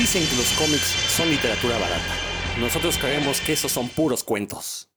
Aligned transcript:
Dicen 0.00 0.26
que 0.26 0.36
los 0.36 0.50
cómics 0.52 0.96
son 1.14 1.28
literatura 1.28 1.76
barata. 1.76 2.14
Nosotros 2.58 2.96
creemos 2.96 3.38
que 3.42 3.52
esos 3.52 3.70
son 3.70 3.86
puros 3.90 4.24
cuentos. 4.24 4.90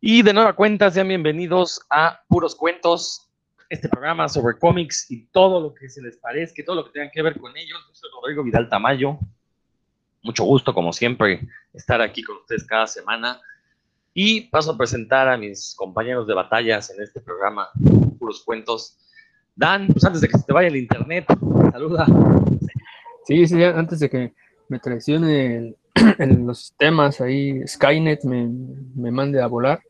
Y 0.00 0.22
de 0.22 0.32
nueva 0.32 0.56
cuenta, 0.56 0.90
sean 0.90 1.06
bienvenidos 1.06 1.80
a 1.88 2.20
Puros 2.26 2.56
Cuentos, 2.56 3.30
este 3.68 3.88
programa 3.88 4.28
sobre 4.28 4.58
cómics 4.58 5.08
y 5.08 5.26
todo 5.26 5.60
lo 5.60 5.72
que 5.72 5.88
se 5.88 6.02
les 6.02 6.16
parezca, 6.16 6.64
todo 6.64 6.74
lo 6.74 6.86
que 6.86 6.98
tenga 6.98 7.08
que 7.12 7.22
ver 7.22 7.38
con 7.38 7.56
ellos. 7.56 7.78
Yo 7.86 7.94
soy 7.94 8.10
Rodrigo 8.12 8.42
Vidal 8.42 8.68
Tamayo. 8.68 9.20
Mucho 10.22 10.42
gusto, 10.42 10.74
como 10.74 10.92
siempre, 10.92 11.48
estar 11.74 12.02
aquí 12.02 12.24
con 12.24 12.38
ustedes 12.38 12.64
cada 12.64 12.88
semana. 12.88 13.40
Y 14.12 14.48
paso 14.48 14.72
a 14.72 14.76
presentar 14.76 15.28
a 15.28 15.36
mis 15.36 15.76
compañeros 15.76 16.26
de 16.26 16.34
batallas 16.34 16.90
en 16.90 17.00
este 17.00 17.20
programa, 17.20 17.68
Puros 18.18 18.42
Cuentos. 18.42 18.98
Dan, 19.54 19.88
pues 19.88 20.04
antes 20.04 20.20
de 20.20 20.28
que 20.28 20.38
se 20.38 20.44
te 20.44 20.52
vaya 20.52 20.68
el 20.68 20.76
internet, 20.76 21.26
saluda. 21.72 22.06
Sí, 23.24 23.46
sí, 23.46 23.62
antes 23.62 24.00
de 24.00 24.08
que 24.08 24.32
me 24.68 24.78
traicione 24.78 25.74
en 25.94 26.46
los 26.46 26.72
temas 26.78 27.20
ahí, 27.20 27.60
Skynet 27.66 28.24
me, 28.24 28.48
me, 28.94 29.10
mande 29.10 29.42
a 29.42 29.46
volar. 29.46 29.82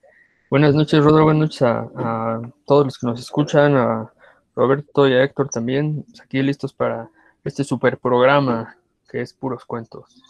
Buenas 0.51 0.75
noches, 0.75 1.03
Rodrigo, 1.03 1.25
buenas 1.25 1.43
noches 1.43 1.63
a, 1.63 1.89
a, 1.97 2.43
todos 2.67 2.87
los 2.87 2.99
que 2.99 3.07
nos 3.07 3.21
escuchan, 3.21 3.77
a 3.77 4.13
Roberto 4.57 5.07
y 5.07 5.15
a 5.15 5.23
Héctor 5.23 5.49
también, 5.49 6.05
pues 6.09 6.21
aquí 6.21 6.43
listos 6.43 6.73
para 6.73 7.09
este 7.45 7.65
super 7.65 7.97
programa 7.99 8.77
que 9.09 9.21
es 9.21 9.33
Puros 9.33 9.65
Cuentos. 9.65 10.23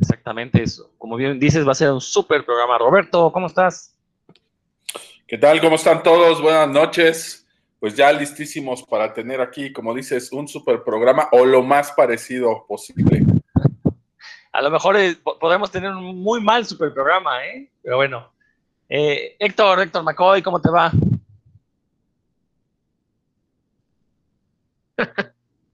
Exactamente 0.00 0.62
eso. 0.62 0.90
Como 0.96 1.16
bien 1.16 1.40
dices, 1.40 1.66
va 1.66 1.72
a 1.72 1.74
ser 1.74 1.90
un 1.90 2.00
super 2.00 2.44
programa. 2.44 2.78
Roberto, 2.78 3.32
¿cómo 3.32 3.46
estás? 3.46 3.94
¿Qué 5.26 5.38
tal? 5.38 5.60
¿Cómo 5.60 5.76
están 5.76 6.02
todos? 6.02 6.40
Buenas 6.40 6.68
noches 6.68 7.39
pues 7.80 7.96
ya 7.96 8.12
listísimos 8.12 8.82
para 8.82 9.12
tener 9.12 9.40
aquí, 9.40 9.72
como 9.72 9.94
dices, 9.94 10.30
un 10.32 10.46
super 10.46 10.84
programa 10.84 11.28
o 11.32 11.46
lo 11.46 11.62
más 11.62 11.90
parecido 11.92 12.66
posible. 12.68 13.24
A 14.52 14.60
lo 14.60 14.70
mejor 14.70 14.96
eh, 14.98 15.16
podemos 15.40 15.70
tener 15.70 15.90
un 15.90 16.22
muy 16.22 16.42
mal 16.42 16.66
super 16.66 16.92
programa, 16.92 17.44
¿eh? 17.46 17.70
Pero 17.82 17.96
bueno. 17.96 18.30
Eh, 18.88 19.36
Héctor, 19.38 19.80
Héctor 19.80 20.02
McCoy, 20.02 20.42
¿cómo 20.42 20.60
te 20.60 20.70
va? 20.70 20.92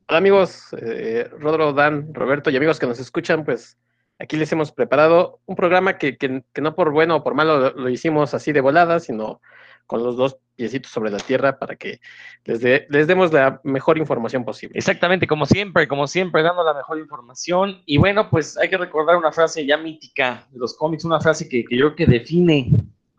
Hola 0.09 0.19
amigos, 0.19 0.69
eh, 0.81 1.29
Rodro, 1.41 1.73
Dan, 1.73 2.15
Roberto 2.15 2.51
y 2.51 2.57
amigos 2.57 2.79
que 2.79 2.87
nos 2.87 3.01
escuchan, 3.01 3.45
pues 3.45 3.77
aquí 4.21 4.37
les 4.37 4.53
hemos 4.53 4.71
preparado 4.71 5.41
un 5.47 5.57
programa 5.57 5.99
que, 5.99 6.17
que, 6.17 6.45
que 6.53 6.61
no 6.61 6.77
por 6.77 6.93
bueno 6.93 7.17
o 7.17 7.25
por 7.25 7.35
malo 7.35 7.59
lo, 7.59 7.71
lo, 7.73 7.89
hicimos 7.89 8.33
así 8.33 8.53
de 8.53 8.61
volada, 8.61 9.01
sino 9.01 9.41
con 9.87 10.03
los 10.03 10.17
dos 10.17 10.39
piecitos 10.57 10.91
sobre 10.91 11.11
la 11.11 11.19
tierra 11.19 11.59
para 11.59 11.77
que 11.77 12.01
les, 12.45 12.61
de, 12.61 12.87
les 12.89 13.07
demos 13.07 13.33
la 13.33 13.61
mejor 13.63 13.99
información 13.99 14.45
posible. 14.45 14.79
Exactamente, 14.79 15.27
como 15.27 15.47
siempre, 15.47 15.87
como 15.87 16.07
siempre, 16.07 16.43
dando 16.43 16.65
la 16.65 16.75
mejor 16.75 16.99
información. 16.99 17.83
Y 17.87 17.99
bueno, 17.99 18.29
pues 18.31 18.57
hay 18.59 18.69
que 18.69 18.79
recordar 18.79 19.17
una 19.17 19.33
frase 19.33 19.65
ya 19.67 19.77
mítica 19.77 20.47
de 20.51 20.59
los 20.59 20.75
cómics, 20.75 21.05
una 21.05 21.21
frase 21.21 21.49
que, 21.49 21.65
que 21.65 21.77
yo 21.77 21.95
creo 21.95 21.97
que 21.97 22.19
define 22.19 22.69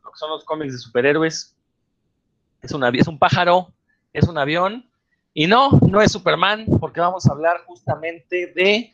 lo 0.03 0.11
que 0.11 0.17
son 0.17 0.31
los 0.31 0.43
cómics 0.43 0.73
de 0.73 0.79
superhéroes. 0.79 1.55
Es, 2.61 2.71
una, 2.71 2.89
es 2.89 3.07
un 3.07 3.19
pájaro, 3.19 3.71
es 4.13 4.27
un 4.27 4.37
avión, 4.37 4.89
y 5.33 5.45
no, 5.45 5.69
no 5.87 6.01
es 6.01 6.11
Superman, 6.11 6.65
porque 6.79 6.99
vamos 6.99 7.27
a 7.27 7.31
hablar 7.31 7.63
justamente 7.67 8.51
de 8.55 8.91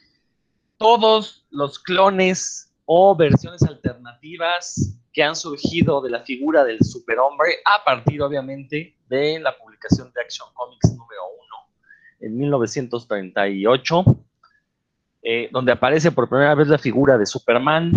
todos 0.77 1.45
los 1.49 1.79
clones 1.79 2.69
o 2.83 3.15
versiones 3.15 3.63
alternativas 3.63 4.97
que 5.13 5.23
han 5.23 5.35
surgido 5.35 6.01
de 6.01 6.09
la 6.09 6.21
figura 6.21 6.63
del 6.63 6.79
superhombre 6.83 7.57
a 7.63 7.83
partir, 7.83 8.21
obviamente, 8.23 8.97
de 9.07 9.39
la 9.39 9.55
publicación 9.55 10.11
de 10.11 10.21
Action 10.21 10.47
Comics 10.55 10.91
número 10.91 11.21
1 12.19 12.27
en 12.27 12.37
1938, 12.37 14.05
eh, 15.21 15.49
donde 15.51 15.71
aparece 15.71 16.11
por 16.11 16.27
primera 16.27 16.55
vez 16.55 16.67
la 16.67 16.79
figura 16.79 17.17
de 17.17 17.27
Superman 17.27 17.91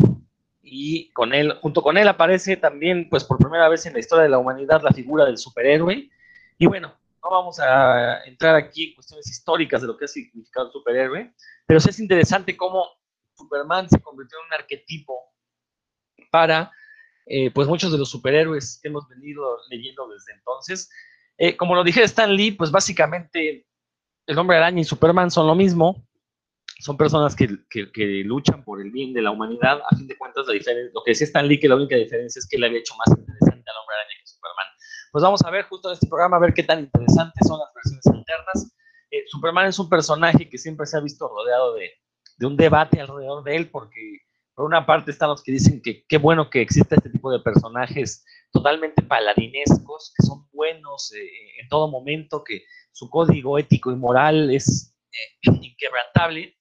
y 0.62 1.10
con 1.12 1.32
él, 1.32 1.54
junto 1.62 1.80
con 1.80 1.96
él 1.96 2.06
aparece 2.06 2.56
también, 2.56 3.08
pues 3.08 3.24
por 3.24 3.38
primera 3.38 3.68
vez 3.68 3.86
en 3.86 3.94
la 3.94 4.00
historia 4.00 4.24
de 4.24 4.28
la 4.28 4.38
humanidad, 4.38 4.82
la 4.82 4.92
figura 4.92 5.24
del 5.24 5.38
superhéroe. 5.38 6.10
Y 6.58 6.66
bueno, 6.66 6.92
no 7.22 7.30
vamos 7.30 7.58
a 7.60 8.24
entrar 8.24 8.56
aquí 8.56 8.88
en 8.88 8.94
cuestiones 8.94 9.26
históricas 9.30 9.80
de 9.80 9.86
lo 9.86 9.96
que 9.96 10.04
ha 10.04 10.08
significado 10.08 10.66
el 10.66 10.72
superhéroe, 10.72 11.32
pero 11.66 11.80
sí 11.80 11.88
es 11.88 11.98
interesante 11.98 12.56
cómo 12.56 12.84
Superman 13.34 13.88
se 13.88 14.00
convirtió 14.00 14.38
en 14.38 14.46
un 14.46 14.52
arquetipo 14.52 15.14
para 16.30 16.70
eh, 17.26 17.50
pues 17.50 17.66
muchos 17.66 17.91
de 17.91 17.98
los 17.98 18.09
superhéroes 18.09 18.78
que 18.81 18.88
hemos 18.88 19.09
venido 19.09 19.59
leyendo 19.69 20.09
desde 20.09 20.32
entonces. 20.32 20.88
Eh, 21.37 21.56
como 21.56 21.75
lo 21.75 21.82
dije 21.82 22.03
Stan 22.04 22.32
Lee, 22.32 22.53
pues 22.53 22.70
básicamente 22.70 23.66
el 24.26 24.38
hombre 24.38 24.56
araña 24.56 24.81
y 24.81 24.84
Superman 24.84 25.31
son 25.31 25.47
lo 25.47 25.54
mismo. 25.54 26.06
Son 26.78 26.97
personas 26.97 27.34
que, 27.34 27.48
que, 27.70 28.22
luchan 28.25 28.62
por 28.62 28.82
el 28.82 28.91
bien 28.91 29.12
de 29.12 29.22
la 29.22 29.31
humanidad. 29.31 29.81
A 29.91 29.97
fin 29.97 30.06
de 30.06 30.16
cuentas, 30.16 30.47
la 30.47 30.53
diferencia, 30.53 30.92
lo 30.94 31.03
que 31.03 31.12
decía 31.12 31.26
Stan 31.26 31.47
Lee, 31.48 31.59
que 31.59 31.69
la 31.69 31.76
única 31.76 31.97
diferencia 31.97 32.38
es 32.38 32.47
que 32.47 32.56
él 32.56 32.65
había 32.65 32.78
hecho 32.78 32.94
más 32.97 33.19
interesante 33.19 33.70
al 33.70 33.76
hombre 33.81 33.97
araña 33.97 34.15
que 34.20 34.26
Superman. 34.26 34.66
Pues 35.10 35.22
vamos 35.22 35.42
a 35.42 35.50
ver 35.50 35.65
justo 35.65 35.88
en 35.88 35.94
este 35.94 36.06
programa, 36.06 36.36
a 36.36 36.41
ver 36.41 36.54
qué 36.54 36.62
tan 36.62 36.81
interesantes 36.81 37.48
son 37.48 37.59
las 37.59 37.72
versiones 37.75 38.06
alternas. 38.06 38.72
Eh, 39.10 39.25
Superman 39.26 39.66
es 39.66 39.78
un 39.78 39.88
personaje 39.88 40.48
que 40.48 40.59
siempre 40.59 40.86
se 40.86 40.98
ha 40.98 41.00
visto 41.00 41.28
rodeado 41.28 41.75
de, 41.75 41.91
de 42.36 42.47
un 42.47 42.56
debate 42.56 43.00
alrededor 43.00 43.42
de 43.42 43.56
él, 43.56 43.70
porque 43.70 44.25
por 44.56 44.64
una 44.64 44.86
parte 44.86 45.10
están 45.10 45.28
los 45.28 45.42
que 45.42 45.52
dicen 45.52 45.82
que 45.82 46.06
qué 46.08 46.16
bueno 46.16 46.48
que 46.48 46.62
existe 46.62 46.94
este 46.94 47.10
tipo 47.10 47.30
de 47.30 47.40
personajes 47.40 48.24
totalmente 48.50 49.02
paladinescos, 49.02 50.14
que 50.16 50.26
son 50.26 50.48
buenos 50.50 51.12
eh, 51.12 51.60
en 51.60 51.68
todo 51.68 51.90
momento, 51.90 52.42
que 52.42 52.62
su 52.90 53.10
código 53.10 53.58
ético 53.58 53.92
y 53.92 53.96
moral 53.96 54.50
es 54.50 54.96
eh, 55.12 55.50
inquebrantable. 55.62 56.56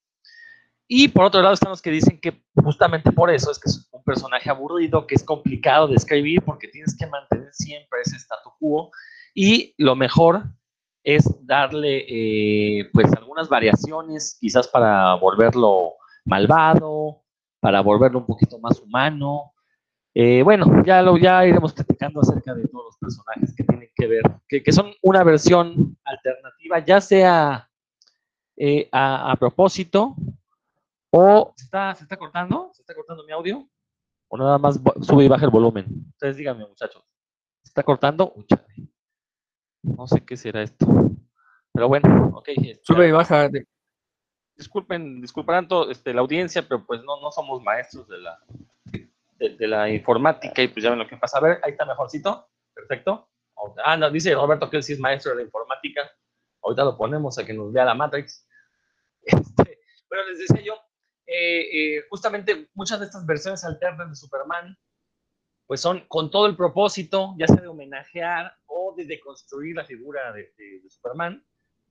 Y 0.87 1.07
por 1.07 1.23
otro 1.23 1.41
lado 1.41 1.53
están 1.53 1.71
los 1.71 1.81
que 1.81 1.89
dicen 1.89 2.19
que 2.19 2.43
justamente 2.61 3.13
por 3.13 3.31
eso 3.31 3.49
es 3.49 3.57
que 3.57 3.69
es 3.69 3.87
un 3.89 4.03
personaje 4.03 4.49
aburrido, 4.49 5.07
que 5.07 5.15
es 5.15 5.23
complicado 5.23 5.87
de 5.87 5.95
escribir 5.95 6.43
porque 6.43 6.67
tienes 6.67 6.97
que 6.97 7.07
mantener 7.07 7.51
siempre 7.53 8.01
ese 8.01 8.17
statu 8.17 8.51
quo 8.59 8.91
y 9.33 9.73
lo 9.77 9.95
mejor 9.95 10.43
es 11.01 11.23
darle 11.45 12.05
eh, 12.09 12.89
pues 12.91 13.11
algunas 13.13 13.47
variaciones 13.47 14.37
quizás 14.39 14.67
para 14.67 15.15
volverlo 15.15 15.93
malvado 16.25 17.24
para 17.65 17.81
volverlo 17.81 18.19
un 18.19 18.27
poquito 18.27 18.59
más 18.59 18.79
humano. 18.79 19.55
Eh, 20.13 20.43
bueno, 20.43 20.83
ya, 20.85 21.01
lo, 21.01 21.17
ya 21.17 21.47
iremos 21.47 21.73
platicando 21.73 22.21
acerca 22.21 22.53
de 22.53 22.67
todos 22.67 22.85
los 22.85 22.97
personajes 22.99 23.55
que 23.55 23.63
tienen 23.63 23.89
que 23.95 24.05
ver, 24.05 24.21
que, 24.47 24.61
que 24.61 24.71
son 24.71 24.93
una 25.01 25.23
versión 25.23 25.97
alternativa, 26.03 26.77
ya 26.85 27.01
sea 27.01 27.67
eh, 28.55 28.87
a, 28.91 29.31
a, 29.31 29.35
propósito 29.37 30.15
o 31.09 31.53
¿se 31.57 31.65
está, 31.65 31.95
¿se 31.95 32.03
está 32.03 32.17
cortando? 32.17 32.69
¿Se 32.71 32.83
está 32.83 32.93
cortando 32.93 33.23
mi 33.23 33.31
audio? 33.31 33.67
O 34.27 34.37
nada 34.37 34.59
más 34.59 34.79
sube 35.01 35.25
y 35.25 35.27
baja 35.27 35.45
el 35.45 35.51
volumen. 35.51 35.87
Ustedes 36.11 36.37
díganme, 36.37 36.67
muchachos. 36.67 37.03
¿Se 37.63 37.69
está 37.69 37.81
cortando? 37.81 38.31
No 39.81 40.05
sé 40.05 40.23
qué 40.23 40.37
será 40.37 40.61
esto. 40.61 40.85
Pero 41.73 41.87
bueno, 41.87 42.31
ok. 42.35 42.47
Sube 42.83 43.07
y 43.07 43.11
baja. 43.11 43.49
De, 43.49 43.65
disculpen, 44.55 45.21
disculparán 45.21 45.67
todo, 45.67 45.91
este, 45.91 46.13
la 46.13 46.21
audiencia, 46.21 46.63
pero 46.67 46.85
pues 46.85 47.03
no, 47.03 47.19
no 47.21 47.31
somos 47.31 47.61
maestros 47.61 48.07
de 48.07 48.17
la, 48.19 48.39
de, 49.37 49.49
de, 49.57 49.67
la 49.67 49.89
informática 49.89 50.61
y 50.61 50.67
pues 50.67 50.83
ya 50.83 50.89
ven 50.89 50.99
lo 50.99 51.07
que 51.07 51.17
pasa. 51.17 51.37
A 51.37 51.41
ver, 51.41 51.59
ahí 51.63 51.71
está 51.71 51.85
mejorcito, 51.85 52.47
perfecto. 52.73 53.29
Ah, 53.83 53.97
no, 53.97 54.09
dice 54.09 54.33
Roberto 54.33 54.69
que 54.69 54.77
él 54.77 54.83
sí 54.83 54.93
es 54.93 54.99
maestro 54.99 55.31
de 55.31 55.37
la 55.37 55.43
informática. 55.43 56.09
Ahorita 56.61 56.83
lo 56.83 56.97
ponemos 56.97 57.37
a 57.37 57.45
que 57.45 57.53
nos 57.53 57.71
vea 57.71 57.85
la 57.85 57.95
Matrix. 57.95 58.47
Este, 59.27 59.79
les 60.29 60.39
decía 60.39 60.63
yo, 60.63 60.75
eh, 61.25 61.97
eh, 61.97 62.05
justamente 62.09 62.69
muchas 62.73 62.99
de 62.99 63.07
estas 63.07 63.25
versiones 63.25 63.65
alternas 63.65 64.07
de 64.09 64.15
Superman, 64.15 64.77
pues 65.65 65.81
son 65.81 66.05
con 66.07 66.29
todo 66.29 66.45
el 66.45 66.55
propósito, 66.55 67.33
ya 67.37 67.47
sea 67.47 67.59
de 67.59 67.67
homenajear 67.67 68.55
o 68.67 68.93
de 68.95 69.05
deconstruir 69.05 69.75
la 69.75 69.83
figura 69.83 70.31
de 70.31 70.53
Superman, 70.87 71.43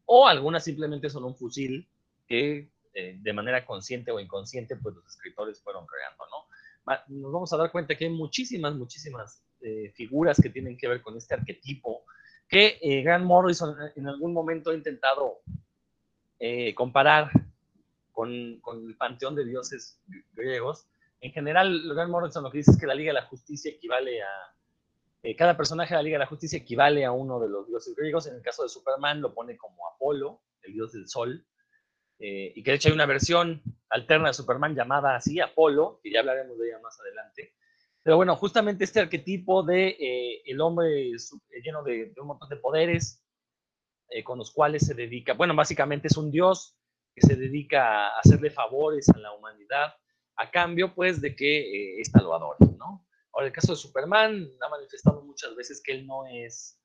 o 0.06 0.26
algunas 0.26 0.64
simplemente 0.64 1.10
son 1.10 1.24
un 1.24 1.36
fusil 1.36 1.86
que 2.26 2.70
eh, 2.94 3.16
de 3.20 3.32
manera 3.32 3.64
consciente 3.66 4.10
o 4.10 4.20
inconsciente, 4.20 4.76
pues 4.76 4.94
los 4.94 5.06
escritores 5.06 5.60
fueron 5.62 5.86
creando, 5.86 6.24
¿no? 6.30 6.46
Nos 7.08 7.32
vamos 7.32 7.52
a 7.52 7.56
dar 7.56 7.72
cuenta 7.72 7.96
que 7.96 8.04
hay 8.04 8.10
muchísimas, 8.10 8.74
muchísimas 8.74 9.42
eh, 9.60 9.90
figuras 9.94 10.38
que 10.40 10.50
tienen 10.50 10.76
que 10.76 10.88
ver 10.88 11.00
con 11.00 11.16
este 11.16 11.34
arquetipo, 11.34 12.04
que 12.48 12.78
eh, 12.82 13.02
Grant 13.02 13.24
Morrison 13.24 13.74
en 13.96 14.06
algún 14.06 14.32
momento 14.34 14.70
ha 14.70 14.74
intentado 14.74 15.40
eh, 16.38 16.74
comparar 16.74 17.30
con, 18.12 18.60
con, 18.60 18.86
el 18.86 18.96
panteón 18.96 19.34
de 19.34 19.46
dioses 19.46 20.00
griegos. 20.34 20.86
En 21.20 21.32
general, 21.32 21.82
Grant 21.94 22.10
Morrison 22.10 22.42
lo 22.42 22.50
que 22.50 22.58
dice 22.58 22.72
es 22.72 22.78
que 22.78 22.86
la 22.86 22.94
Liga 22.94 23.10
de 23.10 23.20
la 23.20 23.26
Justicia 23.26 23.70
equivale 23.70 24.22
a, 24.22 24.54
eh, 25.24 25.34
cada 25.34 25.56
personaje 25.56 25.94
de 25.94 25.96
la 25.96 26.02
Liga 26.02 26.16
de 26.16 26.24
la 26.24 26.26
Justicia 26.26 26.58
equivale 26.58 27.02
a 27.02 27.10
uno 27.10 27.40
de 27.40 27.48
los 27.48 27.66
dioses 27.66 27.96
griegos. 27.96 28.26
En 28.26 28.34
el 28.34 28.42
caso 28.42 28.62
de 28.62 28.68
Superman 28.68 29.22
lo 29.22 29.32
pone 29.32 29.56
como 29.56 29.88
Apolo, 29.88 30.42
el 30.62 30.74
dios 30.74 30.92
del 30.92 31.08
sol, 31.08 31.46
eh, 32.26 32.54
y 32.56 32.62
que 32.62 32.70
de 32.70 32.76
hecho 32.78 32.88
hay 32.88 32.94
una 32.94 33.04
versión 33.04 33.62
alterna 33.90 34.28
de 34.28 34.32
Superman 34.32 34.74
llamada 34.74 35.14
así, 35.14 35.40
Apolo, 35.40 36.00
que 36.02 36.10
ya 36.10 36.20
hablaremos 36.20 36.58
de 36.58 36.68
ella 36.68 36.78
más 36.82 36.98
adelante. 36.98 37.52
Pero 38.02 38.16
bueno, 38.16 38.34
justamente 38.36 38.84
este 38.84 39.00
arquetipo 39.00 39.62
de 39.62 39.88
eh, 39.88 40.42
el 40.46 40.58
hombre 40.62 41.10
lleno 41.62 41.82
de, 41.82 42.12
de, 42.14 42.20
un 42.22 42.28
montón 42.28 42.48
de 42.48 42.56
poderes, 42.56 43.22
eh, 44.08 44.24
con 44.24 44.38
los 44.38 44.52
cuales 44.52 44.86
se 44.86 44.94
dedica, 44.94 45.34
bueno, 45.34 45.54
básicamente 45.54 46.08
es 46.08 46.16
un 46.16 46.30
dios 46.30 46.78
que 47.14 47.26
se 47.26 47.36
dedica 47.36 48.08
a 48.08 48.20
hacerle 48.20 48.48
favores 48.48 49.10
a 49.10 49.18
la 49.18 49.34
humanidad 49.34 49.92
a 50.36 50.50
cambio, 50.50 50.94
pues, 50.94 51.20
de 51.20 51.36
que 51.36 52.00
ésta 52.00 52.22
lo 52.22 52.34
adore, 52.34 52.74
¿no? 52.78 53.06
Ahora, 53.34 53.48
el 53.48 53.52
caso 53.52 53.72
de 53.72 53.78
Superman 53.78 54.48
ha 54.62 54.68
manifestado 54.70 55.22
muchas 55.24 55.54
veces 55.56 55.82
que 55.84 55.92
él 55.92 56.06
no 56.06 56.26
es 56.26 56.80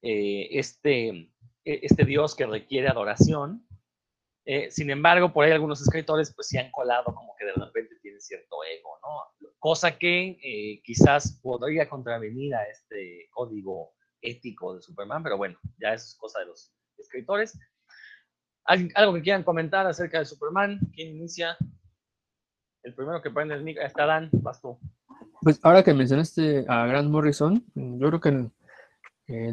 este, 0.00 1.08
e, 1.08 1.30
este 1.64 2.04
dios 2.04 2.36
que 2.36 2.46
requiere 2.46 2.86
adoración, 2.86 3.66
eh, 4.44 4.70
sin 4.70 4.90
embargo, 4.90 5.32
por 5.32 5.44
ahí 5.44 5.52
algunos 5.52 5.80
escritores 5.80 6.32
pues 6.34 6.48
se 6.48 6.58
han 6.58 6.70
colado 6.70 7.14
como 7.14 7.34
que 7.36 7.44
de 7.44 7.52
repente 7.52 7.96
tienen 8.00 8.20
cierto 8.20 8.56
ego, 8.64 8.98
¿no? 9.02 9.48
Cosa 9.58 9.98
que 9.98 10.38
eh, 10.42 10.82
quizás 10.82 11.38
podría 11.42 11.88
contravenir 11.88 12.54
a 12.54 12.64
este 12.64 13.28
código 13.30 13.92
ético 14.22 14.74
de 14.74 14.82
Superman, 14.82 15.22
pero 15.22 15.36
bueno, 15.36 15.58
ya 15.78 15.92
eso 15.94 16.06
es 16.06 16.16
cosa 16.16 16.40
de 16.40 16.46
los 16.46 16.72
escritores. 16.98 17.58
¿Algo 18.64 19.14
que 19.14 19.22
quieran 19.22 19.42
comentar 19.42 19.86
acerca 19.86 20.18
de 20.18 20.24
Superman? 20.24 20.78
¿Quién 20.94 21.16
inicia? 21.16 21.56
El 22.82 22.94
primero 22.94 23.20
que 23.20 23.30
prende 23.30 23.54
el 23.54 23.64
micro 23.64 23.84
está 23.84 24.06
Dan, 24.06 24.30
vas 24.32 24.60
tú. 24.60 24.78
Pues 25.42 25.58
ahora 25.62 25.82
que 25.82 25.92
mencionaste 25.92 26.64
a 26.68 26.86
Grant 26.86 27.10
Morrison, 27.10 27.64
yo 27.74 28.08
creo 28.08 28.20
que 28.20 28.50
eh, 29.30 29.52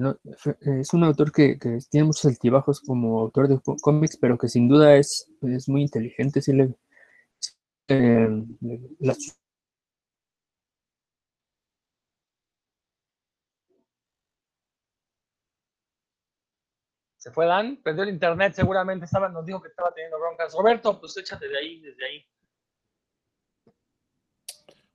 es 0.80 0.94
un 0.94 1.04
autor 1.04 1.32
que, 1.32 1.58
tiene 1.92 2.08
muchos 2.08 2.26
altibajos 2.26 2.82
como 2.82 3.20
autor 3.20 3.48
de 3.48 3.60
cómics, 3.82 4.18
pero 4.18 4.38
que 4.38 4.50
sin 4.50 4.68
duda 4.68 4.96
es, 4.96 5.32
es 5.44 5.70
muy 5.70 5.84
inteligente. 5.84 6.42
Sí 6.42 6.52
le, 6.54 6.74
eh, 7.88 8.28
Se 17.18 17.32
fue 17.32 17.46
Dan, 17.46 17.78
perdió 17.84 18.04
el 18.04 18.10
internet, 18.10 18.54
seguramente 18.56 19.06
estaba, 19.06 19.30
nos 19.30 19.46
dijo 19.46 19.62
que 19.62 19.68
estaba 19.68 19.94
teniendo 19.94 20.20
broncas. 20.20 20.54
Roberto, 20.54 21.00
pues 21.00 21.16
échate 21.18 21.48
de 21.48 21.58
ahí, 21.58 21.82
desde 21.82 22.06
ahí. 22.06 22.26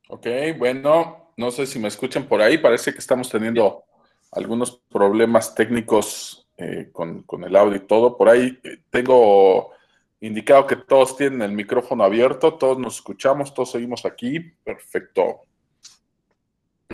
Ok, 0.08 0.26
bueno, 0.58 1.34
no 1.37 1.50
sé 1.52 1.67
si 1.67 1.79
me 1.79 1.88
escuchan 1.88 2.26
por 2.26 2.43
ahí, 2.43 2.58
parece 2.58 2.93
que 2.93 2.99
estamos 2.99 3.29
teniendo 3.29 3.84
algunos 4.32 4.82
problemas 4.90 5.55
técnicos 5.55 6.49
eh, 6.56 6.90
con, 6.93 7.25
el 7.44 7.56
audio 7.56 7.76
y 7.76 7.87
todo. 7.87 8.17
Por 8.17 8.29
ahí 8.29 8.58
eh, 8.64 8.79
tengo 8.90 9.73
indicado 10.20 10.67
que 10.67 10.76
todos 10.76 11.17
tienen 11.17 11.43
el 11.43 11.52
micrófono 11.52 12.05
abierto, 12.05 12.55
todos 12.55 12.79
nos 12.79 12.96
escuchamos, 12.96 13.52
todos 13.52 13.73
seguimos 13.73 14.05
aquí. 14.06 14.40
Perfecto. 14.64 15.43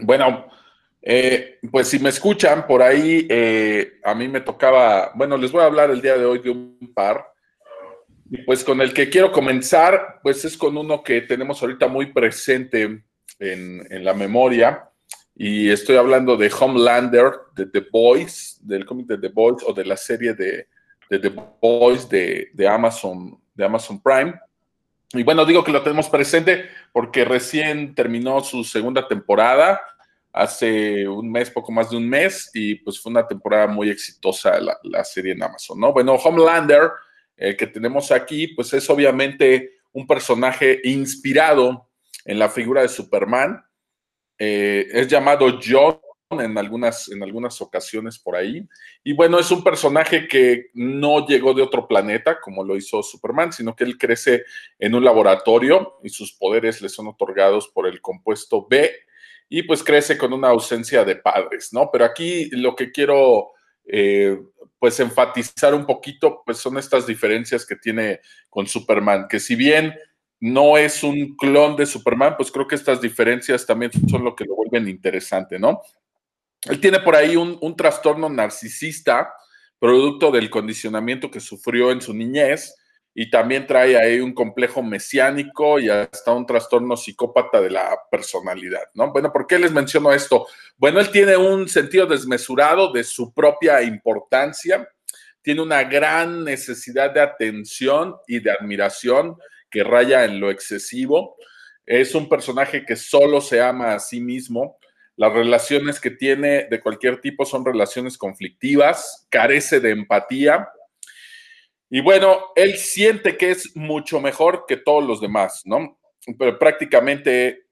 Bueno, 0.01 0.47
eh, 1.01 1.59
pues 1.71 1.89
si 1.89 1.99
me 1.99 2.09
escuchan 2.09 2.67
por 2.67 2.83
ahí, 2.83 3.29
a 4.05 4.15
mí 4.15 4.29
me 4.29 4.41
tocaba, 4.41 5.13
bueno, 5.15 5.37
les 5.37 5.53
voy 5.53 5.63
a 5.63 5.67
hablar 5.67 5.91
el 5.91 6.03
día 6.03 6.17
de 6.17 6.25
hoy 6.25 6.41
de 6.41 6.51
un 6.51 6.93
par. 6.95 7.25
Y 8.31 8.39
pues 8.39 8.65
con 8.65 8.81
el 8.81 8.93
que 8.93 9.09
quiero 9.09 9.33
comenzar, 9.33 10.21
pues 10.23 10.45
es 10.45 10.57
con 10.57 10.77
uno 10.77 11.03
que 11.03 11.23
tenemos 11.23 11.63
ahorita 11.63 11.89
muy 11.89 12.07
presente 12.13 12.83
en, 13.39 13.87
en 13.91 14.05
la 14.05 14.13
memoria, 14.13 14.88
y 15.41 15.71
estoy 15.71 15.95
hablando 15.95 16.37
de 16.37 16.53
Homelander, 16.53 17.33
de 17.55 17.67
The 17.67 17.87
Boys, 17.93 18.59
del 18.61 18.85
cómic 18.85 19.07
de 19.07 19.19
The 19.19 19.29
Boys 19.29 19.63
o 19.65 19.73
de 19.73 19.85
la 19.85 19.97
serie 19.97 20.35
de, 20.35 20.67
The 21.09 21.33
Boys 21.63 22.09
de, 22.09 22.51
Amazon, 22.69 23.41
de 23.55 23.65
Amazon 23.65 24.03
Prime. 24.03 24.35
Y 25.13 25.23
bueno, 25.23 25.47
digo 25.47 25.63
que 25.63 25.71
lo 25.71 25.81
tenemos 25.85 26.09
presente 26.09 26.69
porque 26.93 27.25
recién 27.25 27.95
terminó 27.95 28.41
su 28.41 28.65
segunda 28.65 29.07
temporada, 29.07 29.81
hace 30.33 31.07
un 31.07 31.31
mes, 31.31 31.51
poco 31.51 31.71
más 31.71 31.89
de 31.91 31.99
un 31.99 32.09
mes, 32.09 32.51
y 32.53 32.75
pues 32.75 33.01
fue 33.01 33.11
una 33.11 33.27
temporada 33.27 33.69
muy 33.69 33.91
exitosa 33.91 34.59
la, 34.61 35.05
serie 35.05 35.35
en 35.35 35.43
Amazon, 35.45 35.79
¿no? 35.79 35.93
Bueno, 35.93 36.15
Homelander, 36.15 36.91
el 37.37 37.57
que 37.57 37.69
tenemos 37.69 38.11
aquí, 38.11 38.49
pues 38.49 38.73
es 38.73 38.91
obviamente 38.91 39.75
un 39.93 40.05
personaje 40.05 40.81
inspirado 40.83 41.89
en 42.25 42.41
la 42.41 42.49
figura 42.49 42.83
de 42.83 42.89
Superman, 42.89 43.63
eh, 44.39 44.87
es 44.93 45.09
llamado 45.09 45.59
John 45.63 45.99
en 46.31 46.59
algunas, 46.59 47.11
en 47.11 47.23
algunas 47.23 47.61
ocasiones 47.61 48.19
por 48.19 48.37
ahí. 48.37 48.67
Y 49.03 49.15
bueno, 49.15 49.39
es 49.39 49.51
un 49.51 49.65
personaje 49.65 50.29
que 50.29 50.71
no 50.75 51.27
llegó 51.27 51.55
de 51.55 51.63
otro 51.63 51.89
planeta, 51.89 52.39
como 52.41 52.63
lo 52.65 52.77
hizo 52.77 53.03
Superman, 53.03 53.53
sino 53.53 53.75
que 53.75 53.85
él 53.85 53.97
crece 53.97 54.45
en 54.79 54.95
un 54.95 55.05
laboratorio 55.05 55.99
y 56.03 56.11
sus 56.11 56.33
poderes 56.33 56.83
le 56.83 56.89
son 56.89 57.09
otorgados 57.09 57.69
por 57.69 57.87
el 57.87 58.01
compuesto 58.01 58.67
B 58.69 58.93
y 59.49 59.63
pues 59.63 59.83
crece 59.83 60.19
con 60.19 60.33
una 60.35 60.49
ausencia 60.49 61.05
de 61.05 61.17
padres, 61.17 61.73
¿no? 61.73 61.91
Pero 61.91 62.05
aquí 62.05 62.51
lo 62.51 62.77
que 62.77 62.93
quiero... 62.93 63.53
Eh, 63.91 64.39
pues 64.79 65.01
enfatizar 65.01 65.75
un 65.75 65.85
poquito, 65.85 66.43
pues 66.45 66.59
son 66.59 66.79
estas 66.79 67.07
diferencias 67.07 67.67
que 67.67 67.77
tiene 67.77 68.21
con 68.49 68.67
Superman, 68.67 69.27
que 69.29 69.41
si 69.41 69.57
bien 69.57 69.95
no 70.41 70.79
es 70.79 71.03
un 71.03 71.37
clon 71.37 71.77
de 71.77 71.87
Superman, 71.87 72.37
pues 72.37 72.51
creo 72.51 72.67
que 72.67 72.77
estas 72.77 73.01
diferencias 73.01 73.67
también 73.67 73.91
son 74.09 74.25
lo 74.25 74.35
que 74.37 74.45
lo 74.45 74.55
vuelven 74.55 74.89
interesante, 74.89 75.59
¿no? 75.59 75.81
Él 76.63 76.81
tiene 76.81 77.01
por 77.01 77.17
ahí 77.17 77.37
un, 77.37 77.77
trastorno 77.77 78.29
narcisista, 78.29 79.33
producto 79.79 80.31
del 80.31 80.51
condicionamiento 80.51 81.31
que 81.31 81.41
sufrió 81.41 81.91
en 81.91 82.01
su 82.01 82.15
niñez, 82.15 82.75
y 83.15 83.31
también 83.31 83.67
trae 83.67 83.97
ahí 83.97 84.21
un 84.21 84.33
complejo 84.33 84.81
mesiánico 84.81 85.81
y 85.81 85.91
hasta 85.91 86.33
un 86.33 86.47
trastorno 86.47 86.97
psicópata 86.97 87.61
de 87.61 87.71
la 87.71 87.99
personalidad, 88.11 88.85
¿no? 88.95 89.11
Bueno, 89.11 89.33
¿por 89.33 89.47
qué 89.47 89.59
les 89.59 89.73
menciono 89.73 90.13
esto? 90.13 90.47
Bueno, 90.77 91.01
él 91.01 91.11
tiene 91.11 91.37
un 91.37 91.69
sentido 91.69 92.07
desmesurado 92.07 92.93
de 92.93 93.03
su 93.03 93.33
propia 93.33 93.83
importancia, 93.83 94.89
tiene 95.43 95.63
una 95.63 95.83
gran 95.83 96.45
necesidad 96.45 97.13
de 97.13 97.21
atención 97.21 98.15
y 98.29 98.39
de 98.39 98.53
admiración, 98.53 99.37
que 99.71 99.85
raya 99.85 100.25
en 100.25 100.41
lo 100.41 100.51
excesivo. 100.51 101.37
Es 101.87 102.15
un 102.15 102.29
personaje 102.29 102.85
que 102.85 102.97
solo 102.97 103.41
se 103.41 103.61
ama 103.61 103.95
a 103.95 104.01
sí 104.01 104.21
mismo. 104.21 104.79
Las 105.17 105.33
relaciones 105.33 106.01
que 106.01 106.11
tiene 106.11 106.67
de 106.71 106.81
cualquier 106.81 107.21
tipo 107.21 107.45
son 107.45 107.65
relaciones 107.65 108.17
conflictivas, 108.19 109.27
carece 109.31 109.81
de 109.81 109.91
empatía. 109.91 110.69
Y 111.91 112.01
bueno, 112.01 112.53
él 112.55 112.77
siente 112.77 113.37
que 113.37 113.51
es 113.51 113.75
mucho 113.75 114.21
mejor 114.21 114.65
que 114.69 114.77
todos 114.77 115.05
los 115.05 115.21
demás, 115.21 115.63
¿no? 115.65 115.99
Pero 116.39 116.59
prácticamente, 116.59 117.67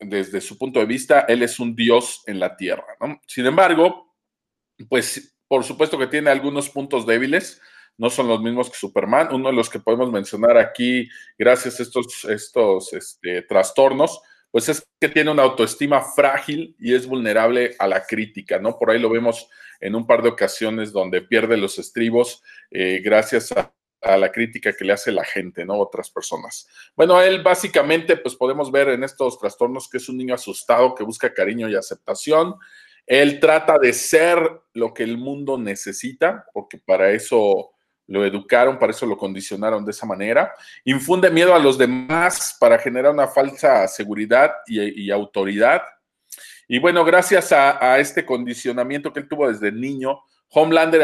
desde 0.00 0.40
su 0.40 0.56
punto 0.56 0.80
de 0.80 0.86
vista, 0.86 1.26
él 1.28 1.42
es 1.42 1.60
un 1.60 1.76
dios 1.76 2.22
en 2.26 2.40
la 2.40 2.56
tierra, 2.56 2.96
¿no? 3.00 3.20
Sin 3.26 3.44
embargo, 3.46 4.16
pues 4.88 5.34
por 5.48 5.64
supuesto 5.64 5.98
que 5.98 6.06
tiene 6.06 6.30
algunos 6.30 6.70
puntos 6.70 7.06
débiles 7.06 7.60
no 7.96 8.10
son 8.10 8.28
los 8.28 8.40
mismos 8.40 8.70
que 8.70 8.76
Superman. 8.76 9.28
Uno 9.32 9.50
de 9.50 9.54
los 9.54 9.70
que 9.70 9.80
podemos 9.80 10.10
mencionar 10.10 10.56
aquí, 10.56 11.08
gracias 11.38 11.78
a 11.78 11.82
estos, 11.82 12.24
estos 12.24 12.92
este, 12.92 13.42
trastornos, 13.42 14.20
pues 14.50 14.68
es 14.68 14.86
que 15.00 15.08
tiene 15.08 15.30
una 15.30 15.42
autoestima 15.42 16.00
frágil 16.00 16.76
y 16.78 16.94
es 16.94 17.06
vulnerable 17.06 17.74
a 17.78 17.88
la 17.88 18.06
crítica, 18.06 18.58
¿no? 18.58 18.78
Por 18.78 18.90
ahí 18.90 19.00
lo 19.00 19.10
vemos 19.10 19.48
en 19.80 19.94
un 19.94 20.06
par 20.06 20.22
de 20.22 20.28
ocasiones 20.28 20.92
donde 20.92 21.22
pierde 21.22 21.56
los 21.56 21.78
estribos 21.78 22.42
eh, 22.70 23.00
gracias 23.04 23.50
a, 23.52 23.74
a, 24.00 24.16
la 24.16 24.30
crítica 24.30 24.72
que 24.72 24.84
le 24.84 24.92
hace 24.92 25.10
la 25.10 25.24
gente, 25.24 25.64
¿no? 25.64 25.74
Otras 25.74 26.08
personas. 26.08 26.68
Bueno, 26.96 27.20
él 27.20 27.42
básicamente, 27.42 28.16
pues 28.16 28.36
podemos 28.36 28.70
ver 28.70 28.90
en 28.90 29.02
estos 29.02 29.38
trastornos 29.40 29.88
que 29.88 29.98
es 29.98 30.08
un 30.08 30.18
niño 30.18 30.34
asustado 30.34 30.94
que 30.94 31.02
busca 31.02 31.34
cariño 31.34 31.68
y 31.68 31.74
aceptación. 31.74 32.54
Él 33.06 33.40
trata 33.40 33.78
de 33.78 33.92
ser 33.92 34.38
lo 34.72 34.94
que 34.94 35.02
el 35.02 35.18
mundo 35.18 35.58
necesita, 35.58 36.46
porque 36.54 36.78
para 36.78 37.10
eso 37.10 37.73
lo 38.06 38.24
educaron, 38.24 38.78
para 38.78 38.92
eso 38.92 39.06
lo 39.06 39.16
condicionaron 39.16 39.84
de 39.84 39.90
esa 39.90 40.06
manera. 40.06 40.52
Infunde 40.84 41.30
miedo 41.30 41.54
a 41.54 41.58
los 41.58 41.78
demás 41.78 42.56
para 42.60 42.78
generar 42.78 43.12
una 43.12 43.28
falsa 43.28 43.86
seguridad 43.88 44.52
y, 44.66 45.10
autoridad. 45.10 45.82
Y 46.68 46.78
bueno, 46.78 47.04
gracias 47.04 47.52
a, 47.52 47.98
este 47.98 48.24
condicionamiento 48.24 49.12
que 49.12 49.20
él 49.20 49.28
tuvo 49.28 49.48
desde 49.48 49.72
niño, 49.72 50.20
Homelander 50.50 51.02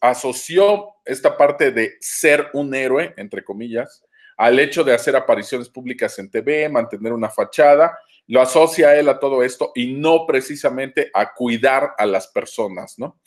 asoció 0.00 0.94
esta 1.04 1.36
parte 1.36 1.72
de 1.72 1.94
ser 2.00 2.48
un 2.52 2.74
héroe, 2.74 3.12
entre 3.16 3.42
comillas, 3.42 4.04
al 4.36 4.58
hecho 4.58 4.84
de 4.84 4.94
hacer 4.94 5.16
apariciones 5.16 5.68
públicas 5.68 6.18
en 6.18 6.30
TV, 6.30 6.68
mantener 6.68 7.12
una 7.12 7.28
fachada, 7.28 7.98
lo 8.26 8.40
asocia 8.40 8.88
a 8.88 8.96
él 8.96 9.08
a 9.08 9.18
todo 9.18 9.42
esto 9.42 9.72
y 9.74 9.94
no 9.94 10.26
precisamente 10.26 11.10
a 11.12 11.32
cuidar 11.32 11.94
a 11.98 12.06
las 12.06 12.28
personas, 12.28 12.98
¿no? 12.98 13.18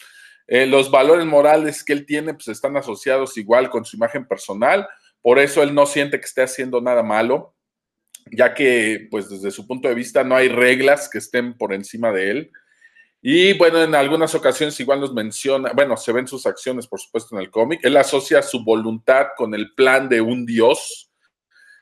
Eh, 0.47 0.65
los 0.65 0.89
valores 0.89 1.25
morales 1.25 1.83
que 1.83 1.91
él 1.93 2.05
tiene 2.05 2.33
pues 2.33 2.47
están 2.47 2.77
asociados 2.77 3.37
igual 3.37 3.69
con 3.69 3.83
su 3.83 3.97
imagen 3.97 4.25
personal, 4.25 4.87
por 5.21 5.39
eso 5.39 5.61
él 5.61 5.75
no 5.75 5.85
siente 5.85 6.19
que 6.19 6.25
esté 6.25 6.41
haciendo 6.41 6.79
nada 6.79 7.03
malo, 7.03 7.53
ya 8.31 8.53
que 8.53 9.07
pues 9.11 9.29
desde 9.29 9.51
su 9.51 9.67
punto 9.67 9.89
de 9.89 9.95
vista 9.95 10.23
no 10.23 10.35
hay 10.35 10.47
reglas 10.47 11.09
que 11.09 11.17
estén 11.17 11.57
por 11.57 11.73
encima 11.73 12.11
de 12.11 12.31
él. 12.31 12.51
Y 13.21 13.53
bueno, 13.57 13.81
en 13.83 13.93
algunas 13.93 14.35
ocasiones 14.35 14.79
igual 14.79 15.01
nos 15.01 15.13
menciona, 15.13 15.73
bueno, 15.73 15.97
se 15.97 16.13
ven 16.13 16.27
sus 16.27 16.45
acciones 16.45 16.87
por 16.87 17.01
supuesto 17.01 17.35
en 17.35 17.41
el 17.41 17.51
cómic, 17.51 17.81
él 17.83 17.97
asocia 17.97 18.41
su 18.41 18.63
voluntad 18.63 19.27
con 19.35 19.53
el 19.53 19.73
plan 19.73 20.07
de 20.07 20.21
un 20.21 20.45
dios. 20.45 21.11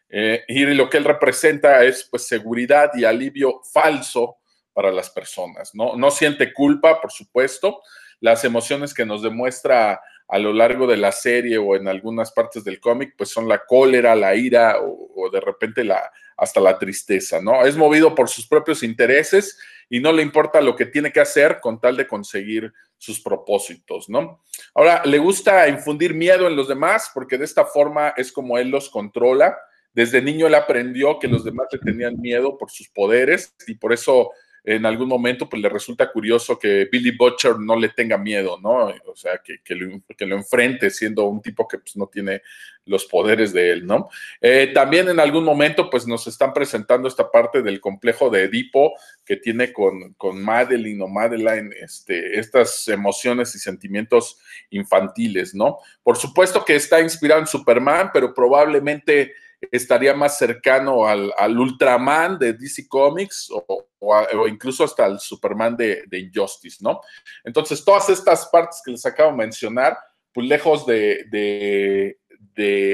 Eh, 0.09 0.43
y 0.47 0.65
lo 0.65 0.89
que 0.89 0.97
él 0.97 1.03
representa 1.03 1.83
es 1.83 2.07
pues 2.09 2.27
seguridad 2.27 2.91
y 2.95 3.03
alivio 3.03 3.61
falso 3.71 4.37
para 4.71 4.91
las 4.91 5.09
personas, 5.09 5.71
¿no? 5.73 5.95
No 5.95 6.09
siente 6.09 6.53
culpa, 6.53 7.01
por 7.01 7.11
supuesto, 7.11 7.81
las 8.19 8.43
emociones 8.43 8.93
que 8.93 9.05
nos 9.05 9.21
demuestra 9.21 10.01
a 10.27 10.39
lo 10.39 10.53
largo 10.53 10.87
de 10.87 10.97
la 10.97 11.11
serie 11.11 11.57
o 11.57 11.75
en 11.75 11.87
algunas 11.87 12.31
partes 12.31 12.63
del 12.63 12.79
cómic, 12.79 13.13
pues 13.17 13.29
son 13.29 13.47
la 13.47 13.59
cólera, 13.59 14.15
la 14.15 14.35
ira 14.35 14.77
o, 14.81 15.29
de 15.31 15.39
repente 15.39 15.83
la, 15.83 16.11
hasta 16.37 16.59
la 16.59 16.77
tristeza, 16.79 17.39
¿no? 17.41 17.65
Es 17.65 17.77
movido 17.77 18.15
por 18.15 18.29
sus 18.29 18.47
propios 18.47 18.83
intereses 18.83 19.57
y 19.89 19.99
no 19.99 20.11
le 20.11 20.23
importa 20.23 20.61
lo 20.61 20.75
que 20.75 20.87
tiene 20.87 21.11
que 21.11 21.19
hacer 21.19 21.59
con 21.61 21.79
tal 21.79 21.95
de 21.95 22.07
conseguir 22.07 22.73
sus 22.97 23.19
propósitos, 23.21 24.09
¿no? 24.09 24.43
Ahora, 24.73 25.03
le 25.05 25.19
gusta 25.19 25.67
infundir 25.67 26.13
miedo 26.13 26.47
en 26.47 26.55
los 26.55 26.67
demás 26.67 27.11
porque 27.13 27.37
de 27.37 27.45
esta 27.45 27.65
forma 27.65 28.13
es 28.17 28.31
como 28.31 28.57
él 28.57 28.69
los 28.69 28.89
controla. 28.89 29.57
Desde 29.93 30.21
niño 30.21 30.47
él 30.47 30.55
aprendió 30.55 31.19
que 31.19 31.27
los 31.27 31.43
demás 31.43 31.67
le 31.71 31.79
tenían 31.79 32.19
miedo 32.19 32.57
por 32.57 32.71
sus 32.71 32.89
poderes 32.89 33.55
y 33.67 33.75
por 33.75 33.93
eso 33.93 34.31
en 34.65 34.85
algún 34.85 35.07
momento 35.07 35.47
pues 35.47 35.61
le 35.61 35.69
resulta 35.69 36.11
curioso 36.11 36.57
que 36.57 36.89
Billy 36.91 37.11
Butcher 37.11 37.59
no 37.59 37.75
le 37.75 37.89
tenga 37.89 38.17
miedo, 38.17 38.57
¿no? 38.59 38.87
O 39.05 39.15
sea, 39.15 39.39
que, 39.43 39.59
que, 39.63 39.75
lo, 39.75 40.35
enfrente 40.35 40.89
siendo 40.89 41.25
un 41.25 41.39
tipo 41.39 41.67
que 41.67 41.77
pues 41.77 41.95
no 41.95 42.07
tiene 42.07 42.41
los 42.85 43.05
poderes 43.05 43.53
de 43.53 43.69
él, 43.69 43.85
¿no? 43.85 44.09
Eh, 44.41 44.71
también 44.73 45.07
en 45.07 45.19
algún 45.19 45.43
momento 45.43 45.87
pues 45.89 46.07
nos 46.07 46.25
están 46.25 46.51
presentando 46.51 47.07
esta 47.07 47.29
parte 47.29 47.61
del 47.61 47.79
complejo 47.79 48.31
de 48.31 48.43
Edipo 48.43 48.95
que 49.23 49.37
tiene 49.37 49.71
con, 49.71 50.13
con 50.13 50.43
Madeline 50.43 51.01
o 51.03 51.07
Madeline, 51.07 51.71
este, 51.79 52.39
estas 52.39 52.87
emociones 52.87 53.53
y 53.53 53.59
sentimientos 53.59 54.39
infantiles, 54.71 55.53
¿no? 55.53 55.77
Por 56.01 56.17
supuesto 56.17 56.65
que 56.65 56.75
está 56.75 57.01
inspirado 57.01 57.41
en 57.41 57.47
Superman, 57.47 58.09
pero 58.11 58.33
probablemente 58.33 59.33
estaría 59.71 60.13
más 60.13 60.37
cercano 60.37 61.07
al, 61.07 61.31
Ultraman 61.57 62.37
de 62.37 62.53
DC 62.53 62.87
Comics 62.87 63.49
o, 63.51 64.47
incluso 64.47 64.83
hasta 64.83 65.05
al 65.05 65.19
Superman 65.19 65.75
de, 65.75 66.05
Injustice, 66.11 66.77
¿no? 66.81 67.01
Entonces, 67.43 67.83
todas 67.83 68.09
estas 68.09 68.47
partes 68.47 68.81
que 68.83 68.91
les 68.91 69.05
acabo 69.05 69.31
de 69.31 69.37
mencionar, 69.37 69.97
pues 70.33 70.47
lejos 70.47 70.85
de, 70.85 72.17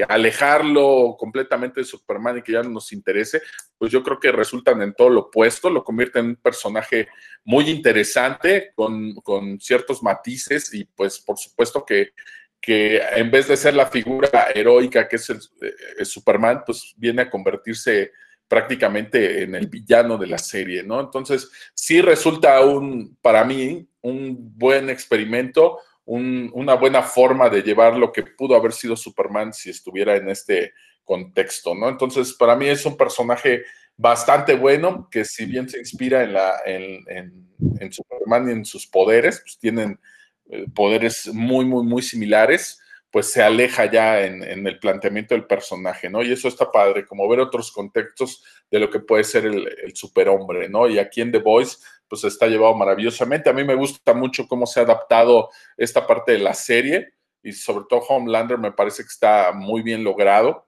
alejarlo 0.08 1.16
completamente 1.18 1.80
de 1.80 1.86
Superman 1.86 2.38
y 2.38 2.42
que 2.42 2.52
ya 2.52 2.62
no 2.62 2.70
nos 2.70 2.92
interese, 2.92 3.42
pues 3.78 3.92
yo 3.92 4.02
creo 4.02 4.18
que 4.18 4.32
resultan 4.32 4.82
en 4.82 4.94
todo 4.94 5.10
lo 5.10 5.20
opuesto, 5.22 5.70
lo 5.70 5.84
convierten 5.84 6.24
en 6.24 6.30
un 6.30 6.36
personaje 6.36 7.08
muy 7.44 7.68
interesante, 7.70 8.72
con, 8.74 9.14
con 9.16 9.60
ciertos 9.60 10.02
matices 10.02 10.72
y 10.74 10.84
pues 10.84 11.20
por 11.20 11.38
supuesto 11.38 11.84
que 11.84 12.10
que 12.62 13.02
en 13.16 13.28
vez 13.28 13.48
de 13.48 13.56
ser 13.56 13.74
la 13.74 13.86
figura 13.86 14.46
heroica 14.54 15.08
que 15.08 15.16
es 15.16 15.28
el, 15.30 16.06
Superman, 16.06 16.62
pues 16.64 16.94
viene 16.96 17.22
a 17.22 17.30
convertirse 17.30 18.12
prácticamente 18.46 19.42
en 19.42 19.56
el 19.56 19.66
villano 19.66 20.16
de 20.16 20.28
la 20.28 20.38
serie, 20.38 20.84
¿no? 20.84 21.00
Entonces, 21.00 21.50
sí 21.74 22.00
resulta 22.00 22.60
un, 22.60 23.16
para 23.20 23.44
mí, 23.44 23.88
un 24.02 24.56
buen 24.56 24.90
experimento, 24.90 25.80
una 26.04 26.74
buena 26.74 27.02
forma 27.02 27.48
de 27.48 27.62
llevar 27.62 27.96
lo 27.96 28.12
que 28.12 28.22
pudo 28.22 28.54
haber 28.54 28.72
sido 28.72 28.96
Superman 28.96 29.52
si 29.52 29.70
estuviera 29.70 30.16
en 30.16 30.28
este 30.28 30.72
contexto, 31.02 31.74
¿no? 31.74 31.88
Entonces, 31.88 32.32
para 32.34 32.54
mí 32.54 32.68
es 32.68 32.86
un 32.86 32.96
personaje 32.96 33.64
bastante 33.96 34.54
bueno, 34.54 35.08
que 35.10 35.24
si 35.24 35.46
bien 35.46 35.68
se 35.68 35.78
inspira 35.78 36.22
en, 36.22 36.32
la, 36.32 36.60
en, 36.64 37.48
en 37.80 37.92
Superman 37.92 38.48
y 38.48 38.52
en 38.52 38.64
sus 38.64 38.86
poderes, 38.86 39.40
pues 39.40 39.58
tienen 39.58 39.92
eh, 39.92 39.98
poderes 40.74 41.28
muy, 41.32 41.64
muy, 41.64 41.84
muy 41.84 42.02
similares, 42.02 42.80
pues 43.10 43.30
se 43.30 43.42
aleja 43.42 43.90
ya 43.90 44.22
en, 44.22 44.66
el 44.66 44.78
planteamiento 44.78 45.34
del 45.34 45.46
personaje, 45.46 46.08
¿no? 46.08 46.22
Y 46.22 46.32
eso 46.32 46.48
está 46.48 46.72
padre, 46.72 47.04
como 47.04 47.28
ver 47.28 47.40
otros 47.40 47.70
contextos 47.70 48.42
de 48.70 48.80
lo 48.80 48.88
que 48.88 49.00
puede 49.00 49.22
ser 49.22 49.44
el, 49.44 49.94
superhombre, 49.94 50.68
¿no? 50.70 50.88
Y 50.88 50.98
aquí 50.98 51.20
en 51.20 51.30
The 51.30 51.38
Voice, 51.38 51.76
pues 52.08 52.24
está 52.24 52.46
llevado 52.46 52.74
maravillosamente. 52.74 53.50
A 53.50 53.52
mí 53.52 53.64
me 53.64 53.74
gusta 53.74 54.14
mucho 54.14 54.48
cómo 54.48 54.64
se 54.64 54.80
ha 54.80 54.84
adaptado 54.84 55.50
esta 55.76 56.06
parte 56.06 56.32
de 56.32 56.38
la 56.38 56.54
serie 56.54 57.12
y 57.42 57.52
sobre 57.52 57.84
todo 57.86 58.00
Homelander 58.00 58.56
me 58.56 58.72
parece 58.72 59.02
que 59.02 59.08
está 59.08 59.52
muy 59.52 59.82
bien 59.82 60.02
logrado. 60.02 60.66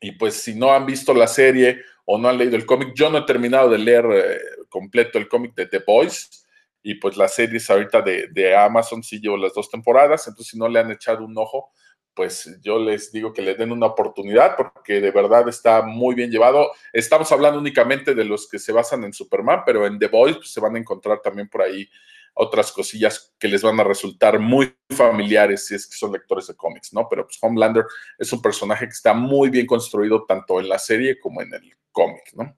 Y 0.00 0.12
pues 0.12 0.34
si 0.34 0.54
no 0.54 0.72
han 0.72 0.86
visto 0.86 1.14
la 1.14 1.26
serie 1.26 1.80
o 2.04 2.16
no 2.16 2.28
han 2.28 2.38
leído 2.38 2.54
el 2.54 2.64
cómic, 2.64 2.92
yo 2.94 3.10
no 3.10 3.18
he 3.18 3.22
terminado 3.22 3.70
de 3.70 3.78
leer 3.78 4.06
eh, 4.12 4.38
completo 4.68 5.18
el 5.18 5.26
cómic 5.26 5.52
de 5.56 5.66
The 5.66 5.82
Voice 5.84 6.45
y 6.88 6.94
pues 6.94 7.16
las 7.16 7.34
series 7.34 7.68
ahorita 7.68 8.00
de, 8.00 8.56
Amazon 8.56 9.02
sí 9.02 9.18
llevo 9.18 9.36
las 9.36 9.52
dos 9.52 9.68
temporadas, 9.68 10.28
entonces 10.28 10.52
si 10.52 10.56
no 10.56 10.68
le 10.68 10.78
han 10.78 10.92
echado 10.92 11.24
un 11.24 11.36
ojo, 11.36 11.72
pues 12.14 12.60
yo 12.62 12.78
les 12.78 13.10
digo 13.10 13.32
que 13.32 13.42
le 13.42 13.56
den 13.56 13.72
una 13.72 13.86
oportunidad 13.86 14.56
porque 14.56 15.00
de 15.00 15.10
verdad 15.10 15.48
está 15.48 15.82
muy 15.82 16.14
bien 16.14 16.30
llevado. 16.30 16.70
Estamos 16.92 17.32
hablando 17.32 17.58
únicamente 17.58 18.14
de 18.14 18.24
los 18.24 18.48
que 18.48 18.60
se 18.60 18.70
basan 18.70 19.02
en 19.02 19.12
Superman, 19.12 19.62
pero 19.66 19.84
en 19.84 19.98
The 19.98 20.06
Boys 20.06 20.36
pues, 20.36 20.52
se 20.52 20.60
van 20.60 20.76
a 20.76 20.78
encontrar 20.78 21.20
también 21.20 21.48
por 21.48 21.62
ahí 21.62 21.90
otras 22.34 22.70
cosillas 22.70 23.34
que 23.36 23.48
les 23.48 23.62
van 23.62 23.80
a 23.80 23.84
resultar 23.84 24.38
muy 24.38 24.72
familiares 24.88 25.66
si 25.66 25.74
es 25.74 25.88
que 25.88 25.96
son 25.96 26.12
lectores 26.12 26.46
de 26.46 26.54
cómics, 26.54 26.92
¿no? 26.92 27.08
Pero 27.10 27.26
pues 27.26 27.36
Homelander 27.40 27.84
es 28.16 28.32
un 28.32 28.40
personaje 28.40 28.86
que 28.86 28.92
está 28.92 29.12
muy 29.12 29.50
bien 29.50 29.66
construido 29.66 30.24
tanto 30.24 30.60
en 30.60 30.68
la 30.68 30.78
serie 30.78 31.18
como 31.18 31.42
en 31.42 31.52
el 31.52 31.76
cómic, 31.90 32.32
¿no? 32.34 32.56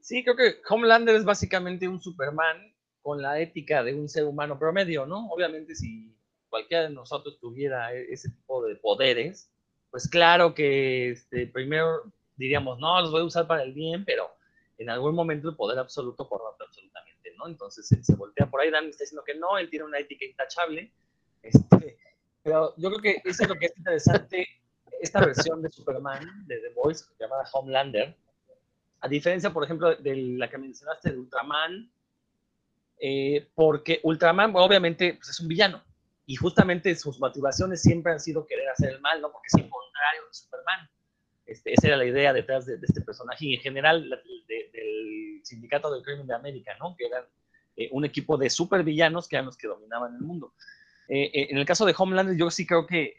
Sí, 0.00 0.24
creo 0.24 0.34
que 0.34 0.56
Homelander 0.68 1.14
es 1.14 1.24
básicamente 1.24 1.86
un 1.86 2.02
Superman 2.02 2.71
con 3.02 3.20
la 3.20 3.40
ética 3.40 3.82
de 3.82 3.94
un 3.94 4.08
ser 4.08 4.24
humano 4.24 4.58
promedio, 4.58 5.06
¿no? 5.06 5.28
Obviamente 5.30 5.74
si 5.74 6.14
cualquiera 6.48 6.84
de 6.84 6.90
nosotros 6.90 7.38
tuviera 7.40 7.92
e-, 7.94 8.12
ese 8.12 8.30
tipo 8.30 8.64
de 8.64 8.76
poderes, 8.76 9.50
pues 9.90 10.08
claro 10.08 10.54
que 10.54 11.10
este, 11.10 11.46
primero 11.46 12.12
diríamos, 12.36 12.78
no, 12.78 13.00
los 13.00 13.10
voy 13.10 13.20
a 13.20 13.24
usar 13.24 13.46
para 13.46 13.62
el 13.62 13.72
bien, 13.72 14.04
pero 14.04 14.30
en 14.78 14.90
algún 14.90 15.14
momento 15.14 15.48
el 15.48 15.56
poder 15.56 15.78
absoluto 15.78 16.28
corrompe 16.28 16.64
absolutamente, 16.64 17.34
¿no? 17.36 17.46
Entonces 17.46 17.86
se 17.86 18.14
voltea 18.14 18.46
por 18.50 18.60
ahí, 18.60 18.70
Dan 18.70 18.86
está 18.86 19.04
diciendo 19.04 19.24
que 19.24 19.34
no, 19.34 19.58
él 19.58 19.68
tiene 19.68 19.84
una 19.84 19.98
ética 19.98 20.24
intachable, 20.24 20.92
este, 21.42 21.98
pero 22.42 22.74
yo 22.76 22.90
creo 22.90 23.00
que 23.00 23.28
eso 23.28 23.42
es 23.42 23.48
lo 23.48 23.56
que 23.56 23.66
es 23.66 23.76
interesante, 23.76 24.48
esta 25.00 25.20
versión 25.20 25.62
de 25.62 25.70
Superman, 25.70 26.46
de 26.46 26.58
The 26.58 26.74
Voice, 26.74 27.04
llamada 27.18 27.44
Homelander, 27.52 28.16
a 29.00 29.08
diferencia, 29.08 29.52
por 29.52 29.64
ejemplo, 29.64 29.96
de 29.96 30.16
la 30.16 30.48
que 30.48 30.58
mencionaste 30.58 31.10
de 31.10 31.18
Ultraman, 31.18 31.90
eh, 33.04 33.48
porque 33.56 33.98
Ultraman 34.04 34.52
obviamente 34.54 35.14
pues, 35.14 35.30
es 35.30 35.40
un 35.40 35.48
villano 35.48 35.82
y 36.24 36.36
justamente 36.36 36.94
sus 36.94 37.18
motivaciones 37.18 37.82
siempre 37.82 38.12
han 38.12 38.20
sido 38.20 38.46
querer 38.46 38.68
hacer 38.68 38.90
el 38.90 39.00
mal, 39.00 39.20
¿no? 39.20 39.32
Porque 39.32 39.48
es 39.52 39.54
el 39.54 39.68
contrario 39.68 40.22
de 40.28 40.32
Superman. 40.32 40.88
Este, 41.44 41.72
esa 41.72 41.88
era 41.88 41.96
la 41.96 42.04
idea 42.04 42.32
detrás 42.32 42.64
de, 42.64 42.78
este 42.80 43.00
personaje 43.00 43.46
y 43.46 43.54
en 43.56 43.60
general 43.60 44.08
del 44.08 45.40
sindicato 45.42 45.92
del 45.92 46.04
crimen 46.04 46.28
de 46.28 46.34
América, 46.36 46.76
¿no? 46.78 46.94
Que 46.96 47.06
eran 47.06 47.24
eh, 47.74 47.88
un 47.90 48.04
equipo 48.04 48.36
de 48.36 48.48
supervillanos 48.48 49.26
que 49.26 49.34
eran 49.34 49.46
los 49.46 49.56
que 49.56 49.66
dominaban 49.66 50.14
el 50.14 50.20
mundo. 50.20 50.54
Eh, 51.08 51.48
en 51.50 51.58
el 51.58 51.66
caso 51.66 51.84
de 51.84 51.96
Homelander, 51.98 52.36
yo 52.36 52.52
sí 52.52 52.68
creo 52.68 52.86
que, 52.86 53.16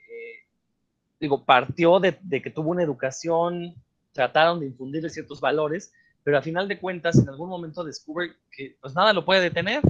digo, 1.19 1.43
partió 1.43 1.99
de, 1.99 2.17
de 2.21 2.41
que 2.41 2.51
tuvo 2.51 2.69
una 2.69 2.83
educación, 2.83 3.75
trataron 4.13 4.61
de 4.61 4.67
infundirle 4.67 5.09
ciertos 5.09 5.41
valores, 5.41 5.91
pero 6.23 6.37
a 6.37 6.41
final 6.41 6.67
de 6.67 6.79
cuentas 6.79 7.17
en 7.17 7.29
algún 7.29 7.49
momento 7.49 7.83
descubre 7.83 8.33
que 8.51 8.77
pues 8.81 8.95
nada 8.95 9.13
lo 9.13 9.25
puede 9.25 9.41
detener. 9.41 9.81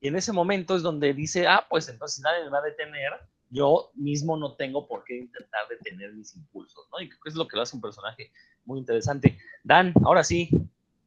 Y 0.00 0.08
en 0.08 0.16
ese 0.16 0.32
momento 0.32 0.76
es 0.76 0.82
donde 0.82 1.14
dice, 1.14 1.46
ah, 1.46 1.66
pues 1.68 1.88
entonces 1.88 2.22
nadie 2.22 2.44
me 2.44 2.50
va 2.50 2.58
a 2.58 2.62
detener, 2.62 3.12
yo 3.48 3.90
mismo 3.94 4.36
no 4.36 4.54
tengo 4.54 4.86
por 4.86 5.04
qué 5.04 5.16
intentar 5.16 5.66
detener 5.68 6.12
mis 6.12 6.36
impulsos, 6.36 6.86
¿no? 6.92 7.00
Y 7.00 7.08
creo 7.08 7.20
que 7.22 7.30
es 7.30 7.36
lo 7.36 7.48
que 7.48 7.56
lo 7.56 7.62
hace 7.62 7.76
un 7.76 7.82
personaje 7.82 8.30
muy 8.66 8.80
interesante. 8.80 9.38
Dan, 9.62 9.94
ahora 10.04 10.22
sí, 10.22 10.50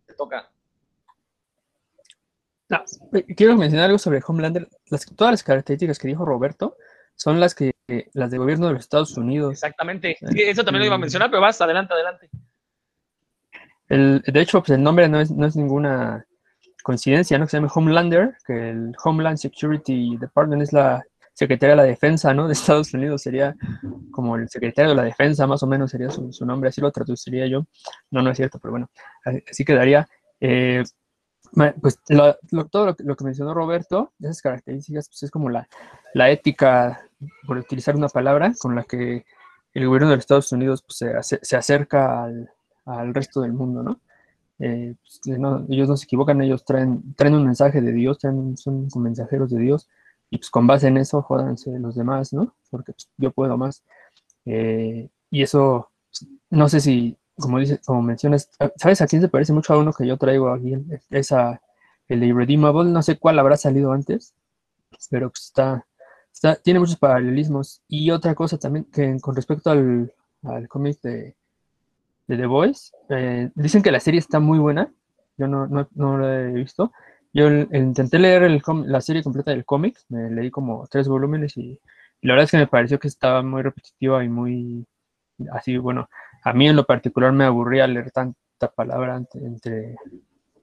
te 0.07 0.13
toca. 0.13 0.49
quiero 3.35 3.55
mencionar 3.55 3.85
algo 3.85 3.99
sobre 3.99 4.21
Homelander. 4.25 4.67
Las, 4.89 5.05
todas 5.15 5.33
las 5.33 5.43
características 5.43 5.99
que 5.99 6.07
dijo 6.07 6.25
Roberto 6.25 6.77
son 7.15 7.39
las 7.39 7.53
que 7.53 7.73
las 8.13 8.31
de 8.31 8.37
gobierno 8.39 8.67
de 8.67 8.73
los 8.73 8.81
Estados 8.81 9.15
Unidos. 9.15 9.53
Exactamente. 9.53 10.17
eso 10.21 10.63
también 10.63 10.79
lo 10.79 10.85
iba 10.87 10.95
a 10.95 10.99
mencionar, 10.99 11.29
pero 11.29 11.41
vas, 11.41 11.61
adelante, 11.61 11.93
adelante 11.93 12.31
de 13.89 14.41
hecho, 14.41 14.59
pues 14.59 14.71
el 14.71 14.83
nombre 14.83 15.07
no 15.07 15.19
es, 15.19 15.31
no 15.31 15.45
es 15.45 15.55
ninguna 15.55 16.25
coincidencia, 16.83 17.37
¿no? 17.37 17.45
Que 17.45 17.51
se 17.51 17.57
llama 17.57 17.71
Homelander, 17.73 18.37
que 18.45 18.69
el 18.69 18.95
Homeland 19.03 19.37
Security 19.37 20.17
Department 20.17 20.61
es 20.61 20.71
la 20.71 21.03
Secretaría 21.33 21.75
de 21.75 21.81
la 21.81 21.83
Defensa, 21.83 22.33
¿no? 22.33 22.47
De 22.47 22.53
Estados 22.53 22.93
Unidos 22.93 23.21
sería 23.21 23.55
como 24.11 24.37
el 24.37 24.49
secretario 24.49 24.91
de 24.91 24.95
la 24.95 25.03
Defensa, 25.03 25.45
más 25.47 25.61
o 25.63 25.67
menos 25.67 25.91
sería 25.91 26.09
su, 26.09 26.45
nombre, 26.45 26.69
así 26.69 26.81
lo 26.81 26.91
traduciría 26.91 27.45
yo. 27.47 27.65
No, 28.09 28.21
no 28.21 28.31
es 28.31 28.37
cierto, 28.37 28.57
pero 28.59 28.71
bueno, 28.71 28.89
así 29.49 29.65
quedaría. 29.65 30.07
Eh, 30.39 30.83
pues 31.81 31.99
todo 32.05 32.95
lo, 32.97 33.15
que 33.15 33.23
mencionó 33.23 33.53
Roberto, 33.53 34.13
esas 34.19 34.41
características, 34.41 35.09
pues 35.09 35.23
es 35.23 35.31
como 35.31 35.49
la, 35.49 35.67
la 36.13 36.29
ética, 36.29 37.01
por 37.45 37.57
utilizar 37.57 37.95
una 37.95 38.09
palabra, 38.09 38.53
con 38.59 38.75
la 38.75 38.83
que 38.83 39.25
el 39.73 39.87
gobierno 39.87 40.09
de 40.09 40.15
los 40.15 40.23
Estados 40.23 40.51
Unidos 40.51 40.83
pues, 40.83 40.97
se, 41.25 41.39
se 41.41 41.55
acerca 41.55 42.23
al, 42.23 42.49
al 42.87 43.13
resto 43.13 43.41
del 43.41 43.53
mundo, 43.53 43.99
eh, 44.59 44.95
pues, 45.23 45.39
¿no? 45.39 45.65
Ellos 45.69 45.87
no 45.87 45.97
se 45.97 46.05
equivocan, 46.05 46.41
ellos 46.41 46.65
traen, 46.65 47.13
traen 47.15 47.35
un 47.35 47.45
mensaje 47.45 47.81
de 47.81 47.91
Dios, 47.91 48.19
son 48.19 48.89
mensajeros 48.95 49.51
de 49.51 49.59
Dios, 49.59 49.87
y 50.29 50.37
pues 50.37 50.49
con 50.49 50.67
base 50.67 50.87
en 50.87 50.97
eso 50.97 51.21
jódanse 51.21 51.77
los 51.79 51.95
demás, 51.95 52.33
¿no? 52.33 52.55
Porque 52.69 52.93
pues, 52.93 53.09
yo 53.17 53.31
puedo 53.31 53.57
más. 53.57 53.83
Eh, 54.45 55.09
y 55.29 55.43
eso, 55.43 55.91
no 56.49 56.69
sé 56.69 56.81
si, 56.81 57.17
como 57.37 57.59
dice, 57.59 57.79
como 57.85 58.01
mencionas, 58.01 58.49
¿sabes 58.77 59.01
a 59.01 59.07
quién 59.07 59.21
se 59.21 59.29
parece 59.29 59.53
mucho 59.53 59.73
a 59.73 59.77
uno 59.77 59.93
que 59.93 60.07
yo 60.07 60.17
traigo 60.17 60.49
aquí? 60.49 60.73
Esa, 61.09 61.61
el 62.07 62.23
Irredeemable, 62.23 62.89
no 62.91 63.01
sé 63.03 63.17
cuál 63.19 63.39
habrá 63.39 63.57
salido 63.57 63.91
antes. 63.91 64.33
pero 65.09 65.31
está, 65.33 65.85
está, 66.33 66.55
tiene 66.55 66.79
muchos 66.79 66.97
paralelismos. 66.97 67.81
Y 67.87 68.11
otra 68.11 68.35
cosa 68.35 68.57
también, 68.57 68.85
que 68.85 69.19
con 69.21 69.35
respecto 69.35 69.69
al, 69.71 70.13
al 70.43 70.67
cómic 70.67 71.01
de, 71.01 71.36
de, 72.27 72.37
The 72.37 72.45
Voice, 72.45 72.91
eh, 73.09 73.49
dicen 73.55 73.81
que 73.81 73.91
la 73.91 73.99
serie 73.99 74.19
está 74.19 74.39
muy 74.39 74.59
buena, 74.59 74.91
yo 75.37 75.47
no, 75.47 75.67
no, 75.67 75.87
no 75.95 76.17
la 76.17 76.41
he 76.41 76.51
visto. 76.53 76.91
Yo 77.33 77.49
intenté 77.51 78.17
leer 78.19 78.49
la 78.85 79.01
serie 79.01 79.21
completa 79.21 79.51
del 79.51 79.65
cómic, 79.65 79.99
me 80.09 80.31
leí 80.31 80.49
como 80.49 80.87
tres 80.87 81.07
volúmenes 81.07 81.55
y, 81.57 81.79
la 82.21 82.33
verdad 82.33 82.45
es 82.45 82.51
que 82.51 82.57
me 82.57 82.67
pareció 82.67 82.99
que 82.99 83.07
estaba 83.07 83.43
muy 83.43 83.61
repetitiva 83.61 84.23
y 84.23 84.29
muy 84.29 84.85
así, 85.51 85.77
bueno, 85.77 86.09
a 86.43 86.53
mí 86.53 86.67
en 86.67 86.75
lo 86.75 86.85
particular 86.85 87.31
me 87.31 87.45
aburría 87.45 87.85
leer 87.85 88.09
tanta 88.11 88.71
palabra 88.75 89.21
entre, 89.35 89.95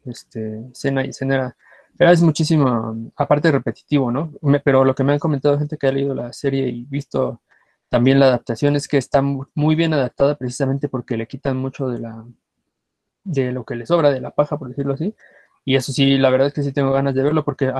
este, 0.04 0.66
escena 0.72 1.04
y 1.04 1.10
escena. 1.10 1.54
Era, 1.96 2.10
es 2.10 2.22
muchísimo, 2.22 3.12
aparte 3.14 3.52
repetitivo, 3.52 4.10
¿no? 4.10 4.32
pero 4.64 4.84
lo 4.84 4.94
que 4.96 5.04
me 5.04 5.12
han 5.12 5.20
comentado 5.20 5.58
gente 5.58 5.78
que 5.78 5.86
ha 5.86 5.92
leído 5.92 6.12
la 6.14 6.32
serie 6.32 6.66
y 6.68 6.84
visto 6.86 7.40
también 7.94 8.18
la 8.18 8.26
adaptación 8.26 8.74
es 8.74 8.88
que 8.88 8.98
está 8.98 9.22
muy 9.22 9.76
bien 9.76 9.94
adaptada 9.94 10.34
precisamente 10.34 10.88
porque 10.88 11.16
le 11.16 11.28
quitan 11.28 11.56
mucho 11.56 11.86
de 11.86 12.00
la 12.00 12.24
de 13.22 13.52
lo 13.52 13.64
que 13.64 13.76
le 13.76 13.86
sobra 13.86 14.10
de 14.10 14.20
la 14.20 14.32
paja, 14.32 14.58
por 14.58 14.68
decirlo 14.68 14.94
así. 14.94 15.14
Y 15.64 15.76
eso 15.76 15.92
sí, 15.92 16.18
la 16.18 16.28
verdad 16.30 16.48
es 16.48 16.54
que 16.54 16.64
sí 16.64 16.72
tengo 16.72 16.90
ganas 16.90 17.14
de 17.14 17.22
verlo 17.22 17.44
porque 17.44 17.72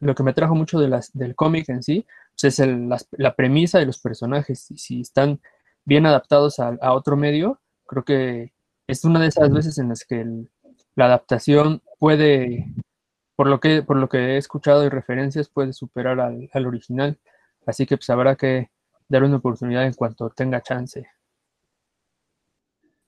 lo 0.00 0.14
que 0.16 0.22
me 0.24 0.30
atrajo 0.32 0.56
mucho 0.56 0.80
de 0.80 0.88
las, 0.88 1.12
del 1.12 1.36
cómic 1.36 1.68
en 1.68 1.84
sí 1.84 2.04
pues, 2.40 2.58
es 2.58 2.68
la, 3.12 3.36
premisa 3.36 3.78
de 3.78 3.86
los 3.86 4.00
personajes. 4.00 4.68
Y 4.72 4.78
si 4.78 5.00
están 5.02 5.40
bien 5.84 6.06
adaptados 6.06 6.58
a, 6.58 6.92
otro 6.92 7.16
medio, 7.16 7.60
creo 7.86 8.02
que 8.04 8.52
es 8.88 9.04
una 9.04 9.20
de 9.20 9.28
esas 9.28 9.48
veces 9.52 9.78
en 9.78 9.90
las 9.90 10.04
que 10.04 10.26
la 10.96 11.04
adaptación 11.04 11.82
puede, 12.00 12.66
por 13.36 13.46
lo, 13.46 13.60
que, 13.60 13.82
por 13.84 13.96
lo 13.96 14.08
que 14.08 14.34
he 14.34 14.36
escuchado 14.38 14.84
y 14.84 14.88
referencias, 14.88 15.48
puede 15.48 15.72
superar 15.72 16.18
al, 16.18 16.50
al 16.52 16.66
original. 16.66 17.16
Así 17.64 17.86
que 17.86 17.96
pues 17.96 18.10
habrá 18.10 18.34
que 18.34 18.72
darle 19.12 19.28
una 19.28 19.36
oportunidad 19.36 19.84
en 19.84 19.94
cuanto 19.94 20.30
tenga 20.30 20.62
chance. 20.62 21.06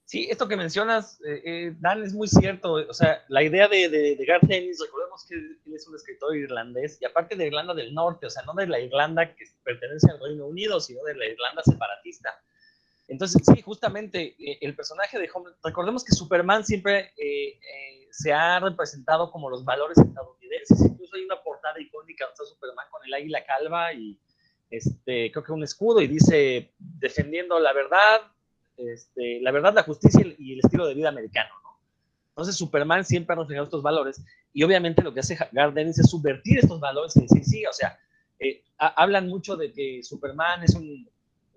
Sí, 0.05 0.29
esto 0.31 0.47
que 0.47 0.57
mencionas, 0.57 1.19
eh, 1.23 1.43
eh, 1.45 1.75
Dan, 1.81 2.05
es 2.05 2.13
muy 2.13 2.29
cierto. 2.29 2.75
O 2.75 2.93
sea, 2.93 3.25
la 3.29 3.43
idea 3.43 3.67
de, 3.69 3.89
de, 3.89 4.17
de 4.17 4.25
Garth 4.27 4.49
Ennis, 4.51 4.79
recordemos 4.81 5.25
que 5.27 5.35
él 5.35 5.59
es 5.75 5.89
un 5.89 5.97
escritor 5.97 6.37
irlandés, 6.37 6.99
y 7.01 7.07
aparte 7.07 7.35
de 7.37 7.47
Irlanda 7.47 7.75
del 7.75 7.95
Norte, 7.95 8.27
o 8.27 8.31
sea, 8.31 8.43
no 8.45 8.53
de 8.53 8.67
la 8.67 8.79
Irlanda 8.79 9.35
que 9.35 9.45
pertenece 9.65 10.11
al 10.11 10.21
Reino 10.21 10.47
Unido, 10.47 10.79
sino 10.79 11.03
de 11.05 11.15
la 11.17 11.27
Irlanda 11.27 11.63
separatista. 11.65 12.31
Entonces, 13.09 13.43
sí, 13.47 13.63
justamente 13.63 14.37
eh, 14.39 14.59
el 14.61 14.77
personaje 14.77 15.19
de 15.19 15.29
Homeland, 15.33 15.57
recordemos 15.65 16.05
que 16.05 16.13
Superman 16.13 16.65
siempre 16.65 17.13
se 18.11 18.33
ha 18.33 18.61
representado 18.61 19.33
como 19.33 19.51
los 19.51 19.65
valores 19.65 19.99
estadounidenses, 19.99 20.81
incluso 20.81 21.17
hay 21.17 21.25
una 21.25 21.43
portada 21.43 21.81
icónica 21.81 22.27
donde 22.27 22.35
está 22.35 22.45
Superman 22.45 22.87
con 22.91 23.05
el 23.05 23.15
águila 23.15 23.45
calva 23.45 23.93
y 23.93 24.21
este, 24.77 25.31
creo 25.31 25.45
que 25.45 25.53
un 25.53 25.63
escudo 25.63 26.01
y 26.01 26.07
dice 26.07 26.73
defendiendo 26.79 27.59
la 27.59 27.73
verdad, 27.73 28.23
este, 28.77 29.41
la 29.41 29.51
verdad, 29.51 29.75
la 29.75 29.83
justicia 29.83 30.25
y 30.39 30.55
el 30.55 30.61
estilo 30.61 30.87
de 30.87 30.95
vida 30.95 31.09
americano, 31.09 31.51
¿no? 31.63 31.79
Entonces 32.31 32.57
Superman 32.57 33.05
siempre 33.05 33.35
ha 33.35 33.39
reflejado 33.39 33.65
estos 33.65 33.83
valores 33.83 34.23
y 34.53 34.63
obviamente 34.63 35.03
lo 35.03 35.15
que 35.15 35.21
hace 35.21 35.39
Garden 35.53 35.89
es 35.89 35.97
subvertir 36.09 36.59
estos 36.59 36.81
valores 36.81 37.17
y 37.17 37.23
decir, 37.23 37.45
sí, 37.45 37.67
o 37.67 37.73
sea, 37.73 37.99
eh, 38.41 38.63
hablan 38.79 39.29
mucho 39.29 39.57
de 39.57 39.73
que 39.73 40.03
Superman 40.03 40.65
es 40.65 40.75
un, 40.75 41.09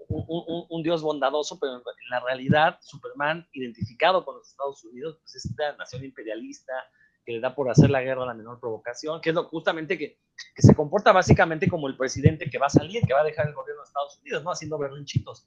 un, 0.07 0.83
dios 0.83 1.01
bondadoso, 1.01 1.59
pero 1.59 1.75
en 1.75 2.09
la 2.09 2.19
realidad 2.19 2.79
Superman, 2.81 3.47
identificado 3.53 4.23
con 4.23 4.35
los 4.35 4.47
Estados 4.49 4.83
Unidos, 4.85 5.17
pues 5.21 5.35
es 5.35 5.45
esta 5.45 5.75
nación 5.75 6.03
imperialista 6.03 6.73
que 7.27 7.33
le 7.33 7.41
da 7.41 7.53
por 7.53 7.69
hacer 7.69 7.89
la 7.89 8.01
guerra 8.01 8.23
a 8.23 8.27
la 8.27 8.33
menor 8.33 8.57
provocación, 8.57 9.19
que 9.19 9.31
es 9.31 9.35
justamente 9.35 9.97
que, 9.97 10.17
se 10.55 10.73
comporta 10.73 11.11
básicamente 11.11 11.67
como 11.67 11.89
el 11.89 11.97
presidente 11.97 12.49
que 12.49 12.57
va 12.57 12.67
a 12.67 12.69
salir, 12.69 13.03
que 13.05 13.13
va 13.13 13.19
a 13.19 13.25
dejar 13.25 13.49
el 13.49 13.53
gobierno 13.53 13.81
de 13.81 13.87
Estados 13.87 14.17
Unidos, 14.21 14.43
¿no? 14.45 14.51
Haciendo 14.51 14.77
berrinchitos. 14.77 15.45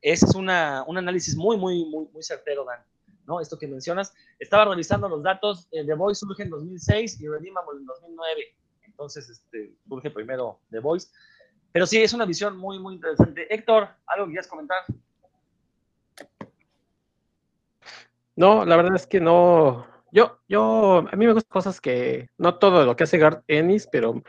Ese 0.00 0.26
es 0.26 0.34
un 0.34 0.50
análisis 0.50 1.36
muy, 1.36 1.56
muy, 1.56 1.84
muy, 1.84 2.08
muy 2.12 2.22
certero, 2.24 2.64
Dan. 2.64 2.80
¿no? 3.24 3.40
Esto 3.40 3.56
que 3.56 3.68
mencionas. 3.68 4.12
Estaba 4.40 4.64
revisando 4.64 5.08
los 5.08 5.22
datos. 5.22 5.68
Eh, 5.70 5.86
The 5.86 5.94
Voice 5.94 6.18
surge 6.18 6.42
en 6.42 6.50
2006 6.50 7.20
y 7.20 7.28
Redeemable 7.28 7.78
en 7.78 7.86
2009. 7.86 8.42
Entonces, 8.82 9.28
este, 9.28 9.76
surge 9.88 10.10
primero 10.10 10.58
The 10.72 10.80
Voice. 10.80 11.06
Pero 11.70 11.86
sí, 11.86 12.02
es 12.02 12.12
una 12.12 12.24
visión 12.24 12.56
muy, 12.56 12.80
muy 12.80 12.94
interesante. 12.94 13.46
Héctor, 13.48 13.90
¿algo 14.06 14.26
que 14.26 14.32
quieras 14.32 14.48
comentar? 14.48 14.78
No, 18.34 18.64
la 18.64 18.74
verdad 18.74 18.96
es 18.96 19.06
que 19.06 19.20
no. 19.20 19.91
Yo, 20.12 20.38
yo, 20.46 20.98
a 21.10 21.16
mí 21.16 21.26
me 21.26 21.32
gustan 21.32 21.50
cosas 21.50 21.80
que, 21.80 22.28
no 22.36 22.56
todo 22.58 22.84
lo 22.84 22.96
que 22.96 23.04
hace 23.04 23.16
Garth 23.16 23.44
Ennis, 23.48 23.88
pero, 23.90 24.22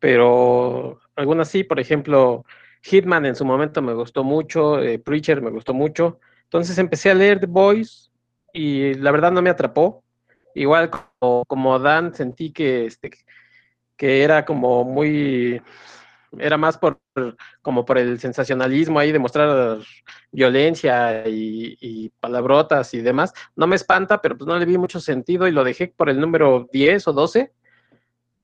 pero 0.00 1.00
algunas 1.14 1.48
sí, 1.48 1.62
por 1.62 1.78
ejemplo, 1.78 2.44
Hitman 2.82 3.24
en 3.24 3.36
su 3.36 3.44
momento 3.44 3.80
me 3.80 3.94
gustó 3.94 4.24
mucho, 4.24 4.80
eh, 4.82 4.98
Preacher 4.98 5.40
me 5.40 5.50
gustó 5.50 5.74
mucho. 5.74 6.18
Entonces 6.44 6.76
empecé 6.78 7.10
a 7.10 7.14
leer 7.14 7.38
The 7.38 7.46
Boys 7.46 8.10
y 8.52 8.94
la 8.94 9.12
verdad 9.12 9.30
no 9.30 9.40
me 9.40 9.50
atrapó. 9.50 10.02
Igual 10.54 10.90
como, 11.20 11.78
Dan 11.78 12.14
sentí 12.14 12.52
que, 12.52 12.86
este, 12.86 13.10
que 13.96 14.24
era 14.24 14.44
como 14.44 14.84
muy, 14.84 15.62
era 16.38 16.56
más 16.56 16.78
por 16.78 17.00
como 17.62 17.84
por 17.84 17.98
el 17.98 18.18
sensacionalismo 18.20 18.98
ahí 18.98 19.12
de 19.12 19.18
mostrar 19.18 19.78
violencia 20.30 21.28
y, 21.28 21.76
y, 21.80 22.08
palabrotas 22.20 22.94
y 22.94 23.00
demás. 23.00 23.32
No 23.56 23.66
me 23.66 23.76
espanta, 23.76 24.20
pero 24.20 24.36
pues 24.36 24.46
no 24.48 24.58
le 24.58 24.66
vi 24.66 24.78
mucho 24.78 25.00
sentido 25.00 25.46
y 25.48 25.52
lo 25.52 25.64
dejé 25.64 25.88
por 25.88 26.08
el 26.10 26.20
número 26.20 26.68
10 26.72 27.08
o 27.08 27.12
12. 27.12 27.52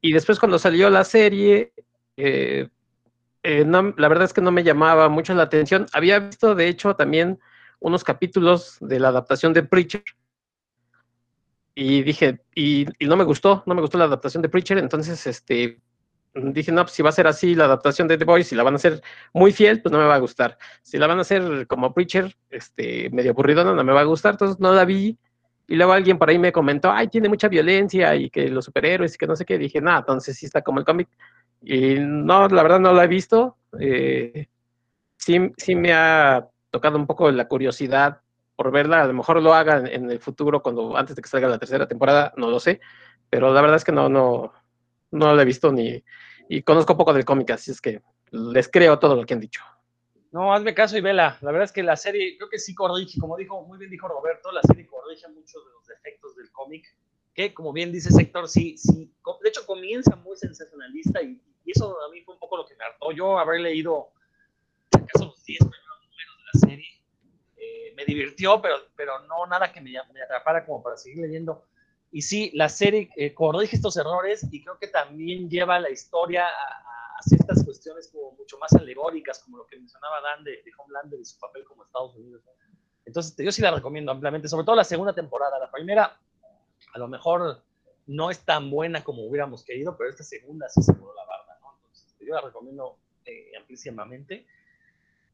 Y 0.00 0.12
después 0.12 0.38
cuando 0.38 0.58
salió 0.58 0.90
la 0.90 1.02
serie, 1.02 1.72
eh, 2.16 2.68
eh, 3.42 3.64
la 3.66 4.08
verdad 4.08 4.24
es 4.24 4.32
que 4.32 4.40
no 4.40 4.50
me 4.50 4.64
llamaba 4.64 5.08
mucho 5.08 5.34
la 5.34 5.44
atención. 5.44 5.86
Había 5.92 6.18
visto, 6.18 6.54
de 6.54 6.68
hecho, 6.68 6.94
también 6.94 7.38
unos 7.80 8.04
capítulos 8.04 8.78
de 8.80 8.98
la 8.98 9.08
adaptación 9.08 9.52
de 9.52 9.62
Preacher. 9.62 10.02
Y 11.74 12.02
dije, 12.02 12.40
y, 12.54 12.86
no 13.00 13.16
me 13.16 13.24
gustó, 13.24 13.62
no 13.66 13.74
me 13.74 13.80
gustó 13.80 13.98
la 13.98 14.04
adaptación 14.04 14.42
de 14.42 14.48
Preacher, 14.48 14.78
entonces 14.78 15.26
este, 15.26 15.80
dije, 16.34 16.72
no, 16.72 16.82
pues 16.82 16.92
si 16.92 17.02
va 17.02 17.10
a 17.10 17.12
ser 17.12 17.26
así 17.26 17.54
la 17.54 17.64
adaptación 17.64 18.08
de 18.08 18.18
The 18.18 18.24
Boys, 18.24 18.48
si 18.48 18.54
la 18.54 18.62
van 18.62 18.74
a 18.74 18.76
hacer 18.76 19.02
muy 19.32 19.52
fiel, 19.52 19.80
pues 19.80 19.92
no 19.92 19.98
me 19.98 20.04
va 20.04 20.16
a 20.16 20.18
gustar. 20.18 20.58
Si 20.82 20.98
la 20.98 21.06
van 21.06 21.18
a 21.18 21.22
hacer 21.22 21.66
como 21.66 21.94
Preacher, 21.94 22.34
este, 22.50 23.10
medio 23.10 23.30
aburrido, 23.30 23.64
no, 23.64 23.74
no 23.74 23.84
me 23.84 23.92
va 23.92 24.00
a 24.00 24.04
gustar, 24.04 24.34
entonces 24.34 24.58
no 24.60 24.72
la 24.72 24.84
vi. 24.84 25.18
Y 25.66 25.76
luego 25.76 25.92
alguien 25.92 26.18
por 26.18 26.28
ahí 26.28 26.38
me 26.38 26.52
comentó, 26.52 26.90
ay, 26.90 27.08
tiene 27.08 27.28
mucha 27.28 27.48
violencia 27.48 28.14
y 28.16 28.28
que 28.30 28.48
los 28.48 28.66
superhéroes 28.66 29.14
y 29.14 29.18
que 29.18 29.26
no 29.26 29.36
sé 29.36 29.44
qué. 29.44 29.58
Dije, 29.58 29.80
nada, 29.80 30.00
entonces 30.00 30.36
sí 30.36 30.46
está 30.46 30.62
como 30.62 30.78
el 30.78 30.84
cómic. 30.84 31.08
Y 31.62 31.96
no, 31.98 32.48
la 32.48 32.62
verdad 32.62 32.80
no 32.80 32.92
la 32.92 33.04
he 33.04 33.08
visto. 33.08 33.56
Eh, 33.80 34.48
sí, 35.16 35.52
sí 35.56 35.74
me 35.74 35.92
ha 35.94 36.46
tocado 36.70 36.98
un 36.98 37.06
poco 37.06 37.30
la 37.30 37.48
curiosidad 37.48 38.20
por 38.56 38.70
verla. 38.72 39.02
A 39.02 39.06
lo 39.06 39.14
mejor 39.14 39.40
lo 39.42 39.54
haga 39.54 39.78
en, 39.78 40.10
el 40.10 40.18
futuro, 40.20 40.62
cuando 40.62 40.96
antes 40.96 41.16
de 41.16 41.22
que 41.22 41.28
salga 41.28 41.48
la 41.48 41.58
tercera 41.58 41.88
temporada, 41.88 42.34
no 42.36 42.50
lo 42.50 42.60
sé. 42.60 42.80
Pero 43.30 43.52
la 43.52 43.60
verdad 43.62 43.76
es 43.76 43.84
que 43.84 43.92
no, 43.92 44.08
no, 44.08 44.52
no 45.12 45.34
la 45.34 45.42
he 45.42 45.46
visto 45.46 45.72
ni. 45.72 46.02
Y 46.48 46.62
conozco 46.62 46.96
poco 46.96 47.12
del 47.12 47.24
cómic, 47.24 47.50
así 47.50 47.70
es 47.70 47.80
que 47.80 48.02
les 48.30 48.68
creo 48.68 48.98
todo 48.98 49.16
lo 49.16 49.24
que 49.24 49.34
han 49.34 49.40
dicho. 49.40 49.62
No, 50.32 50.52
hazme 50.52 50.74
caso 50.74 50.96
y 50.98 51.00
vela. 51.00 51.38
La 51.42 51.52
verdad 51.52 51.64
es 51.64 51.72
que 51.72 51.82
la 51.82 51.96
serie, 51.96 52.36
creo 52.36 52.50
que 52.50 52.58
sí 52.58 52.74
corrige, 52.74 53.20
como 53.20 53.36
dijo, 53.36 53.62
muy 53.62 53.78
bien 53.78 53.90
dijo 53.90 54.08
Roberto, 54.08 54.50
la 54.50 54.62
serie 54.62 54.86
corrige 54.86 55.28
muchos 55.28 55.64
de 55.64 55.70
los 55.72 55.86
defectos 55.86 56.34
del 56.36 56.50
cómic, 56.50 56.84
que 57.32 57.54
como 57.54 57.72
bien 57.72 57.92
dice 57.92 58.10
Sector, 58.10 58.48
sí, 58.48 58.76
sí, 58.76 59.12
de 59.42 59.48
hecho 59.48 59.64
comienza 59.66 60.16
muy 60.16 60.36
sensacionalista 60.36 61.22
y, 61.22 61.40
y 61.64 61.70
eso 61.70 61.96
a 62.02 62.10
mí 62.10 62.20
fue 62.22 62.34
un 62.34 62.40
poco 62.40 62.56
lo 62.56 62.66
que 62.66 62.74
me 62.76 62.84
hartó. 62.84 63.12
Yo 63.12 63.38
haber 63.38 63.60
leído 63.60 64.10
acaso 64.92 65.26
los 65.26 65.44
10 65.44 65.58
primeros 65.58 66.00
números 66.02 66.36
de 66.36 66.44
la 66.52 66.68
serie, 66.68 67.02
eh, 67.56 67.94
me 67.96 68.04
divirtió, 68.04 68.60
pero, 68.60 68.76
pero 68.96 69.20
no 69.20 69.46
nada 69.46 69.72
que 69.72 69.80
me, 69.80 69.92
me, 70.12 70.22
atrapara 70.22 70.64
como 70.64 70.82
para 70.82 70.96
seguir 70.96 71.18
leyendo. 71.18 71.64
Y 72.14 72.22
sí, 72.22 72.52
la 72.54 72.68
serie 72.68 73.10
eh, 73.16 73.34
corrige 73.34 73.74
estos 73.74 73.96
errores 73.96 74.46
y 74.52 74.62
creo 74.62 74.78
que 74.78 74.86
también 74.86 75.50
lleva 75.50 75.80
la 75.80 75.90
historia 75.90 76.46
a, 76.46 77.18
a, 77.18 77.22
ciertas 77.22 77.64
cuestiones 77.64 78.08
como 78.12 78.36
mucho 78.36 78.56
más 78.58 78.72
alegóricas, 78.74 79.40
como 79.40 79.58
lo 79.58 79.66
que 79.66 79.76
mencionaba 79.76 80.20
Dan 80.20 80.44
de, 80.44 80.52
de 80.52 80.70
Homelander 80.78 81.18
y 81.18 81.24
su 81.24 81.40
papel 81.40 81.64
como 81.64 81.82
Estados 81.82 82.14
Unidos. 82.14 82.42
Entonces, 83.04 83.34
yo 83.36 83.50
sí 83.50 83.62
la 83.62 83.72
recomiendo 83.72 84.12
ampliamente, 84.12 84.48
sobre 84.48 84.64
todo 84.64 84.76
la 84.76 84.84
segunda 84.84 85.12
temporada. 85.12 85.58
La 85.58 85.72
primera, 85.72 86.16
a 86.92 86.98
lo 86.98 87.08
mejor 87.08 87.64
no 88.06 88.30
es 88.30 88.38
tan 88.44 88.70
buena 88.70 89.02
como 89.02 89.26
hubiéramos 89.26 89.64
querido, 89.64 89.96
pero 89.96 90.10
esta 90.10 90.22
segunda 90.22 90.68
sí 90.68 90.82
se 90.82 90.94
pudo 90.94 91.14
la 91.16 91.24
barba 91.24 91.44
yo 92.24 92.34
la 92.34 92.40
recomiendo 92.40 92.98
eh, 93.24 93.52
amplísimamente. 93.58 94.46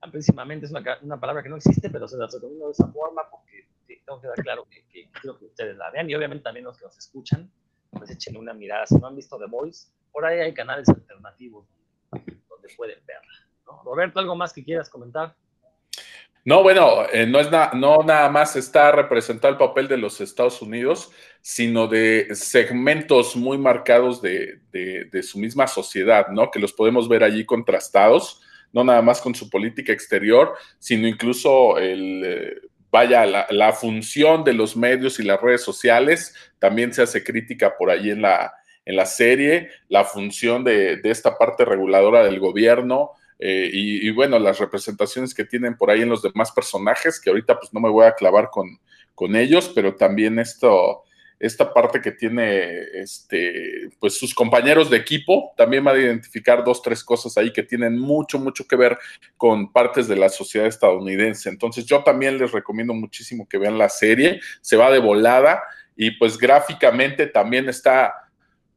Amplísimamente 0.03 0.67
es 0.67 0.73
una, 0.73 1.21
palabra 1.21 1.43
que 1.43 1.49
no 1.49 1.57
existe, 1.57 1.91
pero 1.91 2.09
se 2.09 2.17
la 2.17 2.27
recomiendo 2.27 2.67
de 2.67 2.73
esa 2.73 2.89
forma 2.89 3.29
porque 3.31 3.69
tengo 3.87 4.21
que 4.21 4.29
dar 4.29 4.43
claro 4.43 4.67
que, 4.69 4.85
que, 4.87 5.11
quiero 5.21 5.39
que 5.39 5.45
ustedes 5.45 5.77
la 5.77 5.91
vean 5.91 6.09
y 6.09 6.15
obviamente 6.15 6.45
también 6.45 6.65
los 6.65 6.79
que 6.79 6.85
nos 6.85 6.97
escuchan, 6.97 7.51
pues 7.91 8.11
echen 8.11 8.37
una 8.37 8.55
mirada. 8.55 8.87
Si 8.87 8.97
no 8.97 9.07
han 9.07 9.17
visto 9.17 9.39
The 9.39 9.47
Voice, 9.47 9.89
por 10.13 10.25
ahí 10.25 10.41
hay 10.41 10.55
canales 10.55 10.89
alternativos 10.89 11.67
donde, 12.11 12.69
pueden 12.77 12.99
verla. 13.07 13.83
Roberto, 13.85 14.19
¿algo 14.21 14.35
más 14.35 14.53
que 14.53 14.65
quieras 14.65 14.89
comentar? 14.89 15.35
No, 16.45 16.63
bueno, 16.63 17.05
eh, 17.13 17.27
no, 17.27 17.39
es 17.39 17.51
no 17.75 17.99
nada 17.99 18.31
más 18.31 18.57
está 18.57 18.91
representado 18.93 19.53
el 19.53 19.59
papel 19.59 19.89
de 19.89 19.99
los 19.99 20.21
Estados 20.21 20.63
Unidos, 20.63 21.11
sino 21.43 21.87
de 21.87 22.35
segmentos 22.35 23.37
muy 23.37 23.59
marcados 23.59 24.23
de, 24.23 24.61
su 25.23 25.39
misma 25.39 25.67
sociedad, 25.67 26.29
¿no? 26.29 26.51
Que 26.51 26.59
los 26.59 26.73
podemos 26.73 27.09
ver 27.09 27.25
allí 27.25 27.45
contrastados, 27.45 28.41
no 28.73 28.85
nada 28.85 29.03
más 29.03 29.21
con 29.21 29.35
su 29.35 29.49
política 29.51 29.93
exterior, 29.93 30.55
sino 30.79 31.09
incluso 31.09 31.79
el, 31.79 32.23
eh, 32.25 32.55
vaya, 32.91 33.27
la, 33.27 33.73
función 33.73 34.45
de 34.45 34.53
los 34.53 34.77
medios 34.77 35.21
y 35.21 35.25
las 35.25 35.41
redes 35.41 35.63
sociales, 35.63 36.35
también 36.59 36.93
se 36.93 37.03
hace 37.03 37.23
crítica 37.25 37.77
por 37.77 37.91
ahí 37.91 38.11
en 38.11 38.23
la, 38.23 38.53
en 38.85 38.97
la 38.97 39.07
serie, 39.07 39.71
la 39.89 40.05
función 40.05 40.65
de, 40.65 40.97
de 40.97 41.11
esta 41.11 41.37
parte 41.37 41.65
reguladora 41.65 42.25
del 42.25 42.41
gobierno, 42.41 43.13
eh, 43.43 43.71
y, 43.73 44.11
bueno, 44.11 44.39
las 44.39 44.59
representaciones 44.59 45.33
que 45.33 45.47
tienen 45.47 45.75
por 45.75 45.91
ahí 45.91 46.03
en 46.03 46.11
los 46.11 46.21
demás 46.21 46.53
personajes, 46.53 47.19
que 47.19 47.31
ahorita 47.31 47.59
pues 47.59 47.73
no 47.73 47.81
me 47.81 47.89
voy 47.89 48.05
a 48.05 48.13
clavar 48.13 48.51
con, 48.51 48.79
con 49.15 49.35
ellos, 49.35 49.73
pero 49.75 49.95
también 49.95 50.39
esto, 50.39 51.05
esta 51.41 51.73
parte 51.73 52.03
que 52.03 52.13
tiene 52.13 52.81
este, 52.93 53.89
pues 53.99 54.19
sus 54.19 54.35
compañeros 54.35 54.91
de 54.91 54.99
equipo, 54.99 55.55
también 55.57 55.87
va 55.87 55.93
a 55.93 55.99
identificar 55.99 56.63
dos, 56.63 56.83
tres 56.83 57.03
cosas 57.03 57.39
ahí 57.39 57.51
que 57.51 57.63
tienen 57.63 57.99
mucho, 57.99 58.39
mucho 58.39 58.67
que 58.69 58.77
ver 58.77 58.99
con 59.39 59.73
partes 59.73 60.07
de 60.07 60.17
la 60.17 60.29
sociedad 60.29 60.67
estadounidense. 60.67 61.49
Entonces 61.49 61.87
yo 61.87 62.05
también 62.05 62.37
les 62.37 62.53
recomiendo 62.53 62.93
muchísimo 62.93 63.49
que 63.49 63.57
vean 63.57 63.79
la 63.79 63.89
serie, 63.89 64.39
se 64.61 64.77
va 64.77 64.91
de 64.91 64.99
volada 64.99 65.63
y 65.97 66.11
pues 66.11 66.37
gráficamente 66.37 67.27
también 67.27 67.71
está 67.71 68.13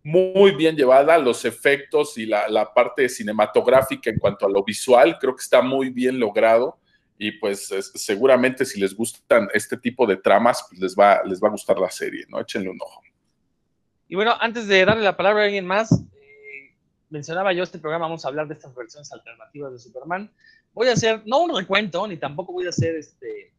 muy 0.01 0.51
bien 0.51 0.77
llevada, 0.77 1.17
los 1.17 1.43
efectos 1.43 2.17
y 2.17 2.25
la, 2.25 2.71
parte 2.73 3.09
cinematográfica 3.09 4.09
en 4.09 4.19
cuanto 4.19 4.45
a 4.45 4.49
lo 4.49 4.63
visual, 4.63 5.17
creo 5.19 5.35
que 5.35 5.43
está 5.43 5.61
muy 5.61 5.89
bien 5.89 6.17
logrado 6.17 6.79
y 7.17 7.31
pues 7.31 7.69
seguramente 7.95 8.65
si 8.65 8.79
les 8.79 8.95
gustan 8.95 9.47
este 9.53 9.77
tipo 9.77 10.05
de 10.05 10.17
tramas, 10.17 10.65
pues 10.69 10.81
les 10.81 10.95
va, 10.95 11.21
les 11.23 11.41
va 11.41 11.47
a 11.47 11.51
gustar 11.51 11.77
la 11.79 11.89
serie, 11.89 12.25
¿no? 12.27 12.39
Échenle 12.39 12.69
un 12.69 12.79
ojo. 12.81 13.01
Y 14.07 14.15
bueno, 14.15 14.35
antes 14.39 14.67
de 14.67 14.83
darle 14.85 15.03
la 15.03 15.15
palabra 15.15 15.43
a 15.43 15.45
alguien 15.45 15.65
más, 15.65 15.91
eh, 15.91 16.75
mencionaba 17.09 17.53
yo 17.53 17.63
este 17.63 17.79
programa, 17.79 18.05
vamos 18.05 18.25
a 18.25 18.27
hablar 18.27 18.47
de 18.47 18.55
estas 18.55 18.75
versiones 18.75 19.11
alternativas 19.11 19.71
de 19.71 19.79
Superman. 19.79 20.31
Voy 20.73 20.87
a 20.87 20.93
hacer, 20.93 21.21
no 21.25 21.43
un 21.43 21.55
recuento, 21.55 22.07
ni 22.07 22.17
tampoco 22.17 22.51
voy 22.53 22.65
a 22.65 22.69
hacer 22.69 22.95
este, 22.95 23.53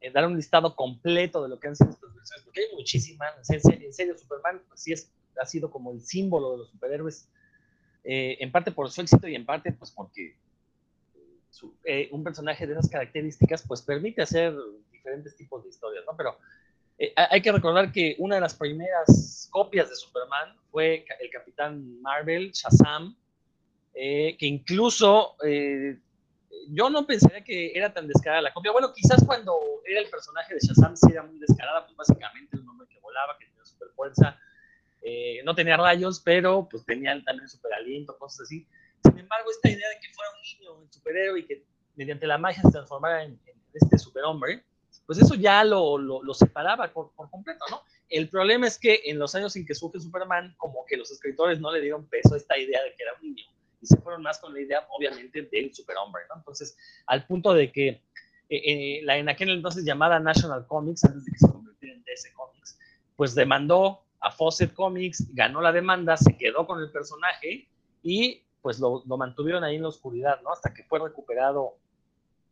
eh, 0.00 0.10
dar 0.10 0.26
un 0.26 0.36
listado 0.36 0.74
completo 0.76 1.42
de 1.42 1.48
lo 1.48 1.58
que 1.58 1.68
han 1.68 1.76
sido 1.76 1.90
estas 1.90 2.14
versiones, 2.14 2.44
porque 2.44 2.60
hay 2.60 2.76
muchísimas. 2.76 3.30
En 3.48 3.92
serio, 3.92 4.18
Superman, 4.18 4.60
pues 4.68 4.82
sí 4.82 4.92
es 4.92 5.10
ha 5.40 5.46
sido 5.46 5.70
como 5.70 5.92
el 5.92 6.00
símbolo 6.00 6.52
de 6.52 6.58
los 6.58 6.70
superhéroes, 6.70 7.28
eh, 8.04 8.36
en 8.40 8.52
parte 8.52 8.72
por 8.72 8.90
su 8.90 9.00
éxito 9.00 9.28
y 9.28 9.34
en 9.34 9.44
parte 9.44 9.72
pues 9.72 9.90
porque 9.90 10.36
eh, 11.84 12.08
un 12.12 12.22
personaje 12.22 12.66
de 12.66 12.72
esas 12.72 12.88
características 12.88 13.64
pues 13.66 13.82
permite 13.82 14.22
hacer 14.22 14.54
diferentes 14.90 15.36
tipos 15.36 15.62
de 15.64 15.70
historias, 15.70 16.04
¿no? 16.06 16.16
Pero 16.16 16.38
eh, 16.98 17.12
hay 17.16 17.40
que 17.40 17.52
recordar 17.52 17.92
que 17.92 18.16
una 18.18 18.36
de 18.36 18.40
las 18.40 18.54
primeras 18.54 19.48
copias 19.50 19.88
de 19.88 19.96
Superman 19.96 20.56
fue 20.70 21.04
el 21.20 21.30
Capitán 21.30 22.00
Marvel, 22.00 22.50
Shazam, 22.52 23.16
que 23.92 24.36
incluso 24.40 25.34
yo 26.70 26.90
no 26.90 27.06
pensaría 27.06 27.42
que 27.42 27.72
era 27.74 27.92
tan 27.92 28.06
descarada 28.06 28.42
la 28.42 28.52
copia. 28.52 28.72
Bueno, 28.72 28.92
quizás 28.92 29.24
cuando 29.24 29.58
era 29.84 30.00
el 30.00 30.10
personaje 30.10 30.54
de 30.54 30.60
Shazam 30.60 30.96
sí 30.96 31.06
era 31.10 31.22
muy 31.22 31.38
descarada, 31.38 31.84
pues 31.84 31.96
básicamente 31.96 32.56
un 32.58 32.68
hombre 32.68 32.86
que 32.88 33.00
volaba, 33.00 33.36
que 33.38 33.46
tenía 33.46 33.64
super 33.64 33.88
fuerza, 33.94 34.38
eh, 35.02 35.40
no 35.44 35.54
tenía 35.54 35.76
rayos, 35.76 36.20
pero 36.20 36.68
pues 36.68 36.84
tenía 36.84 37.20
también 37.24 37.48
super 37.48 37.72
aliento, 37.72 38.16
cosas 38.18 38.42
así. 38.42 38.66
Sin 39.02 39.18
embargo, 39.18 39.50
esta 39.50 39.70
idea 39.70 39.88
de 39.88 40.00
que 40.00 40.12
fuera 40.14 40.30
un 40.30 40.42
niño, 40.42 40.74
un 40.84 40.92
superhéroe 40.92 41.40
y 41.40 41.46
que 41.46 41.64
mediante 41.96 42.26
la 42.26 42.38
magia 42.38 42.62
se 42.62 42.70
transformara 42.70 43.24
en, 43.24 43.38
este 43.74 43.98
superhombre, 43.98 44.64
pues 45.06 45.18
eso 45.18 45.34
ya 45.34 45.62
lo, 45.62 45.98
lo, 45.98 46.34
separaba 46.34 46.92
por, 46.92 47.12
por, 47.12 47.30
completo, 47.30 47.64
¿no? 47.70 47.82
El 48.08 48.28
problema 48.28 48.66
es 48.66 48.78
que 48.78 49.02
en 49.04 49.18
los 49.18 49.34
años 49.34 49.54
en 49.56 49.66
que 49.66 49.74
surge 49.74 50.00
Superman, 50.00 50.54
como 50.56 50.84
que 50.86 50.96
los 50.96 51.10
escritores 51.10 51.60
no 51.60 51.70
le 51.70 51.80
dieron 51.80 52.06
peso 52.06 52.34
a 52.34 52.38
esta 52.38 52.58
idea 52.58 52.82
de 52.82 52.94
que 52.94 53.02
era 53.02 53.12
un 53.14 53.22
niño 53.22 53.44
y 53.80 53.86
se 53.86 53.96
fueron 53.98 54.22
más 54.22 54.38
con 54.38 54.52
la 54.52 54.60
idea, 54.60 54.86
obviamente, 54.90 55.42
del 55.42 55.74
superhombre, 55.74 56.22
¿no? 56.28 56.36
Entonces, 56.36 56.76
al 57.06 57.26
punto 57.26 57.52
de 57.52 57.70
que 57.70 57.88
eh, 57.88 58.00
eh, 58.50 59.00
la 59.04 59.18
en 59.18 59.28
aquel 59.28 59.50
entonces 59.50 59.84
llamada 59.84 60.18
National 60.18 60.66
Comics, 60.66 61.04
antes 61.04 61.24
de 61.24 61.32
que 61.32 61.38
se 61.38 61.50
convirtiera 61.50 61.94
en 61.94 62.04
DC 62.04 62.32
Comics, 62.32 62.78
pues 63.16 63.34
demandó 63.34 64.04
a 64.20 64.30
Fawcett 64.30 64.72
Comics, 64.72 65.32
ganó 65.34 65.60
la 65.60 65.72
demanda, 65.72 66.16
se 66.16 66.36
quedó 66.36 66.66
con 66.66 66.80
el 66.80 66.90
personaje 66.90 67.68
y 68.02 68.42
pues 68.62 68.78
lo, 68.80 69.02
mantuvieron 69.16 69.64
ahí 69.64 69.76
en 69.76 69.82
la 69.82 69.88
oscuridad, 69.88 70.40
¿no? 70.42 70.52
Hasta 70.52 70.74
que 70.74 70.84
fue 70.84 70.98
recuperado 70.98 71.74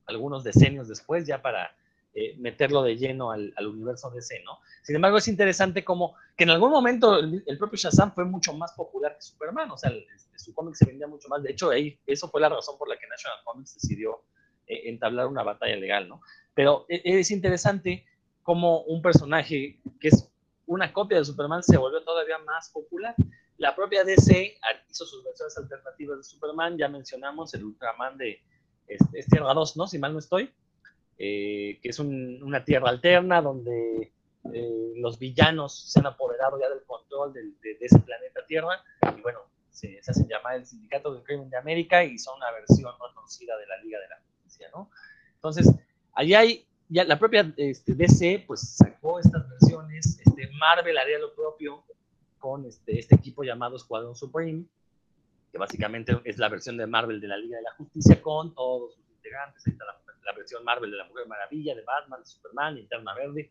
algunos 0.06 0.44
decenios 0.44 0.88
después 0.88 1.26
ya 1.26 1.42
para 1.42 1.74
eh, 2.14 2.34
meterlo 2.38 2.82
de 2.82 2.96
lleno 2.96 3.30
al, 3.32 3.52
universo 3.60 4.10
DC, 4.10 4.42
¿no? 4.44 4.60
Sin 4.82 4.96
embargo, 4.96 5.18
es 5.18 5.28
interesante 5.28 5.84
como 5.84 6.14
que 6.36 6.44
en 6.44 6.50
algún 6.50 6.70
momento 6.70 7.18
el, 7.18 7.58
propio 7.58 7.76
Shazam 7.76 8.12
fue 8.12 8.24
mucho 8.24 8.54
más 8.54 8.72
popular 8.72 9.16
que 9.16 9.22
Superman, 9.22 9.70
o 9.70 9.76
sea, 9.76 9.90
este, 9.90 10.38
su 10.38 10.54
cómic 10.54 10.74
se 10.74 10.86
vendía 10.86 11.06
mucho 11.06 11.28
más. 11.28 11.42
De 11.42 11.50
hecho, 11.50 11.70
ahí, 11.70 11.98
eso 12.06 12.28
fue 12.28 12.40
la 12.40 12.48
razón 12.48 12.78
por 12.78 12.88
la 12.88 12.96
que 12.96 13.06
National 13.06 13.38
Comics 13.44 13.74
decidió 13.74 14.22
eh, 14.66 14.88
entablar 14.88 15.26
una 15.26 15.42
batalla 15.42 15.76
legal, 15.76 16.08
¿no? 16.08 16.20
Pero 16.54 16.86
e, 16.88 17.02
es 17.04 17.30
interesante 17.30 18.06
como 18.42 18.82
un 18.82 19.02
personaje 19.02 19.80
que 20.00 20.08
es 20.08 20.30
una 20.66 20.92
copia 20.92 21.18
de 21.18 21.24
Superman 21.24 21.62
se 21.62 21.76
volvió 21.76 22.02
todavía 22.02 22.38
más 22.38 22.70
popular. 22.70 23.14
La 23.58 23.74
propia 23.74 24.04
DC 24.04 24.58
hizo 24.90 25.06
sus 25.06 25.24
versiones 25.24 25.56
alternativas 25.56 26.18
de 26.18 26.24
Superman, 26.24 26.76
ya 26.76 26.88
mencionamos 26.88 27.54
el 27.54 27.64
Ultraman 27.64 28.18
de 28.18 28.40
este, 28.86 29.18
es 29.18 29.26
Tierra 29.26 29.54
2, 29.54 29.76
¿no? 29.76 29.86
Si 29.86 29.98
mal 29.98 30.12
no 30.12 30.18
estoy, 30.18 30.52
eh, 31.18 31.78
que 31.82 31.88
es 31.88 31.98
una 31.98 32.64
tierra 32.64 32.90
alterna 32.90 33.40
donde 33.40 34.12
eh, 34.52 34.92
los 34.96 35.18
villanos 35.18 35.90
se 35.90 35.98
han 35.98 36.06
apoderado 36.06 36.60
ya 36.60 36.68
del 36.68 36.84
control 36.84 37.32
de, 37.32 37.52
ese 37.80 37.98
planeta 37.98 38.44
Tierra 38.46 38.82
y 39.16 39.20
bueno, 39.22 39.40
se, 39.70 40.02
se 40.02 40.10
hacen 40.10 40.28
llamar 40.28 40.56
el 40.56 40.66
Sindicato 40.66 41.12
del 41.14 41.22
Crimen 41.24 41.50
de 41.50 41.56
América 41.56 42.04
y 42.04 42.18
son 42.18 42.36
una 42.36 42.50
versión 42.52 42.94
no 42.98 43.14
conocida 43.14 43.56
de 43.56 43.66
la 43.66 43.76
Liga 43.78 43.98
de 43.98 44.08
la 44.08 44.16
Justicia, 44.20 44.68
¿no? 44.72 44.90
Entonces, 45.34 45.68
allí 46.12 46.34
hay 46.34 46.66
ya 46.88 47.04
la 47.04 47.18
propia 47.18 47.52
este, 47.56 47.94
DC 47.94 48.44
pues 48.46 48.76
sacó 48.76 49.18
estas 49.18 49.48
versiones, 49.48 50.18
este, 50.24 50.48
Marvel 50.52 50.96
haría 50.98 51.18
lo 51.18 51.34
propio 51.34 51.84
con 52.46 52.64
este, 52.64 52.96
este 52.96 53.16
equipo 53.16 53.42
llamado 53.42 53.74
Escuadrón 53.74 54.14
Supreme, 54.14 54.66
que 55.50 55.58
básicamente 55.58 56.16
es 56.22 56.38
la 56.38 56.48
versión 56.48 56.76
de 56.76 56.86
Marvel 56.86 57.20
de 57.20 57.26
la 57.26 57.36
Liga 57.36 57.56
de 57.56 57.64
la 57.64 57.72
Justicia 57.72 58.22
con 58.22 58.54
todos 58.54 58.94
sus 58.94 59.04
integrantes, 59.16 59.66
ahí 59.66 59.72
está 59.72 59.84
la, 59.84 60.32
versión 60.32 60.62
Marvel 60.62 60.92
de 60.92 60.96
la 60.96 61.06
Mujer 61.06 61.26
Maravilla, 61.26 61.74
de 61.74 61.82
Batman, 61.82 62.20
de 62.20 62.26
Superman, 62.26 62.76
Linterna 62.76 63.14
Verde, 63.14 63.50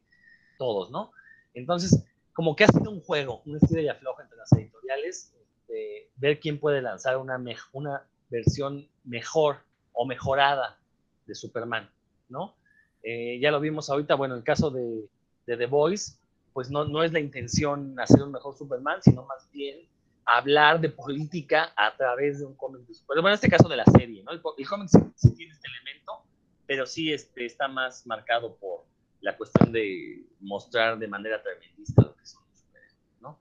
todos, 0.58 0.92
¿no? 0.92 1.12
Entonces, 1.54 2.06
como 2.32 2.56
que 2.56 2.64
ha 2.64 2.68
sido 2.68 2.90
un 2.90 3.02
juego, 3.02 3.42
un 3.46 3.58
estilo 3.58 3.82
y 3.82 3.90
afloja 3.90 4.24
entre 4.24 4.38
las 4.38 4.54
editoriales, 4.54 5.36
este, 5.42 6.10
ver 6.16 6.40
quién 6.40 6.58
puede 6.58 6.82
lanzar 6.82 7.18
una, 7.18 7.38
una 7.74 8.08
versión 8.30 8.88
mejor 9.04 9.58
o 9.92 10.06
mejorada 10.06 10.80
de 11.26 11.36
Superman, 11.36 11.92
¿no? 12.30 12.56
Eh, 13.04 13.40
ya 13.42 13.52
lo 13.52 13.60
vimos 13.60 13.90
ahorita, 13.90 14.16
bueno, 14.16 14.36
en 14.36 14.38
el 14.38 14.46
caso 14.46 14.72
de, 14.72 15.10
The 15.46 15.66
Voice, 15.66 16.14
pues 16.56 16.72
no, 16.72 16.86
no 16.86 17.04
es 17.04 17.12
la 17.12 17.20
intención 17.20 18.00
hacer 18.00 18.24
un 18.24 18.32
mejor 18.32 18.56
Superman, 18.56 19.02
sino 19.02 19.26
más 19.26 19.52
bien 19.52 19.78
hablar 20.24 20.80
de 20.80 20.88
política 20.88 21.74
a 21.76 21.94
través 21.98 22.40
de 22.40 22.46
un 22.46 22.56
cómic 22.56 22.88
de 22.88 22.94
Superman. 22.94 23.24
Bueno, 23.24 23.28
en 23.28 23.34
este 23.34 23.50
caso 23.50 23.68
de 23.68 23.76
la 23.76 23.84
serie, 23.84 24.24
¿no? 24.24 24.32
El, 24.32 24.42
cómic 24.42 24.88
sí, 25.18 25.36
tiene 25.36 25.52
este 25.52 25.68
elemento, 25.68 26.24
pero 26.66 26.86
sí 26.86 27.12
este, 27.12 27.46
está 27.46 27.68
más 27.68 28.08
marcado 28.08 28.56
por 28.56 28.86
la 29.20 29.36
cuestión 29.36 29.74
de 29.74 30.24
mostrar 30.40 30.98
de 30.98 31.10
manera 31.10 31.44
tremendista 31.44 32.04
lo 32.04 32.16
que 32.16 32.26
son 32.26 32.42
los 32.50 32.58
superhéroes, 32.58 33.20
¿no? 33.20 33.38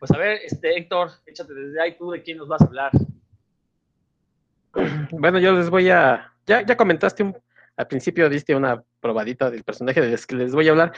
Pues 0.00 0.10
a 0.10 0.18
ver, 0.18 0.40
este, 0.44 0.76
Héctor, 0.76 1.10
échate 1.24 1.54
desde 1.54 1.80
ahí, 1.80 1.96
¿tú 1.96 2.10
de 2.10 2.20
quién 2.20 2.38
nos 2.38 2.48
vas 2.48 2.62
a 2.62 2.64
hablar? 2.64 2.90
Bueno, 5.12 5.38
yo 5.38 5.52
les 5.52 5.70
voy 5.70 5.88
a... 5.90 6.34
Ya, 6.48 6.66
ya 6.66 6.76
comentaste 6.76 7.22
un, 7.22 7.36
al 7.76 7.86
principio 7.86 8.28
diste 8.28 8.56
una 8.56 8.82
probadita 9.00 9.52
del 9.52 9.62
personaje 9.62 10.00
del 10.00 10.18
que 10.26 10.34
les 10.34 10.52
voy 10.52 10.66
a 10.66 10.72
hablar. 10.72 10.92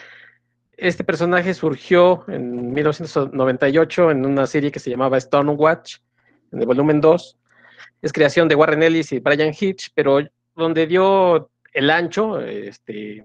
Este 0.78 1.02
personaje 1.02 1.54
surgió 1.54 2.24
en 2.28 2.72
1998 2.72 4.12
en 4.12 4.24
una 4.24 4.46
serie 4.46 4.70
que 4.70 4.78
se 4.78 4.90
llamaba 4.90 5.20
Stormwatch, 5.20 5.96
en 6.52 6.60
el 6.60 6.66
volumen 6.66 7.00
2. 7.00 7.36
Es 8.00 8.12
creación 8.12 8.48
de 8.48 8.54
Warren 8.54 8.84
Ellis 8.84 9.10
y 9.10 9.18
Brian 9.18 9.52
Hitch, 9.58 9.90
pero 9.92 10.20
donde 10.54 10.86
dio 10.86 11.50
el 11.72 11.90
ancho, 11.90 12.40
este, 12.40 13.24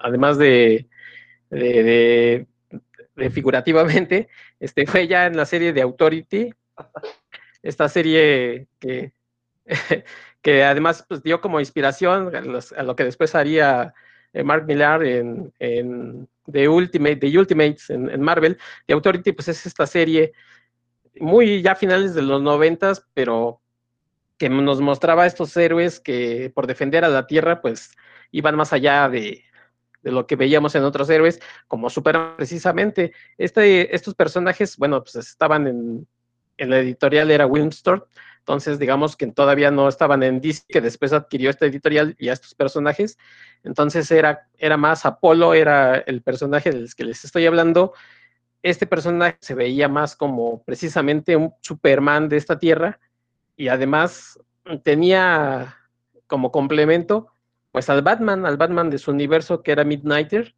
además 0.00 0.38
de, 0.38 0.86
de, 1.50 2.46
figurativamente, 3.30 4.28
este, 4.58 4.86
fue 4.86 5.06
ya 5.06 5.26
en 5.26 5.36
la 5.36 5.44
serie 5.44 5.74
de 5.74 5.82
Authority, 5.82 6.54
esta 7.62 7.90
serie 7.90 8.68
que 8.78 9.12
que 10.42 10.64
además 10.64 11.04
pues, 11.08 11.22
dio 11.22 11.40
como 11.40 11.60
inspiración 11.60 12.34
a, 12.34 12.82
lo 12.82 12.96
que 12.96 13.04
después 13.04 13.34
haría 13.34 13.94
eh, 14.32 14.42
Mark 14.42 14.66
Millar 14.66 15.04
en, 15.04 15.52
The 16.50 16.68
Ultimate, 16.68 17.16
The 17.16 17.38
Ultimates 17.38 17.90
en, 17.90 18.20
Marvel. 18.20 18.58
The 18.86 18.94
Authority 18.94 19.32
pues 19.32 19.48
es 19.48 19.66
esta 19.66 19.86
serie 19.86 20.32
muy 21.20 21.62
ya 21.62 21.74
finales 21.74 22.14
de 22.14 22.22
los 22.22 22.42
noventas, 22.42 23.06
pero 23.14 23.60
que 24.36 24.48
nos 24.48 24.80
mostraba 24.80 25.24
a 25.24 25.26
estos 25.26 25.56
héroes 25.56 26.00
que 26.00 26.50
por 26.54 26.66
defender 26.66 27.04
a 27.04 27.08
la 27.08 27.26
Tierra 27.26 27.60
pues 27.60 27.90
iban 28.30 28.56
más 28.56 28.72
allá 28.72 29.08
de, 29.08 29.44
lo 30.02 30.26
que 30.26 30.36
veíamos 30.36 30.74
en 30.74 30.84
otros 30.84 31.10
héroes, 31.10 31.40
como 31.66 31.90
Superman 31.90 32.36
precisamente. 32.36 33.12
Este, 33.36 33.94
estos 33.94 34.14
personajes, 34.14 34.76
bueno, 34.76 35.02
pues 35.02 35.16
estaban 35.16 35.66
en, 35.66 36.06
en 36.56 36.70
la 36.70 36.78
editorial 36.78 37.30
era 37.30 37.46
Wilmstorm, 37.46 38.04
entonces 38.48 38.78
digamos 38.78 39.14
que 39.14 39.26
todavía 39.26 39.70
no 39.70 39.90
estaban 39.90 40.22
en 40.22 40.40
DC, 40.40 40.62
que 40.70 40.80
después 40.80 41.12
adquirió 41.12 41.50
esta 41.50 41.66
editorial 41.66 42.16
y 42.18 42.30
a 42.30 42.32
estos 42.32 42.54
personajes, 42.54 43.18
entonces 43.62 44.10
era, 44.10 44.48
era 44.56 44.78
más 44.78 45.04
Apolo, 45.04 45.52
era 45.52 45.96
el 45.98 46.22
personaje 46.22 46.70
del 46.70 46.88
que 46.94 47.04
les 47.04 47.22
estoy 47.26 47.44
hablando, 47.44 47.92
este 48.62 48.86
personaje 48.86 49.36
se 49.40 49.54
veía 49.54 49.86
más 49.86 50.16
como 50.16 50.62
precisamente 50.62 51.36
un 51.36 51.52
Superman 51.60 52.30
de 52.30 52.38
esta 52.38 52.58
tierra 52.58 52.98
y 53.54 53.68
además 53.68 54.40
tenía 54.82 55.76
como 56.26 56.50
complemento 56.50 57.30
pues 57.70 57.90
al 57.90 58.00
Batman, 58.00 58.46
al 58.46 58.56
Batman 58.56 58.88
de 58.88 58.96
su 58.96 59.10
universo 59.10 59.62
que 59.62 59.72
era 59.72 59.84
Midnighter. 59.84 60.54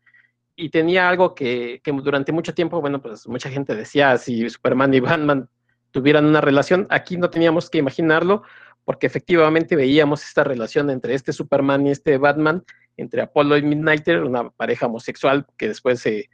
Y 0.55 0.69
tenía 0.69 1.09
algo 1.09 1.35
que, 1.35 1.81
durante 1.85 2.33
mucho 2.33 2.55
tiempo, 2.55 2.81
bueno, 2.81 3.01
pues 3.01 3.27
mucha 3.27 3.51
gente 3.51 3.75
decía 3.75 4.17
si 4.19 4.49
Superman 4.49 4.93
y 4.93 5.01
Batman 5.01 5.49
tuvieran 5.91 6.27
una 6.27 6.41
relación, 6.41 6.87
aquí 6.91 7.17
no 7.17 7.31
teníamos 7.31 7.71
que 7.71 7.79
imaginarlo 7.79 8.43
porque 8.85 9.07
efectivamente 9.07 9.77
veíamos 9.77 10.25
esta 10.25 10.45
relación 10.45 10.91
entre 10.91 11.15
este 11.15 11.33
Superman 11.33 11.87
y 11.87 11.91
este 11.91 12.19
Batman, 12.19 12.65
entre 12.97 13.23
Apollo 13.23 13.57
y 13.57 13.63
Midnighter, 13.63 14.23
una 14.23 14.51
pareja 14.51 14.87
homosexual 14.87 15.47
que 15.57 15.69
después 15.69 16.01
se, 16.01 16.29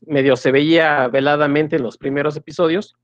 medio 0.00 0.36
se 0.36 0.52
veía 0.52 1.08
veladamente 1.08 1.76
en 1.76 1.82
los 1.82 1.96
primeros 1.96 2.36
episodios, 2.36 2.96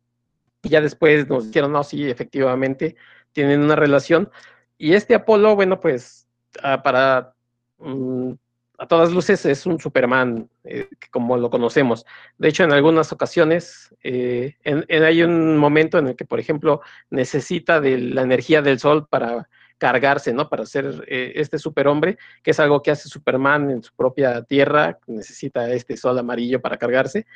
y 0.62 0.70
ya 0.70 0.80
después 0.80 1.28
nos 1.28 1.46
dijeron, 1.46 1.72
no, 1.72 1.84
sí, 1.84 2.08
efectivamente, 2.10 2.96
tienen 3.32 3.60
una 3.60 3.76
relación. 3.76 4.30
Y 4.76 4.94
este 4.94 5.14
Apolo, 5.14 5.54
bueno, 5.54 5.80
pues 5.80 6.26
ah, 6.62 6.82
para 6.82 7.34
mm, 7.78 8.32
a 8.78 8.86
todas 8.86 9.10
luces 9.10 9.44
es 9.44 9.66
un 9.66 9.80
Superman 9.80 10.48
eh, 10.62 10.88
como 11.10 11.36
lo 11.36 11.50
conocemos. 11.50 12.06
De 12.38 12.48
hecho, 12.48 12.62
en 12.62 12.72
algunas 12.72 13.12
ocasiones 13.12 13.92
eh, 14.04 14.54
hay 14.64 15.22
un 15.24 15.58
momento 15.58 15.98
en 15.98 16.08
el 16.08 16.16
que, 16.16 16.24
por 16.24 16.38
ejemplo, 16.38 16.80
necesita 17.10 17.80
de 17.80 17.98
la 17.98 18.22
energía 18.22 18.62
del 18.62 18.78
sol 18.78 19.08
para 19.08 19.48
cargarse, 19.78 20.32
¿no? 20.32 20.48
Para 20.48 20.64
ser 20.64 21.04
eh, 21.08 21.32
este 21.34 21.58
superhombre, 21.58 22.18
que 22.42 22.52
es 22.52 22.60
algo 22.60 22.80
que 22.80 22.92
hace 22.92 23.08
Superman 23.08 23.70
en 23.70 23.82
su 23.82 23.92
propia 23.94 24.42
tierra, 24.42 24.98
necesita 25.08 25.68
este 25.72 25.96
sol 25.96 26.16
amarillo 26.16 26.60
para 26.60 26.76
cargarse. 26.76 27.26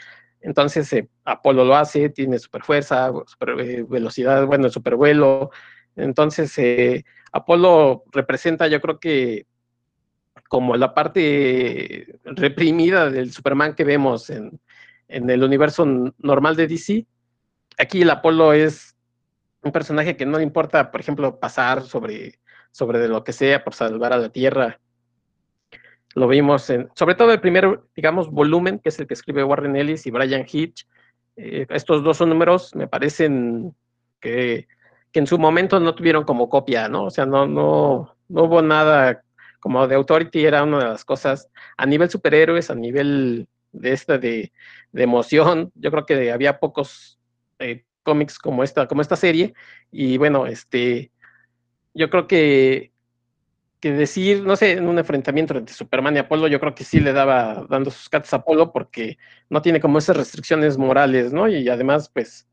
Entonces, 0.41 0.93
eh, 0.93 1.09
Apolo 1.25 1.65
lo 1.65 1.75
hace, 1.75 2.09
tiene 2.11 2.39
super 2.39 2.63
fuerza, 2.63 3.13
super 3.27 3.57
velocidad, 3.87 4.47
bueno, 4.47 4.67
el 4.67 4.73
supervuelo. 4.73 5.51
Entonces, 5.97 6.57
Apolo 7.33 8.05
representa, 8.13 8.69
yo 8.69 8.81
creo 8.81 9.01
que 9.01 9.47
como 10.53 10.77
la 10.77 10.93
parte 10.93 12.21
reprimida 12.25 13.09
del 13.09 13.33
Superman 13.33 13.75
que 13.75 13.85
vemos 13.85 14.29
en, 14.29 14.61
en 15.09 15.31
el 15.31 15.43
universo 15.43 15.87
normal 16.19 16.57
de 16.57 16.67
DC. 16.67 17.07
Aquí 17.79 18.03
el 18.03 18.11
Apolo 18.11 18.53
es 18.53 18.95
un 19.63 19.73
personaje 19.73 20.15
que 20.15 20.27
no 20.27 20.37
le 20.37 20.45
importa, 20.45 20.91
por 20.91 21.01
ejemplo, 21.01 21.41
pasar 21.41 21.85
sobre, 21.85 22.39
sobre 22.71 22.99
de 22.99 23.09
lo 23.09 23.25
que 23.25 23.33
sea 23.33 23.65
por 23.65 23.73
salvar 23.73 24.13
a 24.13 24.19
la 24.19 24.29
Tierra. 24.29 24.79
Lo 26.15 26.29
vimos 26.29 26.69
en, 26.69 26.91
sobre 26.97 27.15
todo 27.15 27.33
el 27.33 27.41
primer, 27.41 27.81
digamos, 27.97 28.31
volumen, 28.31 28.79
que 28.79 28.91
es 28.91 29.01
el 29.01 29.07
que 29.07 29.15
escribe 29.15 29.45
Warren 29.45 29.75
Ellis 29.75 30.07
y 30.07 30.11
Brian 30.11 30.45
Hitch. 30.47 30.87
Eh, 31.37 31.65
estos 31.71 32.05
dos 32.05 32.21
números, 32.21 32.75
me 32.75 32.89
parecen 32.89 33.75
que, 34.21 34.69
que, 35.13 35.19
en 35.19 35.27
su 35.27 35.39
momento 35.39 35.81
no 35.81 35.95
tuvieron 35.95 36.25
como 36.25 36.51
copia, 36.51 36.91
¿no? 36.91 37.05
O 37.05 37.11
sea, 37.11 37.25
no, 37.25 37.47
no, 37.47 38.15
no 38.29 38.43
hubo 38.43 38.61
nada 38.61 39.23
como 39.63 39.87
de 39.87 39.95
Authority, 39.95 40.45
era 40.45 40.65
una 40.65 40.81
de 40.81 40.85
las 40.87 41.05
cosas 41.05 41.49
a 41.77 41.87
nivel 41.87 42.11
superhéroes, 42.11 42.69
a 42.69 42.75
nivel 42.75 43.47
de 43.71 43.93
esta 43.93 44.19
de, 44.19 44.53
de 44.91 45.03
emoción. 45.05 45.71
Yo 45.77 45.93
creo 45.93 46.05
que 46.05 46.33
había 46.33 46.59
pocos 46.59 47.21
eh, 47.61 47.85
cómics 48.03 48.41
como 48.41 48.65
esta, 48.65 48.89
como 48.89 49.03
esta 49.03 49.15
serie. 49.15 49.55
Y 49.93 50.19
bueno, 50.19 50.47
este, 50.49 51.13
yo 51.95 52.11
creo 52.11 52.27
que, 52.27 52.91
que 53.79 53.93
decir, 53.93 54.43
no 54.43 54.57
sé, 54.57 54.73
en 54.73 54.89
un 54.89 54.99
enfrentamiento 54.99 55.57
entre 55.57 55.73
Superman 55.77 56.17
y 56.17 56.19
Apolo, 56.19 56.49
yo 56.49 56.59
creo 56.59 56.75
que 56.75 56.83
sí 56.83 56.99
le 56.99 57.13
daba 57.13 57.65
dando 57.71 57.93
sus 57.93 58.09
cartas 58.09 58.33
a 58.35 58.39
Apolo 58.39 58.73
porque 58.73 59.17
no 59.49 59.63
tiene 59.63 59.81
como 59.81 59.99
esas 59.99 60.17
restricciones 60.17 60.77
morales, 60.77 61.33
¿no? 61.33 61.49
Y 61.49 61.69
además, 61.69 62.11
pues, 62.13 62.49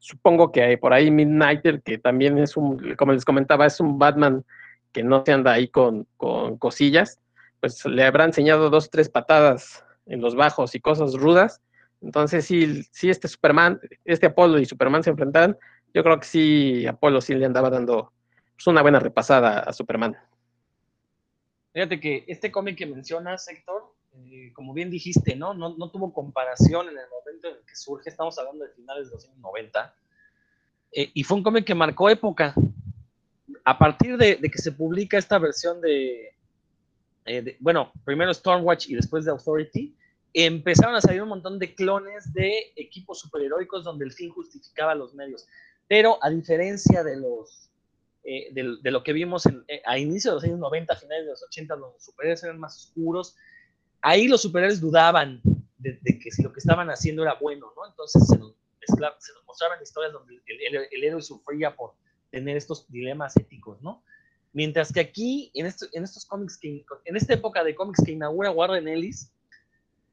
supongo 0.00 0.52
que 0.52 0.62
hay 0.62 0.76
por 0.76 0.92
ahí 0.92 1.10
Midnighter, 1.10 1.80
que 1.80 1.96
también 1.96 2.36
es 2.36 2.58
un, 2.58 2.94
como 2.96 3.12
les 3.12 3.24
comentaba, 3.24 3.64
es 3.64 3.80
un 3.80 3.98
Batman 3.98 4.44
que 4.92 5.02
no 5.02 5.24
se 5.24 5.32
anda 5.32 5.52
ahí 5.52 5.68
con, 5.68 6.06
con 6.16 6.58
cosillas, 6.58 7.20
pues 7.60 7.84
le 7.84 8.04
habrá 8.04 8.24
enseñado 8.24 8.70
dos, 8.70 8.90
tres 8.90 9.08
patadas 9.08 9.84
en 10.06 10.20
los 10.20 10.34
bajos 10.34 10.74
y 10.74 10.80
cosas 10.80 11.14
rudas, 11.14 11.60
entonces, 12.02 12.44
si, 12.44 12.82
si 12.84 13.10
este 13.10 13.28
Superman, 13.28 13.80
este 14.04 14.26
Apolo 14.26 14.58
y 14.58 14.66
Superman 14.66 15.04
se 15.04 15.10
enfrentaran, 15.10 15.56
yo 15.94 16.02
creo 16.02 16.18
que 16.18 16.26
sí, 16.26 16.86
Apolo 16.86 17.20
sí 17.20 17.34
le 17.34 17.46
andaba 17.46 17.70
dando 17.70 18.12
pues, 18.56 18.66
una 18.66 18.82
buena 18.82 18.98
repasada 18.98 19.60
a 19.60 19.72
Superman. 19.72 20.16
Fíjate 21.72 22.00
que 22.00 22.24
este 22.26 22.50
cómic 22.50 22.76
que 22.76 22.86
mencionas, 22.86 23.48
Héctor, 23.48 23.94
eh, 24.14 24.52
como 24.52 24.74
bien 24.74 24.90
dijiste, 24.90 25.36
¿no? 25.36 25.54
¿no? 25.54 25.90
tuvo 25.90 26.12
comparación 26.12 26.88
en 26.88 26.98
el 26.98 27.08
momento 27.08 27.48
en 27.48 27.54
el 27.54 27.64
que 27.64 27.76
surge, 27.76 28.10
estamos 28.10 28.36
hablando 28.38 28.64
de 28.64 28.72
finales 28.72 29.08
de 29.08 29.14
los 29.14 29.24
años 29.24 29.38
90, 29.38 29.94
eh, 30.94 31.10
y 31.14 31.22
fue 31.22 31.38
un 31.38 31.42
cómic 31.42 31.64
que 31.64 31.74
marcó 31.74 32.10
época. 32.10 32.52
A 33.64 33.78
partir 33.78 34.16
de, 34.16 34.38
que 34.40 34.58
se 34.58 34.72
publica 34.72 35.18
esta 35.18 35.38
versión 35.38 35.80
de, 35.80 36.34
eh, 37.24 37.42
de, 37.42 37.56
bueno, 37.60 37.92
primero 38.04 38.32
Stormwatch 38.34 38.88
y 38.88 38.94
después 38.94 39.24
de 39.24 39.30
Authority, 39.30 39.94
empezaron 40.34 40.94
a 40.94 41.00
salir 41.00 41.22
un 41.22 41.28
montón 41.28 41.58
de 41.58 41.74
clones 41.74 42.32
de 42.32 42.72
equipos 42.76 43.20
superheroicos 43.20 43.84
donde 43.84 44.04
el 44.04 44.12
fin 44.12 44.30
justificaba 44.30 44.94
los 44.94 45.14
medios. 45.14 45.46
Pero 45.86 46.18
a 46.22 46.30
diferencia 46.30 47.04
de 47.04 47.16
los 47.16 47.70
eh, 48.24 48.50
de, 48.52 48.90
lo 48.92 49.02
que 49.02 49.12
vimos 49.12 49.46
eh, 49.46 49.82
a 49.84 49.98
inicios 49.98 50.30
de 50.30 50.34
los 50.34 50.44
años 50.44 50.58
90, 50.60 50.94
finales 50.94 51.24
de 51.24 51.30
los 51.32 51.42
80, 51.42 51.74
los 51.74 52.04
superhéroes 52.04 52.42
eran 52.44 52.58
más 52.58 52.76
oscuros, 52.76 53.36
ahí 54.00 54.28
los 54.28 54.42
superhéroes 54.42 54.80
dudaban 54.80 55.40
de, 55.78 55.98
que 56.20 56.30
si 56.30 56.42
lo 56.42 56.52
que 56.52 56.60
estaban 56.60 56.88
haciendo 56.88 57.22
era 57.22 57.34
bueno, 57.34 57.72
¿no? 57.76 57.84
Entonces 57.88 58.24
se 58.28 58.38
nos 58.38 58.54
mostraban 59.44 59.82
historias 59.82 60.12
donde 60.12 60.40
el, 60.46 61.04
héroe 61.04 61.20
sufría 61.20 61.74
por 61.74 61.94
tener 62.32 62.56
estos 62.56 62.90
dilemas 62.90 63.36
éticos, 63.36 63.80
¿no? 63.82 64.02
Mientras 64.52 64.92
que 64.92 65.00
aquí, 65.00 65.50
en, 65.54 65.66
en 65.66 66.04
estos 66.04 66.26
cómics, 66.26 66.58
que, 66.58 66.84
en 67.04 67.16
esta 67.16 67.34
época 67.34 67.62
de 67.62 67.74
cómics 67.74 68.02
que 68.04 68.12
inaugura 68.12 68.50
Warren 68.50 68.88
Ellis, 68.88 69.30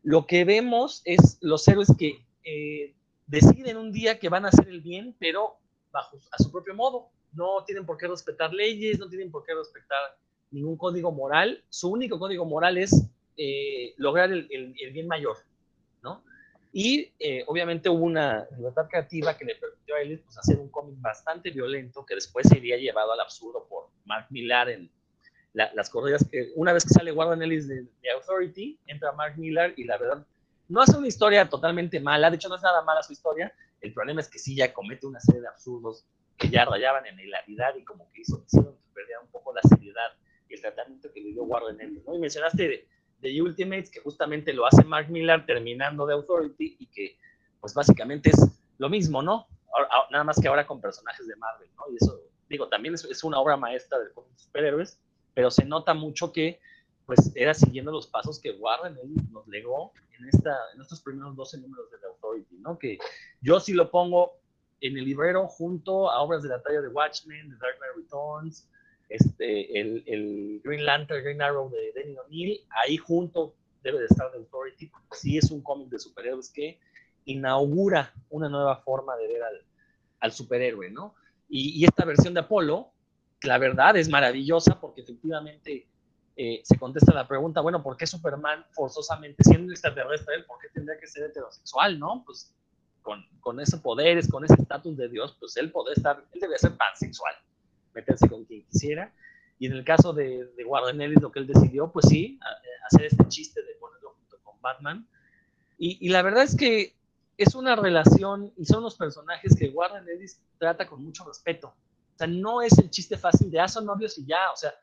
lo 0.04 0.26
que 0.28 0.46
vemos 0.46 1.02
es 1.06 1.38
los 1.42 1.68
héroes 1.68 1.90
que 1.98 2.26
eh, 2.44 2.94
deciden 3.28 3.78
un 3.78 3.92
día 3.92 4.20
que 4.20 4.30
van 4.30 4.46
a 4.46 4.50
hacer 4.50 4.68
el 4.70 4.82
bien, 4.82 5.16
pero 5.20 5.58
bajo 5.92 6.18
a 6.32 6.42
su 6.42 6.52
propio 6.52 6.74
modo. 6.76 7.10
No 7.34 7.64
tienen 7.66 7.86
por 7.86 7.98
qué 7.98 8.08
respetar 8.08 8.54
leyes, 8.54 9.00
no 9.00 9.10
tienen 9.10 9.30
por 9.32 9.44
qué 9.46 9.54
respetar 9.54 10.18
ningún 10.52 10.78
código 10.78 11.12
moral. 11.12 11.64
Su 11.70 11.90
único 11.90 12.18
código 12.18 12.46
moral 12.46 12.78
es 12.78 13.06
eh, 13.38 13.94
lograr 13.98 14.32
el, 14.32 14.48
bien 14.94 15.08
mayor, 15.08 15.38
¿no? 16.02 16.24
Y 16.72 17.12
eh, 17.20 17.44
obviamente 17.48 17.90
hubo 17.90 18.06
una 18.06 18.48
libertad 18.56 18.88
creativa 18.88 19.36
que 19.36 19.46
le 19.46 19.56
permitió 19.56 19.96
a 19.96 20.02
él 20.02 20.22
pues, 20.24 20.38
hacer 20.38 20.60
un 20.60 20.70
cómic 20.70 20.96
bastante 21.00 21.50
violento 21.50 22.06
que 22.06 22.16
después 22.16 22.48
sería 22.48 22.78
llevado 22.78 23.12
al 23.14 23.20
absurdo 23.20 23.66
por 23.68 23.90
Mark 24.06 24.28
Millar 24.30 24.70
en 24.70 24.92
las 25.54 25.90
corridas 25.90 26.24
que 26.30 26.52
una 26.56 26.74
vez 26.74 26.84
que 26.84 26.94
sale 26.94 27.12
Warren 27.12 27.42
Ellis 27.42 27.68
de, 27.68 27.88
Authority, 28.16 28.80
entra 28.86 29.12
Mark 29.14 29.38
Miller 29.38 29.74
y 29.78 29.84
la 29.84 29.98
verdad 29.98 30.26
no 30.68 30.82
hace 30.82 30.96
una 30.96 31.08
historia 31.08 31.50
totalmente 31.50 32.00
mala, 32.00 32.30
de 32.30 32.36
hecho 32.36 32.50
no 32.50 32.56
es 32.56 32.62
nada 32.62 32.84
mala 32.84 33.02
su 33.02 33.14
historia, 33.14 33.52
el 33.82 33.92
problema 33.92 34.22
es 34.22 34.30
que 34.30 34.38
sí 34.38 34.56
ya 34.56 34.72
comete 34.72 35.08
una 35.08 35.20
serie 35.20 35.42
de 35.42 35.48
absurdos 35.48 36.06
que 36.38 36.50
ya 36.50 36.66
rayaban 36.66 37.06
en 37.08 37.20
hilaridad 37.20 37.76
y 37.76 37.84
como 37.84 38.10
que 38.12 38.22
hizo, 38.22 38.46
que 38.46 38.62
perdiera 38.94 39.22
un 39.22 39.32
poco 39.32 39.54
la 39.54 39.62
seriedad 39.64 40.14
y 40.48 40.54
el 40.54 40.62
tratamiento 40.62 41.12
que 41.12 41.20
le 41.20 41.32
dio 41.32 41.44
Warren 41.44 41.82
Ellis, 41.82 42.06
¿no? 42.06 42.16
Y 42.16 42.20
mencionaste 42.20 42.88
de, 43.22 43.42
Ultimates 43.42 43.90
que 43.90 44.00
justamente 44.00 44.54
lo 44.54 44.66
hace 44.66 44.84
Mark 44.84 45.10
Miller 45.10 45.46
terminando 45.46 46.06
de 46.06 46.14
Authority 46.14 46.78
y 46.80 46.86
que 46.88 47.18
pues 47.60 47.74
básicamente 47.74 48.30
es 48.30 48.48
lo 48.78 48.90
mismo, 48.90 49.22
¿no? 49.22 49.48
nada 50.10 50.24
más 50.24 50.40
que 50.42 50.48
ahora 50.48 50.66
con 50.66 50.82
personajes 50.82 51.28
de 51.28 51.36
Marvel, 51.36 51.70
¿no? 51.76 51.84
Y 51.92 51.98
eso, 51.98 52.20
digo, 52.50 52.68
también 52.70 52.96
es, 52.96 53.06
es 53.06 53.24
una 53.24 53.40
obra 53.40 53.56
maestra 53.56 54.00
de 54.00 54.06
superhéroes, 54.36 54.98
pero 55.34 55.52
se 55.52 55.64
nota 55.64 55.94
mucho 55.94 56.32
que 56.32 56.60
pues 57.06 57.32
era 57.34 57.54
siguiendo 57.54 57.92
los 57.92 58.06
pasos 58.08 58.40
que 58.40 58.52
Warren 58.52 58.96
nos 59.32 59.48
legó 59.48 59.92
en, 60.20 60.28
esta, 60.28 60.56
en 60.76 60.82
estos 60.82 61.02
primeros 61.02 61.36
12 61.36 61.58
números 61.58 61.90
de 61.90 61.98
The 61.98 62.06
Authority, 62.06 62.58
¿no? 62.58 62.78
Que 62.78 63.00
yo 63.42 63.60
sí 63.60 63.74
lo 63.74 63.90
pongo 63.90 64.34
en 64.82 64.98
el 64.98 65.06
librero 65.06 65.48
junto 65.48 66.12
a 66.12 66.22
obras 66.22 66.44
de 66.44 66.50
la 66.50 66.62
talla 66.62 66.82
de 66.82 66.88
Watchmen, 66.90 67.50
The 67.50 67.56
Dark 67.56 67.78
Knight 67.80 67.96
Returns, 67.96 68.70
este, 69.10 69.80
el, 69.80 70.04
el 70.06 70.62
Green 70.64 70.86
Lantern, 70.86 71.24
Green 71.24 71.42
Arrow 71.42 71.70
de 71.70 71.92
Danny 71.96 72.16
O'Neill, 72.18 72.62
ahí 72.70 72.98
junto 72.98 73.56
debe 73.84 74.00
de 74.00 74.06
estar 74.06 74.32
The 74.32 74.38
Authority, 74.38 74.92
sí 75.12 75.38
es 75.38 75.52
un 75.52 75.62
cómic 75.62 75.90
de 75.90 76.00
superhéroes 76.00 76.50
que 76.50 76.80
inaugura 77.26 78.14
una 78.30 78.50
nueva 78.50 78.78
forma 78.78 79.16
de 79.18 79.28
ver 79.28 79.44
al, 79.44 79.66
al 80.20 80.32
superhéroe, 80.32 80.90
¿no? 80.90 81.16
Y, 81.48 81.82
y, 81.82 81.86
esta 81.86 82.06
versión 82.06 82.34
de 82.34 82.42
Apolo, 82.42 82.92
la 83.42 83.58
verdad 83.58 83.98
es 83.98 84.10
maravillosa 84.10 84.80
porque 84.80 85.02
efectivamente 85.02 85.88
eh, 86.36 86.62
se 86.64 86.78
contesta 86.78 87.14
la 87.14 87.28
pregunta, 87.28 87.62
bueno, 87.62 87.82
¿por 87.82 87.98
qué 87.98 88.08
Superman 88.08 88.66
forzosamente, 88.72 89.44
siendo 89.44 89.72
extraterrestre, 89.72 90.44
por 90.44 90.60
qué 90.60 90.70
tendría 90.70 91.00
que 91.00 91.08
ser 91.08 91.26
heterosexual, 91.26 92.00
no? 92.00 92.24
Pues 92.26 92.54
con, 93.02 93.26
con 93.40 93.60
esos 93.60 93.80
poderes, 93.82 94.30
con 94.30 94.46
ese 94.46 94.54
estatus 94.54 94.96
de 94.96 95.10
Dios, 95.10 95.36
pues 95.40 95.58
él 95.58 95.72
podría 95.72 95.96
estar, 95.96 96.24
él 96.32 96.40
debe 96.40 96.58
ser 96.58 96.78
pansexual, 96.78 97.34
meterse 97.94 98.30
con 98.30 98.46
quien 98.46 98.64
quisiera. 98.66 99.14
Y 99.58 99.68
en 99.68 99.74
el 99.74 99.84
caso 99.84 100.14
de, 100.14 100.46
de 100.56 100.66
Warren 100.66 101.02
Ellis, 101.02 101.22
lo 101.22 101.32
que 101.32 101.40
él 101.40 101.48
decidió, 101.48 101.92
pues 101.92 102.08
sí, 102.08 102.40
hacer 102.88 103.08
este 103.08 103.28
chiste 103.28 103.62
de 103.62 103.74
ponerlo 103.76 104.12
junto 104.12 104.40
con 104.44 104.62
Batman. 104.62 105.08
Y, 105.78 105.98
y, 106.06 106.10
la 106.10 106.22
verdad 106.22 106.44
es 106.44 106.56
que 106.56 106.96
es 107.38 107.56
una 107.56 107.76
relación, 107.76 108.54
y 108.58 108.66
son 108.66 108.84
los 108.84 108.96
personajes 108.96 109.56
que 109.58 109.70
Warren 109.70 110.08
Ellis 110.08 110.42
trata 110.58 110.88
con 110.88 111.04
mucho 111.04 111.26
respeto. 111.26 111.68
O 111.68 112.18
sea, 112.18 112.28
no 112.28 112.62
es 112.62 112.78
el 112.80 112.90
chiste 112.90 113.18
fácil 113.18 113.50
de, 113.52 113.60
ah, 113.60 113.68
son 113.68 113.86
novios 113.86 114.18
y 114.18 114.26
ya, 114.26 114.52
o 114.52 114.56
sea, 114.56 114.74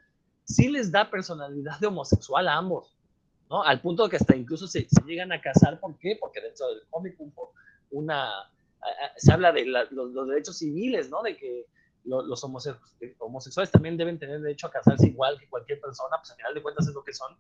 sí 0.45 0.69
les 0.69 0.91
da 0.91 1.11
personalidad 1.11 1.79
de 1.81 1.89
homosexual 1.89 2.49
a 2.49 2.57
ambos, 2.57 2.97
¿no? 3.51 3.63
Al 3.63 3.81
punto 3.81 4.05
de 4.05 4.11
que 4.11 4.17
hasta 4.17 4.37
incluso 4.37 4.67
se, 4.67 4.89
se 4.89 5.03
llegan 5.03 5.33
a 5.33 5.41
casar, 5.41 5.79
¿por 5.81 5.99
qué? 5.99 6.17
Porque 6.21 6.41
dentro 6.41 6.69
del 6.69 6.83
cómic 6.89 7.17
una, 7.91 8.51
se 9.17 9.33
habla 9.33 9.53
de 9.53 9.67
los, 9.67 9.91
los, 9.93 10.29
derechos 10.29 10.59
civiles, 10.59 11.11
¿no? 11.11 11.23
De 11.23 11.37
que 11.37 11.67
los 12.07 12.45
homosexuales 12.45 13.71
también 13.71 13.97
deben 13.97 14.19
tener 14.19 14.41
derecho 14.41 14.69
a 14.69 14.71
casarse 14.71 15.09
igual 15.09 15.39
que 15.39 15.49
cualquier 15.49 15.81
persona, 15.81 16.17
pues 16.19 16.31
al 16.31 16.37
final 16.37 16.55
de 16.55 16.63
cuentas 16.63 16.87
es 16.87 16.95
lo 16.95 17.05
que 17.05 17.13
son. 17.13 17.37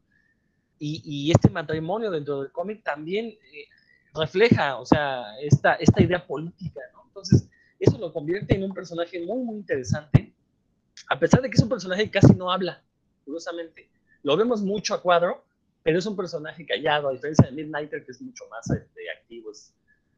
Y, 0.79 1.31
este 1.31 1.48
matrimonio 1.48 2.11
dentro 2.11 2.42
del 2.42 2.52
cómic 2.52 2.83
también 2.83 3.26
eh, 3.26 3.66
refleja, 4.14 4.79
o 4.79 4.85
sea, 4.85 5.24
esta, 5.40 5.74
esta 5.74 6.02
idea 6.02 6.26
política, 6.26 6.81
¿no? 6.92 7.05
Entonces, 7.07 7.48
eso 7.79 7.96
lo 7.96 8.12
convierte 8.12 8.55
en 8.55 8.64
un 8.64 8.74
personaje 8.74 9.24
muy, 9.24 9.42
muy 9.42 9.57
interesante, 9.57 10.35
a 11.09 11.18
pesar 11.18 11.40
de 11.40 11.48
que 11.48 11.57
es 11.57 11.62
un 11.62 11.68
personaje 11.70 12.05
que 12.05 12.11
casi 12.11 12.35
no 12.35 12.50
habla, 12.50 12.83
curiosamente. 13.24 13.88
Lo 14.22 14.37
vemos 14.37 14.62
mucho 14.62 14.94
a 14.94 15.00
cuadro, 15.00 15.44
pero 15.83 15.98
es 15.98 16.07
un 16.07 16.16
personaje 16.16 16.66
callado, 16.66 17.09
a 17.09 17.12
diferencia 17.12 17.46
de 17.46 17.52
Midnighter, 17.52 18.05
que 18.05 18.12
es 18.12 18.20
mucho 18.20 18.44
más 18.50 18.68
este, 18.70 19.11
activo, 19.11 19.52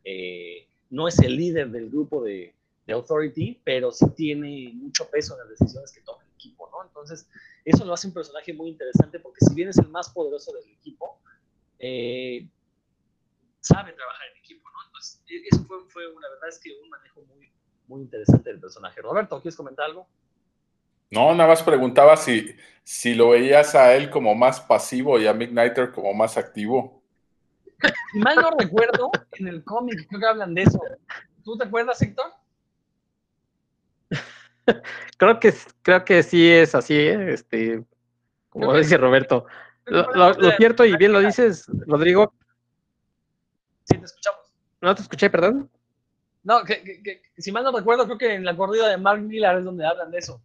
eh, 0.05 0.67
no 0.91 1.07
es 1.07 1.19
el 1.19 1.37
líder 1.37 1.71
del 1.71 1.91
grupo 1.91 2.25
de, 2.25 2.55
de 2.89 2.95
Authority, 2.95 3.61
pero 3.63 3.93
sí 3.93 4.07
tiene 4.17 4.73
mucho 4.73 5.09
peso 5.11 5.35
en 5.35 5.41
las 5.41 5.51
decisiones 5.51 5.93
que 5.93 6.01
toma 6.01 6.25
el 6.25 6.31
equipo, 6.33 6.71
¿no? 6.73 6.83
Entonces, 6.83 7.29
eso 7.63 7.85
lo 7.85 7.93
hace 7.93 8.09
un 8.09 8.15
personaje 8.15 8.55
muy 8.55 8.71
interesante 8.71 9.21
porque 9.21 9.45
si 9.45 9.55
bien 9.55 9.69
es 9.69 9.77
el 9.77 9.89
más 9.89 10.09
poderoso 10.09 10.53
del 10.55 10.71
equipo, 10.71 11.21
eh, 11.79 12.49
sabe 13.61 13.93
trabajar 13.93 14.29
en 14.33 14.39
equipo, 14.39 14.71
¿no? 14.71 14.87
Entonces, 14.87 15.23
e, 15.29 15.43
eso 15.53 15.63
fue, 15.67 15.85
fue, 15.91 16.03
la 16.05 16.31
verdad 16.31 16.49
es 16.49 16.59
que 16.59 16.71
un 16.83 16.89
manejo 16.89 17.21
muy, 17.27 17.53
muy 17.89 18.01
interesante 18.01 18.49
del 18.49 18.59
personaje. 18.59 19.03
Roberto, 19.03 19.39
¿quieres 19.43 19.57
comentar 19.57 19.85
algo? 19.85 20.09
No, 21.11 21.35
nada 21.35 21.51
más 21.51 21.63
preguntaba 21.63 22.17
si, 22.17 22.57
si 22.85 23.15
lo 23.15 23.31
veías 23.31 23.75
a 23.75 23.95
él 23.97 24.09
como 24.09 24.35
más 24.35 24.63
pasivo 24.63 25.19
y 25.19 25.27
a 25.27 25.35
Midnighter 25.35 25.93
como 25.93 26.15
más 26.15 26.39
activo. 26.39 27.03
Si 28.13 28.19
mal 28.19 28.37
no 28.37 28.51
recuerdo, 28.59 29.11
en 29.33 29.49
el 29.49 29.63
cómic 29.63 30.09
creo 30.09 30.21
que 30.21 30.27
hablan 30.27 30.55
de 30.55 30.63
eso. 30.63 30.81
¿Tú 31.45 31.59
te 31.59 31.65
acuerdas, 31.65 32.01
Héctor? 32.01 32.33
creo 35.17 35.41
que 35.41 35.55
creo 35.83 36.05
que 36.05 36.23
sí 36.23 36.51
es 36.51 36.75
así, 36.75 36.95
¿eh? 36.95 37.33
este, 37.33 37.85
como 38.51 38.77
dice 38.77 38.97
Roberto. 38.97 39.47
Lo, 39.87 40.35
cierto, 40.59 40.85
y 40.85 40.97
bien 40.97 41.13
lo 41.13 41.21
dices, 41.21 41.67
Rodrigo. 41.87 42.35
Sí, 43.85 43.97
te 43.97 44.05
escuchamos. 44.05 44.41
No 44.83 44.95
te 44.95 45.03
escuché, 45.03 45.31
perdón. 45.31 45.71
No, 46.43 46.63
que, 46.65 47.23
si 47.37 47.53
mal 47.53 47.65
no 47.65 47.73
recuerdo, 47.73 48.05
creo 48.05 48.19
que 48.19 48.35
en 48.35 48.45
la 48.45 48.57
corrida 48.57 48.89
de 48.89 48.99
Mark 48.99 49.21
Millar 49.21 49.59
es 49.59 49.65
donde 49.65 49.87
hablan 49.87 50.11
de 50.11 50.19
eso. 50.19 50.43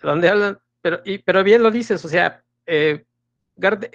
Donde 0.00 0.28
hablan, 0.28 0.58
pero, 0.82 1.00
y, 1.04 1.18
pero 1.18 1.42
bien 1.42 1.62
lo 1.62 1.70
dices, 1.70 2.04
o 2.04 2.08
sea, 2.08 2.44
eh, 2.66 3.04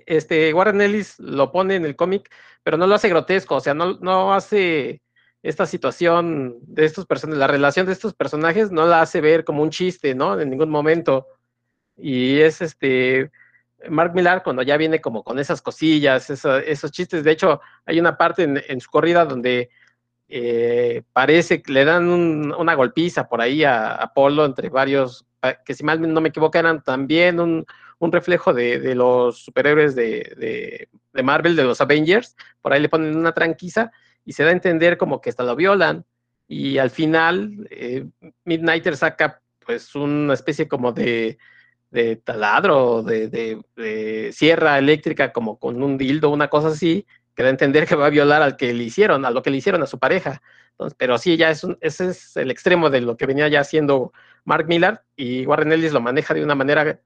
este, 0.05 0.53
Warren 0.53 0.81
Ellis 0.81 1.19
lo 1.19 1.51
pone 1.51 1.75
en 1.75 1.85
el 1.85 1.95
cómic, 1.95 2.29
pero 2.63 2.75
no 2.77 2.87
lo 2.87 2.95
hace 2.95 3.09
grotesco, 3.09 3.55
o 3.55 3.61
sea, 3.61 3.73
no, 3.73 3.97
no 3.99 4.33
hace 4.33 5.02
esta 5.43 5.65
situación 5.65 6.57
de 6.61 6.85
estos 6.85 7.05
personajes, 7.05 7.37
la 7.37 7.47
relación 7.47 7.85
de 7.85 7.91
estos 7.91 8.13
personajes 8.13 8.71
no 8.71 8.85
la 8.87 9.01
hace 9.01 9.19
ver 9.19 9.43
como 9.43 9.61
un 9.61 9.69
chiste, 9.69 10.15
¿no? 10.15 10.39
En 10.39 10.49
ningún 10.49 10.69
momento. 10.69 11.27
Y 11.97 12.39
es 12.39 12.61
este, 12.61 13.29
Mark 13.89 14.13
Millar 14.15 14.41
cuando 14.41 14.61
ya 14.61 14.77
viene 14.77 15.01
como 15.01 15.21
con 15.21 15.39
esas 15.39 15.61
cosillas, 15.61 16.29
esos 16.29 16.91
chistes. 16.91 17.25
De 17.25 17.31
hecho, 17.31 17.59
hay 17.85 17.99
una 17.99 18.17
parte 18.17 18.43
en, 18.43 18.79
su 18.79 18.89
corrida 18.89 19.25
donde 19.25 19.69
eh, 20.29 21.03
parece 21.11 21.61
que 21.61 21.73
le 21.73 21.83
dan 21.83 22.07
una 22.07 22.75
golpiza 22.75 23.27
por 23.27 23.41
ahí 23.41 23.65
a 23.65 23.95
Apolo 23.95 24.45
entre 24.45 24.69
varios, 24.69 25.25
que 25.65 25.73
si 25.73 25.83
mal 25.83 26.01
no 26.13 26.21
me 26.21 26.29
equivoco 26.29 26.57
eran 26.57 26.81
también 26.83 27.41
un, 27.41 27.65
reflejo 27.99 28.53
de, 28.53 28.95
los 28.95 29.43
superhéroes 29.43 29.93
de, 29.95 30.87
de, 31.13 31.23
Marvel, 31.23 31.57
de 31.57 31.63
los 31.63 31.81
Avengers. 31.81 32.37
Por 32.61 32.71
ahí 32.71 32.81
le 32.81 32.89
ponen 32.89 33.17
una 33.17 33.33
tranquiza 33.33 33.91
y 34.25 34.33
se 34.33 34.43
da 34.43 34.49
a 34.49 34.53
entender 34.53 34.97
como 34.97 35.21
que 35.21 35.29
hasta 35.29 35.43
lo 35.43 35.55
violan 35.55 36.05
y 36.47 36.77
al 36.77 36.89
final 36.89 37.67
eh, 37.69 38.05
Midnighter 38.45 38.97
saca 38.97 39.41
pues 39.65 39.95
una 39.95 40.33
especie 40.33 40.67
como 40.67 40.91
de, 40.91 41.37
de 41.91 42.17
taladro, 42.17 43.01
de, 43.03 43.29
de, 43.29 44.31
sierra 44.33 44.77
eléctrica 44.77 45.31
como 45.31 45.57
con 45.57 45.81
un 45.81 45.97
dildo, 45.97 46.29
una 46.29 46.49
cosa 46.49 46.69
así, 46.69 47.05
que 47.35 47.43
da 47.43 47.49
a 47.49 47.51
entender 47.51 47.87
que 47.87 47.95
va 47.95 48.07
a 48.07 48.11
violar 48.11 48.41
al 48.41 48.57
que 48.57 48.73
le 48.73 48.83
hicieron, 48.83 49.25
a 49.25 49.31
lo 49.31 49.41
que 49.41 49.49
le 49.49 49.57
hicieron 49.57 49.81
a 49.83 49.87
su 49.87 49.99
pareja. 49.99 50.41
Entonces, 50.71 50.95
pero 50.97 51.17
sí, 51.17 51.37
ya 51.37 51.49
es 51.49 51.65
ese 51.81 52.09
es 52.09 52.35
el 52.35 52.51
extremo 52.51 52.89
de 52.89 53.01
lo 53.01 53.15
que 53.15 53.25
venía 53.25 53.47
ya 53.47 53.61
haciendo 53.61 54.11
Mark 54.43 54.67
Millar 54.67 55.03
y 55.15 55.45
Warren 55.45 55.71
Ellis 55.71 55.93
lo 55.93 56.01
maneja 56.01 56.33
de 56.33 56.43
una 56.43 56.55
manera 56.55 56.99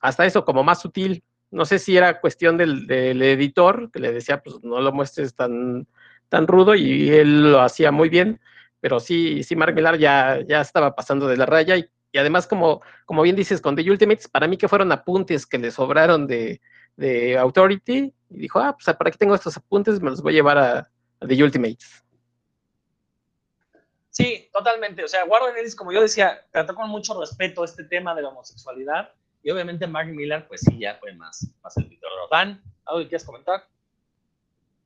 hasta 0.00 0.26
eso 0.26 0.44
como 0.44 0.62
más 0.62 0.80
sutil. 0.80 1.24
No 1.50 1.64
sé 1.64 1.78
si 1.78 1.96
era 1.96 2.20
cuestión 2.20 2.56
del, 2.56 2.86
del 2.86 3.22
editor 3.22 3.90
que 3.90 4.00
le 4.00 4.12
decía, 4.12 4.42
pues 4.42 4.56
no 4.62 4.80
lo 4.80 4.92
muestres 4.92 5.34
tan 5.34 5.86
tan 6.34 6.48
rudo 6.48 6.74
y 6.74 7.10
él 7.10 7.52
lo 7.52 7.60
hacía 7.60 7.92
muy 7.92 8.08
bien, 8.08 8.40
pero 8.80 8.98
sí, 8.98 9.44
sí, 9.44 9.54
Mark 9.54 9.72
Millar 9.72 9.98
ya, 9.98 10.40
ya 10.44 10.62
estaba 10.62 10.92
pasando 10.96 11.28
de 11.28 11.36
la 11.36 11.46
raya 11.46 11.76
y, 11.76 11.88
además, 12.18 12.48
como, 12.48 12.82
como 13.04 13.22
bien 13.22 13.36
dices, 13.36 13.60
con 13.60 13.76
The 13.76 13.88
Ultimates, 13.88 14.26
para 14.26 14.48
mí 14.48 14.56
que 14.56 14.66
fueron 14.66 14.90
apuntes 14.90 15.46
que 15.46 15.58
le 15.58 15.70
sobraron 15.70 16.26
de, 16.26 16.60
de 16.96 17.38
Authority 17.38 18.12
y 18.30 18.36
dijo, 18.36 18.58
ah, 18.58 18.76
pues 18.76 18.96
para 18.96 19.12
qué 19.12 19.16
tengo 19.16 19.36
estos 19.36 19.56
apuntes, 19.56 20.00
me 20.00 20.10
los 20.10 20.22
voy 20.22 20.32
a 20.32 20.34
llevar 20.34 20.58
a, 20.58 20.90
The 21.20 21.40
Ultimates. 21.44 22.02
Sí, 24.10 24.48
totalmente. 24.52 25.04
O 25.04 25.08
sea, 25.08 25.24
Warren 25.26 25.56
Ellis, 25.56 25.76
como 25.76 25.92
yo 25.92 26.02
decía, 26.02 26.44
trató 26.50 26.74
con 26.74 26.90
mucho 26.90 27.18
respeto 27.20 27.62
este 27.62 27.84
tema 27.84 28.12
de 28.12 28.22
la 28.22 28.30
homosexualidad 28.30 29.12
y 29.40 29.52
obviamente 29.52 29.86
Mark 29.86 30.08
Millar, 30.08 30.48
pues 30.48 30.62
sí, 30.62 30.80
ya 30.80 30.96
fue 30.96 31.14
más, 31.14 31.48
más 31.62 31.76
el 31.76 31.84
Víctor 31.84 32.10
Dan, 32.28 32.60
¿algo 32.86 33.02
que 33.02 33.08
quieras 33.08 33.24
comentar? 33.24 33.68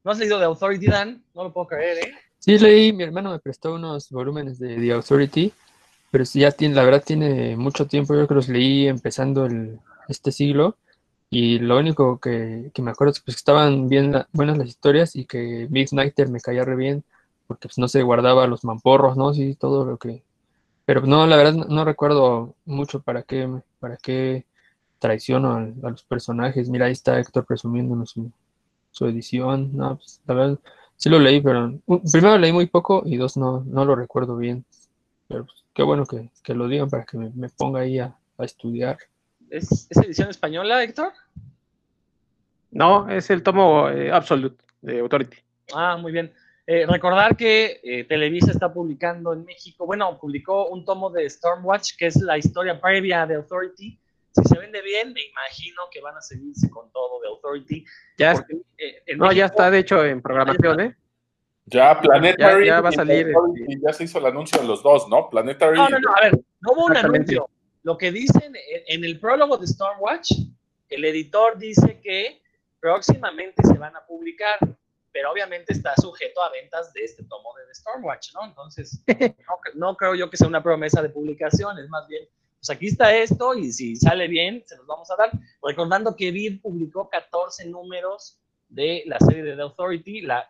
¿No 0.05 0.13
has 0.13 0.19
leído 0.19 0.39
The 0.39 0.45
Authority, 0.45 0.87
Dan? 0.87 1.23
No 1.35 1.45
lo 1.45 1.53
puedo 1.53 1.67
creer, 1.67 1.99
¿eh? 1.99 2.15
Sí, 2.39 2.59
leí, 2.59 2.93
mi 2.93 3.03
hermano 3.03 3.33
me 3.33 3.41
prestó 3.41 3.75
unos 3.75 4.11
volúmenes 4.11 4.59
de 4.59 4.77
The 4.77 4.93
Authority, 4.93 5.53
pero 6.11 6.25
sí, 6.25 6.41
ya 6.41 6.53
tiene, 6.53 6.75
la 6.75 6.85
verdad 6.85 7.03
tiene 7.05 7.57
mucho 7.57 7.87
tiempo, 7.87 8.15
yo 8.15 8.19
creo 8.19 8.29
que 8.29 8.35
los 8.35 8.49
leí 8.49 8.87
empezando 8.87 9.47
el, 9.47 9.81
este 10.09 10.33
siglo, 10.33 10.77
y 11.31 11.59
lo 11.59 11.79
único 11.79 12.19
que, 12.19 12.71
me 12.79 12.91
acuerdo 12.91 13.13
es 13.13 13.21
pues, 13.21 13.37
que 13.37 13.41
estaban 13.41 13.89
bien 13.89 14.15
buenas 14.33 14.57
las 14.57 14.69
historias 14.69 15.15
y 15.17 15.27
que 15.27 15.67
Midnighter 15.71 16.29
me 16.31 16.41
caía 16.41 16.65
re 16.65 16.77
bien, 16.77 17.05
porque 17.47 17.69
pues, 17.69 17.79
no 17.79 17.89
se 17.89 18.03
guardaba 18.03 18.47
los 18.47 18.65
mamporros, 18.65 19.17
¿no? 19.17 19.35
Sí, 19.35 19.55
todo 19.55 19.85
lo 19.85 19.99
que... 19.99 20.23
Pero 20.87 21.03
no, 21.03 21.27
la 21.27 21.37
verdad 21.37 21.55
no, 21.55 21.85
recuerdo 21.85 22.55
mucho 22.65 23.03
para 23.03 23.23
qué, 23.23 23.47
para 23.79 23.99
qué 23.99 24.47
traiciono 24.99 25.53
a, 25.53 25.59
a, 25.59 25.91
los 25.91 26.03
personajes. 26.05 26.71
Mira, 26.71 26.87
ahí 26.87 26.93
está 26.93 27.21
Héctor 27.21 27.45
presumiéndonos 27.45 28.11
su, 28.13 28.33
su 28.91 29.07
edición. 29.07 29.77
No, 29.77 29.97
pues, 29.97 30.21
la 30.27 30.35
verdad, 30.35 30.59
sí 30.97 31.09
lo 31.09 31.19
leí, 31.19 31.41
pero 31.41 31.79
primero 32.11 32.39
leí 32.39 32.53
muy 32.53 32.67
poco 32.67 33.03
y 33.07 33.17
dos, 33.17 33.37
no, 33.37 33.65
no 33.67 33.85
lo 33.85 33.95
recuerdo 33.95 34.37
bien. 34.37 34.65
Pero 35.29 35.45
pues, 35.45 35.65
qué 35.73 35.83
bueno 35.83 36.05
que, 36.07 36.55
lo 36.55 36.69
digan 36.69 36.89
para 36.89 37.05
que 37.05 37.19
me, 37.19 37.49
ponga 37.51 37.81
ahí 37.81 37.99
a, 37.99 38.15
estudiar. 38.39 38.99
¿Es, 39.51 39.89
edición 39.91 40.31
española, 40.31 40.83
Héctor? 40.83 41.13
No, 42.71 43.09
es 43.09 43.31
el 43.31 43.43
tomo 43.43 43.89
eh, 43.89 44.13
Absolute 44.13 44.63
de 44.83 45.01
Authority. 45.01 45.39
Ah, 45.75 45.97
muy 45.97 46.13
bien. 46.13 46.33
Eh, 46.67 46.85
recordar 46.87 47.35
que 47.35 47.81
eh, 47.83 48.05
Televisa 48.05 48.51
está 48.51 48.71
publicando 48.71 49.33
en 49.33 49.43
México, 49.45 49.87
bueno, 49.87 50.19
publicó 50.19 50.69
un 50.69 50.85
tomo 50.85 51.09
de 51.09 51.29
Stormwatch, 51.29 51.97
que 51.97 52.09
es 52.09 52.17
la 52.17 52.37
historia 52.37 52.79
previa 52.79 53.27
de 53.27 53.37
Authority, 53.37 53.99
si 54.33 54.43
se 54.45 54.59
vende 54.59 54.83
bien, 54.83 55.13
me 55.13 55.23
imagino 55.23 55.83
que 55.91 56.01
van 56.01 56.17
a 56.17 56.21
seguirse 56.21 56.71
con 56.71 56.91
todo 56.93 57.21
de 57.21 57.29
Authority. 57.29 57.85
Ya, 58.17 58.45
eh, 58.77 59.03
no, 59.17 59.33
ya 59.33 59.47
está 59.47 59.71
de 59.71 59.81
hecho 59.81 60.05
en 60.05 60.23
programación, 60.23 60.81
¿eh? 60.81 60.97
Ya, 61.67 62.01
Planetary. 62.01 62.67
Ya, 62.67 62.81
va 62.81 62.89
a 62.89 62.93
salir. 62.93 63.29
Y 63.57 63.63
este. 63.63 63.83
ya 63.87 63.93
se 63.93 64.05
hizo 64.05 64.19
el 64.19 64.27
anuncio 64.27 64.61
en 64.61 64.69
los 64.69 64.83
dos, 64.83 65.09
¿no? 65.09 65.29
Planetary. 65.29 65.77
No, 65.77 65.89
no, 65.89 65.99
no, 65.99 66.11
a 66.17 66.23
ver, 66.23 66.41
no 66.61 66.73
hubo 66.73 66.87
un 66.87 66.97
anuncio. 66.97 67.49
Lo 67.83 67.97
que 67.97 68.11
dicen 68.11 68.55
en 68.87 69.05
el 69.05 69.21
prólogo 69.21 69.57
de 69.57 69.67
Stormwatch, 69.67 70.33
el 70.89 71.05
editor 71.05 71.59
dice 71.59 72.01
que 72.03 72.43
próximamente 72.81 73.63
se 73.67 73.77
van 73.77 73.95
a 73.97 74.05
publicar, 74.07 74.59
pero 75.13 75.31
obviamente 75.31 75.73
está 75.73 75.95
sujeto 75.97 76.43
a 76.43 76.51
ventas 76.51 76.93
de 76.93 77.05
este 77.05 77.25
tomo 77.25 77.51
de 77.55 77.75
Stormwatch, 77.75 78.35
¿no? 78.35 78.47
Entonces, 78.47 79.03
no, 79.07 79.59
no 79.75 79.97
creo 79.97 80.15
yo 80.15 80.31
que 80.31 80.37
sea 80.37 80.49
una 80.49 80.63
promesa 80.63 81.03
de 81.03 81.11
publicación, 81.11 81.79
es 81.79 81.89
más 81.89 82.07
bien 82.09 82.27
pues 82.59 82.71
aquí 82.71 82.89
está 82.89 83.15
esto 83.15 83.55
y 83.55 83.73
si 83.73 83.97
sale 83.97 84.27
bien, 84.29 84.63
se 84.67 84.77
los 84.77 84.87
vamos 84.87 85.11
a 85.11 85.17
dar. 85.17 85.31
Recordando 85.63 86.17
que 86.17 86.31
Vid 86.31 86.61
publicó 86.61 87.09
14 87.09 87.67
números 87.67 88.39
de 88.69 89.05
la 89.07 89.19
serie 89.21 89.43
de 89.43 89.57
The 89.57 89.63
Authority, 89.63 90.21
la, 90.23 90.49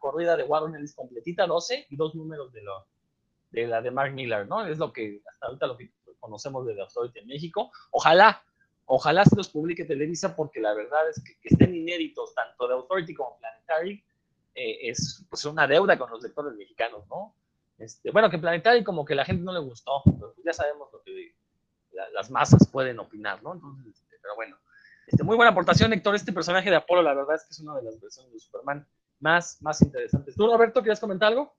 corrida 0.00 0.36
de 0.36 0.44
Warren 0.44 0.76
Ellis 0.76 0.94
completita, 0.94 1.46
12, 1.46 1.86
y 1.90 1.96
dos 1.96 2.14
números 2.14 2.52
de 2.52 3.66
la 3.66 3.82
de 3.82 3.90
Mark 3.90 4.12
Miller, 4.12 4.46
¿no? 4.46 4.64
Es 4.64 4.78
lo 4.78 4.92
que 4.92 5.20
hasta 5.28 5.46
ahorita 5.46 5.66
lo 5.66 5.76
que 5.76 5.90
conocemos 6.20 6.66
de 6.66 6.74
The 6.74 6.82
Authority 6.82 7.18
en 7.20 7.26
México. 7.26 7.72
Ojalá, 7.90 8.44
ojalá 8.84 9.24
se 9.24 9.34
los 9.34 9.48
publique 9.48 9.84
Televisa, 9.84 10.36
porque 10.36 10.60
la 10.60 10.74
verdad 10.74 11.08
es 11.08 11.22
que, 11.24 11.38
que 11.40 11.48
estén 11.48 11.74
inéditos 11.74 12.34
tanto 12.34 12.68
The 12.68 12.74
Authority 12.74 13.14
como 13.14 13.38
Planetary, 13.38 14.04
eh, 14.54 14.88
es 14.88 15.24
pues, 15.28 15.44
una 15.44 15.66
deuda 15.66 15.98
con 15.98 16.10
los 16.10 16.22
lectores 16.22 16.54
mexicanos, 16.54 17.06
¿no? 17.08 17.34
Este, 17.78 18.10
bueno, 18.10 18.30
que 18.30 18.38
Planetary 18.38 18.82
como 18.82 19.04
que 19.04 19.14
la 19.14 19.24
gente 19.24 19.42
no 19.42 19.52
le 19.52 19.60
gustó, 19.60 20.02
pero 20.04 20.32
pues 20.32 20.44
ya 20.44 20.52
sabemos 20.52 20.88
lo 20.92 21.02
que 21.02 21.34
las 22.12 22.30
masas 22.30 22.66
pueden 22.68 22.98
opinar, 22.98 23.42
¿no? 23.42 23.54
Entonces, 23.54 23.86
este, 23.86 24.16
pero 24.20 24.34
bueno. 24.34 24.56
Este, 25.06 25.22
muy 25.22 25.36
buena 25.36 25.52
aportación, 25.52 25.92
Héctor. 25.92 26.14
Este 26.14 26.32
personaje 26.32 26.68
de 26.68 26.76
Apolo, 26.76 27.02
la 27.02 27.14
verdad 27.14 27.36
es 27.36 27.44
que 27.44 27.52
es 27.52 27.60
una 27.60 27.76
de 27.76 27.82
las 27.82 28.00
versiones 28.00 28.32
de 28.32 28.40
Superman 28.40 28.86
más, 29.20 29.62
más 29.62 29.80
interesantes. 29.82 30.34
¿Tú, 30.34 30.46
Roberto, 30.46 30.82
quieres 30.82 31.00
comentar 31.00 31.28
algo? 31.28 31.54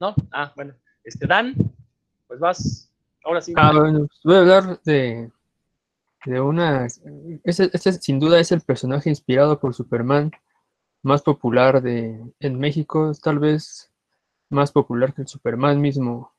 ¿No? 0.00 0.14
Ah, 0.32 0.52
bueno. 0.56 0.74
Este, 1.04 1.26
Dan, 1.26 1.54
pues 2.26 2.40
vas. 2.40 2.90
Ahora 3.24 3.40
sí. 3.40 3.52
Ah, 3.56 3.72
bueno, 3.74 4.06
pues 4.06 4.20
voy 4.24 4.34
a 4.34 4.38
hablar 4.40 4.80
de, 4.82 5.30
de 6.24 6.40
una. 6.40 6.86
Este, 7.44 7.92
sin 7.92 8.18
duda 8.18 8.40
es 8.40 8.50
el 8.50 8.62
personaje 8.62 9.08
inspirado 9.08 9.60
por 9.60 9.74
Superman 9.74 10.32
más 11.02 11.22
popular 11.22 11.80
de, 11.80 12.20
en 12.40 12.58
México, 12.58 13.12
tal 13.22 13.38
vez 13.38 13.89
más 14.50 14.72
popular 14.72 15.14
que 15.14 15.22
el 15.22 15.28
Superman 15.28 15.80
mismo. 15.80 16.32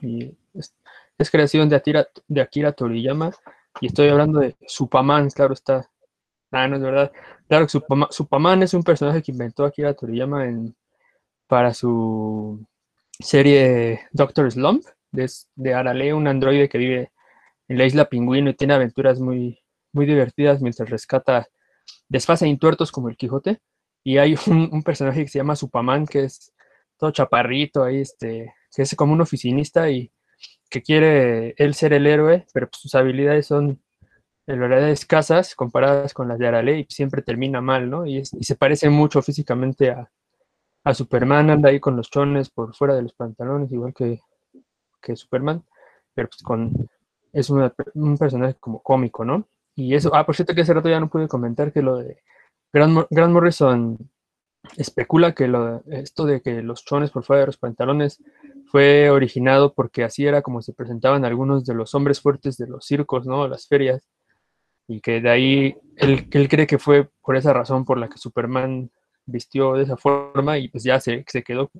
Y 0.00 0.32
es, 0.54 1.30
creación 1.30 1.68
de 1.68 1.76
Akira, 1.76 2.06
de 2.28 2.40
Akira 2.40 2.72
Toriyama 2.72 3.32
y 3.80 3.86
estoy 3.86 4.08
hablando 4.08 4.40
de 4.40 4.56
Superman, 4.66 5.30
claro 5.30 5.54
está. 5.54 5.88
Ah, 6.52 6.68
no 6.68 6.76
es 6.76 6.82
verdad. 6.82 7.12
Claro 7.48 7.66
que 7.66 7.80
Superman, 8.10 8.62
es 8.62 8.74
un 8.74 8.84
personaje 8.84 9.22
que 9.22 9.32
inventó 9.32 9.64
Akira 9.64 9.94
Toriyama 9.94 10.44
en, 10.46 10.74
para 11.48 11.74
su 11.74 12.64
serie 13.18 14.02
Doctor 14.12 14.50
Slump, 14.50 14.84
de, 15.10 15.30
de 15.56 15.74
Arale, 15.74 16.14
un 16.14 16.28
androide 16.28 16.68
que 16.68 16.78
vive 16.78 17.12
en 17.68 17.78
la 17.78 17.86
isla 17.86 18.08
Pingüino 18.08 18.50
y 18.50 18.54
tiene 18.54 18.74
aventuras 18.74 19.20
muy, 19.20 19.58
muy 19.92 20.06
divertidas 20.06 20.60
mientras 20.60 20.90
rescata 20.90 21.48
desfase 22.08 22.46
intuertos 22.46 22.92
como 22.92 23.08
el 23.08 23.16
Quijote. 23.16 23.60
Y 24.04 24.18
hay 24.18 24.36
un, 24.46 24.68
un, 24.70 24.82
personaje 24.82 25.22
que 25.22 25.28
se 25.28 25.38
llama 25.38 25.56
Superman, 25.56 26.06
que 26.06 26.24
es 26.24 26.52
todo 26.98 27.10
chaparrito, 27.10 27.82
ahí, 27.84 28.00
este, 28.00 28.54
que 28.74 28.82
es 28.82 28.94
como 28.96 29.12
un 29.12 29.20
oficinista 29.20 29.90
y 29.90 30.10
que 30.70 30.82
quiere 30.82 31.54
él 31.58 31.74
ser 31.74 31.92
el 31.92 32.06
héroe, 32.06 32.46
pero 32.52 32.68
pues, 32.68 32.80
sus 32.80 32.94
habilidades 32.94 33.46
son 33.46 33.80
en 34.46 34.58
realidad 34.58 34.90
escasas 34.90 35.54
comparadas 35.54 36.12
con 36.12 36.28
las 36.28 36.38
de 36.38 36.46
Arale 36.46 36.80
y 36.80 36.86
siempre 36.88 37.22
termina 37.22 37.60
mal, 37.60 37.88
¿no? 37.88 38.06
Y, 38.06 38.24
se 38.24 38.56
parece 38.56 38.90
mucho 38.90 39.22
físicamente 39.22 39.90
a, 39.90 40.10
Superman, 40.92 41.48
anda 41.48 41.70
ahí 41.70 41.80
con 41.80 41.96
los 41.96 42.10
chones 42.10 42.50
por 42.50 42.74
fuera 42.74 42.94
de 42.94 43.02
los 43.02 43.14
pantalones, 43.14 43.72
igual 43.72 43.94
que, 43.94 44.20
Superman, 45.16 45.64
pero 46.14 46.28
pues 46.28 46.42
con, 46.42 46.88
es 47.32 47.48
un 47.50 48.18
personaje 48.18 48.56
como 48.60 48.82
cómico, 48.82 49.24
¿no? 49.24 49.48
Y 49.74 49.94
eso, 49.94 50.14
ah, 50.14 50.26
por 50.26 50.36
cierto 50.36 50.54
que 50.54 50.60
hace 50.60 50.74
rato 50.74 50.88
ya 50.88 51.00
no 51.00 51.08
pude 51.08 51.26
comentar 51.26 51.72
que 51.72 51.82
lo 51.82 51.98
de 51.98 52.22
Grant 52.72 53.32
Morrison 53.32 53.98
especula 54.76 55.34
que 55.34 55.50
esto 55.90 56.24
de 56.24 56.40
que 56.42 56.62
los 56.62 56.84
chones 56.84 57.10
por 57.10 57.24
fuera 57.24 57.40
de 57.40 57.46
los 57.46 57.58
pantalones 57.58 58.22
fue 58.66 59.10
originado 59.10 59.74
porque 59.74 60.04
así 60.04 60.26
era 60.26 60.42
como 60.42 60.62
se 60.62 60.72
presentaban 60.72 61.24
algunos 61.24 61.64
de 61.64 61.74
los 61.74 61.94
hombres 61.94 62.20
fuertes 62.20 62.56
de 62.56 62.66
los 62.66 62.86
circos, 62.86 63.26
¿no? 63.26 63.46
Las 63.46 63.68
ferias. 63.68 64.08
Y 64.88 65.00
que 65.00 65.20
de 65.20 65.30
ahí 65.30 65.76
él, 65.96 66.28
él 66.30 66.48
cree 66.48 66.66
que 66.66 66.78
fue 66.78 67.08
por 67.22 67.36
esa 67.36 67.52
razón 67.52 67.84
por 67.84 67.98
la 67.98 68.08
que 68.08 68.18
Superman 68.18 68.90
vistió 69.26 69.74
de 69.74 69.84
esa 69.84 69.96
forma 69.96 70.58
y 70.58 70.68
pues 70.68 70.84
ya 70.84 71.00
se, 71.00 71.24
se 71.26 71.42
quedó. 71.42 71.70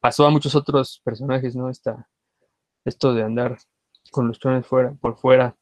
Pasó 0.00 0.26
a 0.26 0.30
muchos 0.30 0.54
otros 0.54 1.00
personajes, 1.04 1.54
¿no? 1.54 1.68
Esta, 1.68 2.08
esto 2.84 3.12
de 3.14 3.22
andar 3.22 3.58
con 4.10 4.28
los 4.28 4.38
chones 4.38 4.66
fuera, 4.66 4.92
por 5.00 5.16
fuera. 5.18 5.56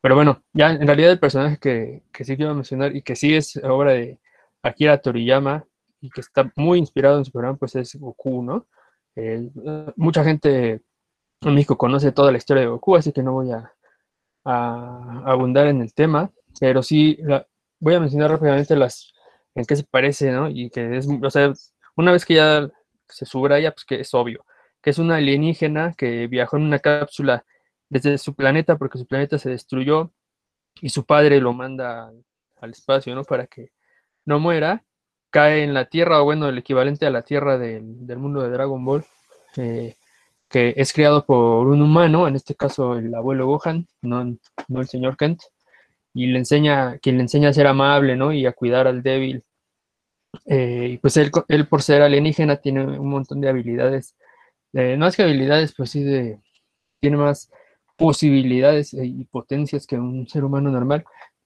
Pero 0.00 0.16
bueno, 0.16 0.42
ya 0.52 0.70
en 0.70 0.86
realidad 0.86 1.12
el 1.12 1.20
personaje 1.20 1.58
que, 1.58 2.02
que 2.12 2.24
sí 2.24 2.36
quiero 2.36 2.54
mencionar 2.54 2.94
y 2.94 3.02
que 3.02 3.16
sí 3.16 3.34
es 3.34 3.56
obra 3.62 3.92
de 3.92 4.18
Akira 4.62 4.98
Toriyama, 4.98 5.64
y 6.04 6.10
que 6.10 6.20
está 6.20 6.52
muy 6.56 6.78
inspirado 6.78 7.16
en 7.16 7.24
Superman, 7.24 7.56
pues 7.56 7.74
es 7.76 7.94
Goku, 7.94 8.42
¿no? 8.42 8.66
Mucha 9.96 10.22
gente 10.22 10.82
en 11.40 11.54
México 11.54 11.78
conoce 11.78 12.12
toda 12.12 12.30
la 12.30 12.36
historia 12.36 12.62
de 12.62 12.68
Goku, 12.68 12.96
así 12.96 13.10
que 13.10 13.22
no 13.22 13.32
voy 13.32 13.52
a, 13.52 13.72
abundar 14.44 15.68
en 15.68 15.80
el 15.80 15.94
tema, 15.94 16.30
pero 16.60 16.82
sí 16.82 17.18
voy 17.80 17.94
a 17.94 18.00
mencionar 18.00 18.30
rápidamente 18.30 18.76
las 18.76 19.14
en 19.54 19.64
qué 19.64 19.76
se 19.76 19.84
parece, 19.84 20.30
¿no? 20.30 20.50
Y 20.50 20.68
que 20.68 20.98
es, 20.98 21.08
o 21.08 21.30
sea, 21.30 21.54
una 21.96 22.12
vez 22.12 22.26
que 22.26 22.34
ya 22.34 22.68
se 23.08 23.24
subraya, 23.24 23.72
pues 23.72 23.86
que 23.86 24.00
es 24.00 24.12
obvio, 24.12 24.44
que 24.82 24.90
es 24.90 24.98
una 24.98 25.16
alienígena 25.16 25.94
que 25.96 26.26
viajó 26.26 26.58
en 26.58 26.64
una 26.64 26.80
cápsula 26.80 27.46
desde 27.88 28.18
su 28.18 28.34
planeta 28.34 28.76
porque 28.76 28.98
su 28.98 29.06
planeta 29.06 29.38
se 29.38 29.48
destruyó 29.48 30.12
y 30.82 30.90
su 30.90 31.06
padre 31.06 31.40
lo 31.40 31.54
manda 31.54 32.12
al 32.60 32.70
espacio, 32.72 33.14
¿no? 33.14 33.24
Para 33.24 33.46
que 33.46 33.72
no 34.26 34.38
muera 34.38 34.84
cae 35.34 35.64
en 35.64 35.74
la 35.74 35.86
Tierra, 35.86 36.22
o 36.22 36.24
bueno, 36.24 36.48
el 36.48 36.58
equivalente 36.58 37.06
a 37.06 37.10
la 37.10 37.22
Tierra 37.22 37.58
del, 37.58 37.82
mundo 38.16 38.40
de 38.40 38.50
Dragon 38.50 38.84
Ball, 38.84 39.04
eh, 39.56 39.96
que 40.48 40.74
es 40.76 40.92
creado 40.92 41.26
por 41.26 41.66
un 41.66 41.82
humano, 41.82 42.28
en 42.28 42.36
este 42.36 42.54
caso 42.54 42.96
el 42.96 43.12
abuelo 43.12 43.48
Gohan, 43.48 43.88
no, 44.00 44.24
no 44.68 44.80
el 44.80 44.86
señor 44.86 45.16
Kent, 45.16 45.42
y 46.12 46.28
le 46.28 46.38
enseña, 46.38 46.98
quien 46.98 47.16
le 47.16 47.22
enseña 47.22 47.48
a 47.48 47.52
ser 47.52 47.66
amable, 47.66 48.14
¿no? 48.14 48.32
Y 48.32 48.46
a 48.46 48.52
cuidar 48.52 48.86
al 48.86 49.02
débil. 49.02 49.42
Eh, 50.46 50.90
y 50.92 50.98
pues 50.98 51.16
él, 51.16 51.32
él, 51.48 51.66
por 51.66 51.82
ser 51.82 52.02
alienígena, 52.02 52.58
tiene 52.58 52.84
un 52.84 53.10
montón 53.10 53.40
de 53.40 53.48
habilidades. 53.48 54.14
Eh, 54.72 54.96
no 54.96 55.08
es 55.08 55.16
que 55.16 55.24
habilidades, 55.24 55.74
pues 55.76 55.90
sí, 55.90 56.04
de, 56.04 56.38
tiene 57.00 57.16
más 57.16 57.50
posibilidades 57.96 58.94
y 58.94 59.24
potencias 59.24 59.84
que 59.84 59.96
un 59.96 60.28
ser 60.28 60.44
humano 60.44 60.70
normal 60.70 61.04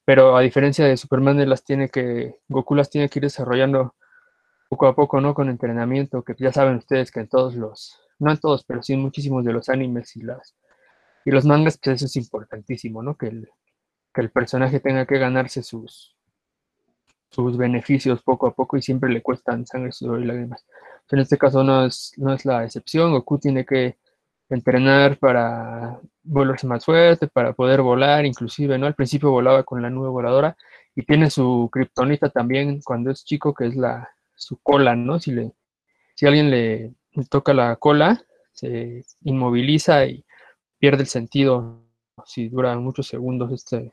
pero 0.08 0.38
a 0.38 0.40
diferencia 0.40 0.86
de 0.86 0.96
Superman, 0.96 1.46
las 1.50 1.62
tiene 1.62 1.90
que, 1.90 2.36
Goku 2.48 2.74
las 2.74 2.88
tiene 2.88 3.10
que 3.10 3.18
ir 3.18 3.24
desarrollando 3.24 3.94
poco 4.70 4.86
a 4.86 4.94
poco, 4.94 5.20
¿no? 5.20 5.34
Con 5.34 5.50
entrenamiento, 5.50 6.22
que 6.22 6.34
ya 6.38 6.50
saben 6.50 6.76
ustedes 6.76 7.12
que 7.12 7.20
en 7.20 7.28
todos 7.28 7.54
los, 7.54 8.00
no 8.18 8.30
en 8.30 8.38
todos, 8.38 8.64
pero 8.64 8.82
sí 8.82 8.94
en 8.94 9.02
muchísimos 9.02 9.44
de 9.44 9.52
los 9.52 9.68
animes 9.68 10.16
y 10.16 10.22
las 10.22 10.54
y 11.26 11.30
los 11.30 11.44
mangas, 11.44 11.76
pues 11.76 11.96
eso 11.96 12.06
es 12.06 12.16
importantísimo, 12.16 13.02
¿no? 13.02 13.18
Que 13.18 13.26
el, 13.26 13.50
que 14.14 14.22
el 14.22 14.30
personaje 14.30 14.80
tenga 14.80 15.04
que 15.04 15.18
ganarse 15.18 15.62
sus, 15.62 16.16
sus 17.28 17.58
beneficios 17.58 18.22
poco 18.22 18.46
a 18.46 18.54
poco 18.54 18.78
y 18.78 18.82
siempre 18.82 19.10
le 19.10 19.20
cuestan 19.20 19.66
sangre, 19.66 19.92
sudor 19.92 20.22
y 20.22 20.24
lágrimas. 20.24 20.64
En 21.10 21.18
este 21.18 21.36
caso 21.36 21.62
no 21.62 21.84
es, 21.84 22.14
no 22.16 22.32
es 22.32 22.46
la 22.46 22.64
excepción, 22.64 23.12
Goku 23.12 23.38
tiene 23.40 23.66
que 23.66 23.98
entrenar 24.48 25.18
para 25.18 26.00
volverse 26.28 26.66
más 26.66 26.84
fuerte, 26.84 27.28
para 27.28 27.52
poder 27.52 27.82
volar, 27.82 28.26
inclusive, 28.26 28.78
¿no? 28.78 28.86
Al 28.86 28.94
principio 28.94 29.30
volaba 29.30 29.64
con 29.64 29.82
la 29.82 29.90
nube 29.90 30.08
voladora 30.08 30.56
y 30.94 31.02
tiene 31.02 31.30
su 31.30 31.68
kriptonita 31.72 32.30
también 32.30 32.80
cuando 32.82 33.10
es 33.10 33.24
chico, 33.24 33.54
que 33.54 33.66
es 33.66 33.76
la 33.76 34.08
su 34.34 34.58
cola, 34.62 34.94
¿no? 34.94 35.18
Si 35.18 35.32
le 35.32 35.52
si 36.18 36.26
alguien 36.26 36.50
le, 36.50 36.94
toca 37.30 37.54
la 37.54 37.76
cola, 37.76 38.20
se 38.52 39.04
inmoviliza 39.22 40.04
y 40.06 40.24
pierde 40.76 41.02
el 41.02 41.08
sentido 41.08 41.84
si 42.26 42.48
dura 42.48 42.76
muchos 42.76 43.06
segundos 43.06 43.52
este, 43.52 43.92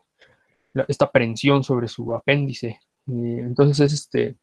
esta 0.88 1.12
prensión 1.12 1.64
sobre 1.64 1.88
su 1.88 2.16
apéndice. 2.16 2.80
entonces 3.06 3.80
es 3.80 3.94
este, 3.94 4.38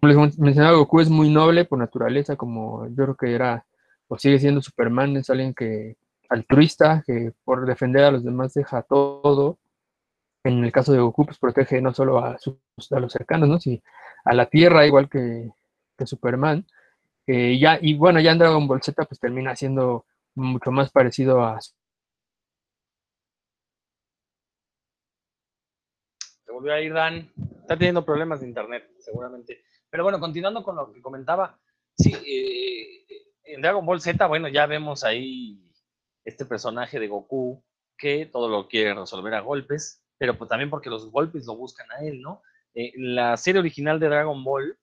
como 0.00 0.26
les 0.26 0.38
mencionaba, 0.38 0.76
Goku 0.76 1.00
es 1.00 1.10
muy 1.10 1.30
noble 1.30 1.64
por 1.64 1.80
naturaleza, 1.80 2.36
como 2.36 2.86
yo 2.86 2.94
creo 2.94 3.16
que 3.16 3.34
era 3.34 3.66
o 4.06 4.16
sigue 4.16 4.38
siendo 4.38 4.62
Superman, 4.62 5.16
es 5.16 5.30
alguien 5.30 5.52
que 5.52 5.96
altruista, 6.30 7.02
que 7.06 7.32
por 7.44 7.66
defender 7.66 8.04
a 8.04 8.10
los 8.10 8.24
demás 8.24 8.54
deja 8.54 8.82
todo. 8.82 9.58
En 10.44 10.64
el 10.64 10.72
caso 10.72 10.92
de 10.92 11.00
Goku, 11.00 11.26
pues 11.26 11.38
protege 11.38 11.82
no 11.82 11.92
solo 11.92 12.18
a, 12.18 12.38
sus, 12.38 12.56
a 12.92 13.00
los 13.00 13.12
cercanos, 13.12 13.48
¿no? 13.48 13.60
sino 13.60 13.82
a 14.24 14.34
la 14.34 14.46
Tierra, 14.46 14.86
igual 14.86 15.10
que, 15.10 15.50
Superman. 16.06 16.66
Ya, 17.26 17.78
y 17.80 17.94
bueno, 17.94 18.20
ya 18.20 18.32
en 18.32 18.38
Dragon 18.38 18.66
Ball 18.66 18.82
Z, 18.82 19.04
pues 19.04 19.20
termina 19.20 19.54
siendo 19.54 20.06
mucho 20.34 20.70
más 20.72 20.90
parecido 20.90 21.44
a. 21.44 21.60
Se 21.60 21.72
volvió 26.50 26.72
a 26.72 26.80
ir 26.80 26.94
Dan. 26.94 27.30
Está 27.60 27.76
teniendo 27.76 28.04
problemas 28.04 28.40
de 28.40 28.48
internet, 28.48 28.90
seguramente. 28.98 29.62
Pero 29.90 30.04
bueno, 30.04 30.18
continuando 30.18 30.64
con 30.64 30.74
lo 30.74 30.92
que 30.92 31.02
comentaba, 31.02 31.58
sí, 31.96 32.14
eh, 32.26 33.04
en 33.44 33.60
Dragon 33.60 33.84
Ball 33.84 34.00
Z, 34.00 34.26
bueno, 34.26 34.48
ya 34.48 34.66
vemos 34.66 35.04
ahí 35.04 35.69
este 36.24 36.44
personaje 36.44 36.98
de 36.98 37.08
Goku 37.08 37.62
que 37.96 38.26
todo 38.26 38.48
lo 38.48 38.68
quiere 38.68 38.94
resolver 38.94 39.34
a 39.34 39.40
golpes, 39.40 40.02
pero 40.18 40.36
pues 40.36 40.48
también 40.48 40.70
porque 40.70 40.90
los 40.90 41.10
golpes 41.10 41.46
lo 41.46 41.56
buscan 41.56 41.86
a 41.92 42.04
él, 42.04 42.20
¿no? 42.20 42.42
Eh, 42.74 42.92
en 42.94 43.14
la 43.14 43.36
serie 43.36 43.60
original 43.60 44.00
de 44.00 44.08
Dragon 44.08 44.42
Ball 44.42 44.76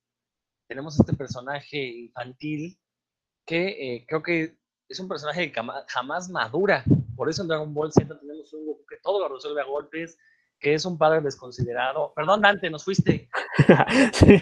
tenemos 0.68 1.00
este 1.00 1.14
personaje 1.14 1.78
infantil 1.78 2.78
que 3.46 3.68
eh, 3.68 4.06
creo 4.08 4.22
que 4.22 4.58
es 4.90 5.00
un 5.00 5.08
personaje 5.08 5.52
que 5.52 5.62
jamás 5.88 6.30
madura. 6.30 6.84
Por 7.16 7.30
eso 7.30 7.42
en 7.42 7.48
Dragon 7.48 7.74
Ball 7.74 7.92
Z 7.92 8.08
tenemos 8.20 8.54
un 8.54 8.66
Goku 8.66 8.86
que 8.86 8.98
todo 8.98 9.20
lo 9.20 9.34
resuelve 9.34 9.62
a 9.62 9.66
golpes, 9.66 10.18
que 10.60 10.74
es 10.74 10.86
un 10.86 10.98
padre 10.98 11.22
desconsiderado. 11.22 12.14
Perdón, 12.16 12.42
Dante, 12.42 12.70
nos 12.70 12.84
fuiste. 12.84 13.30
sí, 14.14 14.40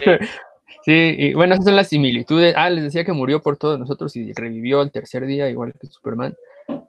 sí, 0.84 1.14
y 1.18 1.34
bueno, 1.34 1.54
esas 1.54 1.64
son 1.64 1.76
las 1.76 1.88
similitudes. 1.88 2.54
Ah, 2.56 2.70
les 2.70 2.84
decía 2.84 3.04
que 3.04 3.12
murió 3.12 3.40
por 3.40 3.56
todos 3.56 3.78
nosotros 3.78 4.14
y 4.16 4.32
revivió 4.32 4.80
al 4.80 4.92
tercer 4.92 5.26
día, 5.26 5.48
igual 5.48 5.72
que 5.80 5.86
Superman. 5.86 6.36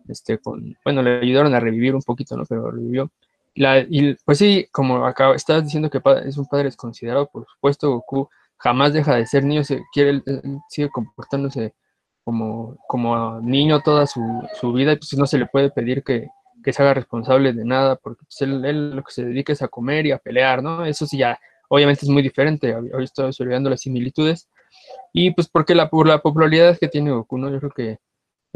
Este, 0.08 0.38
con, 0.38 0.76
bueno, 0.84 1.02
le 1.02 1.20
ayudaron 1.20 1.54
a 1.54 1.60
revivir 1.60 1.96
un 1.96 2.02
poquito, 2.02 2.36
¿no? 2.38 2.46
Pero 2.46 2.72
revivió. 2.72 3.12
Y 3.90 4.14
pues 4.24 4.38
sí, 4.38 4.68
como 4.72 5.06
acá 5.06 5.34
estabas 5.34 5.64
diciendo 5.64 5.90
que 5.90 6.00
es 6.26 6.38
un 6.38 6.46
padre 6.46 6.66
desconsiderado, 6.66 7.28
por 7.28 7.46
supuesto, 7.48 7.90
Goku 7.92 8.30
jamás 8.58 8.94
deja 8.94 9.16
de 9.16 9.26
ser 9.26 9.44
niño, 9.44 9.64
se 9.64 9.84
quiere, 9.92 10.22
sigue 10.70 10.90
comportándose 10.90 11.74
como, 12.24 12.78
como 12.88 13.40
niño 13.42 13.82
toda 13.82 14.06
su, 14.06 14.22
su, 14.60 14.74
vida 14.74 14.94
y 14.94 14.98
pues 14.98 15.18
no 15.18 15.26
se 15.26 15.38
le 15.38 15.48
puede 15.48 15.72
pedir 15.72 16.04
que, 16.04 16.28
que 16.64 16.74
se 16.74 16.82
haga 16.84 16.94
responsable 16.94 17.54
de 17.54 17.66
nada, 17.66 17.96
porque 17.96 18.26
pues, 18.26 18.42
él, 18.42 18.92
lo 18.96 19.04
que 19.04 19.12
se 19.12 19.26
dedica 19.26 19.54
es 19.54 19.62
a 19.62 19.68
comer 19.70 20.06
y 20.06 20.12
a 20.12 20.18
pelear, 20.18 20.62
¿no? 20.62 20.86
Eso 20.86 21.08
sí 21.08 21.18
ya, 21.18 21.40
obviamente 21.70 22.06
es 22.06 22.10
muy 22.10 22.22
diferente, 22.22 22.76
hoy 22.76 23.04
estoy 23.04 23.32
olvidando 23.40 23.70
las 23.70 23.82
similitudes, 23.82 24.50
y 25.14 25.32
pues 25.32 25.48
porque 25.48 25.74
la, 25.74 25.90
por 25.90 26.08
la 26.08 26.20
popularidad 26.20 26.78
que 26.78 26.88
tiene 26.88 27.12
Goku, 27.12 27.38
¿no? 27.38 27.50
Yo 27.50 27.60
creo 27.60 27.72
que 27.72 27.98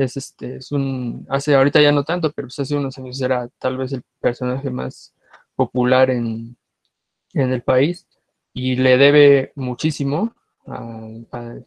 es, 0.04 0.18
este, 0.18 0.58
es 0.58 0.72
un, 0.72 1.26
hace 1.30 1.56
ahorita 1.56 1.82
ya 1.82 1.92
no 1.92 2.04
tanto, 2.04 2.32
pero 2.32 2.48
pues 2.48 2.60
hace 2.60 2.76
unos 2.76 2.98
años 2.98 3.22
era 3.22 3.48
tal 3.60 3.78
vez 3.78 3.94
el 3.94 4.04
personaje 4.20 4.70
más 4.70 5.14
popular 5.56 6.10
en, 6.10 6.58
en 7.34 7.54
el 7.54 7.64
país, 7.64 8.08
y 8.54 8.76
le 8.76 8.98
debe 8.98 9.52
muchísimo, 9.56 10.36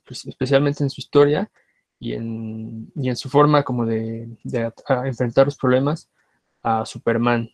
pues, 0.04 0.26
especialmente 0.26 0.84
en 0.84 0.90
su 0.90 1.00
historia, 1.00 1.50
y 1.98 2.12
en, 2.12 2.92
y 2.96 3.08
en 3.08 3.16
su 3.16 3.28
forma 3.30 3.62
como 3.62 3.86
de, 3.86 4.28
enfrentar 5.04 5.46
los 5.46 5.56
problemas 5.56 6.10
a 6.62 6.84
Superman. 6.84 7.50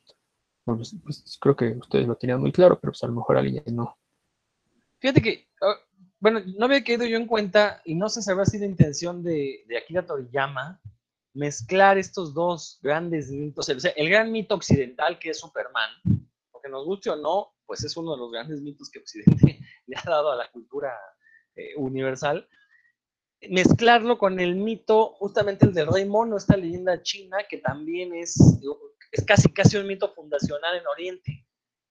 Pues, 0.64 0.96
creo 1.40 1.56
que 1.56 1.68
ustedes 1.72 2.06
lo 2.06 2.16
tenían 2.16 2.40
muy 2.40 2.52
claro, 2.52 2.78
pero 2.80 2.92
a 3.00 3.06
lo 3.06 3.12
mejor 3.12 3.36
alguien 3.36 3.62
no. 3.72 3.96
Fíjate 4.98 5.22
que, 5.22 5.48
ah, 5.62 5.76
bueno, 6.20 6.40
no 6.58 6.66
había 6.66 6.84
quedado 6.84 7.06
yo 7.06 7.16
en 7.16 7.26
cuenta, 7.26 7.80
y 7.84 7.94
no 7.94 8.08
sé 8.08 8.22
si 8.22 8.30
habrá 8.30 8.44
sido 8.44 8.66
intención 8.66 9.22
de, 9.22 9.64
Akira 9.82 10.04
Toriyama, 10.04 10.80
mezclar 11.32 11.96
estos 11.96 12.34
dos 12.34 12.78
grandes 12.82 13.30
mitos, 13.30 13.68
el, 13.70 13.80
el 13.96 14.10
gran 14.10 14.30
mito 14.30 14.54
occidental 14.54 15.18
que 15.18 15.30
es 15.30 15.38
Superman, 15.38 15.90
porque 16.50 16.68
nos 16.68 16.84
guste 16.84 17.10
o 17.10 17.16
no, 17.16 17.54
pues 17.64 17.84
es 17.84 17.96
uno 17.96 18.12
de 18.12 18.18
los 18.18 18.30
grandes 18.30 18.60
mitos 18.60 18.90
que 18.90 18.98
Occidente 18.98 19.60
le 19.86 19.96
ha 19.96 20.02
dado 20.04 20.32
a 20.32 20.36
la 20.36 20.50
cultura 20.50 20.92
eh, 21.54 21.74
universal, 21.76 22.46
mezclarlo 23.48 24.18
con 24.18 24.40
el 24.40 24.56
mito, 24.56 25.14
justamente 25.14 25.64
el 25.64 25.72
del 25.72 25.86
rey 25.86 26.04
mono, 26.04 26.36
esta 26.36 26.56
leyenda 26.56 27.02
china, 27.02 27.38
que 27.48 27.58
también 27.58 28.14
es, 28.14 28.36
es 29.12 29.24
casi, 29.24 29.50
casi 29.52 29.78
un 29.78 29.86
mito 29.86 30.12
fundacional 30.12 30.76
en 30.76 30.86
Oriente. 30.86 31.46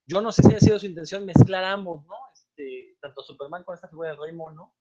Yo 0.06 0.22
no 0.22 0.32
sé 0.32 0.44
si 0.44 0.54
ha 0.54 0.60
sido 0.60 0.78
su 0.78 0.86
intención 0.86 1.26
mezclar 1.26 1.64
ambos, 1.64 2.06
¿no? 2.06 2.16
Este, 2.60 2.98
tanto 3.00 3.22
Superman 3.22 3.64
con 3.64 3.76
esta 3.76 3.88
figura 3.88 4.10
del 4.10 4.20
rey 4.20 4.34
mono, 4.34 4.76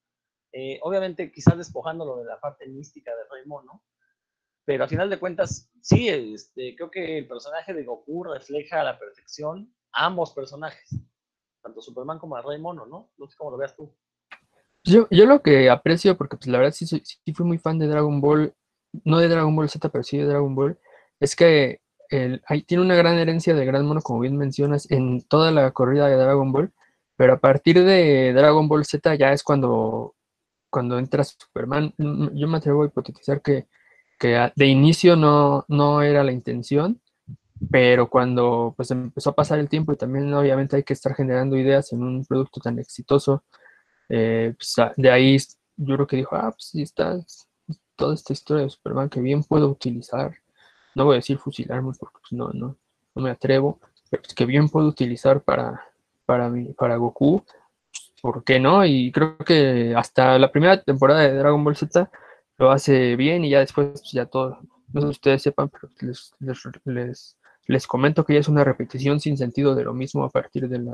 eh, 0.52 0.80
obviamente 0.82 1.30
quizás 1.30 1.56
despojándolo 1.56 2.16
de 2.16 2.24
la 2.24 2.40
parte 2.40 2.66
mística 2.66 3.14
del 3.14 3.26
rey 3.30 3.46
mono, 3.46 3.84
pero 4.64 4.84
a 4.84 4.88
final 4.88 5.08
de 5.08 5.18
cuentas, 5.18 5.70
sí, 5.80 6.08
este, 6.08 6.74
creo 6.74 6.90
que 6.90 7.18
el 7.18 7.28
personaje 7.28 7.72
de 7.72 7.84
Goku 7.84 8.24
refleja 8.24 8.80
a 8.80 8.84
la 8.84 8.98
perfección 8.98 9.72
ambos 9.92 10.32
personajes, 10.32 10.90
tanto 11.62 11.80
Superman 11.80 12.18
como 12.18 12.40
Rey 12.42 12.58
Mono, 12.58 12.84
¿no? 12.84 13.10
No 13.16 13.28
sé 13.28 13.36
cómo 13.38 13.52
lo 13.52 13.56
veas 13.56 13.76
tú. 13.76 13.94
Yo, 14.84 15.06
yo 15.10 15.26
lo 15.26 15.40
que 15.40 15.70
aprecio, 15.70 16.16
porque 16.16 16.36
pues 16.36 16.48
la 16.48 16.58
verdad 16.58 16.72
sí, 16.72 16.86
sí 16.86 17.32
fui 17.32 17.46
muy 17.46 17.58
fan 17.58 17.78
de 17.78 17.86
Dragon 17.86 18.20
Ball, 18.20 18.54
no 19.04 19.18
de 19.18 19.28
Dragon 19.28 19.54
Ball 19.54 19.70
Z, 19.70 19.88
pero 19.88 20.02
sí 20.02 20.18
de 20.18 20.26
Dragon 20.26 20.54
Ball, 20.54 20.78
es 21.20 21.36
que 21.36 21.80
el, 22.10 22.42
ahí 22.46 22.62
tiene 22.62 22.82
una 22.82 22.96
gran 22.96 23.18
herencia 23.18 23.54
de 23.54 23.64
Gran 23.64 23.86
Mono, 23.86 24.00
como 24.02 24.20
bien 24.20 24.36
mencionas, 24.36 24.90
en 24.90 25.22
toda 25.22 25.50
la 25.52 25.70
corrida 25.70 26.08
de 26.08 26.16
Dragon 26.16 26.52
Ball, 26.52 26.72
pero 27.18 27.32
a 27.32 27.40
partir 27.40 27.82
de 27.82 28.32
Dragon 28.32 28.68
Ball 28.68 28.84
Z 28.84 29.16
ya 29.16 29.32
es 29.32 29.42
cuando, 29.42 30.14
cuando 30.70 31.00
entra 31.00 31.24
Superman. 31.24 31.92
Yo 31.98 32.46
me 32.46 32.58
atrevo 32.58 32.84
a 32.84 32.86
hipotetizar 32.86 33.42
que, 33.42 33.66
que 34.20 34.52
de 34.54 34.66
inicio 34.66 35.16
no, 35.16 35.64
no 35.66 36.00
era 36.00 36.22
la 36.22 36.30
intención, 36.30 37.02
pero 37.72 38.08
cuando 38.08 38.72
pues 38.76 38.92
empezó 38.92 39.30
a 39.30 39.34
pasar 39.34 39.58
el 39.58 39.68
tiempo 39.68 39.92
y 39.92 39.96
también 39.96 40.32
obviamente 40.32 40.76
hay 40.76 40.84
que 40.84 40.92
estar 40.92 41.12
generando 41.12 41.56
ideas 41.56 41.92
en 41.92 42.04
un 42.04 42.24
producto 42.24 42.60
tan 42.60 42.78
exitoso, 42.78 43.42
eh, 44.08 44.54
pues, 44.56 44.76
de 44.96 45.10
ahí 45.10 45.36
yo 45.76 45.96
creo 45.96 46.06
que 46.06 46.18
dijo, 46.18 46.36
ah, 46.36 46.52
pues 46.52 46.66
sí 46.66 46.82
está 46.82 47.18
toda 47.96 48.14
esta 48.14 48.32
historia 48.32 48.62
de 48.62 48.70
Superman 48.70 49.08
que 49.08 49.20
bien 49.20 49.42
puedo 49.42 49.68
utilizar, 49.68 50.36
no 50.94 51.04
voy 51.04 51.14
a 51.14 51.16
decir 51.16 51.38
fusilarme 51.38 51.90
porque 51.98 52.18
pues, 52.20 52.30
no, 52.30 52.50
no, 52.54 52.76
no 53.12 53.22
me 53.22 53.30
atrevo, 53.30 53.80
pero 54.08 54.22
que 54.36 54.46
bien 54.46 54.68
puedo 54.68 54.86
utilizar 54.86 55.42
para, 55.42 55.82
para, 56.28 56.50
mi, 56.50 56.74
para 56.74 56.96
Goku, 56.96 57.42
¿por 58.20 58.44
qué 58.44 58.60
no? 58.60 58.84
Y 58.84 59.10
creo 59.12 59.38
que 59.38 59.94
hasta 59.96 60.38
la 60.38 60.52
primera 60.52 60.82
temporada 60.82 61.22
de 61.22 61.32
Dragon 61.32 61.64
Ball 61.64 61.74
Z 61.74 62.10
lo 62.58 62.70
hace 62.70 63.16
bien 63.16 63.46
y 63.46 63.50
ya 63.50 63.60
después 63.60 63.88
pues, 63.92 64.12
ya 64.12 64.26
todo, 64.26 64.58
no 64.92 65.00
sé 65.00 65.06
si 65.06 65.10
ustedes 65.12 65.42
sepan, 65.42 65.70
pero 65.70 65.90
les, 66.00 66.34
les 66.84 67.38
les 67.66 67.86
comento 67.86 68.24
que 68.24 68.34
ya 68.34 68.40
es 68.40 68.48
una 68.48 68.64
repetición 68.64 69.20
sin 69.20 69.38
sentido 69.38 69.74
de 69.74 69.84
lo 69.84 69.94
mismo 69.94 70.24
a 70.24 70.30
partir 70.30 70.68
del 70.68 70.88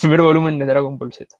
primer 0.00 0.22
volumen 0.22 0.58
de 0.58 0.64
Dragon 0.64 0.96
Ball 0.96 1.12
Z. 1.12 1.36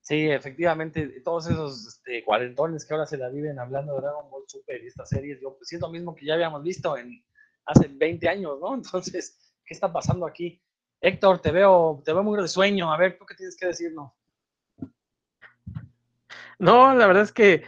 Sí, 0.00 0.28
efectivamente, 0.30 1.20
todos 1.24 1.48
esos 1.48 1.86
este, 1.86 2.24
cuarentones 2.24 2.84
que 2.84 2.94
ahora 2.94 3.06
se 3.06 3.16
la 3.16 3.28
viven 3.28 3.58
hablando 3.58 3.94
de 3.94 4.02
Dragon 4.02 4.30
Ball 4.30 4.44
Super 4.46 4.82
y 4.82 4.88
estas 4.88 5.08
series, 5.08 5.40
yo 5.40 5.56
pues, 5.56 5.72
es 5.72 5.80
lo 5.80 5.88
mismo 5.90 6.14
que 6.14 6.26
ya 6.26 6.34
habíamos 6.34 6.62
visto 6.62 6.96
en 6.96 7.24
hace 7.66 7.88
20 7.88 8.28
años, 8.28 8.58
¿no? 8.60 8.74
Entonces, 8.82 9.38
¿qué 9.64 9.74
está 9.74 9.92
pasando 9.92 10.26
aquí? 10.26 10.60
Héctor, 11.02 11.40
te 11.40 11.50
veo, 11.50 12.00
te 12.04 12.12
veo 12.12 12.22
muy 12.22 12.40
de 12.40 12.48
sueño. 12.48 12.92
A 12.92 12.96
ver, 12.96 13.18
¿tú 13.18 13.26
qué 13.26 13.34
tienes 13.34 13.56
que 13.56 13.66
decirnos? 13.66 14.12
No, 16.58 16.94
la 16.94 17.06
verdad 17.08 17.24
es 17.24 17.32
que 17.32 17.64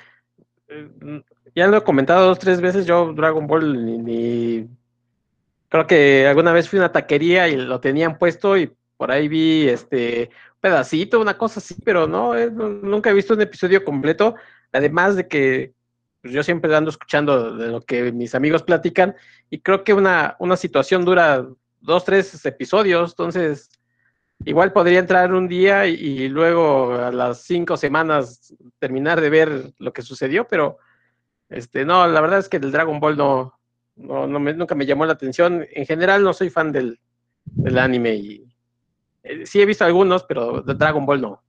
eh, 0.69 1.23
ya 1.55 1.67
lo 1.67 1.77
he 1.77 1.83
comentado 1.83 2.29
dos, 2.29 2.39
tres 2.39 2.61
veces, 2.61 2.87
yo 2.87 3.13
Dragon 3.13 3.47
Ball 3.47 4.05
ni 4.05 4.69
creo 5.69 5.87
que 5.89 6.29
alguna 6.29 6.53
vez 6.53 6.69
fui 6.69 6.79
a 6.79 6.83
una 6.83 6.93
taquería 6.93 7.49
y 7.49 7.57
lo 7.57 7.81
tenían 7.81 8.17
puesto 8.17 8.57
y 8.57 8.73
por 8.97 9.11
ahí 9.11 9.27
vi 9.27 9.69
este 9.69 10.31
pedacito, 10.61 11.21
una 11.21 11.37
cosa 11.37 11.59
así, 11.59 11.75
pero 11.85 12.07
no, 12.07 12.37
eh, 12.37 12.49
nunca 12.51 13.11
he 13.11 13.15
visto 13.15 13.35
un 13.35 13.41
episodio 13.41 13.85
completo, 13.85 14.37
además 14.73 15.17
de 15.17 15.27
que 15.27 15.73
pues, 16.23 16.33
yo 16.33 16.45
siempre 16.45 16.75
ando 16.75 16.91
escuchando 16.91 17.57
de 17.57 17.69
lo 17.69 17.81
que 17.81 18.13
mis 18.13 18.37
amigos 18.37 18.63
platican 18.63 19.17
y 19.51 19.61
creo 19.61 19.83
que 19.83 19.93
una, 19.93 20.37
una 20.39 20.57
situación 20.57 21.05
dura 21.05 21.45
dos, 21.85 22.05
tres 22.05 22.45
episodios, 22.47 23.13
entonces 23.13 23.71
igual 24.45 24.73
podría 24.73 24.99
entrar 24.99 25.33
un 25.33 25.49
día 25.49 25.87
y, 25.87 26.29
luego 26.29 26.95
a 26.95 27.13
las 27.13 27.43
cinco 27.43 27.77
semanas 27.77 28.55
terminar 28.79 29.21
de 29.21 29.31
ver 29.31 29.73
lo 29.79 29.93
que 29.93 30.03
sucedió, 30.03 30.47
pero 30.49 30.79
este 31.49 31.85
no, 31.85 32.07
la 32.07 32.21
verdad 32.21 32.41
es 32.41 32.49
que 32.49 32.57
el 32.57 32.73
Dragon 32.73 32.99
Ball 32.99 33.17
no, 33.17 33.59
no, 33.97 34.27
no 34.27 34.41
me, 34.41 34.55
nunca 34.55 34.75
me 34.75 34.87
llamó 34.87 35.07
la 35.07 35.13
atención. 35.13 35.67
En 35.71 35.87
general 35.87 36.25
no 36.25 36.33
soy 36.33 36.51
fan 36.51 36.73
del, 36.73 36.99
del 37.45 37.79
anime 37.79 38.15
y 38.15 38.45
eh, 39.23 39.47
sí 39.47 39.61
he 39.61 39.67
visto 39.67 39.85
algunos, 39.85 40.25
pero 40.25 40.63
de 40.63 40.75
Dragon 40.75 41.07
Ball 41.07 41.21
no. 41.21 41.43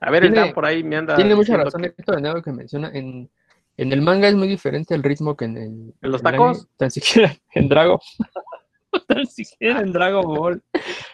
A 0.00 0.10
ver, 0.10 0.24
el 0.24 0.52
por 0.52 0.66
ahí 0.66 0.84
me 0.84 0.96
anda. 0.96 1.16
Tiene 1.16 1.34
mucha 1.34 1.56
razón 1.56 1.84
esto 1.84 2.12
de 2.14 2.42
que 2.42 2.52
menciona. 2.52 2.90
En, 2.92 3.30
en, 3.78 3.92
el 3.92 4.02
manga 4.02 4.28
es 4.28 4.34
muy 4.34 4.48
diferente 4.48 4.94
el 4.94 5.02
ritmo 5.02 5.34
que 5.34 5.46
en 5.46 5.56
el. 5.56 5.94
¿En 6.02 6.10
los 6.10 6.22
tacos? 6.22 6.68
tan 6.76 6.90
siquiera 6.90 7.34
en 7.54 7.68
Dragon. 7.68 7.98
Tan 9.06 9.26
siquiera 9.26 9.80
en 9.80 9.92
Dragon 9.92 10.24
Ball. 10.24 10.62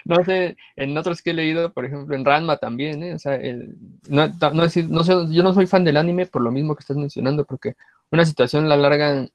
No 0.05 0.25
sé, 0.25 0.57
en 0.77 0.97
otros 0.97 1.23
que 1.23 1.31
he 1.31 1.35
leído, 1.35 1.73
por 1.73 1.85
ejemplo, 1.85 2.15
en 2.17 2.25
Ranma 2.25 2.57
también, 2.57 3.03
¿eh? 3.03 3.15
O 3.15 3.19
sea, 3.19 3.35
el, 3.37 3.77
no, 4.09 4.29
no, 4.29 4.67
no, 4.89 5.31
yo 5.31 5.43
no 5.43 5.55
soy 5.55 5.67
fan 5.67 5.85
del 5.85 5.97
anime 5.97 6.27
por 6.27 6.43
lo 6.43 6.51
mismo 6.51 6.75
que 6.75 6.81
estás 6.81 6.97
mencionando, 6.97 7.45
porque 7.45 7.75
una 8.11 8.25
situación 8.25 8.69
la 8.69 8.77
largan 8.77 9.31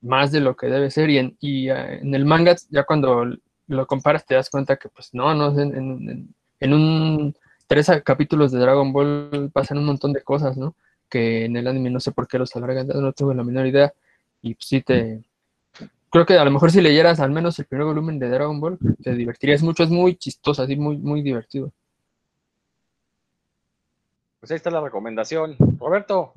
más 0.00 0.32
de 0.32 0.40
lo 0.40 0.56
que 0.56 0.66
debe 0.68 0.90
ser. 0.90 1.10
Y 1.10 1.18
en, 1.18 1.36
y, 1.40 1.70
eh, 1.70 2.00
en 2.00 2.14
el 2.14 2.24
manga, 2.24 2.56
ya 2.70 2.84
cuando 2.84 3.24
lo 3.66 3.86
comparas, 3.86 4.26
te 4.26 4.34
das 4.34 4.50
cuenta 4.50 4.76
que, 4.76 4.88
pues, 4.88 5.10
no, 5.12 5.34
no, 5.34 5.58
en, 5.58 5.76
en, 5.76 6.34
en 6.60 6.72
un 6.72 7.34
tres 7.68 7.90
capítulos 8.02 8.50
de 8.50 8.58
Dragon 8.58 8.92
Ball 8.92 9.50
pasan 9.52 9.78
un 9.78 9.84
montón 9.84 10.12
de 10.12 10.22
cosas, 10.22 10.56
¿no? 10.56 10.74
Que 11.08 11.44
en 11.44 11.56
el 11.56 11.68
anime 11.68 11.90
no 11.90 12.00
sé 12.00 12.12
por 12.12 12.26
qué 12.26 12.38
los 12.38 12.56
alargan, 12.56 12.88
no 12.88 13.12
tengo 13.12 13.32
la 13.34 13.44
menor 13.44 13.66
idea. 13.66 13.92
Y 14.42 14.54
pues 14.54 14.66
sí 14.66 14.80
te. 14.82 15.22
Creo 16.10 16.24
que 16.24 16.34
a 16.34 16.44
lo 16.44 16.50
mejor 16.50 16.70
si 16.70 16.80
leyeras 16.80 17.20
al 17.20 17.30
menos 17.30 17.58
el 17.58 17.66
primer 17.66 17.86
volumen 17.86 18.18
de 18.18 18.28
Dragon 18.28 18.60
Ball, 18.60 18.78
te 19.02 19.14
divertirías 19.14 19.62
mucho, 19.62 19.82
es 19.82 19.90
muy 19.90 20.16
chistoso, 20.16 20.62
así 20.62 20.76
muy, 20.76 20.96
muy 20.96 21.22
divertido. 21.22 21.72
Pues 24.40 24.50
ahí 24.52 24.56
está 24.56 24.70
la 24.70 24.80
recomendación. 24.80 25.56
Roberto. 25.78 26.32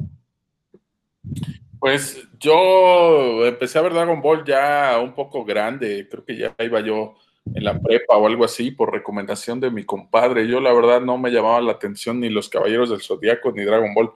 Pues 1.80 2.28
yo 2.40 3.46
empecé 3.46 3.80
a 3.80 3.84
ver 3.84 3.94
Dragon 3.94 4.22
Ball 4.22 4.44
ya 4.44 5.00
un 5.02 5.14
poco 5.14 5.46
grande, 5.46 6.08
creo 6.10 6.26
que 6.26 6.38
ya 6.38 6.56
iba 6.60 6.80
yo 6.82 7.16
en 7.54 7.64
la 7.64 7.80
prepa 7.80 8.18
o 8.18 8.28
algo 8.28 8.46
así 8.46 8.72
por 8.72 8.92
recomendación 8.92 9.60
de 9.60 9.72
mi 9.72 9.84
compadre. 9.84 10.48
Yo 10.48 10.60
la 10.60 10.74
verdad 10.74 11.02
no 11.02 11.18
me 11.18 11.32
llamaba 11.32 11.62
la 11.62 11.72
atención 11.72 12.20
ni 12.20 12.30
los 12.30 12.50
Caballeros 12.50 12.90
del 12.90 13.02
Zodíaco 13.02 13.52
ni 13.52 13.64
Dragon 13.64 13.94
Ball. 13.94 14.12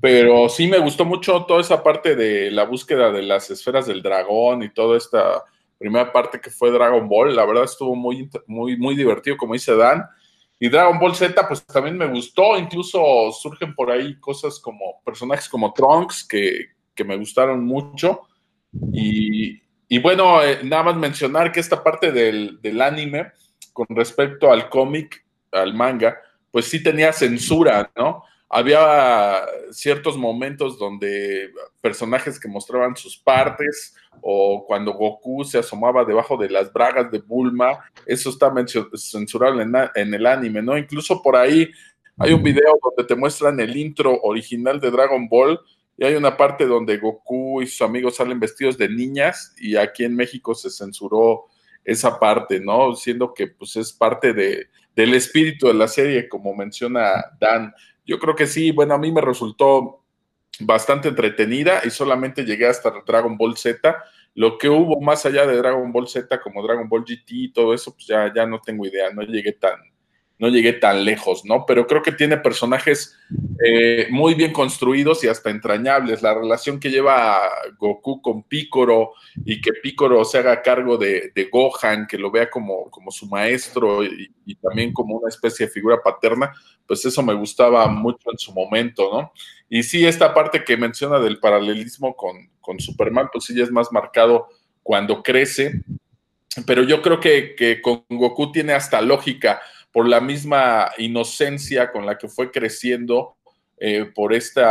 Pero 0.00 0.48
sí 0.48 0.66
me 0.66 0.78
gustó 0.78 1.04
mucho 1.04 1.44
toda 1.44 1.60
esa 1.60 1.82
parte 1.82 2.16
de 2.16 2.50
la 2.50 2.64
búsqueda 2.64 3.12
de 3.12 3.22
las 3.22 3.50
esferas 3.50 3.86
del 3.86 4.02
dragón 4.02 4.62
y 4.62 4.70
toda 4.70 4.96
esta 4.96 5.44
primera 5.78 6.12
parte 6.12 6.40
que 6.40 6.50
fue 6.50 6.70
Dragon 6.70 7.08
Ball. 7.08 7.34
La 7.34 7.44
verdad 7.44 7.64
estuvo 7.64 7.94
muy, 7.94 8.28
muy, 8.46 8.76
muy 8.76 8.94
divertido, 8.94 9.36
como 9.36 9.54
dice 9.54 9.76
Dan. 9.76 10.04
Y 10.58 10.68
Dragon 10.68 10.98
Ball 10.98 11.14
Z, 11.14 11.48
pues 11.48 11.66
también 11.66 11.98
me 11.98 12.06
gustó. 12.06 12.56
Incluso 12.56 13.32
surgen 13.32 13.74
por 13.74 13.90
ahí 13.90 14.18
cosas 14.20 14.60
como 14.60 15.00
personajes 15.04 15.48
como 15.48 15.72
Trunks 15.72 16.26
que, 16.26 16.66
que 16.94 17.04
me 17.04 17.16
gustaron 17.16 17.64
mucho. 17.64 18.22
Y, 18.92 19.60
y 19.88 19.98
bueno, 19.98 20.42
eh, 20.42 20.60
nada 20.62 20.84
más 20.84 20.96
mencionar 20.96 21.50
que 21.50 21.60
esta 21.60 21.82
parte 21.82 22.12
del, 22.12 22.60
del 22.62 22.80
anime, 22.80 23.32
con 23.72 23.86
respecto 23.90 24.50
al 24.50 24.68
cómic, 24.68 25.24
al 25.50 25.74
manga, 25.74 26.16
pues 26.50 26.66
sí 26.66 26.82
tenía 26.82 27.12
censura, 27.12 27.90
¿no? 27.96 28.24
Había 28.54 29.46
ciertos 29.70 30.18
momentos 30.18 30.78
donde 30.78 31.50
personajes 31.80 32.38
que 32.38 32.48
mostraban 32.48 32.94
sus 32.94 33.16
partes 33.16 33.94
o 34.20 34.66
cuando 34.66 34.92
Goku 34.92 35.42
se 35.42 35.58
asomaba 35.58 36.04
debajo 36.04 36.36
de 36.36 36.50
las 36.50 36.70
bragas 36.70 37.10
de 37.10 37.20
Bulma, 37.20 37.78
eso 38.04 38.28
está 38.28 38.52
censurado 38.94 39.58
en, 39.62 40.14
el 40.14 40.26
anime, 40.26 40.60
¿no? 40.60 40.76
Incluso 40.76 41.22
por 41.22 41.34
ahí 41.34 41.70
hay 42.18 42.34
un 42.34 42.42
video 42.42 42.78
donde 42.82 43.08
te 43.08 43.18
muestran 43.18 43.58
el 43.58 43.74
intro 43.74 44.20
original 44.20 44.78
de 44.78 44.90
Dragon 44.90 45.26
Ball 45.30 45.58
y 45.96 46.04
hay 46.04 46.14
una 46.14 46.36
parte 46.36 46.66
donde 46.66 46.98
Goku 46.98 47.62
y 47.62 47.66
sus 47.66 47.80
amigos 47.80 48.16
salen 48.16 48.38
vestidos 48.38 48.76
de 48.76 48.90
niñas 48.90 49.54
y 49.56 49.76
aquí 49.76 50.04
en 50.04 50.14
México 50.14 50.54
se 50.54 50.68
censuró 50.68 51.46
esa 51.84 52.20
parte, 52.20 52.60
¿no? 52.60 52.94
Siendo 52.96 53.32
que 53.32 53.46
pues 53.46 53.76
es 53.76 53.94
parte 53.94 54.34
de, 54.34 54.68
del 54.94 55.14
espíritu 55.14 55.68
de 55.68 55.74
la 55.74 55.88
serie, 55.88 56.28
como 56.28 56.54
menciona 56.54 57.24
Dan. 57.40 57.72
Yo 58.04 58.18
creo 58.18 58.34
que 58.34 58.46
sí, 58.46 58.72
bueno, 58.72 58.94
a 58.94 58.98
mí 58.98 59.12
me 59.12 59.20
resultó 59.20 60.02
bastante 60.60 61.08
entretenida 61.08 61.80
y 61.84 61.90
solamente 61.90 62.44
llegué 62.44 62.66
hasta 62.66 62.92
Dragon 63.06 63.36
Ball 63.36 63.56
Z. 63.56 63.96
Lo 64.34 64.58
que 64.58 64.68
hubo 64.68 65.00
más 65.00 65.26
allá 65.26 65.46
de 65.46 65.56
Dragon 65.56 65.92
Ball 65.92 66.08
Z, 66.08 66.40
como 66.40 66.62
Dragon 66.62 66.88
Ball 66.88 67.04
GT 67.04 67.26
y 67.28 67.52
todo 67.52 67.74
eso, 67.74 67.92
pues 67.92 68.06
ya, 68.06 68.32
ya 68.34 68.46
no 68.46 68.60
tengo 68.60 68.86
idea, 68.86 69.10
no 69.12 69.22
llegué 69.22 69.52
tan, 69.52 69.78
no 70.42 70.48
llegué 70.48 70.72
tan 70.72 71.04
lejos, 71.04 71.44
¿no? 71.44 71.64
Pero 71.66 71.86
creo 71.86 72.02
que 72.02 72.10
tiene 72.10 72.36
personajes 72.36 73.16
eh, 73.64 74.08
muy 74.10 74.34
bien 74.34 74.52
construidos 74.52 75.22
y 75.22 75.28
hasta 75.28 75.50
entrañables. 75.50 76.20
La 76.20 76.34
relación 76.34 76.80
que 76.80 76.90
lleva 76.90 77.38
Goku 77.78 78.20
con 78.20 78.42
Picoro 78.42 79.12
y 79.44 79.60
que 79.60 79.72
Picoro 79.72 80.24
se 80.24 80.38
haga 80.38 80.60
cargo 80.60 80.98
de, 80.98 81.30
Gohan, 81.48 82.08
que 82.08 82.18
lo 82.18 82.32
vea 82.32 82.50
como, 82.50 82.90
como 82.90 83.12
su 83.12 83.28
maestro 83.28 84.02
y, 84.02 84.32
y, 84.44 84.56
también 84.56 84.92
como 84.92 85.18
una 85.18 85.28
especie 85.28 85.66
de 85.66 85.72
figura 85.72 86.02
paterna, 86.02 86.52
pues 86.88 87.04
eso 87.04 87.22
me 87.22 87.34
gustaba 87.34 87.86
mucho 87.86 88.32
en 88.32 88.38
su 88.38 88.52
momento, 88.52 89.10
¿no? 89.12 89.32
Y 89.68 89.84
sí, 89.84 90.04
esta 90.04 90.34
parte 90.34 90.64
que 90.64 90.76
menciona 90.76 91.20
del 91.20 91.38
paralelismo 91.38 92.16
con, 92.16 92.50
con 92.60 92.80
Superman, 92.80 93.28
pues 93.32 93.44
sí 93.44 93.54
ya 93.54 93.62
es 93.62 93.70
más 93.70 93.92
marcado 93.92 94.48
cuando 94.82 95.22
crece. 95.22 95.84
Pero 96.66 96.82
yo 96.82 97.00
creo 97.00 97.20
que, 97.20 97.54
que 97.54 97.80
con 97.80 98.04
Goku 98.10 98.50
tiene 98.50 98.72
hasta 98.72 99.00
lógica 99.00 99.62
por 99.92 100.08
la 100.08 100.20
misma 100.20 100.90
inocencia 100.98 101.92
con 101.92 102.06
la 102.06 102.16
que 102.18 102.28
fue 102.28 102.50
creciendo, 102.50 103.36
eh, 103.76 104.04
por 104.14 104.32
este 104.32 104.62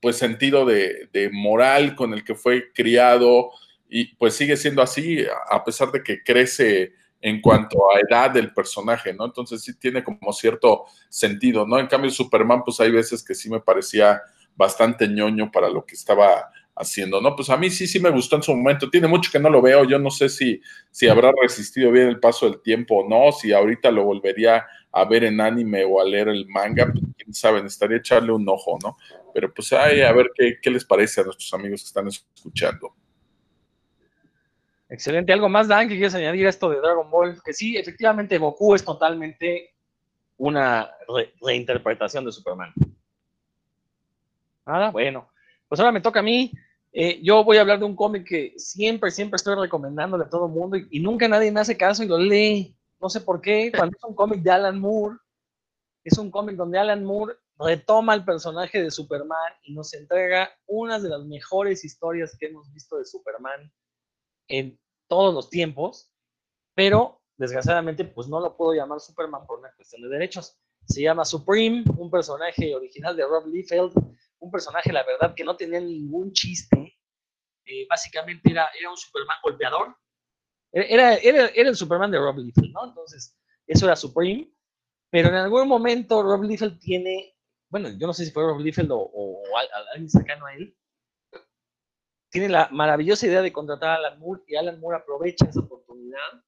pues 0.00 0.16
sentido 0.16 0.66
de, 0.66 1.30
moral 1.32 1.96
con 1.96 2.12
el 2.12 2.22
que 2.22 2.34
fue 2.34 2.70
criado 2.72 3.50
y 3.88 4.14
pues 4.16 4.34
sigue 4.34 4.56
siendo 4.56 4.82
así 4.82 5.24
a 5.50 5.64
pesar 5.64 5.90
de 5.90 6.02
que 6.02 6.22
crece 6.22 6.92
en 7.22 7.40
cuanto 7.40 7.78
a 7.90 8.00
edad 8.00 8.30
del 8.30 8.52
personaje, 8.52 9.14
¿no? 9.14 9.24
Entonces 9.24 9.62
sí 9.62 9.78
tiene 9.78 10.04
como 10.04 10.30
cierto 10.34 10.84
sentido, 11.08 11.66
¿no? 11.66 11.78
En 11.78 11.86
cambio 11.86 12.10
Superman 12.10 12.62
pues 12.62 12.78
hay 12.80 12.90
veces 12.90 13.24
que 13.24 13.34
sí 13.34 13.48
me 13.48 13.60
parecía 13.60 14.20
bastante 14.54 15.08
ñoño 15.08 15.50
para 15.50 15.70
lo 15.70 15.86
que 15.86 15.94
estaba 15.94 16.50
haciendo, 16.76 17.20
¿no? 17.20 17.36
Pues 17.36 17.50
a 17.50 17.56
mí 17.56 17.70
sí, 17.70 17.86
sí 17.86 18.00
me 18.00 18.10
gustó 18.10 18.36
en 18.36 18.42
su 18.42 18.54
momento. 18.54 18.90
Tiene 18.90 19.06
mucho 19.06 19.30
que 19.30 19.38
no 19.38 19.48
lo 19.48 19.62
veo. 19.62 19.84
Yo 19.84 19.98
no 19.98 20.10
sé 20.10 20.28
si, 20.28 20.60
si 20.90 21.08
habrá 21.08 21.32
resistido 21.40 21.90
bien 21.92 22.08
el 22.08 22.20
paso 22.20 22.48
del 22.48 22.60
tiempo 22.60 22.96
o 22.96 23.08
no, 23.08 23.32
si 23.32 23.52
ahorita 23.52 23.90
lo 23.90 24.04
volvería 24.04 24.66
a 24.92 25.04
ver 25.04 25.24
en 25.24 25.40
anime 25.40 25.84
o 25.84 26.00
a 26.00 26.04
leer 26.04 26.28
el 26.28 26.46
manga, 26.46 26.86
pues 26.86 27.04
quién 27.16 27.34
sabe, 27.34 27.62
necesitaría 27.62 27.98
echarle 27.98 28.32
un 28.32 28.48
ojo, 28.48 28.78
¿no? 28.82 28.96
Pero 29.32 29.52
pues 29.52 29.72
ay, 29.72 30.02
a 30.02 30.12
ver 30.12 30.30
qué, 30.34 30.58
qué 30.60 30.70
les 30.70 30.84
parece 30.84 31.20
a 31.20 31.24
nuestros 31.24 31.52
amigos 31.54 31.82
que 31.82 31.86
están 31.86 32.08
escuchando. 32.08 32.94
Excelente. 34.88 35.32
¿Algo 35.32 35.48
más, 35.48 35.66
Dan, 35.66 35.88
que 35.88 35.94
quieres 35.94 36.14
añadir 36.14 36.46
a 36.46 36.50
esto 36.50 36.70
de 36.70 36.78
Dragon 36.78 37.10
Ball? 37.10 37.40
Que 37.44 37.52
sí, 37.52 37.76
efectivamente, 37.76 38.38
Goku 38.38 38.74
es 38.74 38.84
totalmente 38.84 39.74
una 40.36 40.90
reinterpretación 41.40 42.24
de 42.24 42.32
Superman. 42.32 42.72
Nada, 44.66 44.90
bueno. 44.90 45.28
Pues 45.68 45.80
ahora 45.80 45.92
me 45.92 46.00
toca 46.00 46.20
a 46.20 46.22
mí. 46.22 46.52
Eh, 46.92 47.20
yo 47.22 47.42
voy 47.42 47.56
a 47.56 47.62
hablar 47.62 47.80
de 47.80 47.84
un 47.84 47.96
cómic 47.96 48.26
que 48.26 48.54
siempre, 48.56 49.10
siempre 49.10 49.36
estoy 49.36 49.56
recomendándole 49.56 50.24
a 50.24 50.28
todo 50.28 50.46
el 50.46 50.52
mundo 50.52 50.76
y, 50.76 51.00
nunca 51.00 51.26
nadie 51.26 51.50
me 51.50 51.60
hace 51.60 51.76
caso 51.76 52.04
y 52.04 52.08
lo 52.08 52.18
lee. 52.18 52.76
No 53.00 53.08
sé 53.10 53.20
por 53.20 53.40
qué. 53.40 53.72
Cuando 53.74 53.96
es 53.96 54.04
un 54.04 54.14
cómic 54.14 54.42
de 54.42 54.50
Alan 54.50 54.78
Moore, 54.78 55.16
es 56.04 56.18
un 56.18 56.30
cómic 56.30 56.56
donde 56.56 56.78
Alan 56.78 57.04
Moore 57.04 57.34
retoma 57.58 58.14
el 58.14 58.24
personaje 58.24 58.82
de 58.82 58.90
Superman 58.90 59.52
y 59.62 59.74
nos 59.74 59.94
entrega 59.94 60.50
una 60.66 60.98
de 60.98 61.08
las 61.08 61.24
mejores 61.24 61.84
historias 61.84 62.36
que 62.38 62.46
hemos 62.46 62.72
visto 62.72 62.96
de 62.96 63.04
Superman 63.04 63.72
en 64.48 64.78
todos 65.08 65.34
los 65.34 65.50
tiempos, 65.50 66.10
pero 66.74 67.20
desgraciadamente 67.36 68.04
pues 68.04 68.28
no 68.28 68.40
lo 68.40 68.56
puedo 68.56 68.74
llamar 68.74 69.00
Superman 69.00 69.46
por 69.46 69.58
una 69.58 69.72
cuestión 69.74 70.02
de 70.02 70.08
derechos. 70.08 70.56
Se 70.86 71.00
llama 71.02 71.24
Supreme, 71.24 71.84
un 71.96 72.10
personaje 72.10 72.74
original 72.74 73.16
de 73.16 73.24
Rob 73.24 73.46
Liefeld, 73.46 73.92
un 74.38 74.50
personaje, 74.50 74.92
la 74.92 75.04
verdad, 75.04 75.34
que 75.34 75.44
no 75.44 75.56
tenía 75.56 75.80
ningún 75.80 76.32
chiste. 76.32 76.98
Eh, 77.64 77.86
básicamente 77.88 78.50
era, 78.50 78.68
era 78.78 78.90
un 78.90 78.96
Superman 78.96 79.38
golpeador. 79.42 79.96
Era, 80.72 81.14
era, 81.14 81.46
era 81.46 81.68
el 81.68 81.76
Superman 81.76 82.10
de 82.10 82.18
Rob 82.18 82.38
Liefeld, 82.38 82.72
¿no? 82.72 82.88
Entonces, 82.88 83.38
eso 83.66 83.86
era 83.86 83.96
Supreme. 83.96 84.52
Pero 85.10 85.28
en 85.28 85.36
algún 85.36 85.68
momento 85.68 86.24
Rob 86.24 86.42
Liefeld 86.42 86.80
tiene, 86.80 87.36
bueno, 87.68 87.88
yo 87.90 88.06
no 88.08 88.12
sé 88.12 88.24
si 88.24 88.32
fue 88.32 88.42
Rob 88.42 88.58
Liefeld 88.58 88.90
o, 88.90 88.98
o, 88.98 89.42
alguien 89.92 90.10
cercano 90.10 90.46
a 90.46 90.54
él, 90.54 90.76
tiene 92.30 92.48
la 92.48 92.68
maravillosa 92.72 93.28
idea 93.28 93.40
de 93.40 93.52
contratar 93.52 93.90
a 93.90 93.94
Alan 93.94 94.18
Moore 94.18 94.42
y 94.48 94.56
Alan 94.56 94.80
Moore 94.80 94.98
aprovecha 94.98 95.46
esa 95.46 95.60
oportunidad 95.60 96.42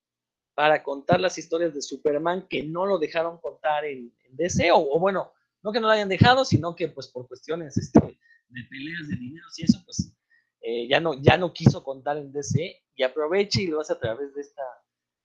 para 0.57 0.83
contar 0.83 1.21
las 1.21 1.39
historias 1.39 1.75
de 1.75 1.81
Superman 1.81 2.49
que 2.49 2.65
no 2.65 2.87
lo 2.87 2.99
dejaron 2.99 3.39
contar 3.39 3.85
en, 3.85 4.13
en 4.25 4.37
DC, 4.37 4.73
o, 4.73 4.79
o, 4.79 4.99
bueno, 4.99 5.33
no 5.67 5.73
que 5.73 5.81
no 5.81 5.89
lo 5.89 5.95
hayan 5.95 6.09
dejado, 6.09 6.45
sino 6.45 6.77
que 6.77 6.87
pues 6.87 7.09
por 7.09 7.27
cuestiones 7.27 7.77
este, 7.77 7.99
de 7.99 8.63
peleas 8.71 9.09
de 9.09 9.17
dinero 9.17 9.47
y 9.57 9.65
eso, 9.65 9.83
pues 9.85 10.13
eh, 10.61 10.87
ya, 10.89 11.01
no, 11.01 11.21
ya 11.21 11.37
no 11.37 11.53
quiso 11.53 11.83
contar 11.83 12.19
en 12.19 12.33
DC 12.33 12.85
y 12.95 13.03
aprovecha 13.03 13.61
y 13.61 13.67
lo 13.67 13.81
hace 13.81 13.95
a 13.95 13.99
través 13.99 14.33
de 14.33 14.43
esta, 14.43 14.63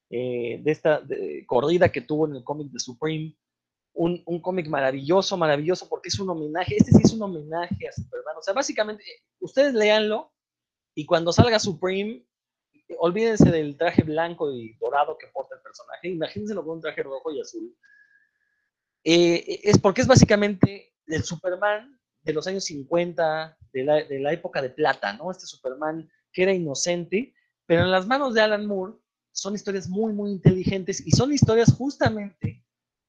eh, 0.10 0.60
de 0.64 0.72
esta 0.72 1.04
corrida 1.46 1.92
que 1.92 2.02
tuvo 2.02 2.26
en 2.26 2.38
el 2.38 2.44
cómic 2.44 2.72
de 2.72 2.80
Supreme. 2.80 3.38
Un, 3.94 4.24
un 4.26 4.42
cómic 4.42 4.68
maravilloso, 4.68 5.38
maravilloso, 5.38 5.88
porque 5.88 6.10
es 6.10 6.18
un 6.18 6.30
homenaje, 6.30 6.76
este 6.76 6.92
sí 6.92 7.02
es 7.04 7.14
un 7.14 7.22
homenaje 7.22 7.88
a 7.88 7.92
Superman. 7.92 8.38
O 8.38 8.42
sea, 8.42 8.56
básicamente, 8.56 9.04
ustedes 9.42 9.76
léanlo 9.76 10.34
y 10.96 11.06
cuando 11.06 11.34
salga 11.34 11.60
Supreme, 11.60 12.26
olvídense 12.98 13.52
del 13.52 13.78
traje 13.78 14.02
blanco 14.02 14.52
y 14.52 14.76
dorado 14.80 15.20
que 15.20 15.28
porta 15.28 15.54
el 15.54 15.62
personaje, 15.62 16.08
imagínenselo 16.08 16.64
con 16.64 16.78
un 16.78 16.82
traje 16.82 17.04
rojo 17.04 17.32
y 17.32 17.42
azul 17.42 17.78
eh, 19.04 19.62
es 19.64 19.80
porque 19.80 20.02
es 20.02 20.08
básicamente 20.08 20.94
el 21.08 21.24
Superman 21.24 22.00
de 22.24 22.34
los 22.34 22.48
años 22.48 22.66
50, 22.66 23.58
de 23.74 24.20
la, 24.20 24.34
época 24.34 24.62
de 24.62 24.70
plata, 24.70 25.14
¿no? 25.14 25.32
Este 25.32 25.46
Superman 25.46 26.10
que 26.32 26.44
era 26.44 26.54
inocente, 26.54 27.34
pero 27.66 27.82
en 27.82 27.92
las 27.92 28.08
manos 28.08 28.34
de 28.34 28.42
Alan 28.42 28.66
Moore 28.66 28.94
son 29.32 29.56
historias 29.56 29.88
muy, 29.88 30.14
muy 30.14 30.32
inteligentes 30.32 31.06
y 31.06 31.12
son 31.12 31.34
historias 31.34 31.74
justamente 31.74 32.64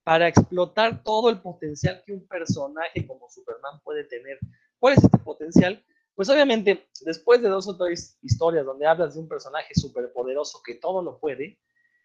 para 0.04 0.28
explotar 0.28 1.02
todo 1.02 1.30
el 1.30 1.40
potencial 1.40 2.02
que 2.04 2.12
un 2.12 2.26
personaje 2.26 3.06
como 3.06 3.28
Superman 3.28 3.80
puede 3.84 4.04
tener. 4.04 4.38
¿Cuál 4.78 4.94
es 4.94 5.04
este 5.04 5.18
potencial? 5.18 5.84
Pues 6.14 6.28
obviamente, 6.28 6.88
después 7.02 7.40
de 7.40 7.48
dos 7.48 7.68
o 7.68 7.76
tres 7.76 8.18
historias 8.22 8.66
donde 8.66 8.86
hablas 8.86 9.14
de 9.14 9.20
un 9.20 9.28
personaje 9.28 9.74
superpoderoso 9.74 10.60
que 10.64 10.74
todo 10.74 11.02
lo 11.02 11.18
puede, 11.18 11.58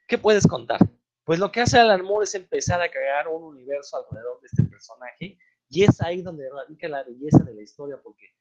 ¿qué 0.07 0.17
puedes 0.17 0.45
contar? 0.45 0.79
Pues 1.27 1.39
lo 1.39 1.51
que 1.51 1.59
hace 1.59 1.77
Alan 1.77 2.05
Moore 2.05 2.23
es 2.23 2.35
empezar 2.35 2.81
a 2.81 2.89
crear 2.89 3.27
un 3.27 3.43
universo 3.43 3.97
alrededor 3.97 4.39
de 4.39 4.47
este 4.47 4.63
personaje 4.63 5.37
y 5.67 5.83
es 5.83 6.01
ahí 6.01 6.21
donde 6.21 6.49
radica 6.49 6.87
la 6.87 7.03
belleza 7.03 7.43
de 7.43 7.53
la 7.53 7.61
historia 7.61 7.99
porque 8.01 8.33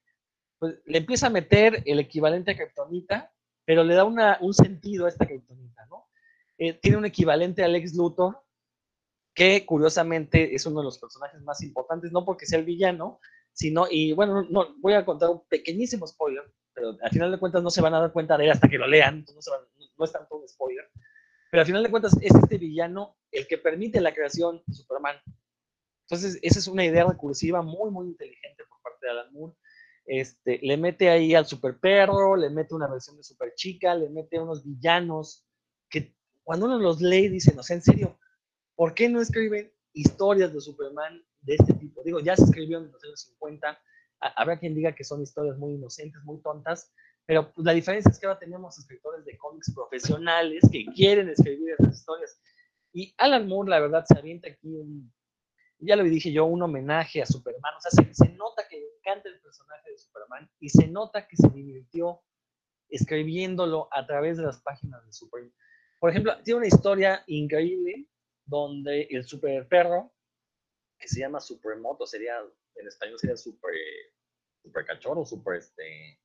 pues, 0.61 0.77
le 0.85 0.99
empieza 0.99 1.27
a 1.27 1.31
meter 1.31 1.83
el 1.85 1.99
equivalente 1.99 2.53
a 2.53 2.57
Kryptonita, 2.57 3.35
pero 3.65 3.83
le 3.83 3.97
da 3.97 4.05
una, 4.05 4.39
un 4.41 4.55
sentido 4.55 5.07
a 5.07 5.09
esta 5.09 5.27
Kryptonita, 5.27 5.85
¿no? 5.87 6.07
Eh, 6.59 6.75
tiene 6.75 6.99
un 6.99 7.07
equivalente 7.07 7.65
a 7.65 7.69
Lex 7.69 7.97
Luthor, 7.97 8.41
que 9.35 9.67
curiosamente 9.67 10.55
es 10.55 10.65
uno 10.65 10.79
de 10.79 10.85
los 10.85 11.01
personajes 11.01 11.43
más 11.43 11.61
importantes, 11.65 12.13
no 12.13 12.25
porque 12.25 12.47
sea 12.47 12.61
el 12.61 12.65
villano, 12.65 13.19
sino, 13.53 13.89
y 13.91 14.13
bueno, 14.13 14.47
no, 14.49 14.77
voy 14.79 14.93
a 14.93 15.05
contar 15.05 15.31
un 15.31 15.45
pequeñísimo 15.49 16.07
spoiler, 16.07 16.45
pero 16.73 16.97
al 17.03 17.11
final 17.11 17.33
de 17.33 17.41
cuentas 17.41 17.65
no 17.65 17.71
se 17.71 17.83
van 17.83 17.95
a 17.95 18.01
dar 18.01 18.13
cuenta 18.13 18.39
de 18.39 18.45
él 18.45 18.53
hasta 18.53 18.69
que 18.69 18.79
lo 18.79 18.87
lean, 18.87 19.27
no, 19.99 20.05
es 20.05 20.13
tanto 20.13 20.37
un 20.37 20.49
spoiler. 20.49 20.89
Pero 21.57 21.63
al 21.63 21.69
final 21.69 21.83
de 21.85 21.91
cuentas 21.91 22.15
es 22.21 22.35
este 22.35 22.59
villano 22.59 23.17
el 23.33 23.47
que 23.47 23.57
permite 23.57 23.99
la 24.03 24.13
creación 24.13 24.63
de 24.67 24.75
Superman. 24.75 25.17
Entonces, 26.03 26.39
esa 26.43 26.59
es 26.59 26.69
una 26.69 26.85
idea 26.85 27.07
recursiva 27.07 27.63
muy, 27.63 27.91
muy 27.91 28.09
inteligente 28.09 28.63
por 28.69 28.83
parte 28.83 29.07
de 29.07 29.13
Alan 29.13 29.33
Moore. 29.33 29.55
Este, 30.05 30.59
le 30.61 30.77
mete 30.77 31.09
ahí 31.09 31.35
al 31.35 31.47
super 31.47 31.79
perro, 31.79 32.37
le 32.37 32.51
mete 32.51 32.75
una 32.75 32.87
versión 32.89 33.17
de 33.17 33.23
super 33.23 33.55
chica, 33.55 33.95
le 33.95 34.11
mete 34.11 34.39
unos 34.39 34.67
villanos 34.67 35.47
que 35.89 36.15
cuando 36.45 36.67
uno 36.67 36.79
los 36.79 37.01
lee 37.01 37.31
dicen, 37.31 37.59
o 37.59 37.63
sea, 37.63 37.77
en 37.77 37.83
serio, 37.83 38.19
¿por 38.75 38.93
qué 38.93 39.09
no 39.09 39.23
escriben 39.23 39.73
historias 39.95 40.53
de 40.53 40.61
Superman 40.61 41.25
de 41.41 41.55
este 41.55 41.73
tipo? 41.73 42.03
Digo, 42.03 42.21
ya 42.21 42.37
se 42.37 42.45
escribió 42.45 42.77
en 42.77 42.93
los 42.93 43.03
años 43.03 43.21
50, 43.33 43.81
habrá 44.21 44.59
quien 44.59 44.75
diga 44.75 44.95
que 44.95 45.05
son 45.05 45.23
historias 45.23 45.57
muy 45.57 45.73
inocentes, 45.73 46.23
muy 46.23 46.39
tontas, 46.43 46.93
pero 47.27 47.53
pues, 47.53 47.65
la 47.65 47.73
diferencia 47.73 48.11
es 48.11 48.19
que 48.19 48.27
ahora 48.27 48.39
tenemos 48.39 48.79
escritores 48.79 49.25
de 49.25 49.37
cómics 49.37 49.73
profesionales 49.75 50.63
que 50.71 50.87
quieren 50.87 51.29
escribir 51.29 51.75
esas 51.79 51.99
historias. 51.99 52.41
Y 52.93 53.13
Alan 53.19 53.49
Moore, 53.49 53.69
la 53.69 53.81
verdad, 53.81 54.05
se 54.07 54.17
avienta 54.17 54.49
aquí 54.49 54.75
un, 54.75 55.13
ya 55.79 55.97
lo 55.97 56.05
dije 56.05 56.33
yo, 56.33 56.47
un 56.47 56.63
homenaje 56.63 57.21
a 57.21 57.27
Superman. 57.27 57.75
O 57.77 57.81
sea, 57.81 58.05
se, 58.13 58.29
nota 58.31 58.63
que 58.69 58.79
le 58.79 58.87
encanta 58.99 59.29
el 59.29 59.41
personaje 59.41 59.91
de 59.91 59.99
Superman 59.99 60.51
y 60.61 60.69
se 60.69 60.87
nota 60.87 61.27
que 61.27 61.37
se 61.37 61.49
divirtió 61.51 62.23
escribiéndolo 62.89 63.89
a 63.91 64.07
través 64.07 64.37
de 64.37 64.45
las 64.45 64.61
páginas 64.63 65.05
de 65.05 65.13
Superman. 65.13 65.53
Por 65.99 66.11
ejemplo, 66.11 66.41
tiene 66.45 66.59
una 66.59 66.69
historia 66.69 67.25
increíble 67.27 68.07
donde 68.45 69.09
el 69.11 69.25
super 69.25 69.67
perro, 69.67 70.13
que 70.99 71.09
se 71.09 71.21
llama 71.21 71.41
Supermoto, 71.41 72.07
sería, 72.07 72.39
en 72.77 72.87
español 72.87 73.19
sería 73.19 73.37
super, 73.37 73.73
super 74.63 74.87
cachorro, 74.87 75.27
super, 75.27 75.57
este, 75.57 76.21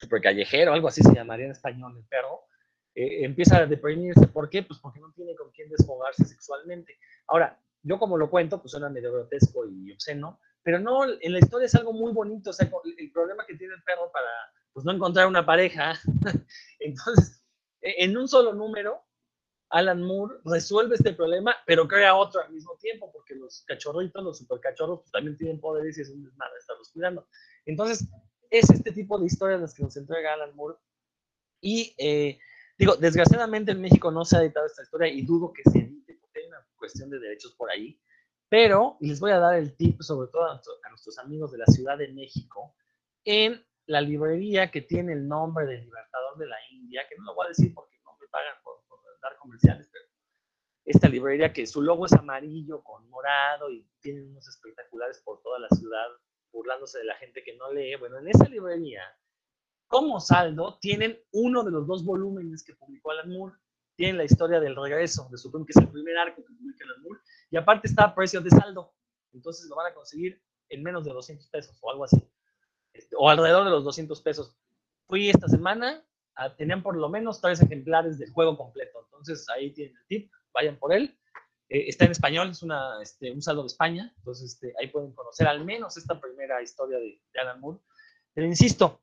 super 0.00 0.20
callejero, 0.20 0.72
algo 0.72 0.88
así 0.88 1.02
se 1.02 1.14
llamaría 1.14 1.46
en 1.46 1.52
español 1.52 1.96
el 1.96 2.04
perro, 2.04 2.44
eh, 2.94 3.24
empieza 3.24 3.58
a 3.58 3.66
deprimirse. 3.66 4.26
¿Por 4.28 4.48
qué? 4.48 4.62
Pues 4.62 4.78
porque 4.80 5.00
no 5.00 5.12
tiene 5.12 5.34
con 5.34 5.50
quién 5.50 5.68
desfogarse 5.68 6.24
sexualmente. 6.24 6.98
Ahora, 7.26 7.60
yo 7.82 7.98
como 7.98 8.16
lo 8.16 8.30
cuento, 8.30 8.60
pues 8.60 8.72
suena 8.72 8.88
medio 8.88 9.12
grotesco 9.12 9.66
y 9.66 9.92
obsceno, 9.92 10.40
pero 10.62 10.78
no, 10.78 11.04
en 11.04 11.32
la 11.32 11.38
historia 11.38 11.66
es 11.66 11.74
algo 11.74 11.92
muy 11.92 12.12
bonito, 12.12 12.50
o 12.50 12.52
sea, 12.52 12.68
el 12.98 13.12
problema 13.12 13.46
que 13.46 13.54
tiene 13.54 13.74
el 13.74 13.82
perro 13.82 14.10
para, 14.12 14.28
pues 14.72 14.84
no 14.84 14.92
encontrar 14.92 15.26
una 15.26 15.46
pareja, 15.46 15.94
entonces, 16.80 17.42
e, 17.80 18.04
en 18.04 18.16
un 18.16 18.28
solo 18.28 18.52
número, 18.52 19.02
Alan 19.70 20.02
Moore 20.02 20.40
resuelve 20.44 20.96
este 20.96 21.12
problema, 21.12 21.54
pero 21.66 21.86
crea 21.86 22.16
otro 22.16 22.40
al 22.40 22.52
mismo 22.52 22.76
tiempo, 22.80 23.10
porque 23.12 23.34
los 23.34 23.62
cachorritos, 23.66 24.24
los 24.24 24.38
supercachorros, 24.38 25.00
pues 25.00 25.12
también 25.12 25.36
tienen 25.36 25.60
poderes 25.60 25.98
y 25.98 26.02
es 26.02 26.10
un 26.10 26.24
desmadre 26.24 26.58
estarlos 26.58 26.90
cuidando. 26.90 27.26
Entonces, 27.66 28.08
es 28.50 28.70
este 28.70 28.92
tipo 28.92 29.18
de 29.18 29.26
historias 29.26 29.60
las 29.60 29.74
que 29.74 29.82
nos 29.82 29.96
entrega 29.96 30.34
Alan 30.34 30.54
Moore. 30.54 30.78
Y 31.60 31.94
eh, 31.98 32.38
digo, 32.78 32.96
desgraciadamente 32.96 33.72
en 33.72 33.80
México 33.80 34.10
no 34.10 34.24
se 34.24 34.36
ha 34.36 34.42
editado 34.42 34.66
esta 34.66 34.82
historia 34.82 35.08
y 35.08 35.22
dudo 35.22 35.52
que 35.52 35.62
se 35.70 35.88
cuestión 36.78 37.10
de 37.10 37.18
derechos 37.18 37.54
por 37.54 37.70
ahí. 37.70 38.00
Pero, 38.48 38.96
les 39.00 39.20
voy 39.20 39.32
a 39.32 39.38
dar 39.38 39.56
el 39.56 39.76
tip, 39.76 40.00
sobre 40.00 40.30
todo 40.30 40.44
a, 40.44 40.62
nuestros 40.88 41.18
amigos 41.18 41.52
de 41.52 41.58
la 41.58 41.66
Ciudad 41.66 41.98
de 41.98 42.08
México, 42.08 42.74
en 43.24 43.62
la 43.86 44.00
librería 44.00 44.70
que 44.70 44.80
tiene 44.80 45.12
el 45.12 45.28
nombre 45.28 45.66
del 45.66 45.84
Libertador 45.84 46.38
de 46.38 46.46
la 46.46 46.56
India, 46.70 47.02
que 47.08 47.16
no 47.18 47.24
lo 47.24 47.34
voy 47.34 47.46
a 47.46 47.48
decir 47.48 47.74
porque 47.74 47.96
no 48.04 48.16
me 48.18 48.26
pagan 48.28 48.54
por, 48.62 48.78
dar 49.20 49.36
comerciales, 49.38 49.88
pero 49.92 50.04
esta 50.84 51.08
librería 51.08 51.52
que 51.52 51.66
su 51.66 51.82
logo 51.82 52.06
es 52.06 52.12
amarillo 52.12 52.82
con 52.84 53.08
morado 53.10 53.68
y 53.68 53.84
tiene 54.00 54.22
unos 54.22 54.46
espectaculares 54.48 55.20
por 55.24 55.42
toda 55.42 55.58
la 55.58 55.68
ciudad, 55.70 56.06
burlándose 56.52 56.98
de 56.98 57.04
la 57.04 57.16
gente 57.16 57.42
que 57.42 57.56
no 57.56 57.72
lee. 57.72 57.96
Bueno, 57.96 58.18
en 58.18 58.28
esa 58.28 58.48
librería, 58.48 59.02
como 59.86 60.20
saldo, 60.20 60.78
tienen 60.80 61.18
uno 61.32 61.62
de 61.64 61.70
los 61.70 61.86
dos 61.86 62.04
volúmenes 62.04 62.62
que 62.62 62.74
publicó 62.74 63.10
Alan 63.10 63.30
Moore 63.30 63.56
tienen 63.98 64.16
la 64.16 64.24
historia 64.24 64.60
del 64.60 64.76
regreso 64.76 65.28
de 65.28 65.36
Supreme, 65.36 65.66
que 65.66 65.72
es 65.72 65.76
el 65.76 65.88
primer 65.88 66.16
arco 66.16 66.44
que 66.44 66.54
publica 66.54 66.84
el 66.84 67.02
Moore, 67.02 67.20
y 67.50 67.56
aparte 67.56 67.88
está 67.88 68.04
a 68.04 68.14
precio 68.14 68.40
de 68.40 68.48
saldo, 68.50 68.94
entonces 69.32 69.68
lo 69.68 69.74
van 69.74 69.90
a 69.90 69.94
conseguir 69.94 70.40
en 70.68 70.84
menos 70.84 71.04
de 71.04 71.12
200 71.12 71.48
pesos 71.48 71.76
o 71.80 71.90
algo 71.90 72.04
así, 72.04 72.16
este, 72.92 73.16
o 73.18 73.28
alrededor 73.28 73.64
de 73.64 73.70
los 73.72 73.82
200 73.82 74.22
pesos. 74.22 74.56
Fui 75.08 75.28
esta 75.28 75.48
semana, 75.48 76.00
a, 76.36 76.54
tenían 76.54 76.80
por 76.80 76.96
lo 76.96 77.08
menos 77.08 77.40
tres 77.40 77.60
ejemplares 77.60 78.20
del 78.20 78.30
juego 78.30 78.56
completo, 78.56 79.00
entonces 79.06 79.44
ahí 79.48 79.72
tienen 79.72 79.96
el 79.96 80.06
tip, 80.06 80.32
vayan 80.54 80.78
por 80.78 80.92
él. 80.92 81.18
Eh, 81.68 81.88
está 81.88 82.06
en 82.06 82.12
español, 82.12 82.50
es 82.50 82.62
una, 82.62 83.00
este, 83.02 83.30
un 83.30 83.42
saldo 83.42 83.62
de 83.62 83.66
España, 83.66 84.12
entonces 84.16 84.52
este, 84.52 84.72
ahí 84.80 84.88
pueden 84.88 85.12
conocer 85.12 85.46
al 85.46 85.64
menos 85.64 85.96
esta 85.96 86.18
primera 86.18 86.62
historia 86.62 86.98
de, 86.98 87.20
Alan 87.40 87.60
Moore. 87.60 87.78
Pero 88.32 88.46
insisto, 88.46 89.02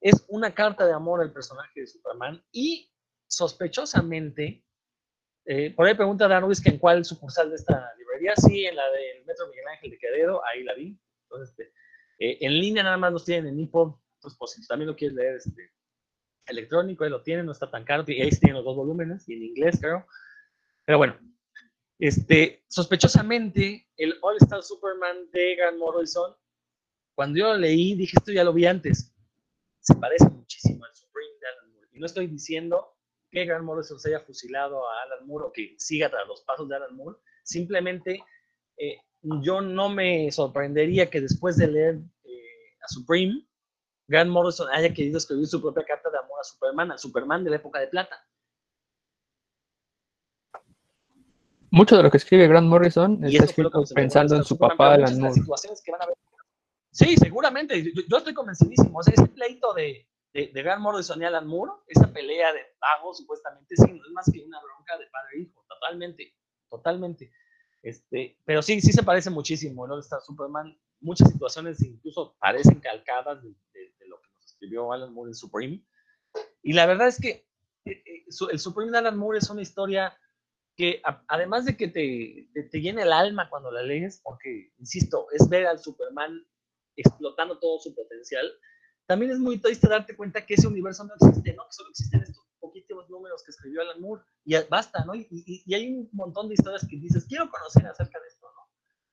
es 0.00 0.24
una 0.28 0.52
carta 0.52 0.86
de 0.86 0.92
amor 0.92 1.20
al 1.20 1.32
personaje 1.32 1.80
de 1.80 1.86
Superman 1.86 2.42
y 2.52 2.90
sospechosamente, 3.26 4.64
eh, 5.44 5.72
por 5.74 5.86
ahí 5.86 5.94
pregunta 5.94 6.26
Dan 6.26 6.42
Ruiz 6.42 6.60
que 6.60 6.70
en 6.70 6.78
cuál 6.78 7.04
sucursal 7.04 7.50
de 7.50 7.56
esta 7.56 7.94
librería. 7.96 8.34
Sí, 8.36 8.64
en 8.64 8.76
la 8.76 8.90
del 8.90 9.24
Metro 9.24 9.46
Miguel 9.48 9.68
Ángel 9.68 9.90
de 9.92 9.98
Quevedo, 9.98 10.44
ahí 10.44 10.64
la 10.64 10.74
vi. 10.74 10.98
Entonces, 11.24 11.50
este, 11.50 11.72
eh, 12.18 12.38
en 12.40 12.58
línea 12.58 12.82
nada 12.82 12.96
más 12.96 13.12
los 13.12 13.24
tienen 13.24 13.54
en 13.54 13.64
EPUB. 13.64 13.96
Entonces, 14.16 14.36
pues, 14.38 14.66
también 14.66 14.88
lo 14.88 14.96
quieres 14.96 15.16
leer 15.16 15.40
electrónico, 16.46 17.04
ahí 17.04 17.10
lo 17.10 17.22
tienen, 17.22 17.46
no 17.46 17.52
está 17.52 17.70
tan 17.70 17.84
caro. 17.84 18.04
Y 18.06 18.20
ahí 18.20 18.30
tienen 18.30 18.56
los 18.56 18.64
dos 18.64 18.76
volúmenes, 18.76 19.28
y 19.28 19.34
en 19.34 19.44
inglés, 19.44 19.78
creo. 19.80 20.06
Pero 20.84 20.98
bueno, 20.98 21.18
este, 22.00 22.64
sospechosamente, 22.68 23.86
el 23.96 24.16
All 24.22 24.36
Star 24.40 24.62
Superman 24.62 25.30
de 25.32 25.56
Grant 25.56 25.78
Morrison, 25.78 26.34
cuando 27.14 27.38
yo 27.38 27.48
lo 27.48 27.58
leí, 27.58 27.94
dije, 27.94 28.14
esto 28.16 28.32
ya 28.32 28.42
lo 28.42 28.54
vi 28.54 28.64
antes. 28.64 29.14
Se 29.80 29.94
parece 29.94 30.28
muchísimo 30.30 30.84
al 30.84 30.94
Supreme 30.94 31.32
de 31.40 31.46
Alan 31.46 31.72
Moore. 31.72 31.88
Y 31.92 31.98
no 31.98 32.06
estoy 32.06 32.26
diciendo 32.26 32.96
que 33.30 33.44
Grant 33.44 33.64
Morrison 33.64 34.00
se 34.00 34.08
haya 34.08 34.24
fusilado 34.24 34.88
a 34.88 35.02
Alan 35.02 35.26
Moore 35.26 35.48
o 35.48 35.52
que 35.52 35.74
siga 35.78 36.08
tras 36.08 36.26
los 36.26 36.40
pasos 36.42 36.68
de 36.68 36.76
Alan 36.76 36.96
Moore. 36.96 37.18
Simplemente 37.44 38.22
eh, 38.78 38.96
yo 39.42 39.60
no 39.60 39.90
me 39.90 40.32
sorprendería 40.32 41.10
que 41.10 41.20
después 41.20 41.58
de 41.58 41.66
leer 41.66 41.98
eh, 42.24 42.76
a 42.82 42.88
Supreme, 42.88 43.46
Grant 44.08 44.30
Morrison 44.30 44.68
haya 44.72 44.92
querido 44.94 45.18
escribir 45.18 45.46
su 45.46 45.60
propia 45.60 45.84
carta 45.84 46.10
de 46.10 46.18
amor 46.18 46.40
a 46.40 46.44
Superman, 46.44 46.92
al 46.92 46.98
Superman 46.98 47.44
de 47.44 47.50
la 47.50 47.56
época 47.56 47.78
de 47.78 47.88
plata. 47.88 48.26
Mucho 51.70 51.96
de 51.96 52.02
lo 52.02 52.10
que 52.10 52.16
escribe 52.16 52.48
Grant 52.48 52.66
Morrison 52.66 53.24
está 53.24 53.44
escrito 53.44 53.84
pensando 53.94 54.36
en 54.36 54.44
su 54.44 54.58
papá, 54.58 54.94
Alan 54.94 55.18
Moore. 55.20 55.40
Sí, 56.90 57.16
seguramente. 57.16 57.92
Yo, 58.08 58.16
estoy 58.16 58.34
convencidísimo. 58.34 58.98
O 58.98 59.02
sea, 59.02 59.14
ese 59.14 59.28
pleito 59.28 59.72
de, 59.74 60.08
de, 60.32 60.50
de 60.52 60.62
Grant 60.62 60.82
Morrison 60.82 61.22
y 61.22 61.24
Alan 61.24 61.46
Moore, 61.46 61.72
esa 61.86 62.12
pelea 62.12 62.52
de 62.52 62.60
pagos 62.80 63.18
supuestamente, 63.18 63.76
sí, 63.76 63.92
no 63.92 64.04
es 64.04 64.12
más 64.12 64.30
que 64.32 64.42
una 64.44 64.60
bronca 64.60 64.98
de 64.98 65.06
padre 65.06 65.30
e 65.36 65.40
hijo, 65.42 65.64
totalmente, 65.68 66.34
totalmente. 66.68 67.32
Este, 67.82 68.36
pero 68.44 68.62
sí, 68.62 68.80
sí 68.80 68.92
se 68.92 69.02
parece 69.02 69.30
muchísimo, 69.30 69.86
¿no? 69.86 69.98
Está 69.98 70.20
Superman, 70.20 70.76
muchas 71.00 71.30
situaciones 71.30 71.80
incluso 71.82 72.36
parecen 72.38 72.80
calcadas 72.80 73.42
de, 73.42 73.54
lo 74.06 74.20
que 74.20 74.28
nos 74.34 74.44
escribió 74.44 74.92
Alan 74.92 75.14
Moore 75.14 75.30
en 75.30 75.34
Supreme. 75.34 75.84
Y 76.62 76.72
la 76.72 76.86
verdad 76.86 77.08
es 77.08 77.20
que 77.20 77.46
eh, 77.84 78.02
eh, 78.04 78.24
el 78.50 78.58
Supreme 78.58 78.92
de 78.92 78.98
Alan 78.98 79.16
Moore 79.16 79.38
es 79.38 79.48
una 79.48 79.62
historia 79.62 80.16
que 80.80 81.02
además 81.28 81.66
de 81.66 81.76
que 81.76 81.88
te, 81.88 82.48
te, 82.70 82.80
llena 82.80 83.02
el 83.02 83.12
alma 83.12 83.50
cuando 83.50 83.70
la 83.70 83.82
lees, 83.82 84.22
porque, 84.24 84.72
insisto, 84.78 85.26
es 85.30 85.46
ver 85.46 85.66
al 85.66 85.78
Superman 85.78 86.42
explotando 86.96 87.58
todo 87.58 87.78
su 87.80 87.94
potencial, 87.94 88.50
también 89.04 89.30
es 89.30 89.38
muy 89.38 89.58
triste 89.58 89.86
darte 89.86 90.16
cuenta 90.16 90.46
que 90.46 90.54
ese 90.54 90.66
universo 90.66 91.04
no 91.04 91.12
existe, 91.16 91.52
¿no? 91.52 91.66
Que 91.66 91.72
solo 91.72 91.90
existen 91.90 92.22
estos 92.22 92.46
poquitos 92.58 93.10
números 93.10 93.42
que 93.44 93.50
escribió 93.50 93.82
Alan 93.82 94.00
Moore 94.00 94.22
y 94.42 94.56
basta, 94.70 95.04
¿no? 95.04 95.14
Y, 95.14 95.28
y, 95.30 95.74
hay 95.74 95.92
un 95.92 96.08
montón 96.12 96.48
de 96.48 96.54
historias 96.54 96.86
que 96.88 96.96
dices, 96.96 97.26
quiero 97.28 97.50
conocer 97.50 97.86
acerca 97.86 98.18
de 98.18 98.28
esto, 98.28 98.46
¿no? 98.46 98.62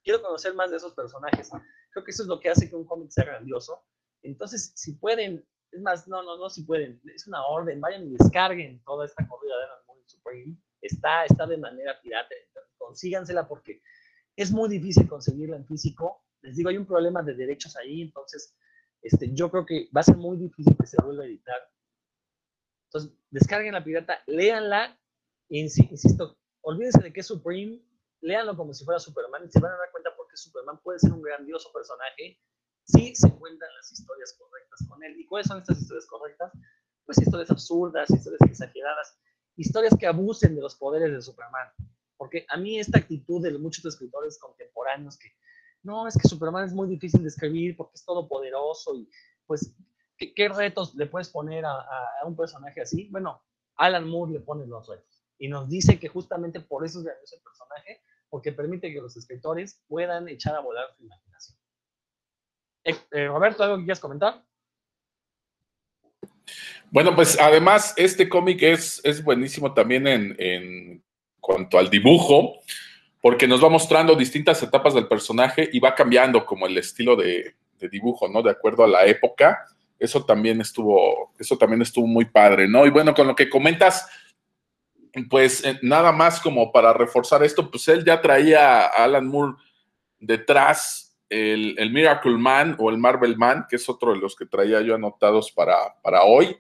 Quiero 0.06 0.22
conocer 0.22 0.54
más 0.54 0.72
de 0.72 0.78
esos 0.78 0.94
personajes. 0.94 1.50
Creo 1.92 2.06
que 2.06 2.12
eso 2.12 2.24
es 2.24 2.30
lo 2.30 2.40
que 2.40 2.50
hace 2.50 2.70
que 2.70 2.78
un 2.78 2.86
cómic 2.86 3.10
sea 3.12 3.26
grandioso. 3.26 3.84
Entonces, 4.22 4.72
si 4.74 4.94
pueden, 4.94 5.46
es 5.74 5.82
más, 5.82 6.08
no, 6.08 6.24
no, 6.24 6.38
no, 6.38 6.50
si 6.50 6.64
pueden, 6.64 7.02
es 7.14 7.28
una 7.28 7.46
orden, 7.46 7.82
vayan 7.82 8.08
y 8.08 8.16
descarguen 8.18 8.82
toda 8.86 9.06
esta 9.06 9.28
corrida 9.28 9.58
de 9.58 9.64
Alan 9.66 9.86
Moore 9.86 10.04
Supreme. 10.06 10.58
Está, 10.82 11.26
está 11.26 11.46
de 11.46 11.58
manera 11.58 12.00
pirata, 12.02 12.34
consígansela 12.78 13.48
porque 13.48 13.82
es 14.36 14.52
muy 14.52 14.70
difícil 14.70 15.08
conseguirla 15.08 15.58
en 15.58 15.66
físico. 15.66 16.24
Les 16.42 16.56
digo, 16.56 16.70
hay 16.70 16.78
un 16.78 16.86
problema 16.86 17.24
de 17.24 17.34
derechos 17.34 17.76
ahí, 17.76 18.02
entonces 18.02 18.56
este, 19.02 19.34
yo 19.34 19.50
creo 19.50 19.66
que 19.66 19.90
va 19.96 20.02
a 20.02 20.04
ser 20.04 20.18
muy 20.18 20.38
difícil 20.38 20.76
que 20.78 20.86
se 20.86 21.02
vuelva 21.02 21.24
a 21.24 21.28
editar. 21.28 21.60
Entonces, 22.86 23.12
descarguen 23.32 23.74
la 23.74 23.84
pirata, 23.84 24.22
léanla, 24.28 24.98
insisto, 25.50 26.38
olvídense 26.62 27.02
de 27.02 27.12
que 27.12 27.20
es 27.20 27.28
Supreme, 27.28 27.82
léanlo 28.22 28.56
como 28.56 28.74
si 28.74 28.86
fuera 28.86 29.00
Superman 29.00 29.46
y 29.46 29.52
se 29.52 29.60
van 29.60 29.74
a 29.74 29.78
dar 29.78 29.92
cuenta 29.92 30.16
por 30.16 30.28
qué 30.28 30.38
Superman 30.38 30.80
puede 30.82 31.00
ser 31.00 31.12
un 31.12 31.22
grandioso 31.22 31.72
personaje 31.74 32.40
si 32.84 33.14
se 33.16 33.30
cuentan 33.36 33.70
las 33.76 33.92
historias 33.92 34.34
correctas 34.38 34.88
con 34.88 35.04
él. 35.04 35.20
¿Y 35.20 35.26
cuáles 35.26 35.48
son 35.48 35.60
estas 35.60 35.82
historias 35.82 36.06
correctas? 36.06 36.52
Pues 37.06 37.18
historias 37.20 37.52
absurdas, 37.52 38.10
historias 38.10 38.42
exageradas, 38.42 39.20
historias 39.58 39.96
que 40.00 40.08
abusen 40.08 40.56
de 40.56 40.62
los 40.62 40.76
poderes 40.76 41.12
de 41.12 41.22
Superman. 41.22 41.68
Porque 42.16 42.46
a 42.50 42.58
mí 42.58 42.80
esta 42.80 43.00
actitud 43.00 43.42
de 43.42 43.58
muchos 43.58 43.86
escritores 43.86 44.40
contemporáneos 44.40 45.18
que 45.18 45.30
no, 45.84 46.08
es 46.08 46.18
que 46.18 46.28
Superman 46.28 46.66
es 46.66 46.74
muy 46.74 46.88
difícil 46.88 47.22
de 47.22 47.30
escribir 47.30 47.78
porque 47.78 47.96
es 47.96 48.04
todopoderoso 48.04 48.96
y 48.96 49.10
pues, 49.46 49.74
¿qué, 50.18 50.50
retos 50.50 50.96
le 50.96 51.06
puedes 51.06 51.30
poner 51.30 51.66
a, 51.66 51.86
un 52.26 52.36
personaje 52.36 52.82
así? 52.82 53.08
Bueno, 53.10 53.42
Alan 53.76 54.08
Moore 54.08 54.34
le 54.34 54.40
pone 54.40 54.66
los 54.66 54.88
retos 54.88 55.24
y 55.38 55.48
nos 55.48 55.70
dice 55.70 56.00
que 56.00 56.08
justamente 56.08 56.60
por 56.60 56.86
eso 56.86 57.00
es 57.00 57.06
grandioso 57.06 57.36
el 57.36 57.42
personaje, 57.42 58.02
porque 58.30 58.52
permite 58.52 58.92
que 58.92 59.00
los 59.00 59.16
escritores 59.16 59.82
puedan 59.88 60.28
echar 60.28 60.56
a 60.56 60.60
volar 60.60 60.88
su 60.98 61.04
imaginación. 61.04 61.58
Eh, 62.84 63.28
Roberto, 63.28 63.64
¿algo 63.64 63.78
que 63.78 63.84
quieras 63.84 64.00
comentar? 64.00 64.44
Bueno, 66.90 67.16
pues 67.16 67.38
además 67.40 67.94
este 67.98 68.30
cómic 68.30 68.62
es, 68.64 69.02
es 69.04 69.24
buenísimo 69.24 69.74
también 69.74 70.08
en, 70.08 70.36
en 70.40 71.04
cuanto 71.40 71.78
al 71.78 71.90
dibujo, 71.90 72.60
porque 73.22 73.48
nos 73.48 73.64
va 73.64 73.70
mostrando 73.70 74.16
distintas 74.16 74.62
etapas 74.62 74.94
del 74.94 75.08
personaje 75.08 75.70
y 75.72 75.80
va 75.80 75.96
cambiando 75.96 76.46
como 76.46 76.68
el 76.68 76.78
estilo 76.78 77.16
de, 77.16 77.56
dibujo, 77.92 78.28
¿no? 78.28 78.42
De 78.42 78.52
acuerdo 78.52 78.84
a 78.84 78.88
la 78.88 79.06
época. 79.06 79.66
Eso 80.00 80.24
también 80.26 80.62
estuvo, 80.62 81.34
eso 81.40 81.58
también 81.58 81.82
estuvo 81.82 82.06
muy 82.06 82.26
padre, 82.26 82.68
¿no? 82.68 82.86
Y 82.86 82.90
bueno, 82.90 83.14
con 83.14 83.28
lo 83.28 83.36
que 83.36 83.50
comentas, 83.50 84.08
pues 85.30 85.64
eh, 85.64 85.80
nada 85.82 86.12
más 86.12 86.40
como 86.40 86.72
para 86.72 86.94
reforzar 86.94 87.44
esto, 87.44 87.72
pues 87.72 87.88
él 87.88 88.04
ya 88.06 88.22
traía 88.22 88.82
a 88.82 89.04
Alan 89.04 89.28
Moore 89.28 89.56
detrás 90.20 91.18
el, 91.30 91.76
el, 91.80 91.92
Miracle 91.92 92.38
Man 92.38 92.76
o 92.80 92.90
el 92.90 92.98
Marvel 92.98 93.38
Man, 93.38 93.66
que 93.70 93.78
es 93.78 93.90
otro 93.90 94.14
de 94.14 94.20
los 94.20 94.36
que 94.36 94.46
traía 94.46 94.82
yo 94.82 94.96
anotados 94.96 95.52
para, 95.52 95.96
para 96.02 96.24
hoy. 96.24 96.58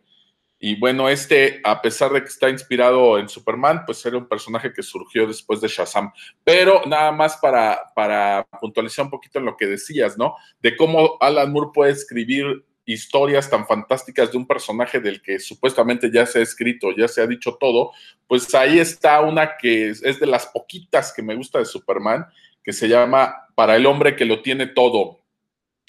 Y 0.59 0.79
bueno, 0.79 1.07
este, 1.07 1.61
a 1.63 1.81
pesar 1.81 2.11
de 2.11 2.21
que 2.21 2.29
está 2.29 2.49
inspirado 2.49 3.19
en 3.19 3.29
Superman, 3.29 3.83
pues 3.85 4.03
era 4.05 4.17
un 4.17 4.27
personaje 4.27 4.73
que 4.73 4.81
surgió 4.81 5.27
después 5.27 5.61
de 5.61 5.67
Shazam. 5.67 6.11
Pero 6.43 6.81
nada 6.87 7.11
más 7.11 7.37
para, 7.37 7.91
para 7.95 8.47
puntualizar 8.59 9.05
un 9.05 9.11
poquito 9.11 9.37
en 9.39 9.45
lo 9.45 9.55
que 9.55 9.67
decías, 9.67 10.17
¿no? 10.17 10.35
De 10.59 10.75
cómo 10.75 11.17
Alan 11.19 11.51
Moore 11.51 11.69
puede 11.73 11.91
escribir 11.91 12.65
historias 12.87 13.49
tan 13.49 13.67
fantásticas 13.67 14.31
de 14.31 14.37
un 14.37 14.47
personaje 14.47 14.99
del 14.99 15.21
que 15.21 15.39
supuestamente 15.39 16.09
ya 16.09 16.25
se 16.25 16.39
ha 16.39 16.41
escrito, 16.41 16.95
ya 16.97 17.07
se 17.07 17.21
ha 17.21 17.27
dicho 17.27 17.57
todo, 17.59 17.91
pues 18.27 18.55
ahí 18.55 18.79
está 18.79 19.19
una 19.21 19.57
que 19.57 19.89
es, 19.89 20.01
de 20.01 20.25
las 20.25 20.47
poquitas 20.47 21.13
que 21.13 21.21
me 21.21 21.35
gusta 21.35 21.59
de 21.59 21.65
Superman, 21.65 22.25
que 22.63 22.71
se 22.71 22.87
llama 22.87 23.49
Para 23.55 23.75
el 23.75 23.85
hombre 23.85 24.15
que 24.15 24.25
lo 24.25 24.41
tiene 24.41 24.67
todo. 24.67 25.19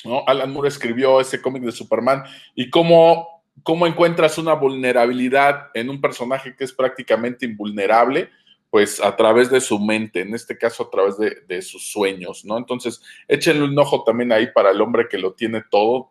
¿no? 0.05 0.25
Alan 0.27 0.53
Moore 0.53 0.69
escribió 0.69 1.21
ese 1.21 1.41
cómic 1.41 1.62
de 1.62 1.73
Superman 1.73 2.25
y 2.57 2.69
cómo, 2.69 3.38
cómo 3.62 3.86
encuentras 3.86 4.38
una 4.38 4.54
vulnerabilidad 4.54 5.68
en 5.74 5.90
un 5.90 6.00
personaje 6.00 6.54
que 6.56 6.64
es 6.64 6.72
prácticamente 6.72 7.46
invulnerable, 7.46 8.30
pues 8.70 9.02
a 9.02 9.16
través 9.16 9.50
de 9.50 9.61
su 9.61 9.78
mente, 9.78 10.20
en 10.20 10.34
este 10.34 10.59
caso 10.59 10.84
a 10.84 10.90
través 10.90 11.16
de, 11.16 11.62
sus 11.62 11.90
sueños, 11.90 12.44
¿no? 12.44 12.59
Entonces, 12.59 13.00
échenle 13.26 13.64
un 13.64 13.78
ojo 13.78 14.04
también 14.04 14.30
ahí 14.30 14.48
para 14.52 14.70
el 14.70 14.80
hombre 14.80 15.09
que 15.09 15.18
lo 15.18 15.32
tiene 15.32 15.62
todo, 15.70 16.11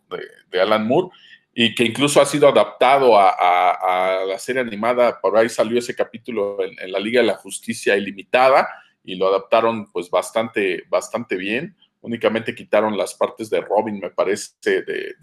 de, 0.52 0.60
Alan 0.60 0.88
Moore, 0.88 1.10
y 1.54 1.76
que 1.76 1.84
incluso 1.84 2.20
ha 2.20 2.26
sido 2.26 2.48
adaptado 2.48 3.18
a, 3.18 4.24
la 4.28 4.40
serie 4.40 4.62
animada, 4.62 5.20
por 5.22 5.38
ahí 5.38 5.50
salió 5.50 5.78
ese 5.78 5.96
capítulo 5.96 6.58
en, 6.64 6.92
la 6.92 7.00
Liga 7.00 7.22
de 7.22 7.28
la 7.28 7.36
Justicia 7.36 7.96
Ilimitada, 7.96 8.68
y 9.04 9.16
lo 9.16 9.28
adaptaron 9.28 9.90
pues 9.92 10.10
bastante, 10.10 10.84
bastante 10.90 11.36
bien 11.36 11.76
únicamente 12.08 12.56
quitaron 12.56 12.98
las 12.98 13.14
partes 13.14 13.50
de 13.50 13.62
Robin, 13.62 14.00
me 14.00 14.10
parece, 14.10 14.54
de, 14.64 15.16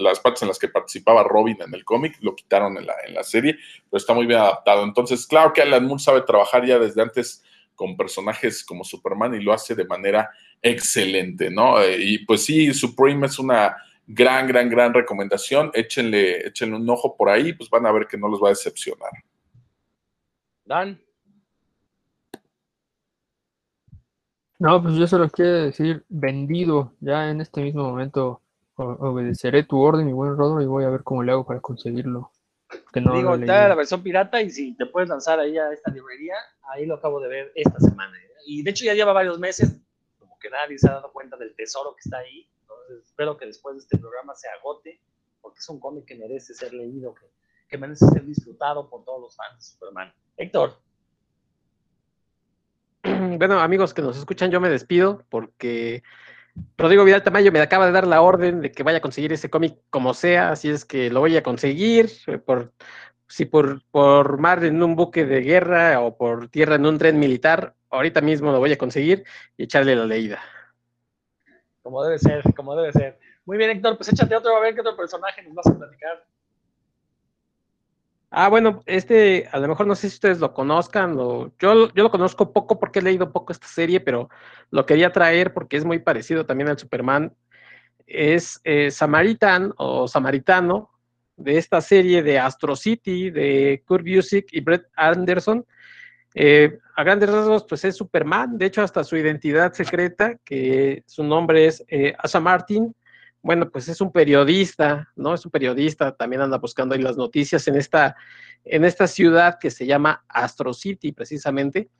las 0.00 0.20
partes 0.20 0.42
en 0.42 0.48
las 0.48 0.58
que 0.58 0.68
participaba 0.68 1.22
Robin 1.22 1.56
en 1.64 1.72
el 1.72 1.84
cómic, 1.84 2.18
lo 2.20 2.34
quitaron 2.34 2.76
en 2.76 2.86
la, 2.86 2.94
en 3.06 3.14
la 3.14 3.22
serie, 3.22 3.56
pero 3.88 3.98
está 3.98 4.12
muy 4.12 4.26
bien 4.26 4.40
adaptado. 4.40 4.84
Entonces, 4.84 5.26
claro 5.26 5.52
que 5.52 5.62
Alan 5.62 5.86
Moore 5.86 6.02
sabe 6.02 6.22
trabajar 6.22 6.66
ya 6.66 6.78
desde 6.78 7.00
antes 7.00 7.42
con 7.74 7.96
personajes 7.96 8.64
como 8.64 8.84
Superman 8.84 9.34
y 9.34 9.40
lo 9.40 9.52
hace 9.52 9.74
de 9.74 9.86
manera 9.86 10.30
excelente, 10.60 11.50
¿no? 11.50 11.80
Eh, 11.80 11.96
y 11.98 12.18
pues 12.26 12.44
sí, 12.44 12.74
Supreme 12.74 13.26
es 13.26 13.38
una 13.38 13.76
gran, 14.06 14.46
gran, 14.46 14.68
gran 14.68 14.92
recomendación. 14.92 15.70
Échenle, 15.74 16.48
échenle 16.48 16.76
un 16.76 16.90
ojo 16.90 17.16
por 17.16 17.30
ahí, 17.30 17.52
pues 17.52 17.70
van 17.70 17.86
a 17.86 17.92
ver 17.92 18.06
que 18.06 18.18
no 18.18 18.28
los 18.28 18.42
va 18.42 18.48
a 18.48 18.50
decepcionar. 18.50 19.10
Dan. 20.64 21.00
No, 24.62 24.80
pues 24.80 24.94
yo 24.94 25.08
solo 25.08 25.28
quiero 25.28 25.54
decir 25.54 26.04
vendido. 26.08 26.92
Ya 27.00 27.28
en 27.30 27.40
este 27.40 27.60
mismo 27.62 27.82
momento 27.82 28.42
obedeceré 28.76 29.64
tu 29.64 29.80
orden, 29.80 30.06
mi 30.06 30.12
buen 30.12 30.36
Rodro, 30.36 30.62
y 30.62 30.66
voy 30.66 30.84
a 30.84 30.88
ver 30.88 31.02
cómo 31.02 31.24
le 31.24 31.32
hago 31.32 31.44
para 31.44 31.58
conseguirlo. 31.58 32.30
Que 32.92 33.00
no 33.00 33.12
Digo, 33.12 33.34
está 33.34 33.66
la 33.66 33.74
versión 33.74 34.04
pirata 34.04 34.40
y 34.40 34.50
si 34.50 34.76
te 34.76 34.86
puedes 34.86 35.08
lanzar 35.08 35.40
ahí 35.40 35.58
a 35.58 35.72
esta 35.72 35.90
librería, 35.90 36.36
ahí 36.62 36.86
lo 36.86 36.94
acabo 36.94 37.18
de 37.18 37.28
ver 37.28 37.52
esta 37.56 37.80
semana. 37.80 38.16
Y 38.46 38.62
de 38.62 38.70
hecho 38.70 38.84
ya 38.84 38.94
lleva 38.94 39.12
varios 39.12 39.36
meses, 39.40 39.80
como 40.20 40.38
que 40.38 40.48
nadie 40.48 40.78
se 40.78 40.88
ha 40.88 40.92
dado 40.92 41.10
cuenta 41.12 41.36
del 41.36 41.56
tesoro 41.56 41.96
que 41.96 42.02
está 42.04 42.18
ahí. 42.18 42.48
Entonces 42.60 43.04
espero 43.04 43.36
que 43.36 43.46
después 43.46 43.74
de 43.74 43.80
este 43.80 43.98
programa 43.98 44.32
se 44.36 44.46
agote, 44.48 45.00
porque 45.40 45.58
es 45.58 45.68
un 45.70 45.80
cómic 45.80 46.04
que 46.04 46.14
merece 46.14 46.54
ser 46.54 46.72
leído, 46.72 47.16
que, 47.16 47.26
que 47.68 47.78
merece 47.78 48.06
ser 48.06 48.24
disfrutado 48.24 48.88
por 48.88 49.04
todos 49.04 49.22
los 49.22 49.34
fans 49.34 49.56
de 49.56 49.62
Superman. 49.64 50.14
Héctor. 50.36 50.76
bueno, 53.38 53.60
amigos 53.60 53.94
que 53.94 54.02
nos 54.02 54.16
escuchan, 54.16 54.50
yo 54.50 54.60
me 54.60 54.68
despido 54.68 55.24
porque 55.28 56.02
Rodrigo 56.76 57.04
Vidal 57.04 57.22
Tamayo 57.22 57.50
me 57.50 57.60
acaba 57.60 57.86
de 57.86 57.92
dar 57.92 58.06
la 58.06 58.22
orden 58.22 58.60
de 58.60 58.70
que 58.70 58.82
vaya 58.82 58.98
a 58.98 59.02
conseguir 59.02 59.32
ese 59.32 59.50
cómic 59.50 59.78
como 59.90 60.14
sea, 60.14 60.50
así 60.50 60.68
es 60.68 60.84
que 60.84 61.10
lo 61.10 61.20
voy 61.20 61.36
a 61.36 61.42
conseguir, 61.42 62.10
eh, 62.26 62.38
por, 62.38 62.72
si 63.26 63.44
por, 63.46 63.82
por 63.90 64.38
mar 64.38 64.64
en 64.64 64.82
un 64.82 64.94
buque 64.94 65.24
de 65.24 65.40
guerra 65.40 66.00
o 66.00 66.16
por 66.16 66.48
tierra 66.48 66.76
en 66.76 66.86
un 66.86 66.98
tren 66.98 67.18
militar, 67.18 67.74
ahorita 67.90 68.20
mismo 68.20 68.52
lo 68.52 68.58
voy 68.58 68.72
a 68.72 68.78
conseguir 68.78 69.24
y 69.56 69.64
echarle 69.64 69.96
la 69.96 70.06
leída. 70.06 70.40
Como 71.82 72.04
debe 72.04 72.18
ser, 72.18 72.42
como 72.54 72.76
debe 72.76 72.92
ser. 72.92 73.18
Muy 73.44 73.56
bien, 73.56 73.70
Héctor, 73.70 73.96
pues 73.96 74.08
échate 74.12 74.36
otro, 74.36 74.56
a 74.56 74.60
ver 74.60 74.74
qué 74.74 74.82
otro 74.82 74.96
personaje 74.96 75.42
nos 75.42 75.54
vas 75.54 75.66
a 75.66 75.76
platicar. 75.76 76.24
Ah, 78.34 78.48
bueno, 78.48 78.82
este, 78.86 79.46
a 79.52 79.58
lo 79.58 79.68
mejor 79.68 79.86
no 79.86 79.94
sé 79.94 80.08
si 80.08 80.14
ustedes 80.14 80.40
lo 80.40 80.54
conozcan, 80.54 81.14
o, 81.18 81.52
yo, 81.58 81.92
yo 81.92 82.02
lo 82.02 82.10
conozco 82.10 82.50
poco 82.50 82.80
porque 82.80 83.00
he 83.00 83.02
leído 83.02 83.30
poco 83.30 83.52
esta 83.52 83.66
serie, 83.66 84.00
pero 84.00 84.30
lo 84.70 84.86
quería 84.86 85.12
traer 85.12 85.52
porque 85.52 85.76
es 85.76 85.84
muy 85.84 85.98
parecido 85.98 86.46
también 86.46 86.70
al 86.70 86.78
Superman. 86.78 87.34
Es 88.06 88.58
eh, 88.64 88.90
Samaritan 88.90 89.74
o 89.76 90.08
Samaritano 90.08 90.90
de 91.36 91.58
esta 91.58 91.82
serie 91.82 92.22
de 92.22 92.38
Astro 92.38 92.74
City 92.74 93.30
de 93.30 93.82
Kurt 93.86 94.06
Busiek 94.06 94.46
y 94.52 94.60
Brett 94.62 94.86
Anderson. 94.96 95.66
Eh, 96.34 96.78
a 96.96 97.04
grandes 97.04 97.28
rasgos, 97.28 97.66
pues 97.68 97.84
es 97.84 97.96
Superman, 97.96 98.56
de 98.56 98.64
hecho, 98.64 98.80
hasta 98.80 99.04
su 99.04 99.14
identidad 99.14 99.74
secreta, 99.74 100.36
que 100.42 101.02
su 101.06 101.22
nombre 101.22 101.66
es 101.66 101.84
eh, 101.86 102.14
Asa 102.18 102.40
Martin, 102.40 102.94
bueno, 103.42 103.68
pues 103.70 103.88
es 103.88 104.00
un 104.00 104.12
periodista, 104.12 105.08
¿no? 105.16 105.34
Es 105.34 105.44
un 105.44 105.50
periodista, 105.50 106.14
también 106.14 106.42
anda 106.42 106.58
buscando 106.58 106.94
ahí 106.94 107.02
las 107.02 107.16
noticias 107.16 107.66
en 107.66 107.74
esta, 107.74 108.14
en 108.64 108.84
esta 108.84 109.08
ciudad 109.08 109.58
que 109.58 109.70
se 109.70 109.84
llama 109.84 110.24
Astro 110.28 110.72
City, 110.72 111.10
precisamente. 111.12 111.90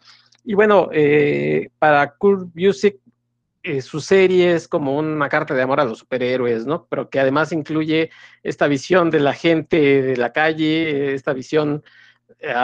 Y 0.44 0.54
bueno, 0.54 0.88
eh, 0.92 1.70
para 1.78 2.14
Kurt 2.14 2.48
Busiek, 2.54 2.98
eh, 3.64 3.80
su 3.82 4.00
serie 4.00 4.54
es 4.54 4.68
como 4.68 4.96
una 4.96 5.28
carta 5.28 5.54
de 5.54 5.62
amor 5.62 5.80
a 5.80 5.84
los 5.84 5.98
superhéroes, 5.98 6.64
¿no? 6.64 6.86
Pero 6.88 7.10
que 7.10 7.20
además 7.20 7.52
incluye 7.52 8.10
esta 8.42 8.68
visión 8.68 9.10
de 9.10 9.20
la 9.20 9.34
gente 9.34 10.02
de 10.02 10.16
la 10.16 10.32
calle, 10.32 11.14
esta 11.14 11.32
visión 11.32 11.82
eh, 12.38 12.54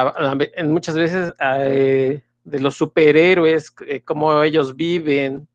en 0.57 0.72
muchas 0.72 0.95
veces 0.97 1.33
de 1.39 2.61
los 2.61 2.76
superhéroes, 2.76 3.72
cómo 4.05 4.43
ellos 4.43 4.74
viven 4.74 5.49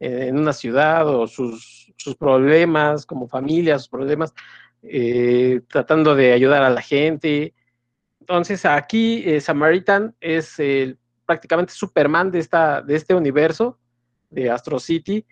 en 0.00 0.38
una 0.38 0.52
ciudad 0.52 1.06
o 1.08 1.26
sus 1.26 1.79
sus 2.00 2.16
problemas 2.16 3.04
como 3.04 3.28
familia, 3.28 3.78
sus 3.78 3.88
problemas, 3.88 4.34
eh, 4.82 5.60
tratando 5.68 6.14
de 6.14 6.32
ayudar 6.32 6.62
a 6.62 6.70
la 6.70 6.80
gente. 6.80 7.54
Entonces 8.20 8.64
aquí 8.64 9.22
eh, 9.26 9.40
Samaritan 9.40 10.14
es 10.20 10.56
prácticamente 11.26 11.72
Superman 11.74 12.30
de, 12.30 12.38
esta, 12.38 12.80
de 12.82 12.96
este 12.96 13.14
universo 13.14 13.78
de 14.30 14.50
Astro 14.50 14.78
City. 14.78 15.26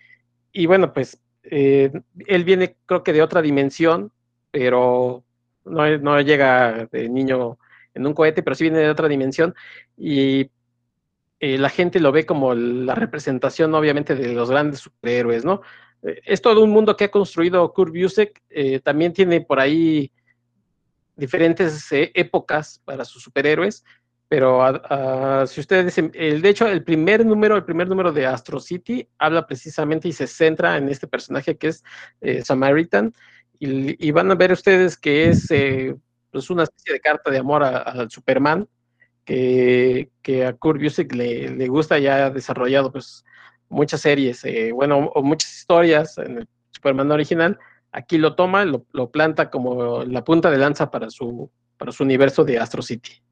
Y 0.52 0.66
bueno, 0.66 0.92
pues 0.92 1.18
eh, 1.42 1.90
él 2.26 2.44
viene 2.44 2.76
creo 2.84 3.02
que 3.02 3.12
de 3.12 3.22
otra 3.22 3.40
dimensión, 3.40 4.12
pero 4.50 5.24
no, 5.64 5.98
no 5.98 6.20
llega 6.20 6.86
de 6.92 7.08
niño 7.08 7.58
en 7.94 8.06
un 8.06 8.12
cohete, 8.12 8.42
pero 8.42 8.54
sí 8.54 8.64
viene 8.64 8.80
de 8.80 8.90
otra 8.90 9.08
dimensión. 9.08 9.54
Y 9.96 10.50
la 11.40 11.68
gente 11.68 12.00
lo 12.00 12.10
ve 12.10 12.26
como 12.26 12.52
la 12.54 12.96
representación, 12.96 13.72
obviamente, 13.74 14.16
de 14.16 14.32
los 14.34 14.50
grandes 14.50 14.80
superhéroes, 14.80 15.44
¿no? 15.44 15.62
Eh, 16.02 16.20
es 16.24 16.40
todo 16.40 16.62
un 16.62 16.70
mundo 16.70 16.96
que 16.96 17.04
ha 17.04 17.10
construido 17.10 17.72
Kurt 17.72 17.94
Busiek. 17.94 18.42
Eh, 18.50 18.80
también 18.80 19.12
tiene 19.12 19.40
por 19.40 19.60
ahí 19.60 20.10
diferentes 21.16 21.90
eh, 21.92 22.10
épocas 22.14 22.80
para 22.84 23.04
sus 23.04 23.22
superhéroes, 23.22 23.84
pero 24.28 24.62
si 25.46 25.60
ustedes, 25.60 25.96
el, 25.96 26.42
de 26.42 26.48
hecho, 26.50 26.68
el 26.68 26.84
primer 26.84 27.24
número, 27.24 27.56
el 27.56 27.64
primer 27.64 27.88
número 27.88 28.12
de 28.12 28.26
Astro 28.26 28.60
City 28.60 29.08
habla 29.18 29.46
precisamente 29.46 30.06
y 30.06 30.12
se 30.12 30.26
centra 30.26 30.76
en 30.76 30.90
este 30.90 31.06
personaje 31.06 31.56
que 31.56 31.68
es 31.68 31.82
Samaritan, 32.44 33.14
y, 33.58 34.10
van 34.10 34.30
a 34.30 34.34
ver 34.34 34.52
ustedes 34.52 34.98
que 34.98 35.30
es 35.30 35.48
pues 36.30 36.50
una 36.50 36.64
especie 36.64 36.92
de 36.92 37.00
carta 37.00 37.30
de 37.30 37.38
amor 37.38 37.64
al 37.64 38.10
Superman, 38.10 38.68
que, 39.24 40.10
a 40.46 40.52
Kurt 40.52 40.82
Busiek 40.82 41.10
le, 41.14 41.48
le 41.48 41.66
gusta 41.68 41.98
ya 41.98 42.28
desarrollado 42.28 42.92
pues 42.92 43.24
muchas 43.68 44.00
series, 44.00 44.44
eh, 44.44 44.72
bueno, 44.72 45.10
o 45.14 45.22
muchas 45.22 45.54
historias 45.54 46.18
en 46.18 46.38
el 46.38 46.48
Superman 46.70 47.10
original, 47.10 47.58
aquí 47.92 48.18
lo 48.18 48.34
toma, 48.34 48.64
lo, 48.64 49.10
planta 49.10 49.50
como 49.50 50.04
la 50.04 50.24
punta 50.24 50.50
de 50.50 50.58
lanza 50.58 50.90
para 50.90 51.10
su, 51.10 51.50
para 51.76 51.92
su 51.92 52.02
universo 52.02 52.44
de 52.44 52.58
Astro 52.58 52.82
City. 52.82 53.22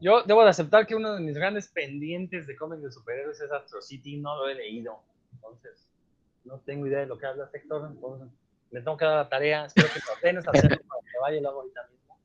Yo 0.00 0.22
debo 0.22 0.42
de 0.42 0.50
aceptar 0.50 0.86
que 0.86 0.94
uno 0.94 1.14
de 1.14 1.20
mis 1.20 1.34
grandes 1.34 1.68
pendientes 1.68 2.46
de 2.46 2.56
cómics 2.56 2.82
de 2.82 2.90
superhéroes 2.90 3.40
es 3.40 3.52
Astro 3.52 3.82
City, 3.82 4.16
no 4.16 4.36
lo 4.36 4.48
he 4.48 4.54
leído. 4.54 5.02
Entonces, 5.34 5.86
no 6.44 6.58
tengo 6.60 6.86
idea 6.86 7.00
de 7.00 7.06
lo 7.06 7.18
que 7.18 7.26
habla 7.26 7.50
Héctor, 7.52 7.90
entonces 7.92 8.28
me 8.70 8.80
tengo 8.80 8.96
que 8.96 9.04
dar 9.04 9.16
la 9.16 9.28
tarea, 9.28 9.66
espero 9.66 9.88
que 9.92 10.00
lo 10.06 10.16
apenas 10.16 10.48
hacerlo 10.48 10.78
para 10.88 11.00
que 11.02 11.18
vaya 11.20 11.36
y 11.36 11.40
lo 11.40 11.48
hago 11.50 11.60
ahorita 11.60 11.80
mismo. 11.90 12.18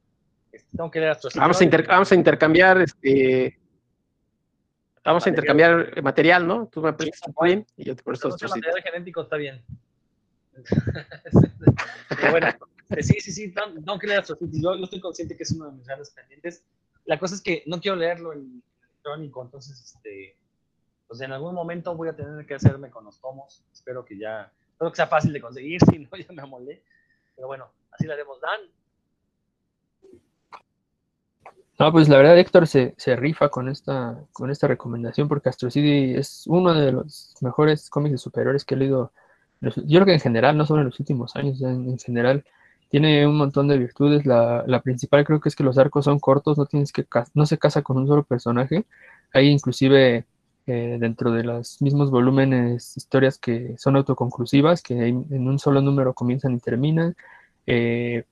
Este, 0.52 0.78
tengo 0.78 0.90
que 0.90 1.00
leer 1.00 1.12
Astro 1.12 1.30
City. 1.30 1.40
Vamos 1.40 1.62
a, 1.62 1.66
vamos 1.88 2.12
a 2.12 2.16
intercambiar 2.16 2.82
este. 2.82 3.60
Vamos 5.06 5.26
a 5.26 5.30
intercambiar 5.30 6.02
material, 6.02 6.48
¿no? 6.48 6.68
Tú 6.68 6.82
me 6.82 6.92
prestas 6.94 7.22
tal 7.22 7.66
tu 7.66 7.72
y 7.78 7.86
yo 7.86 7.96
te 7.96 8.02
presto 8.02 8.32
City. 8.32 8.50
material 8.50 8.82
genético 8.82 9.22
está 9.22 9.38
bien. 9.38 9.64
Pero 12.10 12.32
bueno, 12.32 12.48
eh, 12.90 13.04
sí, 13.04 13.20
sí, 13.20 13.32
sí, 13.32 13.54
tengo 13.54 13.76
tengo 13.76 14.00
que 14.00 14.08
leer 14.08 14.22
Astro 14.22 14.36
City. 14.38 14.62
Yo, 14.64 14.76
yo 14.76 14.84
estoy 14.84 15.00
consciente 15.00 15.38
que 15.38 15.44
es 15.44 15.52
uno 15.52 15.68
de 15.68 15.74
mis 15.74 15.86
grandes 15.86 16.10
pendientes. 16.10 16.64
La 17.06 17.20
cosa 17.20 17.36
es 17.36 17.42
que 17.42 17.64
no 17.68 17.80
quiero 17.80 17.98
leerlo 17.98 18.34
en 18.34 18.64
electrónico, 18.80 19.44
entonces, 19.44 19.80
este, 19.80 20.36
pues 21.08 21.22
en 21.22 21.32
algún 21.32 21.54
momento 21.54 21.96
voy 21.96 22.10
a 22.10 22.16
tener 22.16 22.46
que 22.48 22.56
hacerme 22.56 22.90
con 22.90 23.06
los 23.06 23.22
tomos. 23.22 23.64
Espero 23.72 24.04
que 24.04 24.18
ya, 24.18 24.52
espero 24.72 24.92
que 24.92 24.96
sea 24.96 25.08
fácil 25.08 25.32
de 25.34 25.42
conseguir, 25.42 25.82
si 25.92 26.00
no, 26.00 26.10
ya 26.18 26.34
me 26.34 26.42
amolé. 26.42 26.84
Pero 27.36 27.48
bueno, 27.48 27.70
así 27.92 28.08
lo 28.08 28.14
haremos. 28.14 28.42
Dan, 28.42 28.62
No, 31.78 31.92
pues 31.92 32.08
la 32.08 32.18
verdad 32.18 32.38
Héctor 32.40 32.68
se, 32.68 32.94
se 32.98 33.16
rifa 33.18 33.50
con 33.50 33.68
esta, 33.68 34.18
con 34.32 34.50
esta 34.50 34.68
recomendación 34.68 35.28
porque 35.28 35.50
Astro 35.50 35.70
City 35.70 36.14
es 36.16 36.44
uno 36.48 36.74
de 36.74 36.94
los 36.94 37.36
mejores 37.42 37.90
cómics 37.90 38.14
de 38.14 38.18
superhéroes 38.18 38.64
que 38.64 38.76
he 38.76 38.78
leído. 38.78 39.12
Yo 39.62 39.72
creo 40.00 40.06
que 40.06 40.14
en 40.14 40.20
general, 40.22 40.58
no 40.58 40.66
solo 40.66 40.82
en 40.82 40.88
los 40.88 41.00
últimos 41.00 41.36
años, 41.36 41.62
en, 41.62 41.90
en 41.90 42.00
general, 42.00 42.46
tiene 42.90 43.28
un 43.28 43.38
montón 43.38 43.68
de 43.68 43.78
virtudes. 43.78 44.26
La, 44.26 44.64
la 44.68 44.82
principal 44.82 45.26
creo 45.26 45.42
que 45.42 45.50
es 45.50 45.56
que 45.56 45.64
los 45.66 45.78
arcos 45.78 46.06
son 46.06 46.20
cortos, 46.20 46.58
no 46.58 46.66
tienes 46.66 46.94
que 46.94 47.06
no 47.34 47.46
se 47.46 47.58
casa 47.58 47.82
con 47.82 47.98
un 47.98 48.08
solo 48.08 48.24
personaje. 48.24 48.86
Hay 49.34 49.48
inclusive 49.50 50.26
eh, 50.68 50.98
dentro 51.00 51.32
de 51.32 51.44
los 51.44 51.82
mismos 51.82 52.10
volúmenes 52.10 52.96
historias 52.96 53.38
que 53.38 53.76
son 53.78 53.98
autoconclusivas, 53.98 54.82
que 54.82 54.94
en 55.08 55.48
un 55.48 55.60
solo 55.60 55.82
número 55.82 56.14
comienzan 56.14 56.54
y 56.56 56.60
terminan. 56.60 57.16
Eh, 57.68 58.24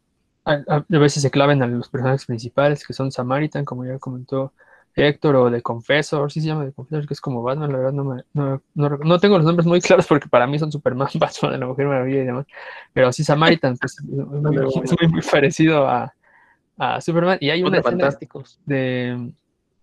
a, 0.45 0.85
veces 0.89 1.21
se 1.21 1.31
claven 1.31 1.63
a 1.63 1.67
los 1.67 1.89
personajes 1.89 2.25
principales, 2.25 2.85
que 2.85 2.93
son 2.93 3.11
Samaritan, 3.11 3.65
como 3.65 3.85
ya 3.85 3.97
comentó 3.99 4.53
Héctor, 4.95 5.35
o 5.35 5.51
The 5.51 5.61
Confessor, 5.61 6.31
sí 6.31 6.41
se 6.41 6.47
llama 6.47 6.65
The 6.65 6.73
Confessor, 6.73 7.07
que 7.07 7.13
es 7.13 7.21
como 7.21 7.41
Batman, 7.41 7.71
la 7.71 7.77
verdad 7.77 7.93
no, 7.93 8.03
me- 8.03 8.23
no, 8.33 8.61
no, 8.75 8.89
no 8.89 9.19
tengo 9.19 9.37
los 9.37 9.45
nombres 9.45 9.65
muy 9.65 9.81
claros 9.81 10.05
porque 10.05 10.27
para 10.27 10.45
mí 10.47 10.59
son 10.59 10.71
Superman, 10.71 11.07
Batman, 11.15 11.59
la 11.59 11.65
Mujer 11.65 11.87
Maravilla 11.87 12.21
y 12.21 12.25
demás, 12.25 12.45
pero 12.91 13.11
sí 13.11 13.23
Samaritan, 13.23 13.77
pues 13.77 13.97
es 13.99 14.05
muy, 14.05 15.07
muy, 15.09 15.21
parecido 15.21 15.87
a, 15.87 16.13
a 16.77 17.01
Superman, 17.01 17.37
y 17.41 17.49
hay 17.49 17.63
una 17.63 17.81
fantásticos. 17.81 18.59
de, 18.65 19.31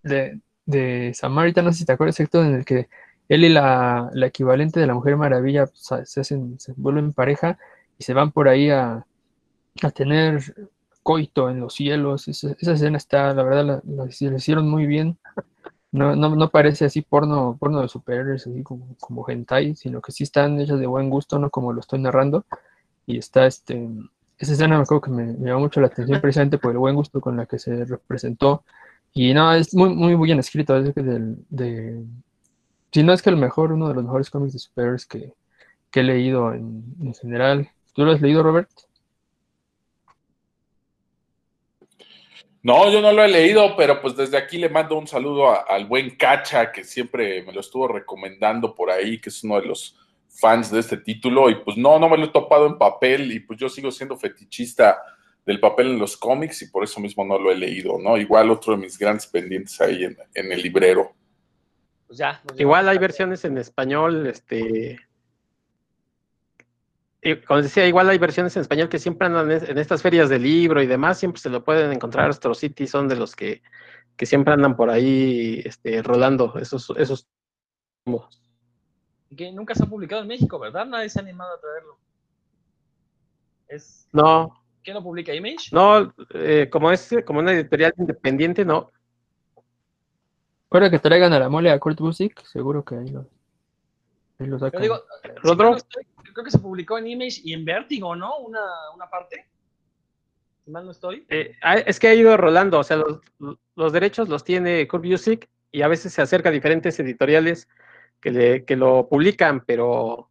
de, 0.03 0.39
de 0.65 1.11
Samaritan, 1.15 1.65
no 1.65 1.71
sé 1.71 1.79
si 1.79 1.85
te 1.85 1.93
acuerdas, 1.93 2.19
Héctor, 2.19 2.45
en 2.45 2.55
el 2.55 2.65
que 2.65 2.87
él 3.29 3.45
y 3.45 3.49
la, 3.49 4.09
la 4.13 4.27
equivalente 4.27 4.79
de 4.79 4.87
la 4.87 4.93
Mujer 4.93 5.17
Maravilla 5.17 5.65
pues, 5.65 5.83
se, 5.83 6.05
se 6.05 6.21
hacen, 6.21 6.59
se 6.59 6.73
vuelven 6.75 7.13
pareja 7.13 7.57
y 7.97 8.03
se 8.03 8.13
van 8.13 8.31
por 8.31 8.49
ahí 8.49 8.69
a, 8.69 9.05
a 9.83 9.91
tener 9.91 10.41
coito 11.03 11.49
en 11.49 11.59
los 11.59 11.73
cielos. 11.75 12.27
Esa, 12.27 12.51
esa 12.59 12.73
escena 12.73 12.97
está, 12.97 13.33
la 13.33 13.43
verdad, 13.43 13.65
la, 13.65 13.81
la- 13.85 14.05
la 14.05 14.35
hicieron 14.37 14.69
muy 14.69 14.85
bien. 14.87 15.17
No, 15.91 16.15
no, 16.15 16.35
no 16.35 16.49
parece 16.49 16.85
así 16.85 17.01
porno, 17.01 17.57
porno 17.59 17.81
de 17.81 17.89
superhéroes, 17.89 18.47
así 18.47 18.63
como, 18.63 18.95
como 18.99 19.25
hentai, 19.29 19.75
sino 19.75 20.01
que 20.01 20.11
sí 20.13 20.23
están 20.23 20.59
hechas 20.61 20.79
de 20.79 20.87
buen 20.87 21.09
gusto, 21.09 21.39
no 21.39 21.49
como 21.49 21.73
lo 21.73 21.81
estoy 21.81 21.99
narrando. 21.99 22.45
Y 23.07 23.17
está 23.19 23.47
este, 23.47 23.89
esa 24.39 24.53
escena 24.53 24.77
me 24.77 24.83
acuerdo 24.83 25.01
que 25.01 25.11
me, 25.11 25.25
me 25.33 25.49
llamó 25.49 25.61
mucho 25.61 25.81
la 25.81 25.87
atención 25.87 26.21
precisamente 26.21 26.57
por 26.59 26.71
el 26.71 26.77
buen 26.79 26.95
gusto 26.95 27.21
con 27.21 27.37
la 27.37 27.45
que 27.47 27.59
se 27.59 27.85
representó. 27.85 28.63
Y 29.13 29.33
no, 29.33 29.53
es 29.53 29.73
muy, 29.75 29.89
muy 29.95 30.15
bien 30.15 30.39
escrito, 30.39 30.77
es 30.77 30.93
que 30.95 31.03
del, 31.03 31.37
de, 31.49 32.05
si 32.91 33.03
no 33.03 33.13
es 33.13 33.21
que 33.21 33.29
el 33.29 33.37
mejor, 33.37 33.71
uno 33.73 33.87
de 33.89 33.95
los 33.95 34.03
mejores 34.03 34.29
cómics 34.29 34.53
de 34.53 34.59
superhéroes 34.59 35.05
que, 35.05 35.33
que 35.91 36.01
he 36.01 36.03
leído 36.03 36.53
en, 36.53 36.83
en 37.01 37.13
general. 37.15 37.69
¿Tú 37.93 38.05
lo 38.05 38.11
has 38.13 38.21
leído, 38.21 38.43
Robert? 38.43 38.69
No, 42.63 42.91
yo 42.91 43.01
no 43.01 43.11
lo 43.11 43.23
he 43.23 43.27
leído, 43.27 43.75
pero 43.75 44.01
pues 44.01 44.15
desde 44.15 44.37
aquí 44.37 44.57
le 44.59 44.69
mando 44.69 44.95
un 44.97 45.07
saludo 45.07 45.49
a- 45.49 45.61
al 45.67 45.85
buen 45.85 46.15
Cacha, 46.15 46.71
que 46.71 46.83
siempre 46.83 47.41
me 47.43 47.53
lo 47.53 47.59
estuvo 47.61 47.87
recomendando 47.87 48.75
por 48.75 48.91
ahí, 48.91 49.19
que 49.19 49.29
es 49.29 49.43
uno 49.43 49.59
de 49.59 49.67
los 49.67 49.97
fans 50.29 50.69
de 50.71 50.79
este 50.79 50.97
título. 50.97 51.49
Y 51.49 51.55
pues 51.55 51.75
no, 51.77 51.97
no 51.97 52.07
me 52.07 52.17
lo 52.17 52.25
he 52.25 52.29
topado 52.29 52.67
en 52.67 52.77
papel 52.77 53.31
y 53.31 53.39
pues 53.39 53.59
yo 53.59 53.67
sigo 53.67 53.89
siendo 53.91 54.15
fetichista 54.15 55.01
del 55.43 55.59
papel 55.59 55.87
en 55.87 55.99
los 55.99 56.15
cómics 56.17 56.61
y 56.61 56.67
por 56.67 56.83
eso 56.83 56.99
mismo 56.99 57.25
no 57.25 57.39
lo 57.39 57.51
he 57.51 57.55
leído, 57.57 57.97
¿no? 57.99 58.15
Igual 58.15 58.51
otro 58.51 58.73
de 58.75 58.79
mis 58.79 58.97
grandes 58.97 59.25
pendientes 59.25 59.81
ahí 59.81 60.03
en, 60.03 60.15
en 60.35 60.51
el 60.51 60.61
librero. 60.61 61.13
pues 62.05 62.19
ya. 62.19 62.41
Igual 62.59 62.87
hay 62.89 62.99
versiones 62.99 63.43
en 63.43 63.57
español, 63.57 64.27
este. 64.27 64.99
Y 67.21 67.35
como 67.41 67.61
decía, 67.61 67.85
igual 67.87 68.09
hay 68.09 68.17
versiones 68.17 68.55
en 68.55 68.61
español 68.61 68.89
que 68.89 68.99
siempre 68.99 69.27
andan 69.27 69.51
en 69.51 69.77
estas 69.77 70.01
ferias 70.01 70.29
de 70.29 70.39
libro 70.39 70.81
y 70.81 70.87
demás, 70.87 71.19
siempre 71.19 71.41
se 71.41 71.49
lo 71.49 71.63
pueden 71.63 71.91
encontrar. 71.91 72.29
Astro 72.29 72.53
City 72.55 72.87
son 72.87 73.07
de 73.07 73.15
los 73.15 73.35
que, 73.35 73.61
que 74.15 74.25
siempre 74.25 74.53
andan 74.53 74.75
por 74.75 74.89
ahí 74.89 75.61
este, 75.63 76.01
rolando 76.01 76.55
esos, 76.59 76.91
esos 76.97 77.27
tomos. 78.03 78.41
Que 79.37 79.51
nunca 79.51 79.75
se 79.75 79.83
ha 79.83 79.87
publicado 79.87 80.23
en 80.23 80.27
México, 80.29 80.57
¿verdad? 80.59 80.85
Nadie 80.85 81.09
se 81.09 81.19
ha 81.19 81.21
animado 81.21 81.53
a 81.55 81.59
traerlo. 81.59 81.97
Es, 83.67 84.07
No, 84.11 84.57
¿Quién 84.83 84.95
lo 84.95 85.03
publica? 85.03 85.33
¿Image? 85.33 85.69
no, 85.71 86.13
eh, 86.33 86.67
como 86.71 86.91
es 86.91 87.09
como 87.25 87.39
una 87.39 87.53
editorial 87.53 87.93
independiente, 87.97 88.65
no. 88.65 88.91
Ahora 90.71 90.89
que 90.89 90.99
traigan 90.99 91.33
a 91.33 91.39
la 91.39 91.49
mole 91.49 91.69
a 91.69 91.79
Kurt 91.79 91.99
Busiek, 91.99 92.43
seguro 92.45 92.83
que 92.83 92.95
ahí 92.95 93.07
lo, 93.09 93.27
ahí 94.39 94.47
lo 94.47 94.57
Yo 94.57 94.59
sacan. 94.65 94.81
digo, 94.81 95.03
si 95.21 95.27
Rodro. 95.43 95.63
mal 95.65 95.71
no 95.71 95.77
estoy, 95.77 96.03
creo 96.33 96.45
que 96.45 96.51
se 96.51 96.59
publicó 96.59 96.97
en 96.97 97.07
Image 97.07 97.41
y 97.43 97.53
en 97.53 97.65
Vertigo, 97.65 98.15
¿no? 98.15 98.37
Una, 98.39 98.61
una 98.95 99.09
parte. 99.09 99.47
Si 100.63 100.71
mal 100.71 100.85
no 100.85 100.91
estoy. 100.91 101.25
Eh, 101.29 101.55
ah, 101.61 101.77
es 101.77 101.99
que 101.99 102.07
ha 102.07 102.13
ido 102.13 102.37
rolando, 102.37 102.79
o 102.79 102.83
sea, 102.83 102.97
los, 102.97 103.19
los 103.75 103.93
derechos 103.93 104.29
los 104.29 104.43
tiene 104.43 104.87
Curve 104.87 105.09
Music 105.09 105.49
y 105.71 105.81
a 105.81 105.87
veces 105.87 106.13
se 106.13 106.21
acerca 106.21 106.49
a 106.49 106.51
diferentes 106.51 106.99
editoriales 106.99 107.67
que, 108.19 108.31
le, 108.31 108.65
que 108.65 108.75
lo 108.75 109.07
publican, 109.09 109.65
pero, 109.65 110.29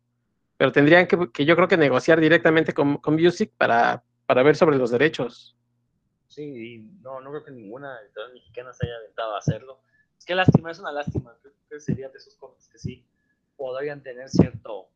pero 0.56 0.72
tendrían 0.72 1.06
que, 1.06 1.30
que 1.32 1.44
yo 1.44 1.56
creo 1.56 1.68
que 1.68 1.76
negociar 1.76 2.20
directamente 2.20 2.72
con, 2.72 2.98
con 2.98 3.14
Music 3.14 3.52
para, 3.56 4.04
para 4.26 4.42
ver 4.42 4.56
sobre 4.56 4.76
los 4.76 4.90
derechos. 4.90 5.56
Sí, 6.28 6.44
y 6.44 6.78
no, 7.02 7.20
no 7.20 7.30
creo 7.30 7.44
que 7.44 7.50
ninguna 7.50 7.98
editorial 8.02 8.34
mexicana 8.34 8.72
se 8.72 8.86
haya 8.86 8.96
aventado 8.96 9.34
a 9.34 9.38
hacerlo. 9.38 9.80
Es 10.16 10.24
que 10.24 10.34
lástima, 10.34 10.70
es 10.70 10.78
una 10.78 10.92
lástima. 10.92 11.36
Creo 11.42 11.54
que 11.68 11.80
sería 11.80 12.08
de 12.08 12.18
esos 12.18 12.36
cómics 12.36 12.68
que 12.68 12.78
sí 12.78 13.04
podrían 13.56 14.02
tener 14.02 14.28
cierto 14.28 14.88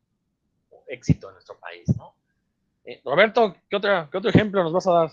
éxito 0.87 1.27
en 1.29 1.33
nuestro 1.35 1.57
país, 1.59 1.83
¿no? 1.97 2.15
Eh, 2.85 3.01
Roberto, 3.03 3.55
¿qué, 3.69 3.75
otra, 3.75 4.07
¿qué 4.11 4.17
otro 4.17 4.29
ejemplo 4.29 4.63
nos 4.63 4.73
vas 4.73 4.87
a 4.87 4.91
dar? 4.91 5.09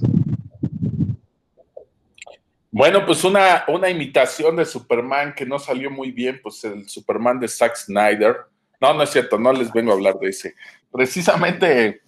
Bueno, 2.70 3.04
pues 3.04 3.22
una, 3.24 3.64
una 3.68 3.90
imitación 3.90 4.56
de 4.56 4.64
Superman 4.64 5.34
que 5.34 5.44
no 5.44 5.58
salió 5.58 5.90
muy 5.90 6.10
bien, 6.10 6.40
pues 6.42 6.64
el 6.64 6.88
Superman 6.88 7.38
de 7.38 7.48
Zack 7.48 7.76
Snyder. 7.76 8.36
No, 8.80 8.94
no 8.94 9.02
es 9.02 9.10
cierto, 9.10 9.38
no 9.38 9.52
les 9.52 9.72
vengo 9.72 9.92
a 9.92 9.94
hablar 9.94 10.18
de 10.18 10.28
ese. 10.28 10.54
Precisamente, 10.90 12.02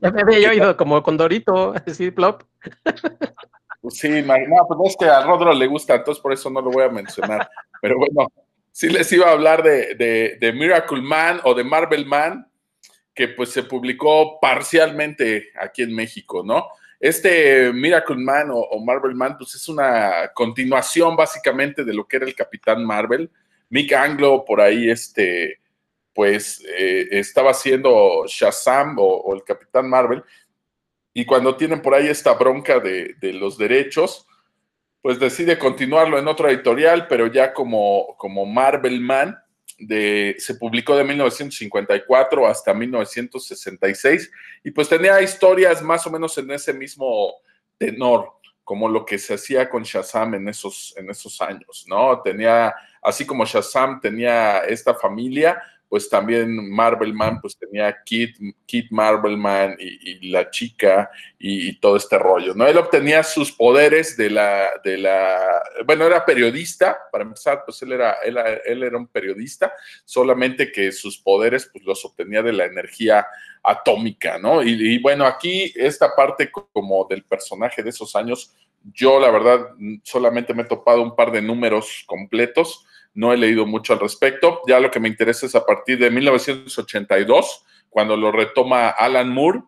Ya 0.00 0.10
me 0.10 0.22
había 0.22 0.50
oído 0.50 0.76
como 0.76 1.02
con 1.02 1.16
Dorito, 1.16 1.74
así, 1.86 2.10
plop. 2.10 2.42
pues 3.80 3.98
sí, 3.98 4.22
no, 4.22 4.66
pues 4.68 4.90
es 4.92 4.96
que 4.96 5.06
a 5.06 5.22
Rodro 5.22 5.52
le 5.52 5.66
gusta, 5.66 5.94
entonces 5.96 6.22
por 6.22 6.32
eso 6.32 6.50
no 6.50 6.60
lo 6.60 6.70
voy 6.70 6.84
a 6.84 6.88
mencionar. 6.88 7.48
Pero 7.80 7.96
bueno, 7.96 8.30
sí 8.72 8.88
les 8.88 9.10
iba 9.12 9.28
a 9.28 9.32
hablar 9.32 9.62
de, 9.62 9.94
de, 9.94 10.38
de 10.40 10.52
Miracle 10.52 11.02
Man 11.02 11.40
o 11.44 11.54
de 11.54 11.64
Marvel 11.64 12.06
Man, 12.06 12.47
que 13.18 13.26
pues 13.26 13.50
se 13.50 13.64
publicó 13.64 14.38
parcialmente 14.38 15.48
aquí 15.60 15.82
en 15.82 15.92
México, 15.92 16.44
¿no? 16.44 16.68
Este 17.00 17.72
Miracle 17.72 18.14
Man 18.14 18.50
o, 18.52 18.78
Marvel 18.78 19.16
Man, 19.16 19.36
pues 19.36 19.56
es 19.56 19.68
una 19.68 20.30
continuación 20.32 21.16
básicamente 21.16 21.82
de 21.84 21.94
lo 21.94 22.06
que 22.06 22.18
era 22.18 22.26
el 22.26 22.36
Capitán 22.36 22.84
Marvel. 22.84 23.28
Mick 23.70 23.92
Anglo 23.92 24.44
por 24.44 24.60
ahí, 24.60 24.88
este, 24.88 25.58
pues 26.14 26.64
eh, 26.78 27.08
estaba 27.10 27.50
haciendo 27.50 28.24
Shazam 28.28 28.94
o, 29.00 29.34
el 29.34 29.42
Capitán 29.42 29.90
Marvel. 29.90 30.22
Y 31.12 31.24
cuando 31.24 31.56
tienen 31.56 31.82
por 31.82 31.94
ahí 31.94 32.06
esta 32.06 32.34
bronca 32.34 32.78
de, 32.78 33.16
de 33.20 33.32
los 33.32 33.58
derechos, 33.58 34.28
pues 35.02 35.18
decide 35.18 35.58
continuarlo 35.58 36.20
en 36.20 36.28
otra 36.28 36.52
editorial, 36.52 37.08
pero 37.08 37.26
ya 37.26 37.52
como, 37.52 38.14
como 38.16 38.46
Marvel 38.46 39.00
Man, 39.00 39.36
de, 39.78 40.36
se 40.38 40.54
publicó 40.54 40.96
de 40.96 41.04
1954 41.04 42.46
hasta 42.46 42.74
1966, 42.74 44.30
y 44.64 44.70
pues 44.70 44.88
tenía 44.88 45.20
historias 45.22 45.82
más 45.82 46.06
o 46.06 46.10
menos 46.10 46.36
en 46.38 46.50
ese 46.50 46.72
mismo 46.72 47.34
tenor, 47.78 48.32
como 48.64 48.88
lo 48.88 49.04
que 49.04 49.18
se 49.18 49.34
hacía 49.34 49.70
con 49.70 49.82
Shazam 49.82 50.34
en 50.34 50.48
esos, 50.48 50.94
en 50.98 51.08
esos 51.08 51.40
años, 51.40 51.86
¿no? 51.88 52.20
Tenía, 52.20 52.74
así 53.00 53.24
como 53.24 53.46
Shazam 53.46 54.00
tenía 54.00 54.58
esta 54.60 54.94
familia, 54.94 55.62
pues 55.88 56.08
también 56.08 56.70
Marvelman, 56.70 57.40
pues 57.40 57.56
tenía 57.56 57.96
Kid, 58.04 58.36
Kid 58.66 58.86
Marvelman 58.90 59.76
y, 59.78 60.30
la 60.30 60.50
chica 60.50 61.10
y, 61.38 61.78
todo 61.80 61.96
este 61.96 62.18
rollo, 62.18 62.54
¿no? 62.54 62.66
Él 62.66 62.76
obtenía 62.76 63.22
sus 63.22 63.52
poderes 63.52 64.16
de 64.16 64.30
la, 64.30 64.70
de 64.84 64.98
la, 64.98 65.62
bueno, 65.86 66.04
era 66.04 66.24
periodista, 66.24 66.98
para 67.10 67.24
empezar, 67.24 67.62
pues 67.64 67.80
él 67.82 67.92
era, 67.92 68.16
él, 68.24 68.36
él 68.66 68.82
era 68.82 68.98
un 68.98 69.06
periodista, 69.06 69.72
solamente 70.04 70.70
que 70.70 70.92
sus 70.92 71.18
poderes, 71.18 71.70
pues 71.72 71.84
los 71.84 72.04
obtenía 72.04 72.42
de 72.42 72.52
la 72.52 72.66
energía 72.66 73.26
atómica, 73.62 74.38
¿no? 74.38 74.62
Y, 74.62 74.98
bueno, 74.98 75.24
aquí 75.26 75.72
esta 75.76 76.14
parte 76.14 76.50
como 76.50 77.06
del 77.08 77.24
personaje 77.24 77.82
de 77.82 77.90
esos 77.90 78.14
años, 78.16 78.54
yo 78.94 79.18
la 79.18 79.30
verdad 79.30 79.68
solamente 80.02 80.54
me 80.54 80.62
he 80.62 80.66
topado 80.66 81.02
un 81.02 81.14
par 81.14 81.32
de 81.32 81.42
números 81.42 82.04
completos, 82.06 82.86
no 83.18 83.32
he 83.32 83.36
leído 83.36 83.66
mucho 83.66 83.92
al 83.92 83.98
respecto. 83.98 84.60
Ya 84.68 84.78
lo 84.78 84.92
que 84.92 85.00
me 85.00 85.08
interesa 85.08 85.44
es 85.44 85.56
a 85.56 85.66
partir 85.66 85.98
de 85.98 86.08
1982, 86.08 87.64
cuando 87.90 88.16
lo 88.16 88.30
retoma 88.30 88.90
Alan 88.90 89.28
Moore. 89.28 89.62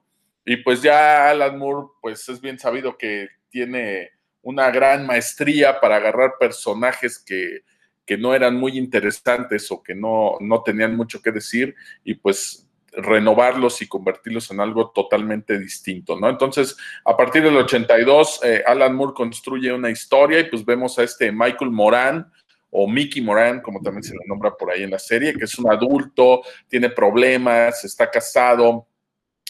Y 0.47 0.59
pues 0.59 0.83
ya 0.83 1.29
Alan 1.31 1.59
Moore, 1.59 1.89
pues 2.01 2.29
es 2.29 2.41
bien 2.41 2.61
sabido 2.61 2.97
que 2.97 3.27
tiene 3.49 4.11
una 4.43 4.71
gran 4.71 5.05
maestría 5.05 5.81
para 5.81 5.97
agarrar 5.97 6.35
personajes 6.39 7.19
que, 7.19 7.63
que 8.07 8.17
no 8.17 8.37
eran 8.37 8.55
muy 8.55 8.79
interesantes 8.79 9.69
o 9.73 9.83
que 9.83 9.97
no, 9.97 10.37
no 10.39 10.63
tenían 10.63 10.97
mucho 10.97 11.21
que 11.21 11.33
decir 11.33 11.75
y 12.05 12.15
pues 12.15 12.69
renovarlos 12.93 13.83
y 13.83 13.89
convertirlos 13.89 14.49
en 14.53 14.61
algo 14.61 14.91
totalmente 14.91 15.59
distinto, 15.59 16.19
¿no? 16.19 16.29
Entonces, 16.29 16.77
a 17.05 17.17
partir 17.17 17.43
del 17.43 17.57
82, 17.57 18.41
eh, 18.45 18.63
Alan 18.65 18.95
Moore 18.95 19.13
construye 19.15 19.73
una 19.73 19.91
historia 19.91 20.39
y 20.39 20.45
pues 20.45 20.65
vemos 20.65 21.01
a 21.01 21.03
este 21.03 21.33
Michael 21.33 21.73
Moran, 21.73 22.33
o 22.71 22.89
Mickey 22.89 23.21
Moran, 23.21 23.61
como 23.61 23.81
también 23.81 24.03
se 24.03 24.15
le 24.15 24.21
nombra 24.27 24.53
por 24.53 24.71
ahí 24.71 24.85
en 24.85 24.91
la 24.91 24.99
serie, 24.99 25.35
que 25.35 25.45
es 25.45 25.59
un 25.59 25.71
adulto, 25.71 26.43
tiene 26.69 26.91
problemas, 26.91 27.85
está 27.85 28.11
casado, 28.11 28.87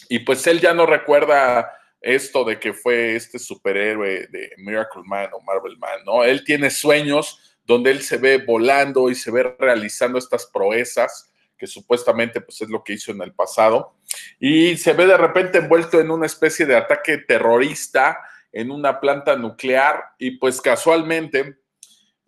y 0.09 0.19
pues 0.19 0.45
él 0.47 0.59
ya 0.59 0.73
no 0.73 0.85
recuerda 0.85 1.71
esto 2.01 2.43
de 2.43 2.59
que 2.59 2.73
fue 2.73 3.15
este 3.15 3.37
superhéroe 3.37 4.27
de 4.27 4.51
Miracle 4.57 5.03
Man 5.05 5.29
o 5.33 5.41
Marvel 5.41 5.77
Man, 5.77 5.99
¿no? 6.05 6.23
Él 6.23 6.43
tiene 6.43 6.71
sueños 6.71 7.39
donde 7.63 7.91
él 7.91 8.01
se 8.01 8.17
ve 8.17 8.39
volando 8.39 9.09
y 9.09 9.15
se 9.15 9.29
ve 9.29 9.55
realizando 9.59 10.17
estas 10.17 10.47
proezas 10.47 11.31
que 11.57 11.67
supuestamente 11.67 12.41
pues 12.41 12.59
es 12.61 12.69
lo 12.69 12.83
que 12.83 12.93
hizo 12.93 13.11
en 13.11 13.21
el 13.21 13.33
pasado, 13.33 13.93
y 14.39 14.77
se 14.77 14.93
ve 14.93 15.05
de 15.05 15.15
repente 15.15 15.59
envuelto 15.59 15.99
en 15.99 16.09
una 16.09 16.25
especie 16.25 16.65
de 16.65 16.75
ataque 16.75 17.19
terrorista 17.19 18.19
en 18.51 18.71
una 18.71 18.99
planta 18.99 19.35
nuclear 19.35 20.03
y 20.17 20.31
pues 20.31 20.59
casualmente 20.59 21.60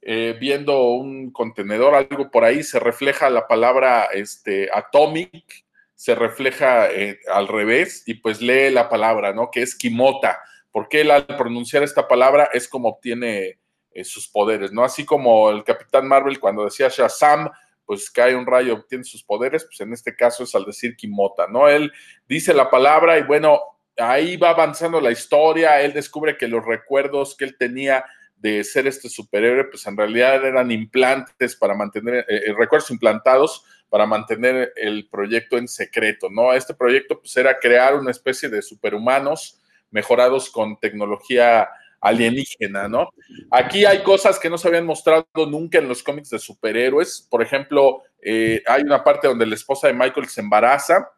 eh, 0.06 0.36
viendo 0.38 0.84
un 0.92 1.32
contenedor, 1.32 1.96
algo 1.96 2.30
por 2.30 2.44
ahí, 2.44 2.62
se 2.64 2.80
refleja 2.80 3.30
la 3.30 3.48
palabra 3.48 4.10
este, 4.14 4.70
atomic, 4.74 5.66
se 5.96 6.14
refleja 6.14 6.92
eh, 6.92 7.20
al 7.32 7.48
revés 7.48 8.04
y 8.06 8.16
pues 8.16 8.42
lee 8.42 8.70
la 8.70 8.90
palabra, 8.90 9.34
¿no? 9.34 9.50
Que 9.50 9.62
es 9.62 9.76
Kimota, 9.76 10.42
porque 10.72 11.02
él 11.02 11.12
al 11.12 11.26
pronunciar 11.26 11.84
esta 11.84 12.06
palabra 12.06 12.50
es 12.54 12.68
como 12.68 12.90
obtiene 12.90 13.60
eh, 13.92 14.04
sus 14.04 14.28
poderes, 14.28 14.74
¿no? 14.74 14.84
Así 14.84 15.06
como 15.06 15.50
el 15.50 15.64
Capitán 15.64 16.06
Marvel 16.06 16.40
cuando 16.40 16.66
decía 16.66 16.90
Shazam, 16.90 17.50
pues 17.86 18.12
cae 18.12 18.36
un 18.36 18.46
rayo, 18.46 18.74
obtiene 18.74 19.06
sus 19.06 19.24
poderes, 19.24 19.64
pues 19.64 19.80
en 19.80 19.94
este 19.94 20.16
caso 20.18 20.44
es 20.44 20.54
al 20.54 20.66
decir 20.66 20.98
Kimota, 20.98 21.48
¿no? 21.48 21.70
Él 21.70 21.94
dice 22.28 22.54
la 22.54 22.70
palabra 22.70 23.18
y 23.18 23.24
bueno, 23.24 23.62
ahí 23.98 24.36
va 24.36 24.50
avanzando 24.50 25.00
la 25.00 25.12
historia, 25.12 25.82
él 25.82 25.94
descubre 25.94 26.36
que 26.38 26.50
los 26.50 26.66
recuerdos 26.66 27.38
que 27.38 27.46
él 27.46 27.56
tenía 27.58 28.04
de 28.36 28.64
ser 28.64 28.88
este 28.88 29.10
superhéroe, 29.10 29.66
pues 29.66 29.86
en 29.88 29.96
realidad 29.96 30.46
eran 30.46 30.72
implantes 30.72 31.56
para 31.56 31.74
mantener, 31.76 32.26
eh, 32.28 32.44
eh, 32.48 32.54
recuerdos 32.58 32.92
implantados 32.92 33.64
para 33.90 34.06
mantener 34.06 34.74
el 34.76 35.08
proyecto 35.08 35.58
en 35.58 35.68
secreto, 35.68 36.30
¿no? 36.30 36.54
Este 36.54 36.74
proyecto 36.74 37.20
pues 37.20 37.36
era 37.38 37.60
crear 37.60 37.96
una 37.96 38.12
especie 38.12 38.50
de 38.50 38.62
superhumanos 38.62 39.62
mejorados 39.92 40.50
con 40.50 40.80
tecnología 40.80 41.70
alienígena, 42.02 42.90
¿no? 42.90 43.10
Aquí 43.50 43.86
hay 43.86 44.04
cosas 44.04 44.38
que 44.38 44.50
no 44.50 44.58
se 44.58 44.68
habían 44.68 44.86
mostrado 44.86 45.26
nunca 45.48 45.78
en 45.78 45.88
los 45.88 46.04
cómics 46.04 46.30
de 46.32 46.40
superhéroes. 46.40 47.26
Por 47.30 47.42
ejemplo, 47.42 48.02
eh, 48.22 48.62
hay 48.68 48.82
una 48.82 49.04
parte 49.04 49.30
donde 49.30 49.46
la 49.46 49.56
esposa 49.56 49.88
de 49.88 49.94
Michael 49.94 50.28
se 50.28 50.42
embaraza 50.42 51.10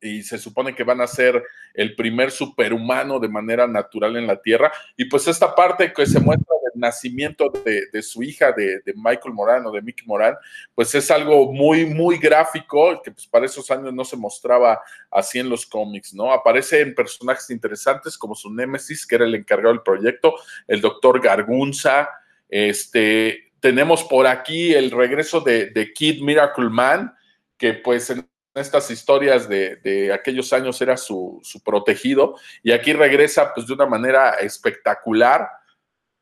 y 0.00 0.22
se 0.22 0.38
supone 0.38 0.74
que 0.74 0.84
van 0.84 1.00
a 1.00 1.06
ser 1.06 1.42
el 1.74 1.94
primer 1.94 2.30
superhumano 2.30 3.18
de 3.18 3.28
manera 3.28 3.66
natural 3.66 4.16
en 4.16 4.26
la 4.26 4.40
Tierra. 4.40 4.72
Y 4.96 5.04
pues 5.04 5.26
esta 5.28 5.54
parte 5.54 5.92
que 5.92 6.06
se 6.06 6.20
muestra 6.20 6.54
del 6.62 6.80
nacimiento 6.80 7.50
de, 7.64 8.02
su 8.02 8.22
hija, 8.22 8.52
de, 8.52 8.82
Michael 8.96 9.34
Moran 9.34 9.66
o 9.66 9.72
de 9.72 9.82
Mickey 9.82 10.06
Moran, 10.06 10.34
pues 10.74 10.94
es 10.94 11.10
algo 11.10 11.52
muy, 11.52 11.84
muy 11.86 12.18
gráfico, 12.18 13.00
que 13.02 13.10
pues 13.10 13.26
para 13.26 13.46
esos 13.46 13.70
años 13.70 13.92
no 13.92 14.04
se 14.04 14.16
mostraba 14.16 14.80
así 15.10 15.38
en 15.38 15.48
los 15.48 15.66
cómics, 15.66 16.14
¿no? 16.14 16.32
Aparecen 16.32 16.94
personajes 16.94 17.50
interesantes 17.50 18.16
como 18.16 18.34
su 18.34 18.52
némesis, 18.52 19.06
que 19.06 19.16
era 19.16 19.24
el 19.24 19.34
encargado 19.34 19.74
del 19.74 19.82
proyecto, 19.82 20.34
el 20.66 20.80
doctor 20.80 21.20
Gargunza, 21.20 22.08
este, 22.48 23.52
tenemos 23.60 24.02
por 24.04 24.26
aquí 24.26 24.74
el 24.74 24.90
regreso 24.90 25.40
de, 25.40 25.66
de 25.66 25.92
Kid 25.92 26.22
Miracle 26.22 26.68
Man, 26.68 27.14
que 27.56 27.74
pues 27.74 28.10
en 28.10 28.29
estas 28.54 28.90
historias 28.90 29.48
de, 29.48 30.10
aquellos 30.12 30.52
años 30.52 30.80
era 30.80 30.96
su, 30.96 31.40
protegido 31.64 32.36
y 32.62 32.72
aquí 32.72 32.92
regresa 32.92 33.52
pues 33.54 33.66
de 33.66 33.74
una 33.74 33.86
manera 33.86 34.30
espectacular. 34.34 35.48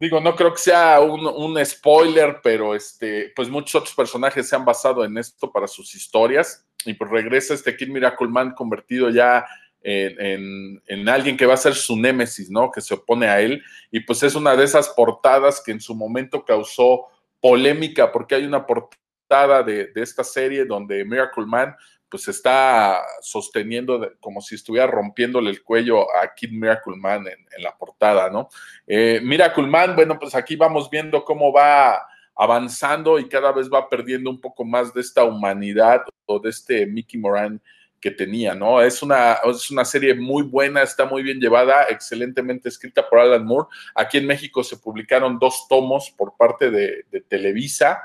Digo, 0.01 0.20
no 0.20 0.37
creo 0.37 0.53
que 0.53 0.61
sea 0.61 1.01
un, 1.01 1.64
spoiler, 1.64 2.41
pero 2.43 2.74
este, 2.74 3.33
pues 3.35 3.49
muchos 3.49 3.74
otros 3.74 3.95
personajes 3.95 4.49
se 4.49 4.55
han 4.55 4.64
basado 4.64 5.05
en 5.05 5.18
esto 5.18 5.51
para 5.51 5.66
sus 5.66 5.95
historias 5.95 6.64
y 6.85 6.95
pues 6.95 7.11
regresa 7.11 7.55
este 7.55 7.76
Kid 7.76 7.89
Miracle 7.89 8.29
Man 8.29 8.55
convertido 8.55 9.11
ya 9.11 9.45
en, 9.81 10.81
en, 10.87 11.09
alguien 11.09 11.37
que 11.37 11.47
va 11.47 11.55
a 11.55 11.59
ser 11.59 11.74
su 11.74 11.97
némesis, 11.97 12.51
¿no? 12.51 12.70
Que 12.70 12.81
se 12.81 12.95
opone 12.95 13.26
a 13.26 13.41
él 13.41 13.62
y 13.91 14.01
pues 14.01 14.22
es 14.22 14.35
una 14.35 14.55
de 14.55 14.64
esas 14.64 14.89
portadas 14.91 15.62
que 15.64 15.72
en 15.72 15.81
su 15.81 15.95
momento 15.95 16.45
causó 16.45 17.07
polémica 17.41 18.12
porque 18.12 18.35
hay 18.35 18.45
una 18.45 18.66
portada 18.66 19.62
de, 19.62 19.87
de 19.87 20.03
esta 20.03 20.24
serie 20.24 20.64
donde 20.64 21.05
Miracle 21.05 21.47
Man 21.47 21.74
pues 22.11 22.29
está 22.29 23.03
sosteniendo 23.21 24.13
como 24.21 24.41
si 24.41 24.55
estuviera 24.55 24.87
rompiéndole 24.87 25.51
el 25.51 25.63
cuello 25.63 26.15
a 26.17 26.35
Kid 26.35 26.51
Miracle 26.51 26.97
Man 26.97 27.27
en, 27.27 27.63
la 27.63 27.77
portada, 27.77 28.31
¿no? 28.31 28.49
Eh, 28.87 29.21
Miracle 29.23 29.67
Man, 29.67 29.95
bueno, 29.97 30.19
pues 30.19 30.35
aquí 30.35 30.57
vamos 30.57 30.89
viendo 30.89 31.25
cómo 31.25 31.53
va 31.53 32.01
avanzando 32.35 33.19
y 33.19 33.29
cada 33.29 33.53
vez 33.53 33.69
va 33.69 33.89
perdiendo 33.89 34.31
un 34.31 34.41
poco 34.41 34.65
más 34.65 34.95
de 34.95 35.01
esta 35.01 35.25
humanidad 35.25 36.03
o 36.25 36.39
de 36.39 36.51
este 36.51 36.87
Mickey 36.87 37.21
Moran 37.21 37.61
que 38.01 38.13
tenía, 38.13 38.55
¿no? 38.55 38.81
Es 38.81 39.03
una, 39.03 39.39
es 39.45 39.71
una 39.73 39.85
serie 39.85 40.15
muy 40.15 40.45
buena, 40.45 40.83
está 40.83 41.05
muy 41.05 41.25
bien 41.25 41.41
llevada, 41.41 41.87
excelentemente 41.91 42.69
escrita 42.69 43.09
por 43.09 43.19
Alan 43.19 43.45
Moore. 43.45 43.69
Aquí 43.93 44.19
en 44.19 44.27
México 44.27 44.63
se 44.63 44.77
publicaron 44.77 45.39
dos 45.39 45.67
tomos 45.69 46.15
por 46.17 46.37
parte 46.37 46.71
de, 46.71 47.07
de 47.11 47.21
Televisa 47.23 48.01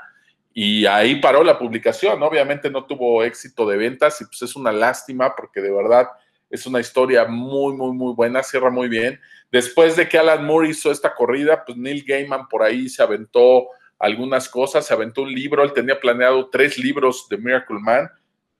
y 0.54 0.86
ahí 0.86 1.16
paró 1.16 1.42
la 1.42 1.58
publicación. 1.58 2.22
Obviamente 2.22 2.70
no 2.70 2.86
tuvo 2.86 3.24
éxito 3.24 3.66
de 3.66 3.76
ventas 3.76 4.20
y 4.20 4.24
pues 4.24 4.40
es 4.42 4.54
una 4.54 4.70
lástima 4.70 5.34
porque 5.34 5.60
de 5.60 5.72
verdad 5.72 6.06
es 6.48 6.64
una 6.64 6.78
historia 6.78 7.24
muy, 7.24 7.74
muy, 7.74 7.92
muy 7.92 8.14
buena, 8.14 8.42
cierra 8.44 8.70
muy 8.70 8.88
bien. 8.88 9.20
Después 9.50 9.96
de 9.96 10.08
que 10.08 10.16
Alan 10.16 10.44
Moore 10.44 10.68
hizo 10.68 10.92
esta 10.92 11.12
corrida, 11.12 11.64
pues 11.64 11.76
Neil 11.76 12.04
Gaiman 12.06 12.46
por 12.48 12.62
ahí 12.62 12.88
se 12.88 13.02
aventó 13.02 13.66
algunas 13.98 14.48
cosas, 14.48 14.86
se 14.86 14.94
aventó 14.94 15.22
un 15.22 15.32
libro, 15.32 15.64
él 15.64 15.72
tenía 15.72 15.98
planeado 15.98 16.48
tres 16.48 16.78
libros 16.78 17.26
de 17.28 17.36
Miracle 17.36 17.80
Man 17.80 18.08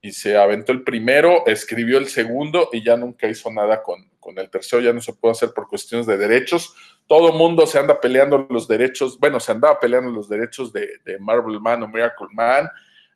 y 0.05 0.13
se 0.13 0.37
aventó 0.37 0.73
el 0.73 0.83
primero, 0.83 1.47
escribió 1.47 1.99
el 1.99 2.09
segundo 2.09 2.69
y 2.73 2.85
ya 2.85 2.97
nunca 2.97 3.27
hizo 3.29 3.51
nada 3.51 3.83
con, 3.83 4.09
con 4.21 4.39
el 4.39 4.51
tercero, 4.51 4.83
ya 4.83 4.93
no 4.93 5.01
se 5.01 5.13
puede 5.13 5.33
hacer 5.33 5.53
por 5.53 5.69
cuestiones 5.69 6.07
de 6.07 6.19
derechos 6.19 6.75
todo 7.07 7.33
mundo 7.33 7.67
se 7.67 7.79
anda 7.79 8.01
peleando 8.01 8.47
los 8.49 8.67
derechos, 8.67 9.19
bueno, 9.19 9.39
se 9.39 9.53
andaba 9.53 9.79
peleando 9.79 10.11
los 10.11 10.29
derechos 10.29 10.73
de, 10.73 10.89
Marvel 11.21 11.61
Man 11.61 11.83
o 11.83 11.89
Miracle 11.89 12.29
Man, 12.33 12.69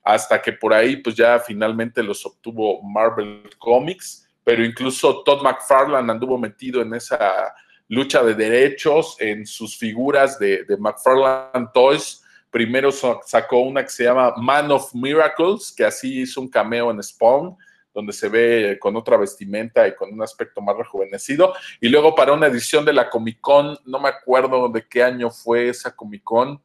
hasta 0.03 0.41
que 0.41 0.53
por 0.53 0.73
ahí 0.73 0.97
pues 0.97 1.17
ya 1.17 1.39
finalmente 1.39 2.03
los 2.03 2.25
obtuvo 2.25 2.83
Marvel 2.83 3.49
Comics, 3.59 4.29
pero 4.45 4.65
incluso 4.65 5.23
Todd 5.23 5.43
McFarlane 5.43 6.13
anduvo 6.13 6.39
metido 6.39 6.83
en 6.83 6.95
esa 6.95 7.55
lucha 7.89 8.23
de 8.23 8.35
derechos 8.35 9.17
en 9.19 9.47
sus 9.47 9.77
figuras 9.77 10.39
de, 10.39 10.65
de 10.65 10.77
McFarlane 10.77 11.69
Toys. 11.73 12.23
Primero 12.51 12.91
sacó 12.91 13.61
una 13.61 13.83
que 13.83 13.91
se 13.91 14.05
llama 14.05 14.35
Man 14.37 14.71
of 14.71 14.95
Miracles, 14.95 15.73
que 15.77 15.85
así 15.85 16.23
hizo 16.23 16.41
un 16.41 16.49
cameo 16.49 16.91
en 16.91 17.03
Spawn 17.03 17.57
donde 17.99 18.13
se 18.13 18.29
ve 18.29 18.79
con 18.81 18.97
otra 18.97 19.17
vestimenta 19.17 19.89
y 19.89 19.97
con 19.97 20.13
un 20.13 20.23
aspecto 20.23 20.61
más 20.61 20.77
rejuvenecido. 20.77 21.53
Y 21.81 21.89
luego 21.89 22.15
para 22.15 22.33
una 22.33 22.47
edición 22.47 22.85
de 22.85 22.93
la 22.93 23.11
Comic 23.11 23.41
Con, 23.41 23.77
no 23.87 23.99
me 23.99 24.09
acuerdo 24.09 24.69
de 24.69 24.87
qué 24.87 25.03
año 25.03 25.31
fue 25.31 25.69
esa 25.69 25.97
Comic 25.97 26.23
Con, 26.23 26.63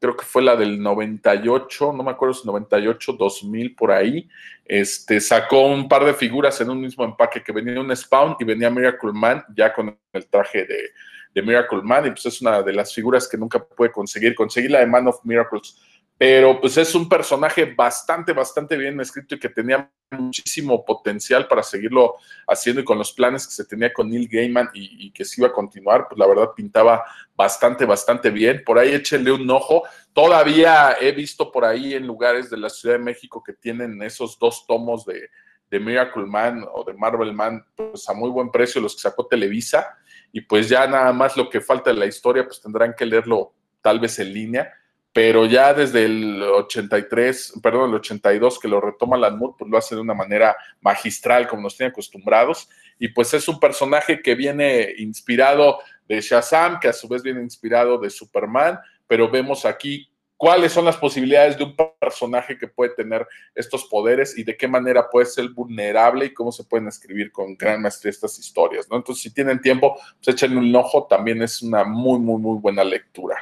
creo 0.00 0.16
que 0.16 0.24
fue 0.24 0.42
la 0.42 0.56
del 0.56 0.82
98, 0.82 1.92
no 1.92 2.02
me 2.02 2.10
acuerdo 2.10 2.34
si 2.34 2.44
98, 2.44 3.12
2000 3.12 3.76
por 3.76 3.92
ahí, 3.92 4.28
este, 4.64 5.20
sacó 5.20 5.66
un 5.66 5.88
par 5.88 6.04
de 6.04 6.12
figuras 6.12 6.60
en 6.60 6.70
un 6.70 6.80
mismo 6.80 7.04
empaque 7.04 7.40
que 7.40 7.52
venía 7.52 7.80
un 7.80 7.94
Spawn 7.94 8.34
y 8.40 8.44
venía 8.44 8.68
Miracle 8.68 9.12
Man 9.12 9.44
ya 9.56 9.72
con 9.72 9.96
el 10.12 10.26
traje 10.26 10.64
de, 10.64 10.90
de 11.34 11.42
Miracle 11.42 11.82
Man 11.82 12.06
y 12.06 12.10
pues 12.10 12.26
es 12.26 12.40
una 12.40 12.62
de 12.62 12.72
las 12.72 12.94
figuras 12.94 13.28
que 13.28 13.36
nunca 13.36 13.62
pude 13.62 13.90
conseguir. 13.90 14.34
Conseguí 14.34 14.68
la 14.68 14.80
de 14.80 14.86
Man 14.86 15.08
of 15.08 15.20
Miracles 15.24 15.76
pero 16.22 16.60
pues 16.60 16.76
es 16.76 16.94
un 16.94 17.08
personaje 17.08 17.64
bastante, 17.64 18.32
bastante 18.32 18.76
bien 18.76 19.00
escrito 19.00 19.34
y 19.34 19.40
que 19.40 19.48
tenía 19.48 19.90
muchísimo 20.12 20.84
potencial 20.84 21.48
para 21.48 21.64
seguirlo 21.64 22.14
haciendo 22.46 22.80
y 22.80 22.84
con 22.84 22.96
los 22.96 23.12
planes 23.12 23.44
que 23.44 23.52
se 23.52 23.64
tenía 23.64 23.92
con 23.92 24.08
Neil 24.08 24.28
Gaiman 24.30 24.70
y, 24.72 25.10
que 25.10 25.24
se 25.24 25.40
iba 25.40 25.48
a 25.48 25.52
continuar, 25.52 26.06
pues 26.06 26.16
la 26.20 26.28
verdad 26.28 26.50
pintaba 26.54 27.02
bastante, 27.34 27.84
bastante 27.86 28.30
bien. 28.30 28.62
Por 28.64 28.78
ahí 28.78 28.92
échenle 28.94 29.32
un 29.32 29.50
ojo. 29.50 29.82
Todavía 30.12 30.96
he 31.00 31.10
visto 31.10 31.50
por 31.50 31.64
ahí 31.64 31.94
en 31.94 32.06
lugares 32.06 32.48
de 32.50 32.58
la 32.58 32.70
Ciudad 32.70 32.98
de 32.98 33.02
México 33.02 33.42
que 33.42 33.54
tienen 33.54 34.00
esos 34.00 34.38
dos 34.38 34.64
tomos 34.64 35.04
de, 35.04 35.28
de 35.72 35.80
Miracle 35.80 36.26
Man 36.26 36.64
o 36.72 36.84
de 36.84 36.92
Marvel 36.92 37.32
Man, 37.32 37.64
pues 37.74 38.08
a 38.08 38.12
muy 38.12 38.30
buen 38.30 38.52
precio 38.52 38.80
los 38.80 38.94
que 38.94 39.00
sacó 39.00 39.26
Televisa. 39.26 39.98
Y 40.32 40.40
pues 40.40 40.68
ya 40.68 40.86
nada 40.86 41.12
más 41.12 41.36
lo 41.36 41.48
que 41.48 41.60
falta 41.60 41.90
de 41.90 41.96
la 41.96 42.06
historia, 42.06 42.44
pues 42.44 42.60
tendrán 42.60 42.94
que 42.96 43.06
leerlo 43.06 43.52
tal 43.82 44.00
vez 44.00 44.18
en 44.18 44.32
línea 44.32 44.72
pero 45.12 45.44
ya 45.44 45.74
desde 45.74 46.06
el 46.06 46.42
83, 46.42 47.54
perdón, 47.62 47.90
el 47.90 47.96
82 47.96 48.58
que 48.58 48.68
lo 48.68 48.80
retoma 48.80 49.30
Moore, 49.30 49.54
pues 49.58 49.70
lo 49.70 49.76
hace 49.76 49.94
de 49.94 50.00
una 50.00 50.14
manera 50.14 50.56
magistral, 50.80 51.46
como 51.46 51.62
nos 51.62 51.76
tiene 51.76 51.90
acostumbrados, 51.90 52.68
y 52.98 53.08
pues 53.08 53.34
es 53.34 53.46
un 53.46 53.60
personaje 53.60 54.22
que 54.22 54.34
viene 54.34 54.94
inspirado 54.98 55.80
de 56.08 56.20
Shazam, 56.20 56.80
que 56.80 56.88
a 56.88 56.92
su 56.94 57.08
vez 57.08 57.22
viene 57.22 57.42
inspirado 57.42 57.98
de 57.98 58.08
Superman, 58.08 58.78
pero 59.06 59.30
vemos 59.30 59.66
aquí 59.66 60.10
cuáles 60.42 60.72
son 60.72 60.84
las 60.84 60.96
posibilidades 60.96 61.56
de 61.56 61.62
un 61.62 61.76
personaje 62.00 62.58
que 62.58 62.66
puede 62.66 62.92
tener 62.96 63.24
estos 63.54 63.84
poderes 63.84 64.36
y 64.36 64.42
de 64.42 64.56
qué 64.56 64.66
manera 64.66 65.08
puede 65.08 65.26
ser 65.26 65.48
vulnerable 65.50 66.24
y 66.24 66.34
cómo 66.34 66.50
se 66.50 66.64
pueden 66.64 66.88
escribir 66.88 67.30
con 67.30 67.56
gran 67.56 67.80
maestría 67.80 68.10
estas 68.10 68.36
historias, 68.40 68.90
¿no? 68.90 68.96
Entonces, 68.96 69.22
si 69.22 69.32
tienen 69.32 69.60
tiempo, 69.60 69.94
pues 70.16 70.34
échenle 70.34 70.58
un 70.58 70.74
ojo, 70.74 71.06
también 71.06 71.40
es 71.42 71.62
una 71.62 71.84
muy, 71.84 72.18
muy, 72.18 72.42
muy 72.42 72.58
buena 72.58 72.82
lectura. 72.82 73.36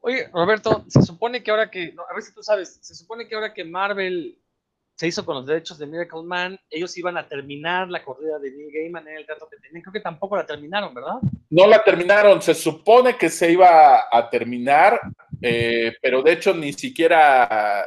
Oye, 0.00 0.30
Roberto, 0.32 0.84
se 0.86 1.02
supone 1.02 1.42
que 1.42 1.50
ahora 1.50 1.68
que, 1.68 1.92
a 2.08 2.14
ver 2.14 2.22
si 2.22 2.32
tú 2.32 2.40
sabes, 2.40 2.78
se 2.80 2.94
supone 2.94 3.26
que 3.26 3.34
ahora 3.34 3.52
que 3.52 3.64
Marvel 3.64 4.38
se 4.98 5.06
hizo 5.06 5.24
con 5.24 5.36
los 5.36 5.46
derechos 5.46 5.78
de 5.78 5.86
Miracle 5.86 6.24
Man, 6.24 6.58
ellos 6.68 6.98
iban 6.98 7.16
a 7.16 7.28
terminar 7.28 7.88
la 7.88 8.04
corrida 8.04 8.36
de 8.40 8.50
Neil 8.50 8.72
Gaiman 8.72 9.06
en 9.06 9.18
el 9.18 9.26
trato 9.26 9.48
que 9.48 9.56
tenían. 9.58 9.80
Creo 9.80 9.92
que 9.92 10.00
tampoco 10.00 10.36
la 10.36 10.44
terminaron, 10.44 10.92
¿verdad? 10.92 11.18
No 11.50 11.68
la 11.68 11.84
terminaron, 11.84 12.42
se 12.42 12.52
supone 12.52 13.16
que 13.16 13.30
se 13.30 13.52
iba 13.52 14.06
a 14.10 14.28
terminar, 14.28 15.00
eh, 15.40 15.94
pero 16.02 16.20
de 16.20 16.32
hecho 16.32 16.52
ni 16.52 16.72
siquiera 16.72 17.86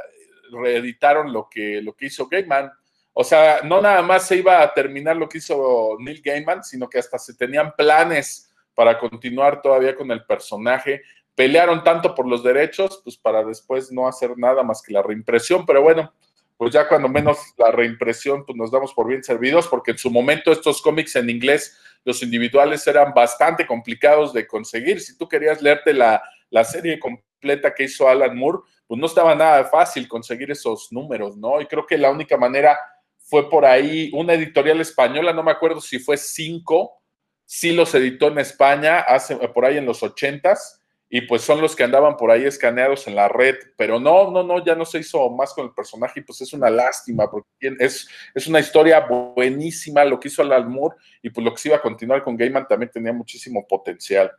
reeditaron 0.53 1.33
lo 1.33 1.49
que, 1.51 1.81
lo 1.81 1.93
que 1.93 2.05
hizo 2.05 2.29
Gaiman. 2.29 2.71
O 3.11 3.25
sea, 3.25 3.59
no 3.61 3.81
nada 3.81 4.01
más 4.01 4.25
se 4.25 4.38
iba 4.38 4.61
a 4.61 4.73
terminar 4.73 5.17
lo 5.17 5.27
que 5.27 5.39
hizo 5.39 5.97
Neil 5.99 6.21
Gaiman, 6.23 6.63
sino 6.63 6.88
que 6.88 6.99
hasta 6.99 7.19
se 7.19 7.33
tenían 7.33 7.73
planes 7.75 8.53
para 8.73 8.97
continuar 8.97 9.61
todavía 9.61 9.97
con 9.97 10.09
el 10.11 10.23
personaje 10.23 11.01
pelearon 11.35 11.83
tanto 11.83 12.13
por 12.13 12.27
los 12.27 12.43
derechos, 12.43 13.01
pues 13.03 13.17
para 13.17 13.43
después 13.43 13.91
no 13.91 14.07
hacer 14.07 14.38
nada 14.38 14.63
más 14.63 14.81
que 14.81 14.93
la 14.93 15.01
reimpresión, 15.01 15.65
pero 15.65 15.81
bueno, 15.81 16.13
pues 16.61 16.75
ya 16.75 16.88
cuando 16.88 17.09
menos 17.09 17.39
la 17.57 17.71
reimpresión, 17.71 18.45
pues 18.45 18.55
nos 18.55 18.69
damos 18.69 18.93
por 18.93 19.07
bien 19.07 19.23
servidos, 19.23 19.67
porque 19.67 19.89
en 19.89 19.97
su 19.97 20.11
momento 20.11 20.51
estos 20.51 20.79
cómics 20.79 21.15
en 21.15 21.27
inglés, 21.27 21.75
los 22.05 22.21
individuales 22.21 22.85
eran 22.85 23.15
bastante 23.15 23.65
complicados 23.65 24.31
de 24.31 24.45
conseguir. 24.45 25.01
Si 25.01 25.17
tú 25.17 25.27
querías 25.27 25.59
leerte 25.59 25.91
la, 25.91 26.21
la 26.51 26.63
serie 26.63 26.99
completa 26.99 27.73
que 27.73 27.85
hizo 27.85 28.07
Alan 28.07 28.38
Moore, 28.38 28.59
pues 28.85 28.99
no 28.99 29.07
estaba 29.07 29.33
nada 29.33 29.65
fácil 29.65 30.07
conseguir 30.07 30.51
esos 30.51 30.91
números, 30.91 31.35
¿no? 31.35 31.59
Y 31.61 31.65
creo 31.65 31.88
que 31.88 31.97
la 31.97 32.11
única 32.11 32.38
manera 32.38 32.77
fue 33.17 33.49
por 33.49 33.65
ahí, 33.65 34.11
una 34.13 34.35
editorial 34.35 34.79
española, 34.81 35.33
no 35.33 35.41
me 35.41 35.49
acuerdo 35.49 35.81
si 35.81 35.97
fue 35.97 36.15
cinco, 36.15 37.01
sí 37.43 37.71
los 37.71 37.95
editó 37.95 38.27
en 38.27 38.38
España, 38.38 38.99
hace, 38.99 39.35
por 39.35 39.65
ahí 39.65 39.77
en 39.77 39.88
los 39.88 40.03
ochentas, 40.03 40.79
y 41.13 41.21
pues 41.23 41.41
son 41.41 41.59
los 41.59 41.75
que 41.75 41.83
andaban 41.83 42.15
por 42.15 42.31
ahí 42.31 42.45
escaneados 42.45 43.05
en 43.05 43.15
la 43.15 43.27
red, 43.27 43.55
pero 43.75 43.99
no, 43.99 44.31
no, 44.31 44.43
no, 44.43 44.63
ya 44.63 44.75
no 44.75 44.85
se 44.85 44.99
hizo 44.99 45.29
más 45.29 45.53
con 45.53 45.65
el 45.65 45.73
personaje 45.73 46.21
y 46.21 46.23
pues 46.23 46.39
es 46.39 46.53
una 46.53 46.69
lástima, 46.69 47.29
porque 47.29 47.49
es, 47.79 48.07
es 48.33 48.47
una 48.47 48.61
historia 48.61 49.01
buenísima 49.01 50.05
lo 50.05 50.17
que 50.17 50.29
hizo 50.29 50.41
Alan 50.41 50.71
Moore 50.71 50.95
y 51.21 51.29
pues 51.29 51.43
lo 51.43 51.51
que 51.51 51.57
se 51.57 51.67
iba 51.67 51.75
a 51.75 51.81
continuar 51.81 52.23
con 52.23 52.38
Gaiman 52.38 52.65
también 52.65 52.89
tenía 52.89 53.11
muchísimo 53.11 53.67
potencial. 53.67 54.31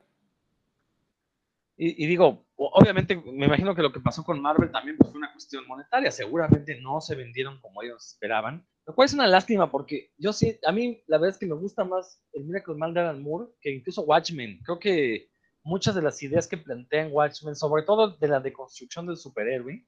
Y, 1.76 2.06
digo, 2.06 2.46
obviamente 2.56 3.16
me 3.16 3.46
imagino 3.46 3.74
que 3.74 3.82
lo 3.82 3.92
que 3.92 4.00
pasó 4.00 4.24
con 4.24 4.40
Marvel 4.40 4.70
también 4.70 4.96
pues, 4.96 5.10
fue 5.10 5.18
una 5.18 5.32
cuestión 5.32 5.66
monetaria, 5.66 6.10
seguramente 6.10 6.80
no 6.80 7.02
se 7.02 7.16
vendieron 7.16 7.60
como 7.60 7.82
ellos 7.82 8.06
esperaban, 8.06 8.64
lo 8.86 8.94
cual 8.94 9.06
es 9.06 9.14
una 9.14 9.26
lástima 9.26 9.70
porque 9.70 10.12
yo 10.16 10.32
sí, 10.32 10.58
a 10.64 10.72
mí 10.72 11.02
la 11.06 11.18
verdad 11.18 11.34
es 11.34 11.38
que 11.38 11.46
me 11.46 11.54
gusta 11.54 11.84
más 11.84 12.22
el 12.32 12.44
Miracle 12.44 12.76
Man 12.76 12.94
de 12.94 13.00
Alan 13.00 13.22
Moore 13.22 13.50
que 13.60 13.72
incluso 13.72 14.02
Watchmen, 14.02 14.60
creo 14.62 14.78
que 14.78 15.31
muchas 15.64 15.94
de 15.94 16.02
las 16.02 16.22
ideas 16.22 16.48
que 16.48 16.56
plantea 16.56 17.06
en 17.06 17.12
Watchmen, 17.12 17.56
sobre 17.56 17.82
todo 17.82 18.16
de 18.16 18.28
la 18.28 18.40
deconstrucción 18.40 19.06
del 19.06 19.16
superhéroe, 19.16 19.86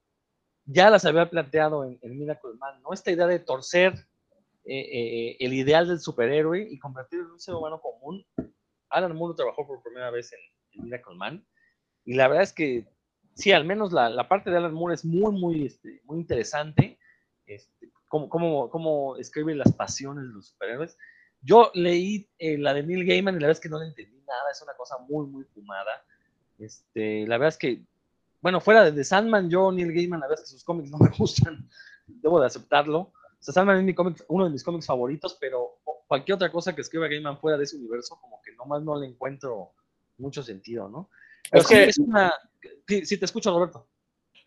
ya 0.67 0.91
las 0.91 1.05
había 1.05 1.29
planteado 1.29 1.85
en, 1.85 1.99
en 2.03 2.19
Miracle 2.19 2.55
Man, 2.59 2.81
¿no? 2.83 2.93
Esta 2.93 3.11
idea 3.11 3.27
de 3.27 3.39
torcer 3.39 3.95
eh, 4.67 4.81
eh, 4.81 5.37
el 5.41 5.53
ideal 5.53 5.87
del 5.87 6.01
superhéroe 6.01 6.67
y 6.71 6.79
convertirlo 6.79 7.27
en 7.27 7.33
un 7.33 7.41
ser 7.41 7.55
humano 7.55 7.83
común. 7.83 8.25
Alan 8.89 9.15
Moore 9.15 9.37
trabajó 9.37 9.67
por 9.67 9.83
primera 9.83 10.11
vez 10.11 10.33
en, 10.33 10.85
Miracle 10.85 11.15
Man, 11.15 11.47
y 12.05 12.15
la 12.15 12.27
verdad 12.27 12.43
es 12.43 12.53
que 12.53 12.85
sí, 13.35 13.53
al 13.53 13.65
menos 13.65 13.93
la, 13.93 14.27
parte 14.27 14.51
de 14.51 14.57
Alan 14.57 14.75
Moore 14.75 14.95
es 14.95 15.05
muy, 15.05 15.33
muy, 15.33 15.67
este, 15.67 16.01
muy 16.03 16.19
interesante, 16.19 16.99
este, 17.47 17.93
cómo, 18.09 18.71
cómo 18.71 19.17
escribe 19.17 19.55
las 19.55 19.73
pasiones 19.73 20.25
de 20.25 20.33
los 20.33 20.49
superhéroes. 20.49 20.97
Yo 21.43 21.71
leí 21.75 22.29
eh, 22.39 22.59
la 22.59 22.75
de 22.75 22.83
Neil 22.83 23.07
Gaiman 23.07 23.37
y 23.37 23.39
la 23.39 23.47
verdad 23.47 23.59
es 23.59 23.61
que 23.61 23.69
no 23.69 23.79
la 23.79 23.87
entendí 23.87 24.14
nada, 24.27 24.51
es 24.51 24.61
una 24.63 24.75
cosa 24.75 24.99
muy, 24.99 25.27
muy 25.27 25.45
fumada. 25.45 26.03
Este, 26.59 27.27
la 27.27 27.39
verdad 27.39 27.55
es 27.55 27.59
que, 27.59 27.83
bueno, 28.41 28.61
fuera 28.61 28.85
de 28.85 28.93
The 28.93 29.05
Sandman, 29.05 29.49
yo, 29.49 29.73
Neil 29.73 29.93
Gaiman, 29.93 30.21
la 30.21 30.27
verdad 30.27 30.45
es 30.45 30.51
que 30.51 30.57
sus 30.57 30.65
cómics 30.65 30.91
no 30.91 30.99
me 30.99 31.09
gustan, 31.19 31.69
debo 32.07 32.41
de 32.41 32.47
aceptarlo. 32.47 32.99
O 32.99 33.13
sea, 33.41 33.55
Sandman 33.55 33.79
es 33.79 33.85
mi 33.85 33.95
cómic, 33.95 34.25
uno 34.29 34.45
de 34.45 34.51
mis 34.51 34.65
cómics 34.65 34.87
favoritos, 34.87 35.37
pero 35.41 35.79
cualquier 36.07 36.37
otra 36.37 36.51
cosa 36.51 36.75
que 36.75 36.81
escriba 36.81 37.09
Gaiman 37.09 37.39
fuera 37.39 37.59
de 37.59 37.65
ese 37.65 37.77
universo, 37.77 38.19
como 38.21 38.41
que 38.43 38.53
nomás 38.55 38.83
no 38.83 38.99
le 38.99 39.07
encuentro 39.07 39.73
mucho 40.19 40.43
sentido, 40.43 40.89
¿no? 40.89 41.11
es 41.51 41.67
que 41.67 41.85
es 41.85 41.99
una... 41.99 42.33
Sí, 42.87 43.19
te 43.19 43.25
escucho, 43.25 43.51
Roberto. 43.51 43.87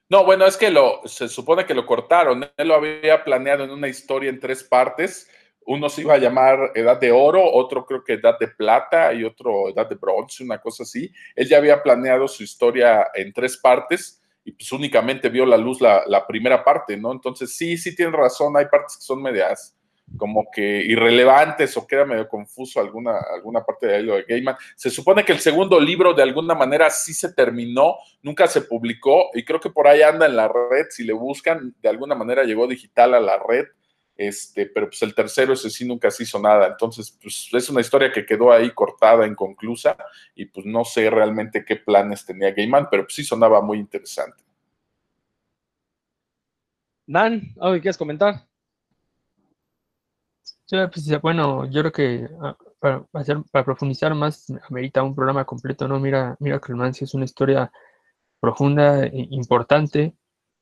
No, 0.10 0.24
bueno, 0.24 0.46
es 0.46 0.56
que 0.56 0.72
lo, 0.72 1.02
se 1.06 1.28
supone 1.28 1.66
que 1.66 1.74
lo 1.74 1.86
cortaron. 1.86 2.50
Él 2.56 2.68
lo 2.68 2.76
había 2.76 3.24
planeado 3.24 3.66
en 3.66 3.72
una 3.72 3.88
historia 3.88 4.30
en 4.30 4.40
tres 4.40 4.64
partes 4.64 5.30
uno 5.68 5.90
se 5.90 6.02
iba 6.02 6.14
a 6.14 6.18
llamar 6.18 6.72
Edad 6.76 7.00
de 7.00 7.12
Oro, 7.12 7.44
otro 7.44 7.86
creo 7.86 8.04
que 8.04 8.14
Edad 8.14 8.40
de 8.40 8.48
Plata 8.48 9.14
y 9.14 9.26
otro 9.26 9.70
Edad 9.70 9.88
de 9.88 9.96
Bronce, 9.96 10.44
una 10.44 10.60
cosa 10.60 10.84
así. 10.84 11.12
Él 11.36 11.48
ya 11.48 11.58
había 11.58 11.84
planeado 11.84 12.28
su 12.28 12.44
historia 12.44 13.08
en 13.14 13.34
tres 13.34 13.58
partes 13.58 14.22
y 14.46 14.54
pues 14.54 14.72
únicamente 14.72 15.28
vio 15.28 15.46
la 15.46 15.58
luz 15.58 15.82
la, 15.82 16.26
primera 16.26 16.64
parte, 16.64 16.96
¿no? 16.96 17.12
Entonces 17.12 17.54
sí, 17.54 17.78
sí 17.78 17.94
tiene 17.94 18.16
razón, 18.16 18.56
hay 18.56 18.66
partes 18.68 18.96
que 18.96 19.04
son 19.04 19.22
medias 19.22 19.76
como 20.16 20.48
que 20.50 20.86
irrelevantes 20.86 21.76
o 21.76 21.86
queda 21.86 22.06
medio 22.06 22.30
confuso 22.30 22.80
alguna, 22.80 23.20
alguna 23.36 23.62
parte 23.66 23.88
de 23.88 23.96
ahí 23.98 24.04
lo 24.04 24.16
de 24.16 24.24
Gaiman. 24.24 24.56
Se 24.78 24.90
supone 24.90 25.26
que 25.26 25.34
el 25.34 25.40
segundo 25.40 25.82
libro 25.82 26.14
de 26.14 26.24
alguna 26.24 26.56
manera 26.56 26.90
sí 26.90 27.14
se 27.14 27.34
terminó, 27.34 27.98
nunca 28.22 28.48
se 28.48 28.62
publicó 28.62 29.32
y 29.34 29.44
creo 29.44 29.60
que 29.60 29.70
por 29.70 29.86
ahí 29.86 30.02
anda 30.02 30.28
en 30.28 30.38
la 30.38 30.48
red, 30.48 30.86
si 30.92 31.04
le 31.04 31.12
buscan, 31.12 31.76
de 31.82 31.90
alguna 31.90 32.16
manera 32.16 32.46
llegó 32.46 32.68
digital 32.68 33.16
a 33.16 33.20
la 33.20 33.38
red 33.38 33.66
este, 34.18 34.66
pero 34.66 34.88
pues 34.88 35.02
el 35.04 35.14
tercero, 35.14 35.54
ese 35.54 35.70
sí 35.70 35.88
nunca 35.88 36.10
se 36.10 36.24
hizo 36.24 36.40
nada. 36.40 36.68
Entonces, 36.68 37.16
pues 37.22 37.50
es 37.54 37.70
una 37.70 37.82
historia 37.82 38.12
que 38.12 38.26
quedó 38.26 38.52
ahí 38.52 38.72
cortada, 38.72 39.28
inconclusa, 39.28 39.96
y 40.34 40.46
pues 40.46 40.66
no 40.66 40.84
sé 40.84 41.10
realmente 41.10 41.64
qué 41.64 41.76
planes 41.76 42.26
tenía 42.26 42.52
Gaiman, 42.52 42.88
pero 42.90 43.04
pues 43.04 43.16
sí 43.16 43.24
sonaba 43.24 43.62
muy 43.62 43.78
interesante. 43.78 44.44
Dan, 47.06 47.54
¿algo 47.60 47.76
que 47.76 47.82
quieres 47.82 47.98
comentar? 47.98 48.48
Pues, 50.70 51.22
bueno, 51.22 51.66
yo 51.70 51.82
creo 51.82 51.92
que 51.94 52.28
ah, 52.42 52.58
para, 52.80 53.06
para 53.52 53.66
profundizar 53.66 54.14
más, 54.16 54.52
amerita 54.70 55.02
un 55.04 55.16
programa 55.16 55.46
completo, 55.46 55.88
¿no? 55.88 56.00
Mira, 56.00 56.36
mira 56.40 56.60
que 56.60 56.74
el 56.74 56.82
es 56.82 57.14
una 57.14 57.26
historia 57.26 57.72
profunda, 58.42 59.06
e 59.06 59.28
importante, 59.32 60.14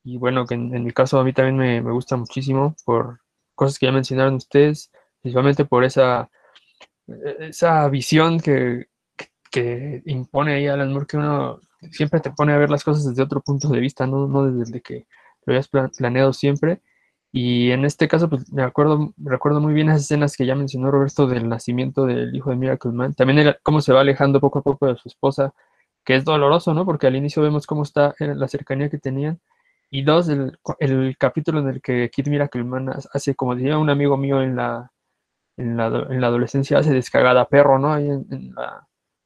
y 0.04 0.18
bueno, 0.18 0.46
que 0.46 0.54
en, 0.54 0.84
mi 0.84 0.92
caso 0.92 1.18
a 1.18 1.24
mí 1.24 1.32
también 1.32 1.56
me, 1.56 1.82
me 1.82 1.92
gusta 1.92 2.16
muchísimo 2.16 2.76
por, 2.84 3.20
cosas 3.56 3.78
que 3.78 3.86
ya 3.86 3.92
mencionaron 3.92 4.34
ustedes, 4.36 4.92
principalmente 5.20 5.64
por 5.64 5.82
esa, 5.84 6.30
esa 7.40 7.88
visión 7.88 8.38
que, 8.38 8.86
que, 9.50 10.02
impone 10.06 10.54
ahí 10.54 10.66
Alan 10.68 10.92
Moore, 10.92 11.06
que 11.06 11.16
uno 11.16 11.60
siempre 11.90 12.20
te 12.20 12.30
pone 12.30 12.52
a 12.52 12.58
ver 12.58 12.70
las 12.70 12.84
cosas 12.84 13.04
desde 13.04 13.22
otro 13.22 13.40
punto 13.40 13.68
de 13.68 13.80
vista, 13.80 14.06
no, 14.06 14.28
no 14.28 14.50
desde 14.50 14.80
que 14.80 15.06
lo 15.44 15.52
habías 15.52 15.68
planeado 15.68 16.32
siempre. 16.32 16.80
Y 17.32 17.70
en 17.70 17.84
este 17.84 18.08
caso, 18.08 18.30
pues 18.30 18.50
me 18.52 18.62
acuerdo, 18.62 19.12
recuerdo 19.18 19.60
muy 19.60 19.74
bien 19.74 19.88
esas 19.88 20.02
escenas 20.02 20.36
que 20.36 20.46
ya 20.46 20.54
mencionó 20.54 20.90
Roberto 20.90 21.26
del 21.26 21.48
nacimiento 21.48 22.06
del 22.06 22.34
hijo 22.34 22.50
de 22.50 22.56
Miracle 22.56 22.92
Man. 22.92 23.14
También 23.14 23.54
cómo 23.62 23.80
se 23.80 23.92
va 23.92 24.00
alejando 24.00 24.40
poco 24.40 24.60
a 24.60 24.62
poco 24.62 24.86
de 24.86 24.96
su 24.96 25.08
esposa, 25.08 25.52
que 26.04 26.14
es 26.16 26.24
doloroso, 26.24 26.72
¿no? 26.72 26.86
Porque 26.86 27.06
al 27.06 27.16
inicio 27.16 27.42
vemos 27.42 27.66
cómo 27.66 27.82
está 27.82 28.14
la 28.18 28.48
cercanía 28.48 28.88
que 28.88 28.98
tenían 28.98 29.40
y 29.90 30.02
dos, 30.02 30.28
el, 30.28 31.16
capítulo 31.18 31.60
en 31.60 31.68
el 31.68 31.80
que 31.80 32.10
Kid 32.10 32.28
Miracleman 32.28 32.90
hace, 33.12 33.34
como 33.34 33.54
decía 33.54 33.78
un 33.78 33.90
amigo 33.90 34.16
mío 34.16 34.42
en 34.42 34.56
la, 34.56 34.90
en 35.56 35.76
la, 35.76 35.86
en 36.10 36.20
la 36.20 36.26
adolescencia, 36.26 36.78
hace 36.78 36.92
descagada 36.92 37.48
perro, 37.48 37.78
¿no? 37.78 37.92
Ahí 37.92 38.08
en, 38.08 38.54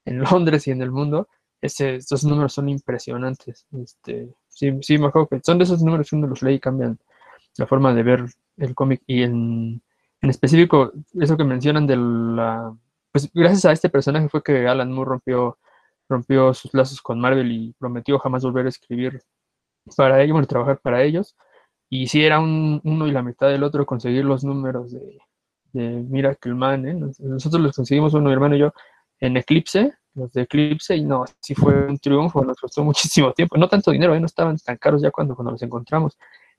en, 0.04 0.20
Londres 0.20 0.66
y 0.68 0.70
en 0.70 0.82
el 0.82 0.90
mundo. 0.90 1.28
ese, 1.62 1.96
estos 1.96 2.24
números 2.24 2.52
son 2.52 2.68
impresionantes. 2.68 3.66
Este, 3.82 4.28
sí, 4.48 4.78
sí, 4.82 4.98
me 4.98 5.06
acuerdo 5.06 5.28
que 5.28 5.40
son 5.42 5.58
de 5.58 5.64
esos 5.64 5.82
números 5.82 6.10
que 6.10 6.16
uno 6.16 6.26
los 6.26 6.42
lee 6.42 6.54
y 6.54 6.60
cambian 6.60 6.98
la 7.56 7.66
forma 7.66 7.94
de 7.94 8.02
ver 8.02 8.24
el 8.58 8.74
cómic. 8.74 9.02
Y 9.06 9.22
en, 9.22 9.82
en 10.20 10.30
específico, 10.30 10.92
eso 11.18 11.36
que 11.36 11.44
mencionan 11.44 11.86
de 11.86 11.96
la... 11.96 12.76
Pues 13.12 13.30
gracias 13.32 13.64
a 13.64 13.72
este 13.72 13.88
personaje 13.88 14.28
fue 14.28 14.42
que 14.42 14.68
Alan 14.68 14.92
Moore 14.92 15.10
rompió, 15.10 15.58
rompió 16.08 16.54
sus 16.54 16.72
lazos 16.74 17.00
con 17.00 17.18
Marvel 17.18 17.50
y 17.50 17.74
prometió 17.78 18.18
jamás 18.18 18.44
volver 18.44 18.66
a 18.66 18.68
escribir 18.68 19.20
para 19.96 20.22
ellos, 20.22 20.46
trabajar 20.48 20.78
para 20.80 21.02
ellos. 21.02 21.36
Y 21.88 22.08
si 22.08 22.24
era 22.24 22.40
un, 22.40 22.80
uno 22.84 23.06
y 23.08 23.12
la 23.12 23.22
mitad 23.22 23.48
del 23.48 23.64
otro 23.64 23.86
conseguir 23.86 24.24
los 24.24 24.44
números 24.44 24.92
de, 24.92 25.18
de 25.72 25.88
Miracle 25.88 26.52
¿eh? 26.52 26.94
Nosotros 27.20 27.62
los 27.62 27.76
conseguimos, 27.76 28.14
uno 28.14 28.28
mi 28.28 28.32
hermano 28.32 28.56
y 28.56 28.60
yo, 28.60 28.72
en 29.20 29.36
Eclipse, 29.36 29.94
los 30.14 30.32
de 30.32 30.42
Eclipse, 30.42 30.96
y 30.96 31.04
no, 31.04 31.24
sí 31.40 31.54
fue 31.54 31.86
un 31.86 31.98
triunfo, 31.98 32.44
nos 32.44 32.58
costó 32.58 32.84
muchísimo 32.84 33.32
tiempo, 33.32 33.56
no 33.56 33.68
tanto 33.68 33.90
dinero, 33.90 34.14
¿eh? 34.14 34.20
no 34.20 34.26
estaban 34.26 34.56
tan 34.58 34.76
caros 34.76 35.02
ya 35.02 35.10
cuando, 35.10 35.34
cuando 35.34 35.52
los 35.52 35.62
encontramos, 35.62 36.16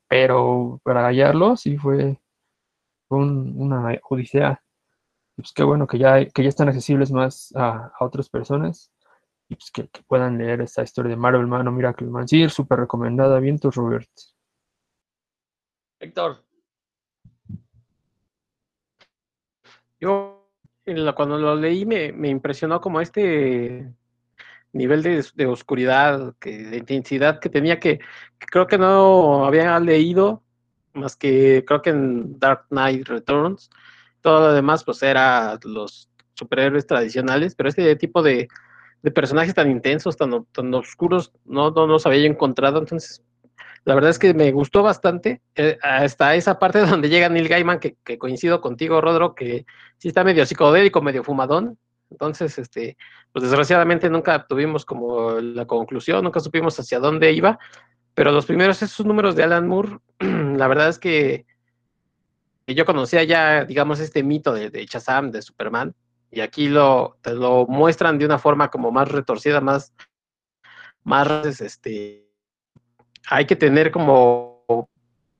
pero 0.07 0.79
para 0.83 1.07
hallarlos 1.07 1.61
sí 1.61 1.77
fue, 1.77 2.17
una 3.09 3.99
odisea. 4.09 4.61
Pues 5.35 5.53
qué 5.53 5.63
bueno 5.63 5.87
que 5.87 5.97
ya, 5.97 6.25
que 6.25 6.43
ya 6.43 6.49
están 6.49 6.69
accesibles 6.69 7.11
más 7.11 7.53
a, 7.55 7.91
otras 7.99 8.29
personas 8.29 8.91
pues 9.56 9.72
que, 9.72 9.90
puedan 10.07 10.38
leer 10.38 10.61
esta 10.61 10.84
historia 10.84 11.11
de 11.11 11.18
Marvel 11.18 11.48
Man 11.48 11.68
o 11.68 11.72
Miracle 11.72 12.07
Man. 12.07 12.28
Sí, 12.28 12.48
súper 12.49 12.80
recomendada. 12.80 13.40
Vientos, 13.40 13.76
Robert. 13.76 14.10
Héctor. 15.99 16.44
Yo, 19.99 20.49
cuando 21.15 21.38
lo 21.38 21.56
leí, 21.56 21.86
me, 21.86 22.11
me 22.11 22.30
impresionó 22.30 22.82
como 22.82 23.02
este 23.02 23.94
nivel 24.73 25.03
de, 25.03 25.45
oscuridad, 25.45 26.34
que, 26.40 26.57
de 26.57 26.78
intensidad 26.78 27.40
que 27.40 27.49
tenía 27.49 27.80
que, 27.80 27.99
creo 28.40 28.68
que 28.68 28.78
no 28.78 29.45
había 29.45 29.80
leído 29.80 30.44
más 30.94 31.15
que 31.15 31.64
creo 31.65 31.82
que 31.82 31.91
en 31.91 32.40
Dark 32.40 32.65
Knight 32.69 33.07
Returns. 33.07 33.69
Todo 34.22 34.48
lo 34.48 34.53
demás 34.53 34.84
pues 34.84 35.02
era 35.03 35.57
los 35.64 36.10
superhéroes 36.34 36.86
tradicionales, 36.86 37.56
pero 37.56 37.69
este 37.69 37.95
tipo 37.95 38.22
de, 38.22 38.48
de 39.02 39.11
personajes 39.11 39.53
tan 39.53 39.69
intensos, 39.69 40.18
tan, 40.18 40.45
tan 40.45 40.73
oscuros, 40.73 41.32
no, 41.45 41.72
no 41.72 41.88
los 41.88 42.06
había 42.06 42.26
encontrado, 42.26 42.80
entonces 42.80 43.23
la 43.84 43.95
verdad 43.95 44.11
es 44.11 44.19
que 44.19 44.34
me 44.34 44.52
gustó 44.52 44.84
bastante, 44.84 45.41
eh, 45.56 45.78
hasta 45.82 46.36
esa 46.36 46.60
parte 46.60 46.80
donde 46.86 47.10
llega 47.10 47.30
Neil 47.30 47.48
Gaiman, 47.48 47.80
que, 47.80 47.95
que, 48.03 48.18
coincido 48.18 48.61
contigo, 48.61 49.02
Rodro, 49.02 49.36
que 49.36 49.65
sí 49.98 50.10
está 50.10 50.23
medio 50.23 50.45
psicodélico, 50.45 51.02
medio 51.02 51.23
fumadón, 51.23 51.78
entonces, 52.11 52.57
este, 52.60 52.98
pues 53.32 53.44
desgraciadamente 53.44 54.10
nunca 54.10 54.45
tuvimos 54.45 54.86
como 54.86 55.40
la 55.40 55.65
conclusión, 55.65 56.23
nunca 56.23 56.41
supimos 56.41 56.78
hacia 56.78 56.99
dónde 56.99 57.32
iba, 57.32 57.57
pero 58.14 58.32
los 58.32 58.45
primeros, 58.45 58.82
esos 58.82 59.06
números 59.06 59.36
de 59.36 59.44
Alan 59.44 59.68
Moore, 59.68 59.99
la 60.19 60.68
verdad 60.68 60.90
es 60.90 60.99
que 60.99 61.45
yo 62.68 62.86
conocía 62.86 63.23
ya, 63.23 63.65
digamos, 63.65 63.99
este 63.99 64.23
mito 64.23 64.53
de, 64.53 64.69
de 64.69 64.86
Shazam, 64.86 65.32
de 65.32 65.41
Superman, 65.41 65.95
y 66.31 66.39
aquí 66.39 66.69
lo, 66.69 67.17
te 67.21 67.33
lo 67.33 67.67
muestran 67.67 68.17
de 68.17 68.25
una 68.25 68.39
forma 68.39 68.71
como 68.71 68.91
más 68.91 69.09
retorcida, 69.09 69.59
más, 69.59 69.93
más, 71.03 71.59
este, 71.59 72.29
hay 73.29 73.45
que 73.45 73.57
tener 73.57 73.91
como, 73.91 74.87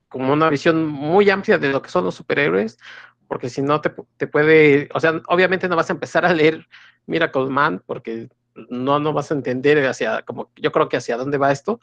como 0.08 0.32
una 0.32 0.50
visión 0.50 0.86
muy 0.86 1.30
amplia 1.30 1.56
de 1.56 1.70
lo 1.70 1.80
que 1.80 1.88
son 1.88 2.04
los 2.04 2.14
superhéroes, 2.14 2.78
porque 3.26 3.48
si 3.48 3.62
no 3.62 3.80
te, 3.80 3.94
te 4.18 4.26
puede, 4.26 4.90
o 4.92 5.00
sea, 5.00 5.20
obviamente 5.28 5.66
no 5.66 5.76
vas 5.76 5.88
a 5.88 5.94
empezar 5.94 6.26
a 6.26 6.34
leer 6.34 6.66
Miracle 7.06 7.46
Man, 7.46 7.82
porque 7.86 8.28
no, 8.68 9.00
no 9.00 9.14
vas 9.14 9.30
a 9.30 9.34
entender 9.34 9.84
hacia, 9.86 10.22
como 10.22 10.50
yo 10.56 10.70
creo 10.72 10.90
que 10.90 10.98
hacia 10.98 11.16
dónde 11.16 11.38
va 11.38 11.52
esto, 11.52 11.80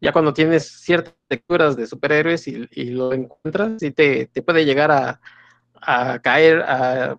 ya 0.00 0.12
cuando 0.12 0.32
tienes 0.32 0.66
ciertas 0.66 1.14
lecturas 1.28 1.76
de 1.76 1.86
superhéroes 1.86 2.48
y, 2.48 2.90
lo 2.90 3.12
encuentras, 3.12 3.82
y 3.82 3.92
te, 3.92 4.26
te 4.26 4.42
puede 4.42 4.64
llegar 4.64 4.90
a, 4.90 5.20
a 5.80 6.18
caer, 6.20 6.62
a, 6.62 7.18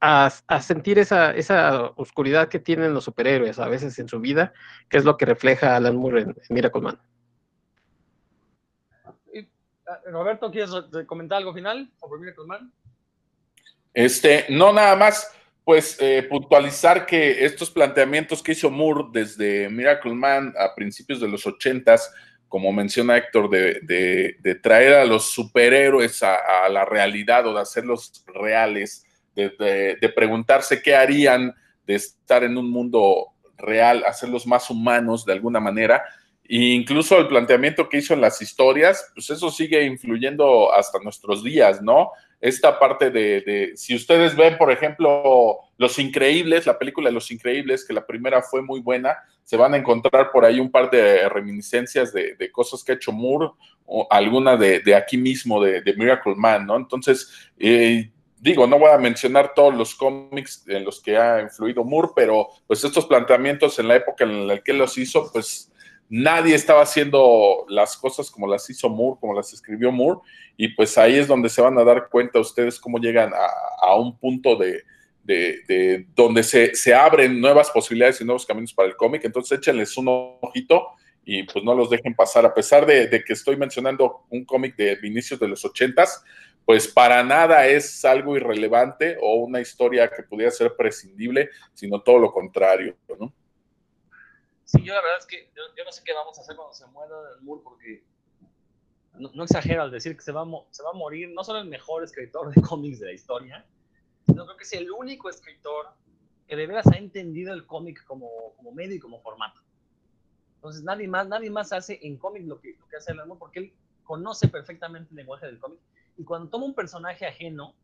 a, 0.00 0.30
sentir 0.60 0.98
esa, 0.98 1.34
esa 1.34 1.92
oscuridad 1.96 2.48
que 2.48 2.58
tienen 2.58 2.92
los 2.92 3.04
superhéroes 3.04 3.58
a 3.58 3.68
veces 3.68 3.98
en 3.98 4.08
su 4.08 4.20
vida, 4.20 4.52
que 4.88 4.98
es 4.98 5.04
lo 5.04 5.16
que 5.16 5.24
refleja 5.24 5.76
Alan 5.76 5.96
Moore 5.96 6.22
en, 6.22 6.36
Miracle 6.50 6.82
Man. 6.82 7.00
Ah, 9.86 10.00
Roberto, 10.06 10.50
¿quieres 10.50 10.70
comentar 11.06 11.38
algo 11.38 11.54
final 11.54 11.90
sobre 11.98 12.20
Miracle 12.20 12.44
Man? 12.46 12.72
Este, 13.94 14.46
no, 14.50 14.72
nada 14.72 14.96
más 14.96 15.34
pues 15.64 15.96
eh, 15.98 16.22
puntualizar 16.28 17.06
que 17.06 17.44
estos 17.44 17.70
planteamientos 17.70 18.42
que 18.42 18.52
hizo 18.52 18.70
Moore 18.70 19.08
desde 19.12 19.70
Miracle 19.70 20.12
Man 20.12 20.52
a 20.58 20.74
principios 20.74 21.20
de 21.20 21.28
los 21.28 21.46
ochentas, 21.46 22.12
como 22.48 22.70
menciona 22.70 23.16
Héctor, 23.16 23.48
de, 23.48 24.60
traer 24.62 24.94
a 24.94 25.04
los 25.06 25.30
superhéroes 25.30 26.22
a, 26.22 26.68
la 26.68 26.84
realidad 26.84 27.46
o 27.46 27.54
de 27.54 27.60
hacerlos 27.60 28.24
reales, 28.26 29.06
de, 29.34 30.12
preguntarse 30.14 30.82
qué 30.82 30.94
harían 30.94 31.54
de 31.86 31.94
estar 31.94 32.44
en 32.44 32.56
un 32.56 32.70
mundo 32.70 33.28
real, 33.56 34.04
hacerlos 34.06 34.46
más 34.46 34.70
humanos 34.70 35.24
de 35.24 35.32
alguna 35.32 35.60
manera, 35.60 36.02
e 36.44 36.56
incluso 36.56 37.18
el 37.18 37.28
planteamiento 37.28 37.88
que 37.88 37.98
hizo 37.98 38.14
en 38.14 38.20
las 38.20 38.42
historias, 38.42 39.10
pues 39.14 39.30
eso 39.30 39.50
sigue 39.50 39.84
influyendo 39.84 40.72
hasta 40.72 40.98
nuestros 40.98 41.42
días, 41.42 41.80
¿no? 41.80 42.10
esta 42.44 42.78
parte 42.78 43.10
de, 43.10 43.72
si 43.74 43.94
ustedes 43.94 44.36
ven, 44.36 44.58
por 44.58 44.70
ejemplo, 44.70 45.60
Los 45.78 45.98
Increíbles, 45.98 46.66
la 46.66 46.78
película 46.78 47.08
de 47.08 47.14
Los 47.14 47.30
Increíbles, 47.30 47.86
que 47.86 47.94
la 47.94 48.04
primera 48.04 48.42
fue 48.42 48.60
muy 48.60 48.80
buena, 48.80 49.16
se 49.44 49.56
van 49.56 49.72
a 49.72 49.78
encontrar 49.78 50.30
por 50.30 50.44
ahí 50.44 50.60
un 50.60 50.70
par 50.70 50.90
de 50.90 51.26
reminiscencias 51.30 52.12
de, 52.12 52.50
cosas 52.52 52.84
que 52.84 52.92
ha 52.92 52.96
hecho 52.96 53.12
Moore, 53.12 53.52
o 53.86 54.06
alguna 54.10 54.58
de, 54.58 54.94
aquí 54.94 55.16
mismo, 55.16 55.58
de, 55.62 55.94
Miracle 55.96 56.34
Man, 56.36 56.66
¿no? 56.66 56.76
Entonces, 56.76 57.32
eh, 57.58 58.10
digo, 58.44 58.66
no 58.66 58.78
voy 58.78 58.90
a 58.90 58.98
mencionar 58.98 59.54
todos 59.54 59.74
los 59.74 59.94
cómics 59.94 60.64
en 60.66 60.84
los 60.84 61.00
que 61.00 61.16
ha 61.16 61.40
influido 61.40 61.82
Moore, 61.82 62.08
pero 62.14 62.48
pues 62.66 62.84
estos 62.84 63.06
planteamientos 63.06 63.78
en 63.78 63.88
la 63.88 63.96
época 63.96 64.24
en 64.24 64.46
la 64.46 64.58
que 64.58 64.74
los 64.74 64.98
hizo, 64.98 65.32
pues 65.32 65.72
nadie 66.10 66.54
estaba 66.54 66.82
haciendo 66.82 67.64
las 67.70 67.96
cosas 67.96 68.30
como 68.30 68.46
las 68.46 68.68
hizo 68.68 68.90
Moore, 68.90 69.16
como 69.18 69.32
las 69.32 69.50
escribió 69.54 69.90
Moore, 69.90 70.20
y 70.58 70.68
pues 70.68 70.98
ahí 70.98 71.14
es 71.14 71.26
donde 71.26 71.48
se 71.48 71.62
van 71.62 71.78
a 71.78 71.84
dar 71.84 72.10
cuenta 72.10 72.38
ustedes 72.38 72.78
cómo 72.78 72.98
llegan 72.98 73.32
a, 73.32 73.94
un 73.94 74.18
punto 74.18 74.56
de, 74.56 74.84
donde 76.14 76.42
se, 76.42 76.94
abren 76.94 77.40
nuevas 77.40 77.70
posibilidades 77.70 78.20
y 78.20 78.26
nuevos 78.26 78.44
caminos 78.44 78.74
para 78.74 78.88
el 78.88 78.96
cómic, 78.96 79.24
entonces 79.24 79.58
échenles 79.58 79.96
un 79.96 80.36
ojito 80.42 80.88
y 81.24 81.44
pues 81.44 81.64
no 81.64 81.74
los 81.74 81.88
dejen 81.88 82.14
pasar, 82.14 82.44
a 82.44 82.52
pesar 82.52 82.84
de, 82.84 83.24
que 83.26 83.32
estoy 83.32 83.56
mencionando 83.56 84.26
un 84.28 84.44
cómic 84.44 84.76
de 84.76 84.98
inicios 85.02 85.40
de 85.40 85.48
los 85.48 85.64
ochentas, 85.64 86.22
pues 86.64 86.88
para 86.88 87.22
nada 87.22 87.66
es 87.66 88.04
algo 88.04 88.36
irrelevante 88.36 89.18
o 89.20 89.34
una 89.34 89.60
historia 89.60 90.10
que 90.10 90.22
pudiera 90.22 90.50
ser 90.50 90.74
prescindible, 90.76 91.50
sino 91.74 92.00
todo 92.00 92.18
lo 92.18 92.32
contrario, 92.32 92.96
¿no? 93.18 93.32
Sí, 94.64 94.82
yo 94.82 94.94
la 94.94 95.02
verdad 95.02 95.18
es 95.18 95.26
que 95.26 95.50
yo, 95.54 95.84
no 95.84 95.92
sé 95.92 96.02
qué 96.04 96.14
vamos 96.14 96.38
a 96.38 96.40
hacer 96.40 96.56
cuando 96.56 96.72
se 96.72 96.86
muera 96.86 97.14
el 97.36 97.42
Moore, 97.42 97.60
porque 97.62 98.02
no, 99.12 99.44
exagero 99.44 99.82
al 99.82 99.90
decir 99.90 100.16
que 100.16 100.22
se 100.22 100.32
va, 100.32 100.42
a, 100.42 100.46
se 100.70 100.82
va 100.82 100.90
a 100.90 100.96
morir 100.96 101.30
no 101.34 101.44
solo 101.44 101.60
el 101.60 101.68
mejor 101.68 102.02
escritor 102.02 102.52
de 102.52 102.62
cómics 102.62 102.98
de 102.98 103.06
la 103.06 103.12
historia, 103.12 103.66
sino 104.26 104.44
creo 104.46 104.56
que 104.56 104.64
es 104.64 104.72
el 104.72 104.90
único 104.90 105.28
escritor 105.28 105.88
que 106.48 106.56
de 106.56 106.66
veras 106.66 106.86
ha 106.86 106.96
entendido 106.96 107.52
el 107.52 107.66
cómic 107.66 108.04
como, 108.04 108.54
como 108.56 108.72
medio 108.72 108.96
y 108.96 109.00
como 109.00 109.20
formato. 109.20 109.60
Entonces 110.56 110.82
nadie 110.82 111.06
más, 111.06 111.28
nadie 111.28 111.50
más 111.50 111.72
hace 111.74 112.00
en 112.02 112.16
cómic 112.16 112.44
lo 112.46 112.58
que, 112.58 112.74
lo 112.80 112.88
que 112.88 112.96
hace 112.96 113.12
el 113.12 113.18
Moore, 113.18 113.38
porque 113.38 113.58
él 113.60 113.72
conoce 114.02 114.48
perfectamente 114.48 115.10
el 115.10 115.16
lenguaje 115.16 115.46
del 115.46 115.58
cómic 115.58 115.80
y 116.16 116.24
cuando 116.24 116.48
toma 116.48 116.66
un 116.66 116.74
personaje 116.74 117.26
ajeno, 117.26 117.74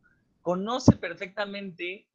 conoce 0.41 0.95
perfectamente 0.95 2.07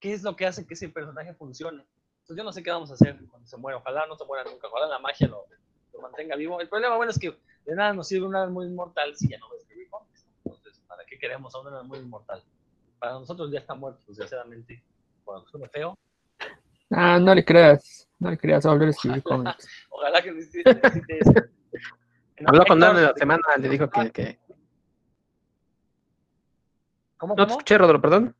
qué 0.00 0.12
es 0.12 0.22
lo 0.22 0.36
que 0.36 0.46
hace 0.46 0.66
que 0.66 0.74
ese 0.74 0.88
personaje 0.88 1.34
funcione. 1.34 1.86
Entonces 2.22 2.36
yo 2.36 2.44
no 2.44 2.52
sé 2.52 2.62
qué 2.62 2.70
vamos 2.70 2.90
a 2.90 2.94
hacer 2.94 3.18
cuando 3.28 3.46
se 3.46 3.56
muera. 3.56 3.78
Ojalá 3.78 4.06
no 4.06 4.16
se 4.16 4.24
muera 4.24 4.44
nunca. 4.44 4.68
Ojalá 4.68 4.86
la 4.86 4.98
magia 4.98 5.28
lo, 5.28 5.46
mantenga 6.00 6.34
vivo. 6.36 6.60
El 6.60 6.68
problema, 6.68 6.96
bueno, 6.96 7.10
es 7.10 7.18
que 7.18 7.36
de 7.64 7.74
nada 7.76 7.92
nos 7.92 8.08
sirve 8.08 8.26
un 8.26 8.34
árbol 8.34 8.52
muy 8.52 8.66
inmortal 8.66 9.14
si 9.14 9.28
ya 9.28 9.38
no 9.38 9.48
va 9.48 9.54
a 9.54 9.58
escribir 9.58 9.88
cómics. 9.88 10.26
Entonces, 10.44 10.80
¿para 10.88 11.04
qué 11.04 11.18
queremos 11.18 11.54
a 11.54 11.60
un 11.60 11.68
árbol 11.68 11.86
muy 11.86 11.98
inmortal? 11.98 12.42
Para 12.98 13.12
nosotros 13.14 13.50
ya 13.52 13.60
está 13.60 13.74
muerto, 13.74 14.02
desgraciadamente. 14.08 14.82
Cuando 15.24 15.46
suena 15.46 15.68
feo. 15.68 15.96
Ah, 16.90 17.18
no 17.20 17.34
le 17.34 17.44
creas. 17.44 18.08
No 18.18 18.30
le 18.30 18.38
creas 18.38 18.66
a 18.66 18.70
volver 18.70 18.88
a 18.88 18.90
escribir 18.90 19.22
cómics. 19.22 19.68
Ojalá 19.90 20.22
que 20.22 20.32
necesite, 20.32 20.70
eso. 21.20 21.32
Habló 22.44 22.64
con 22.64 22.80
Dan 22.80 22.96
de 22.96 23.02
la 23.02 23.14
semana, 23.14 23.42
le 23.58 23.68
dijo 23.68 23.88
que... 23.88 24.10
que... 24.10 24.38
¿Cómo, 27.22 27.36
No 27.36 27.46
te 27.46 27.52
escuché, 27.52 27.78
Rodro, 27.78 28.00
perdón. 28.00 28.34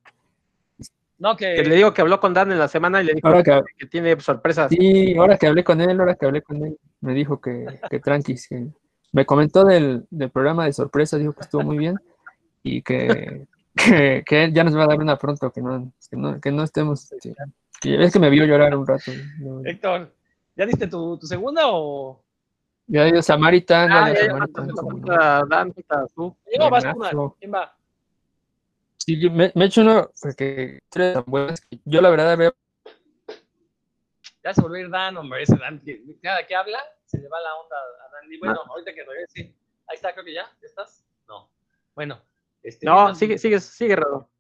No, 1.17 1.37
que... 1.37 1.63
le 1.63 1.77
digo 1.77 1.95
que 1.95 2.01
habló 2.01 2.19
con 2.19 2.35
Dan 2.35 2.51
en 2.51 2.59
la 2.59 2.67
semana 2.67 3.01
y 3.01 3.05
le 3.05 3.15
dijo 3.15 3.31
que, 3.45 3.87
tiene 3.87 4.19
sorpresas. 4.19 4.71
Sí, 4.71 5.17
ahora 5.17 5.39
que 5.39 5.47
hablé 5.47 5.63
con 5.63 5.81
él, 5.81 6.01
ahora 6.01 6.17
que 6.17 6.27
hablé 6.27 6.43
con 6.43 6.65
él, 6.65 6.77
me 7.01 7.15
dijo 7.15 7.41
que, 7.41 7.65
que 7.89 8.01
tranquis, 8.01 8.49
que 8.49 8.67
me 9.13 9.25
comentó 9.25 9.65
del, 9.65 10.05
programa 10.33 10.65
de 10.65 10.73
sorpresa, 10.73 11.17
dijo 11.17 11.33
que 11.33 11.43
estuvo 11.43 11.63
muy 11.63 11.79
bien 11.79 11.97
y 12.65 12.83
que, 12.83 13.47
que, 14.27 14.45
él 14.45 14.53
ya 14.53 14.65
nos 14.65 14.77
va 14.77 14.83
a 14.83 14.89
dar 14.89 14.99
una 14.99 15.17
pronto, 15.17 15.53
que 15.53 15.61
no, 15.61 15.93
que 16.41 16.51
no, 16.51 16.65
estemos 16.65 17.13
este, 17.13 17.37
Que 17.81 18.03
es 18.03 18.13
que 18.13 18.19
me 18.19 18.31
vio 18.31 18.45
llorar 18.47 18.75
un 18.77 18.85
rato. 18.85 19.13
no. 19.39 19.65
Héctor, 19.65 20.13
¿ya 20.57 20.67
diste 20.67 20.89
tu, 20.89 21.17
tu 21.19 21.27
segunda 21.29 21.67
o...? 21.67 22.21
Ya 22.89 23.05
dio 23.05 23.23
Samaritan, 23.23 23.89
ya 23.89 24.05
Ah, 24.07 24.07
dio 24.07 24.15
ya, 24.15 24.21
ya, 24.23 24.27
Samaritan, 24.27 24.67
no. 24.67 25.47
Dan, 25.47 25.73
tú. 26.17 26.37
No. 27.15 27.37
¿Quién 27.39 27.55
va? 27.55 27.73
Sí, 29.05 29.17
me, 29.31 29.51
me 29.57 29.65
he 29.65 29.67
hecho 29.67 29.81
uno 29.81 30.09
tan 30.89 31.25
buenas 31.27 31.61
que 31.61 31.81
yo 31.85 32.01
la 32.01 32.09
verdad 32.11 32.39
veo 32.39 32.55
Ya 34.45 34.55
se 34.55 34.61
volvió 34.63 34.79
a 34.79 34.81
ir 34.87 34.91
Dan, 34.91 35.17
hombre, 35.17 35.43
ese 35.43 35.57
Dan. 35.57 35.81
que- 35.81 36.01
Cada 36.23 36.47
que 36.47 36.55
habla, 36.55 36.79
se 37.07 37.19
le 37.19 37.29
va 37.29 37.41
la 37.41 37.55
onda 37.57 37.77
a 37.77 38.13
Dan. 38.13 38.33
Y 38.33 38.39
bueno, 38.39 38.61
ahorita 38.65 38.95
que 38.95 39.03
regrese. 39.05 39.55
Ahí 39.89 39.97
está, 39.97 40.13
creo 40.13 40.25
que 40.25 40.35
ya. 40.35 40.45
¿Ya 40.61 40.67
estás? 40.67 41.05
No. 41.29 41.51
Bueno. 41.97 42.23
Este, 42.63 42.87
No, 42.87 43.13
sigue, 43.15 43.39
sigue, 43.39 43.59
sigue, 43.59 43.97
Rodo. 43.97 44.31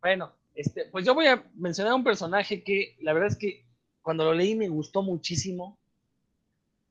Bueno, 0.00 0.34
este, 0.56 0.86
pues 0.86 1.04
yo 1.06 1.14
voy 1.14 1.26
a 1.28 1.44
mencionar 1.54 1.94
un 1.94 2.02
personaje 2.02 2.64
que 2.64 2.96
la 3.02 3.12
verdad 3.12 3.28
es 3.28 3.36
que 3.38 3.64
cuando 4.02 4.24
lo 4.24 4.34
leí 4.34 4.56
me 4.56 4.68
gustó 4.68 5.02
muchísimo. 5.02 5.78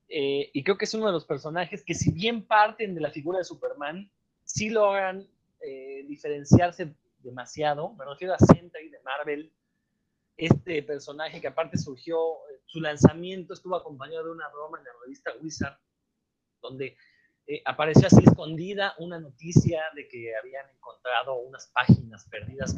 eh, 0.08 0.50
y 0.54 0.64
creo 0.64 0.78
que 0.78 0.86
es 0.86 0.94
uno 0.94 1.06
de 1.08 1.12
los 1.12 1.26
personajes 1.26 1.84
que 1.84 1.94
si 1.94 2.12
bien 2.12 2.44
parten 2.48 2.96
de 2.96 3.02
la 3.02 3.12
figura 3.12 3.38
de 3.40 3.44
Superman, 3.44 4.10
sí 4.46 4.70
logran 4.70 5.28
eh, 5.62 6.04
diferenciarse 6.08 6.96
demasiado. 7.20 7.94
Me 7.96 8.06
refiero 8.06 8.34
a 8.34 8.38
Sentry 8.40 8.90
de 8.90 9.00
Marvel. 9.02 9.54
Este 10.38 10.82
personaje 10.84 11.42
que 11.42 11.48
aparte 11.48 11.78
surgió, 11.78 12.18
eh, 12.50 12.62
su 12.66 12.80
lanzamiento 12.80 13.54
estuvo 13.54 13.76
acompañado 13.76 14.26
de 14.26 14.32
una 14.32 14.48
broma 14.50 14.78
en 14.80 14.86
la 14.86 14.92
revista 15.04 15.32
Wizard, 15.42 15.78
donde 16.62 16.96
eh, 17.48 17.62
apareció 17.66 18.08
así 18.08 18.24
escondida 18.26 18.94
una 19.00 19.20
noticia 19.20 19.84
de 19.96 20.08
que 20.08 20.36
habían 20.38 20.70
encontrado 20.70 21.36
unas 21.36 21.68
páginas 21.74 22.28
perdidas 22.30 22.76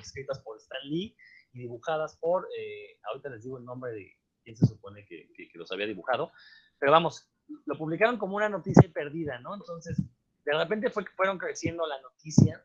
escritas 0.00 0.40
por 0.40 0.56
Stan 0.58 0.80
Lee 0.88 1.16
y 1.52 1.58
dibujadas 1.60 2.16
por, 2.16 2.48
eh, 2.58 2.98
ahorita 3.04 3.28
les 3.28 3.44
digo 3.44 3.58
el 3.58 3.64
nombre 3.64 3.92
de 3.92 4.12
quién 4.42 4.56
se 4.56 4.66
supone 4.66 5.04
que, 5.06 5.30
que- 5.36 5.48
que 5.48 5.58
los 5.58 5.70
había 5.70 5.86
dibujado, 5.86 6.32
pero 6.78 6.90
vamos, 6.92 7.30
lo 7.66 7.76
publicaron 7.78 8.18
como 8.18 8.36
una 8.36 8.48
noticia 8.48 8.90
perdida, 8.92 9.38
¿no? 9.38 9.54
Entonces, 9.54 9.96
de 10.44 10.52
repente 10.52 10.90
fue 10.90 11.04
que 11.04 11.12
fueron 11.12 11.38
creciendo 11.38 11.86
la 11.86 12.00
noticia. 12.00 12.64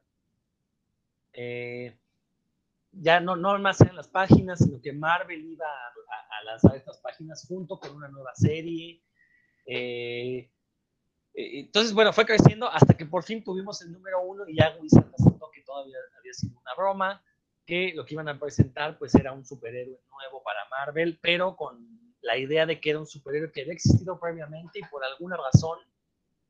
Eh, 1.34 1.98
ya 2.92 3.20
no, 3.20 3.36
no 3.36 3.58
más 3.60 3.80
eran 3.82 3.96
las 3.96 4.08
páginas, 4.08 4.60
sino 4.60 4.82
que 4.82 4.94
Marvel 4.94 5.46
iba 5.46 5.66
a, 5.68 6.44
lanzar 6.46 6.76
estas 6.78 6.98
páginas 7.00 7.46
junto 7.48 7.80
con 7.80 7.96
una 7.96 8.08
nueva 8.08 8.34
serie. 8.34 9.04
eh, 9.66 10.50
eh, 11.34 11.60
entonces, 11.62 11.94
bueno, 11.94 12.12
fue 12.14 12.26
creciendo 12.26 12.70
hasta 12.70 12.96
que 12.96 13.06
por 13.06 13.24
fin 13.24 13.44
tuvimos 13.44 13.82
el 13.82 13.92
número 13.92 14.22
uno 14.22 14.48
y 14.48 14.58
ya 14.58 14.76
Wizard 14.80 15.12
aceptó 15.18 15.50
que 15.52 15.62
todavía 15.62 15.98
había 16.18 16.34
sido 16.34 16.60
una 16.60 16.74
broma, 16.76 17.24
que 17.66 17.94
lo 17.96 18.06
que 18.06 18.16
iban 18.16 18.28
a 18.30 18.40
presentar 18.40 18.98
pues 18.98 19.14
era 19.16 19.32
un 19.32 19.46
superhéroe 19.46 20.00
nuevo 20.10 20.44
para 20.44 20.60
Marvel, 20.70 21.20
pero 21.22 21.56
con 21.56 21.88
la 22.22 22.38
idea 22.38 22.66
de 22.66 22.80
que 22.80 22.90
era 22.90 23.00
un 23.00 23.08
superhéroe 23.08 23.52
que 23.52 23.62
había 23.62 23.74
existido 23.74 24.20
previamente 24.20 24.80
y 24.80 24.84
por 24.84 25.04
alguna 25.06 25.38
razón 25.38 25.80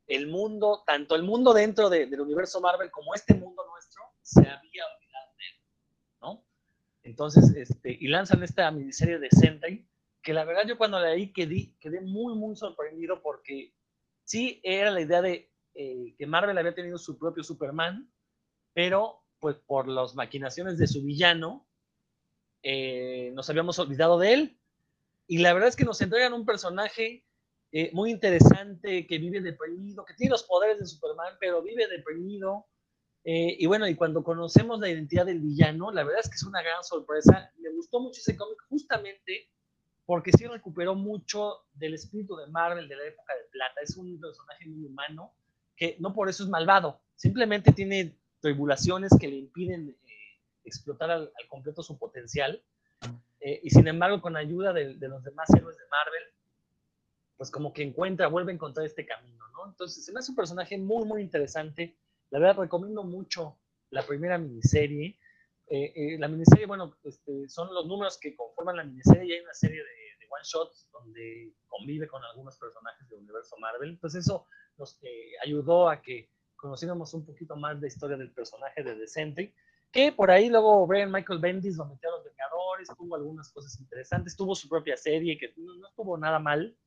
el 0.07 0.27
mundo, 0.27 0.83
tanto 0.87 1.15
el 1.15 1.23
mundo 1.23 1.53
dentro 1.53 1.89
de- 1.89 2.07
del 2.07 2.21
universo 2.21 2.59
Marvel 2.61 2.89
como 2.89 3.13
este 3.13 3.35
mundo 3.35 3.63
nuestro, 3.69 4.03
se 4.29 4.41
había 4.41 4.83
olvidado 4.85 5.31
de 5.37 5.45
él, 5.45 5.61
¿no? 6.21 6.45
Entonces, 7.03 7.55
este, 7.55 7.97
y 7.99 8.07
lanzan 8.07 8.43
esta 8.43 8.69
miniserie 8.71 9.19
de 9.19 9.29
Sentry, 9.31 9.87
que 10.21 10.33
la 10.33 10.45
verdad 10.45 10.63
yo 10.67 10.77
cuando 10.77 10.99
la 10.99 11.11
leí 11.11 11.33
quedé, 11.33 11.73
quedé 11.79 12.01
muy, 12.01 12.35
muy 12.35 12.55
sorprendido 12.55 13.21
porque 13.21 13.73
sí 14.23 14.59
era 14.63 14.91
la 14.91 15.01
idea 15.01 15.21
de 15.21 15.51
eh, 15.73 16.13
que 16.17 16.27
Marvel 16.27 16.57
había 16.57 16.75
tenido 16.75 16.97
su 16.97 17.17
propio 17.17 17.43
Superman, 17.43 18.11
pero 18.73 19.23
pues 19.39 19.55
por 19.55 19.87
las 19.87 20.13
maquinaciones 20.15 20.77
de 20.77 20.87
su 20.87 21.01
villano, 21.03 21.67
eh, 22.61 23.31
nos 23.33 23.49
habíamos 23.49 23.79
olvidado 23.79 24.19
de 24.19 24.33
él. 24.33 24.59
Y 25.27 25.39
la 25.39 25.53
verdad 25.53 25.69
es 25.69 25.75
que 25.75 25.85
nos 25.85 26.01
entregan 26.01 26.33
un 26.33 26.45
personaje 26.45 27.25
eh, 27.71 27.91
muy 27.93 28.11
interesante, 28.11 29.07
que 29.07 29.17
vive 29.17 29.41
deprimido, 29.41 30.03
que 30.03 30.15
tiene 30.15 30.31
los 30.31 30.43
poderes 30.43 30.79
de 30.79 30.85
Superman, 30.85 31.35
pero 31.39 31.61
vive 31.61 31.87
deprimido. 31.87 32.67
Eh, 33.23 33.57
y 33.59 33.65
bueno, 33.65 33.87
y 33.87 33.95
cuando 33.95 34.23
conocemos 34.23 34.79
la 34.79 34.89
identidad 34.89 35.25
del 35.25 35.39
villano, 35.39 35.91
la 35.91 36.03
verdad 36.03 36.21
es 36.23 36.29
que 36.29 36.35
es 36.35 36.43
una 36.43 36.61
gran 36.61 36.83
sorpresa. 36.83 37.51
Me 37.57 37.69
gustó 37.71 37.99
mucho 37.99 38.19
ese 38.19 38.35
cómic 38.35 38.57
justamente 38.69 39.49
porque 40.05 40.31
sí 40.31 40.47
recuperó 40.47 40.95
mucho 40.95 41.65
del 41.73 41.93
espíritu 41.93 42.35
de 42.35 42.47
Marvel 42.47 42.87
de 42.87 42.95
la 42.95 43.03
época 43.03 43.33
de 43.35 43.43
plata. 43.51 43.81
Es 43.81 43.95
un 43.97 44.19
personaje 44.19 44.65
muy 44.67 44.85
humano 44.85 45.33
que 45.75 45.95
no 45.99 46.13
por 46.13 46.29
eso 46.29 46.43
es 46.43 46.49
malvado, 46.49 46.99
simplemente 47.15 47.71
tiene 47.71 48.15
tribulaciones 48.41 49.11
que 49.19 49.27
le 49.27 49.37
impiden 49.37 49.89
eh, 49.89 50.39
explotar 50.65 51.11
al, 51.11 51.31
completo 51.47 51.83
su 51.83 51.97
potencial. 51.97 52.61
Eh, 53.39 53.61
y 53.63 53.69
sin 53.69 53.87
embargo, 53.87 54.21
con 54.21 54.35
ayuda 54.35 54.73
de, 54.73 54.95
de, 54.95 55.07
los 55.07 55.23
demás 55.23 55.49
héroes 55.55 55.77
de 55.77 55.83
Marvel, 55.89 56.23
pues 57.37 57.49
como 57.49 57.71
que 57.71 57.83
encuentra, 57.83 58.27
vuelve 58.27 58.51
a 58.51 58.55
encontrar 58.55 58.85
este 58.85 59.05
camino, 59.05 59.45
¿no? 59.53 59.69
Entonces, 59.69 60.03
se 60.03 60.11
me 60.11 60.19
hace 60.19 60.31
un 60.31 60.35
personaje 60.35 60.77
muy, 60.77 61.05
muy 61.05 61.21
interesante. 61.21 61.95
La 62.31 62.39
verdad, 62.39 62.61
recomiendo 62.61 63.03
mucho 63.03 63.59
la 63.89 64.05
primera 64.05 64.37
miniserie. 64.37 65.17
Eh, 65.67 65.93
eh, 65.95 66.17
la 66.19 66.27
miniserie, 66.27 66.65
bueno, 66.65 66.95
este, 67.03 67.47
son 67.47 67.73
los 67.73 67.85
números 67.85 68.17
que 68.19 68.35
conforman 68.35 68.77
la 68.77 68.83
miniserie 68.83 69.25
y 69.25 69.31
hay 69.33 69.41
una 69.41 69.53
serie 69.53 69.77
de, 69.77 69.83
de 70.19 70.27
one-shots 70.29 70.89
donde 70.91 71.53
convive 71.67 72.07
con 72.07 72.23
algunos 72.23 72.57
personajes 72.57 73.07
del 73.09 73.19
universo 73.19 73.55
Marvel. 73.57 73.89
Entonces, 73.91 74.25
eso 74.25 74.47
nos 74.77 74.97
eh, 75.03 75.33
ayudó 75.43 75.89
a 75.89 76.01
que 76.01 76.29
conociéramos 76.55 77.13
un 77.13 77.25
poquito 77.25 77.55
más 77.55 77.79
de 77.79 77.87
historia 77.87 78.17
del 78.17 78.31
personaje 78.31 78.83
de 78.83 78.95
The 78.95 79.53
que 79.91 80.11
por 80.11 80.29
ahí 80.29 80.49
luego 80.49 80.85
Brian 80.85 81.11
Michael 81.11 81.39
Bendis 81.39 81.77
lo 81.77 81.85
metió 81.85 82.09
a 82.09 82.17
los 82.17 82.23
Vengadores, 82.23 82.89
tuvo 82.95 83.15
algunas 83.15 83.51
cosas 83.51 83.79
interesantes, 83.79 84.35
tuvo 84.35 84.53
su 84.53 84.69
propia 84.69 84.95
serie 84.95 85.37
que 85.37 85.53
no, 85.57 85.75
no 85.75 85.87
estuvo 85.87 86.17
nada 86.17 86.37
mal, 86.37 86.77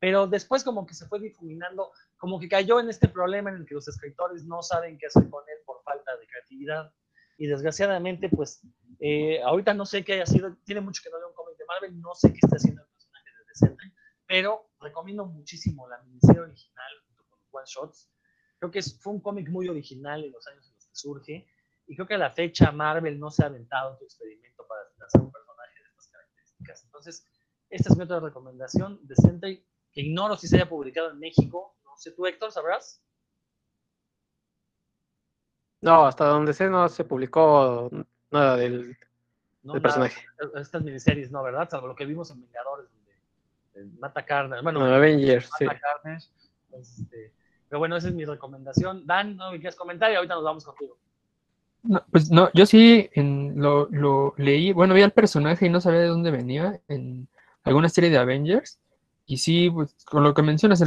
pero 0.00 0.26
después 0.26 0.64
como 0.64 0.86
que 0.86 0.94
se 0.94 1.06
fue 1.06 1.20
difuminando, 1.20 1.92
como 2.16 2.40
que 2.40 2.48
cayó 2.48 2.80
en 2.80 2.88
este 2.88 3.06
problema 3.06 3.50
en 3.50 3.56
el 3.56 3.66
que 3.66 3.74
los 3.74 3.86
escritores 3.86 4.44
no 4.46 4.62
saben 4.62 4.98
qué 4.98 5.06
hacer 5.06 5.28
con 5.28 5.44
él 5.48 5.58
por 5.64 5.82
falta 5.82 6.16
de 6.16 6.26
creatividad, 6.26 6.92
y 7.36 7.46
desgraciadamente 7.46 8.28
pues 8.30 8.62
eh, 8.98 9.40
ahorita 9.42 9.74
no 9.74 9.86
sé 9.86 10.02
qué 10.04 10.14
haya 10.14 10.26
sido, 10.26 10.56
tiene 10.64 10.80
mucho 10.80 11.02
que 11.02 11.10
no 11.10 11.18
leo 11.18 11.28
un 11.28 11.34
cómic 11.34 11.56
de 11.56 11.64
Marvel, 11.66 12.00
no 12.00 12.14
sé 12.14 12.32
qué 12.32 12.38
está 12.42 12.56
haciendo 12.56 12.82
el 12.82 12.88
personaje 12.88 13.28
de 13.46 13.54
Sentry, 13.54 13.94
pero 14.26 14.70
recomiendo 14.80 15.26
muchísimo 15.26 15.86
la 15.88 16.02
miniserie 16.02 16.40
original 16.40 16.92
junto 17.06 17.24
con 17.28 17.38
One 17.52 17.66
Shots, 17.66 18.10
creo 18.58 18.70
que 18.70 18.82
fue 18.82 19.12
un 19.12 19.20
cómic 19.20 19.48
muy 19.50 19.68
original 19.68 20.24
en 20.24 20.32
los 20.32 20.46
años 20.48 20.66
en 20.66 20.74
los 20.74 20.86
que 20.86 20.96
surge, 20.96 21.46
y 21.86 21.94
creo 21.94 22.06
que 22.06 22.14
a 22.14 22.18
la 22.18 22.30
fecha 22.30 22.70
Marvel 22.72 23.18
no 23.18 23.30
se 23.30 23.42
ha 23.42 23.46
aventado 23.46 23.98
tu 23.98 24.04
experimento 24.04 24.66
para 24.66 24.80
lanzar 24.98 25.22
un 25.22 25.32
personaje 25.32 25.74
de 25.74 25.88
estas 25.88 26.08
características. 26.08 26.84
Entonces, 26.84 27.26
esta 27.68 27.88
es 27.90 27.96
mi 27.96 28.04
otra 28.04 28.20
recomendación 28.20 29.00
de 29.08 29.16
Sentry, 29.16 29.66
que 29.92 30.02
ignoro 30.02 30.36
si 30.36 30.48
se 30.48 30.56
haya 30.56 30.68
publicado 30.68 31.10
en 31.10 31.18
México. 31.18 31.74
No 31.84 31.96
sé, 31.96 32.12
tú, 32.12 32.26
Héctor, 32.26 32.52
¿sabrás? 32.52 33.02
No, 35.80 36.06
hasta 36.06 36.26
donde 36.26 36.52
sé 36.52 36.68
no 36.68 36.88
se 36.88 37.04
publicó 37.04 37.90
nada 38.30 38.56
del, 38.56 38.96
no, 39.62 39.72
del 39.72 39.82
personaje. 39.82 40.22
Nada, 40.38 40.60
estas 40.60 40.82
miniseries, 40.82 41.30
no, 41.30 41.42
¿verdad? 41.42 41.68
Salvo 41.70 41.86
lo 41.86 41.94
que 41.94 42.04
vimos 42.04 42.30
en 42.30 42.42
Vengadores, 42.42 42.90
donde 43.74 43.98
Mata 43.98 44.24
Carnage. 44.24 44.62
Bueno, 44.62 44.80
no, 44.80 44.94
Avengers, 44.94 45.50
Mata 45.52 45.74
sí. 45.74 45.80
Carnage. 45.80 46.28
Pues, 46.70 46.98
este, 46.98 47.32
pero 47.68 47.78
bueno, 47.78 47.96
esa 47.96 48.08
es 48.08 48.14
mi 48.14 48.24
recomendación. 48.24 49.06
Dan, 49.06 49.36
¿no 49.36 49.52
me 49.52 49.58
quieres 49.58 49.76
comentar? 49.76 50.12
Y 50.12 50.16
ahorita 50.16 50.34
nos 50.34 50.44
vamos 50.44 50.64
contigo. 50.64 50.98
No, 51.82 52.04
pues 52.10 52.30
no, 52.30 52.50
yo 52.52 52.66
sí 52.66 53.08
en, 53.14 53.54
lo, 53.56 53.88
lo, 53.90 54.34
leí, 54.36 54.72
bueno, 54.72 54.92
vi 54.92 55.00
al 55.00 55.12
personaje 55.12 55.64
y 55.64 55.70
no 55.70 55.80
sabía 55.80 56.00
de 56.00 56.08
dónde 56.08 56.30
venía 56.30 56.78
en 56.88 57.26
alguna 57.62 57.88
serie 57.88 58.10
de 58.10 58.18
Avengers. 58.18 58.78
Y 59.30 59.36
sí, 59.36 59.70
pues, 59.70 59.94
con 60.06 60.24
lo 60.24 60.34
que 60.34 60.42
mencionas, 60.42 60.82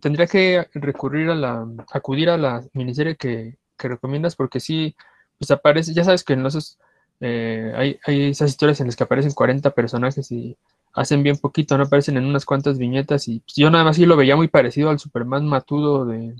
tendría 0.00 0.28
que 0.28 0.68
recurrir 0.74 1.28
a 1.28 1.34
la, 1.34 1.66
acudir 1.92 2.30
a 2.30 2.38
la 2.38 2.62
miniserie 2.72 3.16
que, 3.16 3.58
que 3.76 3.88
recomiendas, 3.88 4.36
porque 4.36 4.60
sí, 4.60 4.94
pues 5.38 5.50
aparece, 5.50 5.92
ya 5.92 6.04
sabes 6.04 6.22
que 6.22 6.34
en 6.34 6.46
esos, 6.46 6.78
eh, 7.18 7.72
hay, 7.74 7.98
hay 8.06 8.30
esas 8.30 8.50
historias 8.50 8.78
en 8.78 8.86
las 8.86 8.94
que 8.94 9.02
aparecen 9.02 9.32
40 9.32 9.72
personajes 9.72 10.30
y 10.30 10.56
hacen 10.92 11.24
bien 11.24 11.38
poquito, 11.38 11.76
no 11.76 11.82
aparecen 11.82 12.16
en 12.16 12.26
unas 12.26 12.44
cuantas 12.44 12.78
viñetas. 12.78 13.26
Y 13.26 13.40
pues, 13.40 13.56
yo 13.56 13.68
nada 13.72 13.82
más 13.82 13.96
sí 13.96 14.06
lo 14.06 14.16
veía 14.16 14.36
muy 14.36 14.46
parecido 14.46 14.90
al 14.90 15.00
Superman 15.00 15.48
matudo 15.48 16.06
de, 16.06 16.36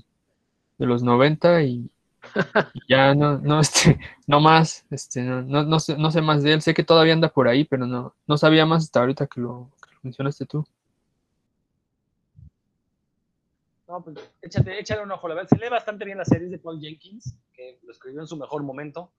de 0.77 0.85
los 0.85 1.03
90 1.03 1.63
y, 1.63 1.91
ya 2.87 3.13
no, 3.13 3.39
no, 3.39 3.59
este, 3.59 3.99
no 4.25 4.39
más, 4.39 4.85
este, 4.89 5.21
no, 5.21 5.41
no, 5.41 5.63
no, 5.63 5.81
sé, 5.81 5.97
no 5.97 6.11
sé 6.11 6.21
más 6.21 6.43
de 6.43 6.53
él, 6.53 6.61
sé 6.61 6.73
que 6.73 6.85
todavía 6.85 7.11
anda 7.11 7.27
por 7.27 7.49
ahí, 7.49 7.65
pero 7.65 7.85
no, 7.87 8.15
no 8.25 8.37
sabía 8.37 8.65
más 8.65 8.83
hasta 8.83 9.01
ahorita 9.01 9.27
que 9.27 9.41
lo, 9.41 9.69
que 9.81 9.91
lo 9.91 9.99
mencionaste 10.03 10.45
tú. 10.45 10.65
No, 13.91 14.01
pues 14.01 14.15
échate, 14.41 14.79
échale 14.79 15.03
un 15.03 15.11
ojo, 15.11 15.27
la 15.27 15.35
verdad, 15.35 15.49
se 15.49 15.57
lee 15.57 15.69
bastante 15.69 16.05
bien 16.05 16.17
la 16.17 16.23
serie 16.23 16.47
de 16.47 16.57
Paul 16.59 16.79
Jenkins, 16.79 17.35
que 17.53 17.77
lo 17.83 17.91
escribió 17.91 18.21
en 18.21 18.27
su 18.27 18.37
mejor 18.37 18.63
momento, 18.63 19.11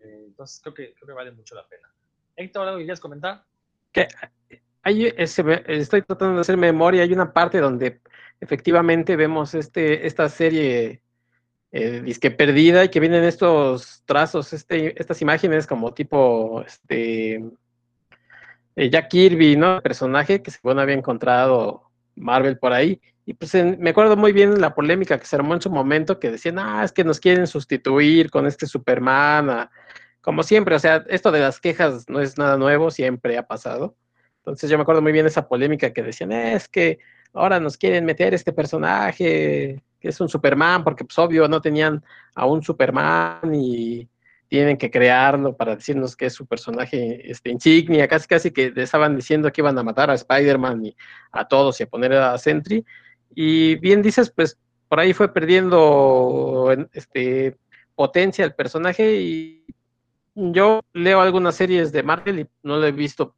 eh, 0.00 0.24
entonces 0.26 0.60
creo 0.62 0.74
que, 0.74 0.92
creo 0.92 1.06
que 1.06 1.12
vale 1.14 1.30
mucho 1.32 1.54
la 1.54 1.66
pena. 1.66 1.90
Héctor, 2.36 2.68
¿algo 2.68 2.78
que 2.78 2.84
quieres 2.84 3.00
comentar? 3.00 3.42
Que 3.90 4.06
hay, 4.82 5.10
estoy 5.16 6.02
tratando 6.02 6.34
de 6.34 6.40
hacer 6.42 6.58
memoria, 6.58 7.04
hay 7.04 7.12
una 7.14 7.32
parte 7.32 7.58
donde 7.58 8.02
efectivamente 8.38 9.16
vemos 9.16 9.54
este, 9.54 10.06
esta 10.06 10.28
serie 10.28 11.00
eh, 11.72 12.02
disque 12.02 12.30
perdida 12.30 12.84
y 12.84 12.90
que 12.90 13.00
vienen 13.00 13.24
estos 13.24 14.02
trazos, 14.04 14.52
este, 14.52 15.00
estas 15.00 15.22
imágenes 15.22 15.66
como 15.66 15.94
tipo 15.94 16.62
este 16.66 17.36
eh, 18.76 18.90
Jack 18.90 19.08
Kirby, 19.08 19.56
¿no? 19.56 19.76
El 19.76 19.82
personaje 19.82 20.42
que 20.42 20.50
según 20.50 20.78
había 20.78 20.96
encontrado 20.96 21.90
Marvel 22.14 22.58
por 22.58 22.74
ahí. 22.74 23.00
Y 23.28 23.34
pues 23.34 23.52
me 23.52 23.90
acuerdo 23.90 24.16
muy 24.16 24.32
bien 24.32 24.58
la 24.58 24.74
polémica 24.74 25.18
que 25.18 25.26
se 25.26 25.36
armó 25.36 25.52
en 25.52 25.60
su 25.60 25.68
momento, 25.68 26.18
que 26.18 26.30
decían, 26.30 26.58
ah, 26.58 26.82
es 26.82 26.92
que 26.92 27.04
nos 27.04 27.20
quieren 27.20 27.46
sustituir 27.46 28.30
con 28.30 28.46
este 28.46 28.66
Superman, 28.66 29.68
como 30.22 30.42
siempre, 30.42 30.74
o 30.74 30.78
sea, 30.78 31.04
esto 31.08 31.30
de 31.30 31.40
las 31.40 31.60
quejas 31.60 32.08
no 32.08 32.22
es 32.22 32.38
nada 32.38 32.56
nuevo, 32.56 32.90
siempre 32.90 33.36
ha 33.36 33.46
pasado. 33.46 33.94
Entonces 34.38 34.70
yo 34.70 34.78
me 34.78 34.82
acuerdo 34.82 35.02
muy 35.02 35.12
bien 35.12 35.26
esa 35.26 35.46
polémica 35.46 35.92
que 35.92 36.02
decían, 36.02 36.32
es 36.32 36.68
que 36.68 37.00
ahora 37.34 37.60
nos 37.60 37.76
quieren 37.76 38.06
meter 38.06 38.32
este 38.32 38.54
personaje 38.54 39.82
que 40.00 40.08
es 40.08 40.18
un 40.22 40.30
Superman, 40.30 40.82
porque 40.82 41.04
pues 41.04 41.18
obvio 41.18 41.48
no 41.48 41.60
tenían 41.60 42.02
a 42.34 42.46
un 42.46 42.62
Superman 42.62 43.54
y 43.54 44.08
tienen 44.48 44.78
que 44.78 44.90
crearlo 44.90 45.54
para 45.54 45.76
decirnos 45.76 46.16
que 46.16 46.24
es 46.24 46.32
su 46.32 46.46
personaje 46.46 47.30
este, 47.30 47.50
insignia, 47.50 48.08
casi 48.08 48.26
casi 48.26 48.50
que 48.52 48.72
estaban 48.74 49.16
diciendo 49.16 49.52
que 49.52 49.60
iban 49.60 49.76
a 49.76 49.82
matar 49.82 50.10
a 50.10 50.14
Spider-Man 50.14 50.86
y 50.86 50.96
a 51.30 51.46
todos 51.46 51.78
y 51.80 51.82
a 51.82 51.86
poner 51.88 52.14
a 52.14 52.38
Sentry. 52.38 52.86
Y 53.34 53.76
bien 53.76 54.02
dices, 54.02 54.30
pues 54.30 54.58
por 54.88 55.00
ahí 55.00 55.12
fue 55.12 55.32
perdiendo 55.32 56.74
este, 56.92 57.56
potencia 57.94 58.44
el 58.44 58.54
personaje 58.54 59.16
y 59.16 59.64
yo 60.34 60.80
leo 60.92 61.20
algunas 61.20 61.56
series 61.56 61.92
de 61.92 62.02
Marvel 62.02 62.40
y 62.40 62.46
no 62.62 62.76
lo 62.76 62.86
he 62.86 62.92
visto 62.92 63.34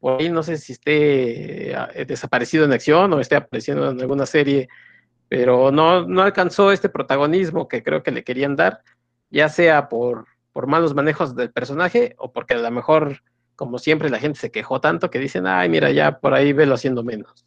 por 0.00 0.20
ahí, 0.20 0.28
no 0.28 0.42
sé 0.42 0.56
si 0.56 0.72
esté 0.72 1.70
eh, 1.72 2.04
desaparecido 2.04 2.64
en 2.64 2.72
acción 2.72 3.12
o 3.12 3.20
esté 3.20 3.36
apareciendo 3.36 3.88
en 3.88 4.00
alguna 4.00 4.26
serie, 4.26 4.68
pero 5.28 5.70
no, 5.70 6.06
no 6.08 6.22
alcanzó 6.22 6.72
este 6.72 6.88
protagonismo 6.88 7.68
que 7.68 7.84
creo 7.84 8.02
que 8.02 8.10
le 8.10 8.24
querían 8.24 8.56
dar, 8.56 8.82
ya 9.30 9.48
sea 9.48 9.88
por, 9.88 10.26
por 10.52 10.66
malos 10.66 10.94
manejos 10.94 11.36
del 11.36 11.52
personaje 11.52 12.16
o 12.18 12.32
porque 12.32 12.54
a 12.54 12.58
lo 12.58 12.70
mejor, 12.72 13.22
como 13.54 13.78
siempre, 13.78 14.10
la 14.10 14.18
gente 14.18 14.40
se 14.40 14.50
quejó 14.50 14.80
tanto 14.80 15.08
que 15.08 15.20
dicen, 15.20 15.46
ay, 15.46 15.68
mira, 15.68 15.92
ya 15.92 16.18
por 16.18 16.34
ahí 16.34 16.52
velo 16.52 16.74
haciendo 16.74 17.04
menos. 17.04 17.46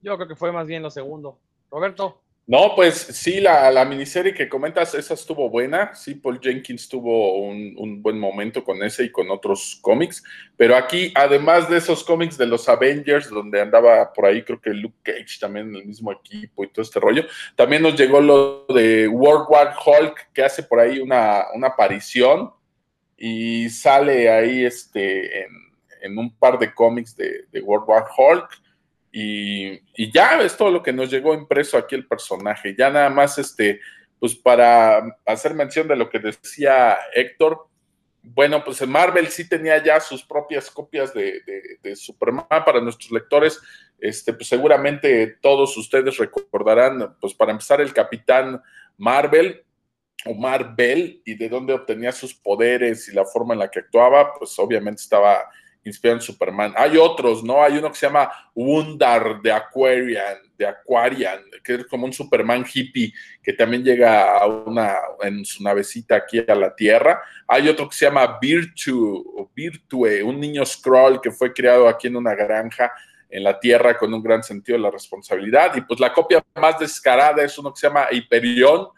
Yo 0.00 0.16
creo 0.16 0.28
que 0.28 0.36
fue 0.36 0.52
más 0.52 0.66
bien 0.66 0.82
lo 0.82 0.90
segundo. 0.90 1.38
Roberto. 1.70 2.22
No, 2.48 2.72
pues 2.74 2.94
sí, 2.94 3.40
la, 3.40 3.84
miniserie 3.84 4.32
que 4.32 4.48
comentas, 4.48 4.94
esa 4.94 5.12
estuvo 5.12 5.50
buena. 5.50 5.94
Sí, 5.94 6.14
Paul 6.14 6.40
Jenkins 6.40 6.88
tuvo 6.88 7.40
un, 7.42 8.00
buen 8.00 8.18
momento 8.18 8.64
con 8.64 8.82
ese 8.82 9.04
y 9.04 9.12
con 9.12 9.30
otros 9.30 9.78
cómics. 9.82 10.24
Pero 10.56 10.74
aquí, 10.74 11.12
además 11.14 11.68
de 11.68 11.76
esos 11.76 12.02
cómics 12.02 12.38
de 12.38 12.46
los 12.46 12.66
Avengers, 12.66 13.28
donde 13.28 13.60
andaba 13.60 14.10
por 14.14 14.24
ahí, 14.24 14.42
creo 14.44 14.58
que 14.62 14.70
Luke 14.70 14.96
Cage 15.02 15.38
también 15.38 15.68
en 15.68 15.76
el 15.76 15.84
mismo 15.84 16.10
equipo 16.10 16.64
y 16.64 16.68
todo 16.68 16.82
este 16.82 16.98
rollo, 16.98 17.26
también 17.54 17.82
nos 17.82 17.96
llegó 17.96 18.18
lo 18.22 18.64
de 18.74 19.06
World 19.08 19.44
War 19.50 19.74
Hulk, 19.84 20.32
que 20.32 20.42
hace 20.42 20.62
por 20.62 20.80
ahí 20.80 21.00
una, 21.00 21.42
aparición 21.66 22.50
y 23.14 23.68
sale 23.68 24.30
ahí 24.30 24.64
este, 24.64 25.48
en, 26.00 26.16
un 26.16 26.34
par 26.34 26.58
de 26.58 26.72
cómics 26.72 27.14
de, 27.14 27.44
de 27.52 27.60
World 27.60 27.86
War 27.86 28.06
Hulk 28.16 28.67
y, 29.10 30.12
ya 30.12 30.40
es 30.40 30.56
todo 30.56 30.70
lo 30.70 30.82
que 30.82 30.92
nos 30.92 31.10
llegó 31.10 31.34
impreso 31.34 31.78
aquí 31.78 31.94
el 31.94 32.06
personaje. 32.06 32.74
Ya 32.78 32.90
nada 32.90 33.10
más, 33.10 33.38
este, 33.38 33.80
pues 34.18 34.34
para 34.34 35.16
hacer 35.26 35.54
mención 35.54 35.88
de 35.88 35.96
lo 35.96 36.10
que 36.10 36.18
decía 36.18 36.98
Héctor, 37.14 37.66
bueno, 38.22 38.62
pues 38.62 38.86
Marvel 38.86 39.28
sí 39.28 39.48
tenía 39.48 39.82
ya 39.82 40.00
sus 40.00 40.22
propias 40.22 40.70
copias 40.70 41.14
de, 41.14 41.42
Superman 41.94 42.46
para 42.48 42.80
nuestros 42.80 43.10
lectores. 43.10 43.60
Este, 43.98 44.32
pues 44.32 44.48
seguramente 44.48 45.38
todos 45.40 45.76
ustedes 45.76 46.18
recordarán, 46.18 47.16
pues 47.20 47.34
para 47.34 47.52
empezar, 47.52 47.80
el 47.80 47.92
Capitán 47.92 48.62
Marvel 48.96 49.64
o 50.26 50.34
Marvel 50.34 51.22
y 51.24 51.34
de 51.34 51.48
dónde 51.48 51.72
obtenía 51.72 52.12
sus 52.12 52.34
poderes 52.34 53.08
y 53.08 53.14
la 53.14 53.24
forma 53.24 53.54
en 53.54 53.60
la 53.60 53.70
que 53.70 53.80
actuaba, 53.80 54.34
pues 54.34 54.58
obviamente 54.58 55.02
estaba 55.02 55.48
inspiran 55.84 56.20
Superman. 56.20 56.72
Hay 56.76 56.96
otros, 56.96 57.42
¿no? 57.42 57.62
Hay 57.62 57.78
uno 57.78 57.90
que 57.90 57.98
se 57.98 58.06
llama 58.06 58.30
Wundar 58.54 59.40
de 59.40 59.52
Aquarian, 59.52 60.38
de 60.56 60.66
Aquarian, 60.66 61.40
que 61.62 61.74
es 61.74 61.86
como 61.86 62.06
un 62.06 62.12
Superman 62.12 62.64
hippie 62.72 63.12
que 63.42 63.52
también 63.52 63.84
llega 63.84 64.38
a 64.38 64.46
una, 64.46 64.96
en 65.22 65.44
su 65.44 65.62
navecita 65.62 66.16
aquí 66.16 66.44
a 66.46 66.54
la 66.54 66.74
Tierra. 66.74 67.22
Hay 67.46 67.68
otro 67.68 67.88
que 67.88 67.96
se 67.96 68.06
llama 68.06 68.38
Virtue, 68.40 69.24
Virtue, 69.54 70.22
un 70.22 70.40
niño 70.40 70.64
scroll 70.64 71.20
que 71.20 71.30
fue 71.30 71.52
creado 71.52 71.88
aquí 71.88 72.08
en 72.08 72.16
una 72.16 72.34
granja 72.34 72.92
en 73.30 73.44
la 73.44 73.58
Tierra 73.58 73.96
con 73.96 74.12
un 74.12 74.22
gran 74.22 74.42
sentido 74.42 74.76
de 74.76 74.82
la 74.82 74.90
responsabilidad. 74.90 75.74
Y 75.76 75.82
pues 75.82 76.00
la 76.00 76.12
copia 76.12 76.42
más 76.54 76.78
descarada 76.78 77.42
es 77.42 77.56
uno 77.58 77.72
que 77.72 77.80
se 77.80 77.86
llama 77.86 78.08
Hyperion, 78.10 78.88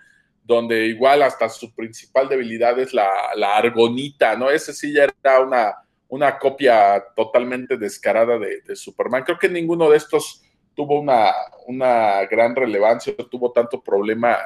donde 0.43 0.87
igual 0.87 1.23
hasta 1.23 1.49
su 1.49 1.75
principal 1.75 2.29
debilidad 2.29 2.79
es 2.79 2.93
la, 2.93 3.09
la 3.37 3.57
argonita, 3.57 4.35
¿no? 4.37 4.51
Ese 4.51 4.73
sí 4.73 4.93
ya 4.93 5.05
era 5.05 5.41
una 5.41 5.75
una 6.11 6.39
copia 6.39 7.05
totalmente 7.15 7.77
descarada 7.77 8.39
de, 8.39 8.77
Superman. 8.77 9.23
Creo 9.25 9.39
que 9.39 9.49
ninguno 9.49 9.89
de 9.89 9.97
estos 9.97 10.43
tuvo 10.75 11.01
una, 11.01 11.33
una 11.67 12.25
gran 12.27 12.55
relevancia, 12.55 13.15
tuvo 13.31 13.53
tanto 13.53 13.83
problema, 13.83 14.37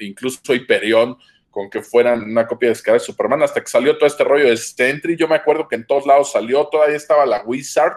incluso 0.00 0.40
Hyperion, 0.54 1.16
con 1.50 1.68
que 1.68 1.82
fueran 1.82 2.22
una 2.22 2.46
copia 2.46 2.68
descarada 2.68 3.00
de 3.00 3.06
Superman, 3.06 3.42
hasta 3.42 3.60
que 3.60 3.66
salió 3.66 3.96
todo 3.96 4.06
este 4.06 4.22
rollo 4.22 4.48
de 4.48 4.56
Sentry. 4.56 5.16
Yo 5.16 5.26
me 5.26 5.34
acuerdo 5.34 5.66
que 5.66 5.74
en 5.74 5.86
todos 5.86 6.06
lados 6.06 6.30
salió, 6.30 6.66
todavía 6.66 6.96
estaba 6.96 7.26
la 7.26 7.42
Wizard, 7.42 7.96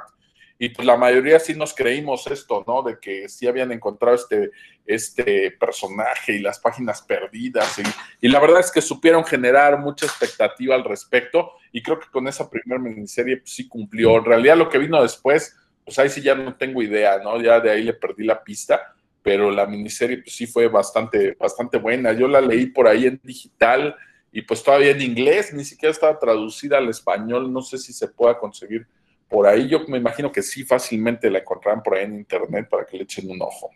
y 0.64 0.70
pues 0.70 0.86
la 0.86 0.96
mayoría 0.96 1.40
sí 1.40 1.56
nos 1.56 1.74
creímos 1.74 2.28
esto, 2.28 2.64
¿no? 2.68 2.84
De 2.84 3.00
que 3.00 3.28
sí 3.28 3.48
habían 3.48 3.72
encontrado 3.72 4.16
este, 4.16 4.52
este 4.86 5.50
personaje 5.60 6.34
y 6.34 6.40
las 6.40 6.60
páginas 6.60 7.02
perdidas. 7.02 7.82
Y, 8.22 8.28
la 8.28 8.40
verdad 8.40 8.60
es 8.60 8.70
que 8.70 8.80
supieron 8.80 9.26
generar 9.26 9.80
mucha 9.80 10.06
expectativa 10.06 10.76
al 10.76 10.84
respecto. 10.84 11.54
Y 11.72 11.82
creo 11.82 12.00
que 12.00 12.12
con 12.12 12.28
esa 12.28 12.48
primera 12.48 12.80
miniserie 12.80 13.38
pues, 13.38 13.56
sí 13.56 13.68
cumplió. 13.68 14.16
En 14.18 14.26
realidad 14.26 14.56
lo 14.56 14.70
que 14.70 14.78
vino 14.78 15.02
después, 15.02 15.56
pues 15.84 15.98
ahí 15.98 16.10
sí 16.10 16.22
ya 16.22 16.36
no 16.36 16.54
tengo 16.54 16.84
idea, 16.84 17.18
¿no? 17.18 17.42
Ya 17.42 17.60
de 17.60 17.72
ahí 17.72 17.82
le 17.82 17.94
perdí 17.94 18.24
la 18.24 18.44
pista. 18.44 18.94
Pero 19.24 19.50
la 19.50 19.66
miniserie 19.66 20.20
pues 20.20 20.36
sí 20.36 20.46
fue 20.46 20.68
bastante, 20.68 21.36
bastante 21.40 21.80
buena. 21.80 22.14
Yo 22.14 22.28
la 22.28 22.40
leí 22.40 22.68
por 22.68 22.88
ahí 22.88 23.08
en 23.08 23.20
digital 23.24 23.96
y 24.32 24.44
pues 24.44 24.62
todavía 24.62 24.92
en 24.92 25.02
inglés, 25.02 25.56
ni 25.56 25.66
siquiera 25.66 25.92
estaba 25.92 26.20
traducida 26.20 26.78
al 26.78 26.88
español. 26.88 27.52
No 27.52 27.64
sé 27.64 27.80
si 27.80 27.94
se 27.94 28.08
pueda 28.08 28.38
conseguir 28.38 28.86
por 29.32 29.48
ahí 29.48 29.70
yo 29.70 29.80
me 29.88 29.98
imagino 29.98 30.30
que 30.30 30.44
sí 30.44 30.66
fácilmente 30.66 31.32
la 31.32 31.40
encontrarán 31.40 31.82
por 31.82 31.96
ahí 31.96 32.04
en 32.04 32.16
internet 32.16 32.68
para 32.70 32.86
que 32.86 32.98
le 32.98 33.04
echen 33.04 33.32
un 33.32 33.42
ojo. 33.42 33.72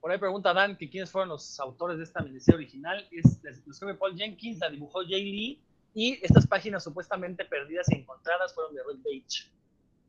Por 0.00 0.10
ahí 0.10 0.18
pregunta 0.18 0.52
Dan 0.52 0.76
que 0.76 0.90
quiénes 0.90 1.08
fueron 1.08 1.28
los 1.28 1.60
autores 1.60 1.98
de 1.98 2.02
esta 2.02 2.20
miniserie 2.20 2.56
original. 2.56 3.06
Es, 3.12 3.38
lo 3.64 3.70
escribe 3.70 3.94
Paul 3.94 4.16
Jenkins, 4.16 4.58
la 4.58 4.68
dibujó 4.68 5.02
Jay 5.08 5.22
Lee 5.22 5.62
y 5.94 6.18
estas 6.20 6.48
páginas 6.48 6.82
supuestamente 6.82 7.44
perdidas 7.44 7.88
y 7.92 7.94
encontradas 7.94 8.52
fueron 8.52 8.74
de 8.74 8.82
Red 8.82 9.02
Page. 9.04 9.48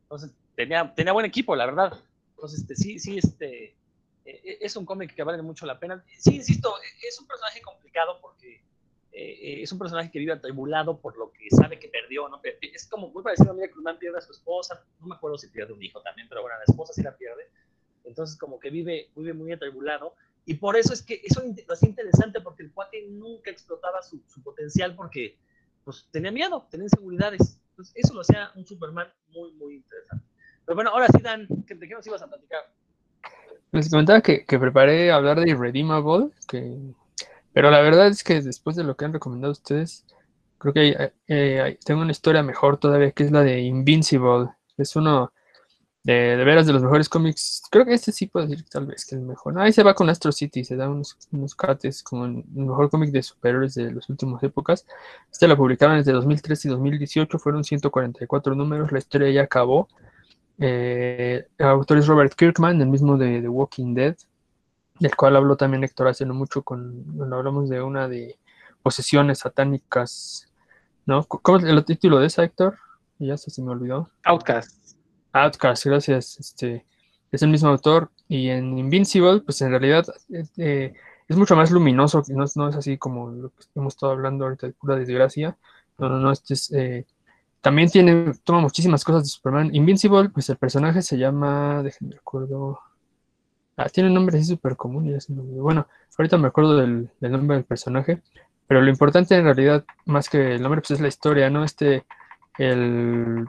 Entonces 0.01 0.31
tenía, 0.55 0.91
tenía 0.95 1.13
buen 1.13 1.27
equipo, 1.27 1.55
la 1.55 1.67
verdad. 1.67 1.93
Entonces 2.31 2.61
este, 2.61 2.75
sí, 2.75 2.97
sí, 2.97 3.19
este, 3.19 3.75
e, 4.25 4.31
e, 4.43 4.57
es 4.59 4.75
un 4.75 4.87
cómic 4.87 5.13
que 5.13 5.21
vale 5.21 5.43
mucho 5.43 5.67
la 5.67 5.79
pena. 5.79 6.03
Sí, 6.17 6.37
insisto, 6.37 6.73
es 7.07 7.21
un 7.21 7.27
personaje 7.27 7.61
complicado 7.61 8.17
porque 8.19 8.63
eh, 9.15 9.61
es 9.61 9.71
un 9.71 9.77
personaje 9.77 10.09
que 10.09 10.17
vive 10.17 10.31
atribulado 10.31 10.99
por 10.99 11.15
lo 11.17 11.31
que 11.31 11.47
sabe 11.51 11.77
que 11.77 11.87
perdió, 11.87 12.27
¿no? 12.29 12.41
Es 12.61 12.87
como 12.87 13.09
muy 13.09 13.21
parecido 13.21 13.51
a 13.51 13.53
mí 13.53 13.61
que 13.61 13.79
man 13.79 13.99
pierde 13.99 14.17
a 14.17 14.21
su 14.21 14.31
esposa, 14.31 14.83
no 14.99 15.07
me 15.07 15.15
acuerdo 15.15 15.37
si 15.37 15.49
pierde 15.49 15.71
un 15.71 15.83
hijo 15.83 16.01
también, 16.01 16.27
pero 16.27 16.41
bueno, 16.41 16.57
la 16.57 16.63
esposa 16.63 16.93
sí 16.93 17.03
la 17.03 17.15
pierde, 17.15 17.47
entonces 18.05 18.35
como 18.37 18.59
que 18.59 18.71
vive, 18.71 19.11
vive 19.15 19.33
muy 19.33 19.51
atribulado, 19.51 20.15
y 20.45 20.55
por 20.55 20.75
eso 20.75 20.93
es 20.93 21.03
que 21.03 21.21
eso 21.23 21.43
es 21.43 21.83
interesante 21.83 22.41
porque 22.41 22.63
el 22.63 22.71
cuate 22.71 23.05
nunca 23.07 23.51
explotaba 23.51 24.01
su, 24.01 24.19
potencial 24.43 24.95
porque 24.95 25.37
pues 25.83 26.07
tenía 26.11 26.31
miedo, 26.31 26.67
tenía 26.71 26.85
inseguridades, 26.85 27.59
entonces 27.69 27.93
eso 27.95 28.15
lo 28.15 28.21
hacía 28.21 28.49
un 28.55 28.65
Superman 28.65 29.07
muy, 29.29 29.51
muy 29.53 29.75
interesante. 29.75 30.25
Pero 30.65 30.75
bueno, 30.75 30.89
ahora 30.89 31.07
sí, 31.07 31.21
Dan, 31.21 31.45
¿de 31.49 31.87
qué 31.87 31.93
nos 31.93 32.07
ibas 32.07 32.21
a 32.23 32.27
platicar? 32.27 32.61
Les 33.71 33.89
comentaba 33.89 34.21
que, 34.21 34.43
que 34.45 34.57
preparé 34.57 35.11
hablar 35.11 35.39
de 35.39 35.51
Irredeemable, 35.51 36.29
que 36.47 36.77
pero 37.53 37.71
la 37.71 37.81
verdad 37.81 38.07
es 38.07 38.23
que 38.23 38.41
después 38.41 38.75
de 38.75 38.83
lo 38.83 38.95
que 38.95 39.05
han 39.05 39.13
recomendado 39.13 39.51
ustedes, 39.51 40.05
creo 40.57 40.73
que 40.73 41.11
eh, 41.27 41.77
tengo 41.85 42.01
una 42.01 42.11
historia 42.11 42.43
mejor 42.43 42.77
todavía, 42.77 43.11
que 43.11 43.23
es 43.23 43.31
la 43.31 43.41
de 43.43 43.61
Invincible. 43.61 44.49
Es 44.77 44.95
uno 44.95 45.31
de, 46.03 46.37
de, 46.37 46.43
veras 46.43 46.65
de 46.65 46.73
los 46.73 46.81
mejores 46.81 47.09
cómics. 47.09 47.61
Creo 47.69 47.85
que 47.85 47.93
este 47.93 48.11
sí 48.11 48.27
puedo 48.27 48.47
decir 48.47 48.65
tal 48.69 48.87
vez 48.87 49.05
que 49.05 49.15
es 49.15 49.21
el 49.21 49.27
mejor. 49.27 49.59
ahí 49.59 49.71
se 49.71 49.83
va 49.83 49.93
con 49.93 50.09
Astro 50.09 50.31
City, 50.31 50.63
se 50.63 50.75
da 50.75 50.89
unos, 50.89 51.17
unos 51.31 51.55
cates 51.55 52.01
como 52.03 52.25
el 52.25 52.43
mejor 52.53 52.89
cómic 52.89 53.11
de 53.11 53.23
superhéroes 53.23 53.75
de 53.75 53.91
las 53.91 54.09
últimas 54.09 54.41
épocas. 54.43 54.85
Este 55.31 55.47
lo 55.47 55.57
publicaron 55.57 55.97
desde 55.97 56.11
2013 56.11 56.67
y 56.67 56.71
2018, 56.71 57.39
fueron 57.39 57.63
144 57.63 58.55
números, 58.55 58.91
la 58.91 58.99
historia 58.99 59.29
ya 59.31 59.43
acabó. 59.43 59.87
Eh, 60.59 61.45
el 61.57 61.65
autor 61.67 61.97
es 61.97 62.07
Robert 62.07 62.33
Kirkman, 62.35 62.81
el 62.81 62.87
mismo 62.87 63.17
de 63.17 63.41
The 63.41 63.49
Walking 63.49 63.93
Dead 63.93 64.15
del 64.99 65.15
cual 65.15 65.35
habló 65.35 65.55
también 65.55 65.83
Héctor 65.83 66.07
hace 66.07 66.25
no 66.25 66.33
mucho 66.33 66.61
con, 66.61 67.03
cuando 67.17 67.35
hablamos 67.35 67.69
de 67.69 67.81
una 67.81 68.07
de 68.07 68.37
posesiones 68.81 69.39
satánicas, 69.39 70.51
¿no? 71.05 71.23
¿Cómo 71.25 71.57
es 71.57 71.63
el 71.63 71.85
título 71.85 72.19
de 72.19 72.27
esa, 72.27 72.43
Héctor? 72.43 72.77
Ya 73.19 73.37
se 73.37 73.61
me 73.61 73.71
olvidó. 73.71 74.09
Outcast. 74.25 74.97
Outcast, 75.31 75.85
gracias. 75.85 76.39
Este, 76.39 76.85
es 77.31 77.41
el 77.41 77.49
mismo 77.49 77.69
autor. 77.69 78.11
Y 78.27 78.49
en 78.49 78.77
Invincible, 78.77 79.41
pues 79.41 79.61
en 79.61 79.69
realidad 79.69 80.05
eh, 80.57 80.93
es 81.27 81.37
mucho 81.37 81.55
más 81.55 81.71
luminoso, 81.71 82.23
no, 82.29 82.45
no 82.55 82.69
es 82.69 82.75
así 82.75 82.97
como 82.97 83.29
lo 83.29 83.49
que 83.49 83.65
hemos 83.75 83.93
estado 83.93 84.13
hablando 84.13 84.45
ahorita 84.45 84.67
de 84.67 84.73
pura 84.73 84.95
desgracia. 84.95 85.57
No, 85.97 86.09
no, 86.09 86.19
no, 86.19 86.31
este 86.31 86.53
es... 86.53 86.71
eh, 86.71 87.05
también 87.61 87.89
tiene, 87.89 88.33
toma 88.43 88.59
muchísimas 88.59 89.05
cosas 89.05 89.23
de 89.23 89.29
Superman. 89.29 89.73
Invincible, 89.73 90.29
pues 90.29 90.49
el 90.49 90.57
personaje 90.57 91.01
se 91.01 91.17
llama, 91.17 91.81
déjenme 91.81 92.17
acuerdo. 92.17 92.79
Ah, 93.77 93.89
tiene 93.89 94.09
un 94.09 94.15
nombre 94.15 94.37
así 94.37 94.47
súper 94.47 94.75
común. 94.75 95.07
y. 95.07 95.33
Bueno, 95.59 95.87
ahorita 96.17 96.37
me 96.37 96.47
acuerdo 96.47 96.77
del, 96.77 97.09
nombre 97.21 97.57
del 97.57 97.65
personaje. 97.65 98.21
Pero 98.67 98.81
lo 98.81 98.89
importante 98.89 99.35
en 99.35 99.43
realidad, 99.43 99.83
más 100.05 100.29
que 100.29 100.55
el 100.55 100.61
nombre, 100.61 100.81
pues 100.81 100.91
es 100.91 101.01
la 101.01 101.07
historia, 101.07 101.49
¿no? 101.49 101.63
Este, 101.63 102.05
el 102.57 103.45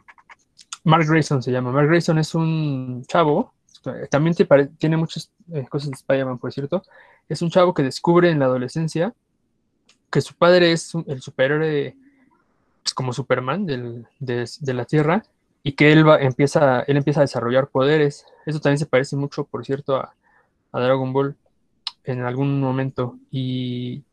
Mark 0.85 1.07
Grayson 1.09 1.43
se 1.43 1.53
llama. 1.53 1.71
Mark 1.71 1.89
Grayson 1.89 2.19
es 2.19 2.35
un 2.35 3.05
chavo, 3.07 3.53
eh, 3.87 4.09
también 4.11 4.35
te 4.35 4.47
tiene 4.79 4.97
muchas 4.97 5.31
eh, 5.53 5.67
cosas 5.69 5.91
de 5.91 5.95
Spider-Man, 5.97 6.39
por 6.39 6.53
cierto. 6.53 6.83
Es 7.29 7.43
un 7.43 7.51
chavo 7.51 7.73
que 7.75 7.83
descubre 7.83 8.31
en 8.31 8.39
la 8.41 8.47
adolescencia 8.47 9.15
que 10.11 10.21
su 10.21 10.35
padre 10.35 10.73
es 10.73 10.93
el 11.07 11.21
superhéroe 11.23 11.97
pues, 12.83 12.95
como 12.95 13.13
Superman 13.13 13.67
del- 13.67 14.07
de, 14.19 14.49
de 14.61 14.75
la 14.75 14.85
Tierra 14.85 15.25
y 15.65 15.73
que 15.73 15.93
él, 15.93 16.07
va, 16.09 16.20
empieza, 16.20 16.82
él 16.82 16.97
empieza 16.99 17.20
a 17.20 17.24
desarrollar 17.24 17.69
poderes. 17.69 18.27
Eso 18.47 18.61
también 18.61 18.78
se 18.78 18.86
parece 18.86 19.16
mucho, 19.16 19.45
por 19.45 19.65
cierto, 19.66 19.97
a, 19.97 20.15
Dragon 20.73 21.12
Ball 21.12 21.36
en 22.05 22.23
algún 22.23 22.61
momento. 22.61 23.19
Y 23.31 24.05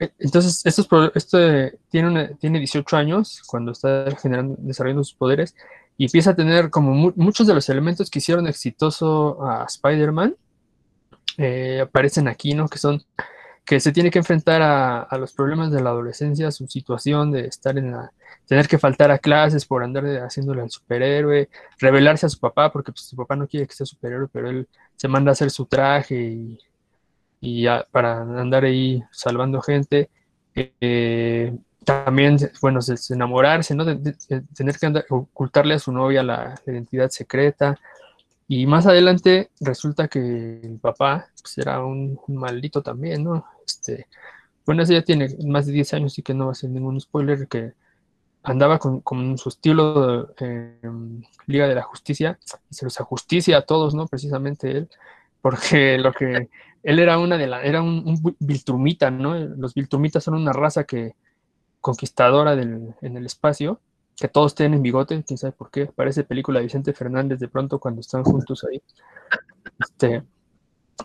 eh, 0.00 0.10
entonces, 0.18 0.64
estos, 0.64 0.88
este 1.14 1.78
tiene, 1.90 2.08
una- 2.08 2.28
tiene 2.36 2.58
18 2.58 2.96
años 2.96 3.42
cuando 3.46 3.72
está 3.72 4.04
desarrollando 4.04 5.04
sus 5.04 5.14
poderes 5.14 5.54
y 5.98 6.06
empieza 6.06 6.30
a 6.30 6.36
tener 6.36 6.70
como 6.70 6.92
mu- 6.92 7.12
muchos 7.16 7.46
de 7.46 7.54
los 7.54 7.68
elementos 7.68 8.10
que 8.10 8.18
hicieron 8.20 8.46
exitoso 8.48 9.44
a 9.46 9.64
Spider-Man 9.66 10.34
eh, 11.38 11.80
aparecen 11.82 12.28
aquí, 12.28 12.54
¿no? 12.54 12.68
Que 12.68 12.78
son 12.78 13.02
que 13.64 13.80
se 13.80 13.92
tiene 13.92 14.10
que 14.10 14.18
enfrentar 14.18 14.62
a, 14.62 15.02
a 15.02 15.18
los 15.18 15.32
problemas 15.32 15.70
de 15.72 15.80
la 15.82 15.90
adolescencia, 15.90 16.50
su 16.50 16.66
situación 16.68 17.32
de 17.32 17.46
estar 17.46 17.78
en 17.78 17.92
la, 17.92 18.12
tener 18.46 18.68
que 18.68 18.78
faltar 18.78 19.10
a 19.10 19.18
clases 19.18 19.64
por 19.66 19.82
andar 19.82 20.04
haciéndole 20.22 20.62
al 20.62 20.70
superhéroe, 20.70 21.48
revelarse 21.78 22.26
a 22.26 22.28
su 22.28 22.38
papá, 22.40 22.70
porque 22.72 22.92
pues, 22.92 23.06
su 23.06 23.16
papá 23.16 23.36
no 23.36 23.46
quiere 23.48 23.66
que 23.66 23.74
sea 23.74 23.86
superhéroe, 23.86 24.28
pero 24.32 24.50
él 24.50 24.68
se 24.96 25.08
manda 25.08 25.30
a 25.30 25.32
hacer 25.32 25.50
su 25.50 25.66
traje 25.66 26.14
y, 26.16 26.58
y 27.40 27.62
ya 27.62 27.86
para 27.90 28.22
andar 28.22 28.64
ahí 28.64 29.02
salvando 29.10 29.60
gente. 29.62 30.10
Eh, 30.54 31.56
también, 31.84 32.38
bueno, 32.62 32.80
se- 32.82 32.96
se 32.96 33.14
enamorarse, 33.14 33.74
¿no? 33.74 33.84
De, 33.84 34.14
tener 34.56 34.78
que 34.78 34.86
andar- 34.86 35.04
ocultarle 35.10 35.74
a 35.74 35.78
su 35.78 35.92
novia 35.92 36.22
la, 36.22 36.54
la 36.64 36.72
identidad 36.72 37.10
secreta. 37.10 37.78
Y 38.48 38.66
más 38.66 38.86
adelante 38.86 39.50
resulta 39.60 40.08
que 40.08 40.20
el 40.62 40.78
papá 40.80 41.28
pues, 41.42 41.58
era 41.58 41.84
un, 41.84 42.18
un 42.28 42.36
maldito 42.36 42.82
también, 42.82 43.24
¿no? 43.24 43.44
Este, 43.66 44.08
bueno, 44.66 44.82
ese 44.82 44.94
ya 44.94 45.02
tiene 45.02 45.28
más 45.46 45.66
de 45.66 45.72
10 45.72 45.94
años, 45.94 46.12
así 46.12 46.22
que 46.22 46.34
no 46.34 46.46
va 46.46 46.52
a 46.52 46.54
ser 46.54 46.70
ningún 46.70 47.00
spoiler, 47.00 47.48
que 47.48 47.74
andaba 48.42 48.78
con, 48.78 49.00
con 49.00 49.38
su 49.38 49.48
estilo 49.48 50.24
de 50.38 50.78
eh, 50.82 50.90
Liga 51.46 51.66
de 51.68 51.74
la 51.74 51.82
Justicia 51.82 52.38
y 52.70 52.74
se 52.74 52.84
los 52.84 53.00
ajusticia 53.00 53.58
a 53.58 53.62
todos, 53.62 53.94
¿no? 53.94 54.06
Precisamente 54.06 54.70
él, 54.70 54.88
porque 55.40 55.98
lo 55.98 56.12
que 56.12 56.48
él 56.82 56.98
era 56.98 57.18
una 57.18 57.38
de 57.38 57.46
la, 57.46 57.62
era 57.62 57.82
un, 57.82 58.02
un 58.06 58.36
Viltrumita, 58.38 59.10
¿no? 59.10 59.34
Los 59.34 59.74
Viltrumitas 59.74 60.24
son 60.24 60.34
una 60.34 60.52
raza 60.52 60.84
que 60.84 61.14
conquistadora 61.80 62.56
del, 62.56 62.94
en 63.02 63.16
el 63.16 63.26
espacio, 63.26 63.80
que 64.16 64.28
todos 64.28 64.54
tienen 64.54 64.82
bigote, 64.82 65.22
quién 65.22 65.36
sabe 65.36 65.52
por 65.52 65.70
qué, 65.70 65.86
parece 65.86 66.24
película 66.24 66.60
de 66.60 66.66
Vicente 66.66 66.92
Fernández 66.92 67.38
de 67.40 67.48
pronto 67.48 67.78
cuando 67.78 68.00
están 68.00 68.24
juntos 68.24 68.64
ahí. 68.64 68.82
Este, 69.78 70.22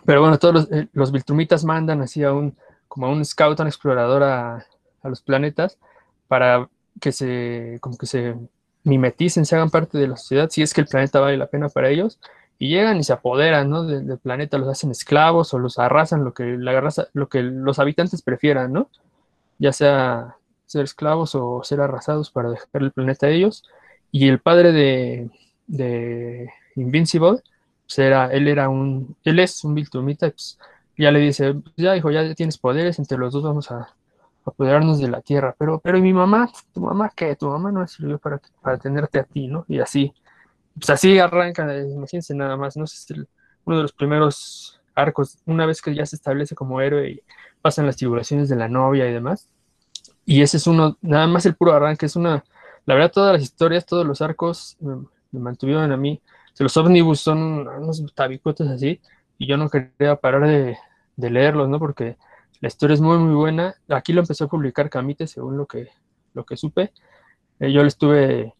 pero 0.04 0.20
bueno, 0.20 0.38
todos 0.38 0.54
los, 0.54 0.72
eh, 0.72 0.88
los 0.92 1.12
Viltrumitas 1.12 1.64
mandan 1.64 2.02
así 2.02 2.22
a 2.24 2.32
un, 2.32 2.56
como 2.88 3.06
a 3.06 3.10
un 3.10 3.24
scout, 3.24 3.58
a 3.60 3.62
un 3.62 3.68
explorador 3.68 4.22
a, 4.22 4.66
a 5.02 5.08
los 5.08 5.22
planetas 5.22 5.78
para 6.28 6.68
que 7.00 7.12
se, 7.12 7.78
como 7.80 7.96
que 7.96 8.06
se 8.06 8.36
mimeticen, 8.84 9.44
se 9.44 9.56
hagan 9.56 9.70
parte 9.70 9.98
de 9.98 10.08
la 10.08 10.16
sociedad, 10.16 10.48
si 10.50 10.62
es 10.62 10.74
que 10.74 10.80
el 10.80 10.86
planeta 10.86 11.20
vale 11.20 11.36
la 11.36 11.48
pena 11.48 11.68
para 11.68 11.90
ellos, 11.90 12.18
y 12.58 12.68
llegan 12.68 12.98
y 12.98 13.04
se 13.04 13.12
apoderan, 13.12 13.70
¿no? 13.70 13.84
Del, 13.84 14.18
planeta, 14.18 14.58
los 14.58 14.68
hacen 14.68 14.90
esclavos 14.90 15.54
o 15.54 15.58
los 15.58 15.78
arrasan, 15.78 16.24
lo 16.24 16.34
que, 16.34 16.44
la 16.44 16.78
raza, 16.80 17.08
lo 17.14 17.28
que 17.28 17.42
los 17.42 17.78
habitantes 17.78 18.22
prefieran, 18.22 18.72
¿no? 18.72 18.90
Ya 19.58 19.72
sea 19.72 20.36
ser 20.66 20.84
esclavos 20.84 21.34
o 21.34 21.62
ser 21.64 21.80
arrasados 21.80 22.30
para 22.30 22.50
dejar 22.50 22.82
el 22.82 22.92
planeta 22.92 23.26
a 23.26 23.30
ellos. 23.30 23.64
Y 24.12 24.28
el 24.28 24.40
padre 24.40 24.72
de, 24.72 25.30
de 25.68 26.50
Invincible, 26.76 27.42
pues 27.90 27.98
era, 28.00 28.26
él 28.32 28.48
era 28.48 28.68
un, 28.68 29.16
él 29.24 29.38
es 29.40 29.64
un 29.64 29.74
Viltrumita, 29.74 30.28
y 30.28 30.30
pues 30.30 30.58
ya 30.98 31.10
le 31.10 31.20
dice, 31.20 31.54
"Pues 31.54 31.74
ya 31.76 31.96
hijo, 31.96 32.10
ya 32.10 32.34
tienes 32.34 32.58
poderes, 32.58 32.98
entre 32.98 33.18
los 33.18 33.32
dos 33.32 33.42
vamos 33.42 33.70
a 33.70 33.94
apoderarnos 34.44 35.00
de 35.00 35.08
la 35.08 35.20
tierra, 35.22 35.54
pero, 35.58 35.80
pero 35.80 35.98
¿y 35.98 36.02
mi 36.02 36.12
mamá? 36.12 36.50
¿Tu 36.72 36.80
mamá 36.80 37.10
qué? 37.14 37.36
Tu 37.36 37.48
mamá 37.48 37.72
no 37.72 37.86
sirvió 37.88 38.18
para, 38.18 38.40
para 38.62 38.78
tenerte 38.78 39.18
a 39.20 39.24
ti, 39.24 39.46
¿no? 39.48 39.64
Y 39.68 39.80
así, 39.80 40.12
pues 40.74 40.90
así 40.90 41.18
arranca, 41.18 41.64
imagínense 41.78 42.34
nada 42.34 42.56
más, 42.56 42.76
¿no? 42.76 42.84
Es 42.84 43.10
el- 43.10 43.28
uno 43.64 43.76
de 43.78 43.82
los 43.82 43.92
primeros 43.92 44.80
arcos, 44.94 45.38
una 45.46 45.66
vez 45.66 45.82
que 45.82 45.94
ya 45.94 46.06
se 46.06 46.16
establece 46.16 46.54
como 46.54 46.80
héroe 46.80 47.10
y 47.10 47.22
pasan 47.62 47.86
las 47.86 47.96
tribulaciones 47.96 48.48
de 48.48 48.56
la 48.56 48.68
novia 48.68 49.08
y 49.08 49.12
demás. 49.12 49.48
Y 50.24 50.42
ese 50.42 50.56
es 50.58 50.66
uno, 50.66 50.96
nada 51.02 51.26
más 51.26 51.46
el 51.46 51.54
puro 51.56 51.72
arranque, 51.72 52.06
es 52.06 52.16
una, 52.16 52.44
la 52.86 52.94
verdad 52.94 53.10
todas 53.12 53.32
las 53.34 53.42
historias, 53.42 53.86
todos 53.86 54.06
los 54.06 54.22
arcos 54.22 54.76
me, 54.80 54.96
me 55.32 55.40
mantuvieron 55.40 55.90
a 55.92 55.96
mí, 55.96 56.20
los 56.64 56.76
ómnibus 56.76 57.20
son 57.20 57.66
unos 57.68 58.04
tabicotes 58.14 58.68
así, 58.68 59.00
y 59.38 59.46
yo 59.46 59.56
no 59.56 59.68
quería 59.70 60.16
parar 60.16 60.46
de, 60.46 60.76
leerlos, 61.16 61.68
¿no? 61.68 61.78
Porque 61.78 62.16
la 62.60 62.68
historia 62.68 62.94
es 62.94 63.00
muy, 63.00 63.18
muy 63.18 63.34
buena. 63.34 63.74
Aquí 63.88 64.12
lo 64.12 64.20
empezó 64.20 64.44
a 64.44 64.48
publicar 64.48 64.90
Camite, 64.90 65.26
según 65.26 65.56
lo 65.56 65.66
que, 65.66 65.88
lo 66.34 66.44
que 66.44 66.56
supe. 66.56 66.92
Eh, 67.58 67.72
yo 67.72 67.82
lo 67.82 67.88
estuve 67.88 68.54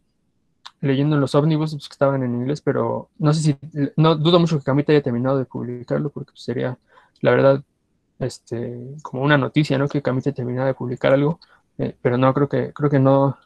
leyendo 0.80 1.16
en 1.16 1.20
los 1.20 1.34
ómnibus 1.34 1.72
pues, 1.72 1.88
que 1.88 1.92
estaban 1.92 2.22
en 2.22 2.34
inglés, 2.34 2.62
pero 2.62 3.10
no 3.18 3.32
sé 3.34 3.42
si, 3.42 3.56
no 3.96 4.16
dudo 4.16 4.40
mucho 4.40 4.58
que 4.58 4.64
Camite 4.64 4.92
haya 4.92 5.02
terminado 5.02 5.38
de 5.38 5.44
publicarlo, 5.44 6.10
porque 6.10 6.32
sería, 6.34 6.78
la 7.20 7.30
verdad, 7.30 7.62
este, 8.18 8.80
como 9.02 9.22
una 9.22 9.38
noticia, 9.38 9.78
¿no? 9.78 9.88
Que 9.88 10.02
Camite 10.02 10.32
terminara 10.32 10.66
de 10.68 10.74
publicar 10.74 11.12
algo, 11.12 11.40
eh, 11.78 11.96
pero 12.00 12.16
no, 12.18 12.32
creo 12.34 12.48
que, 12.48 12.72
creo 12.72 12.90
que 12.90 12.98
no, 12.98 13.38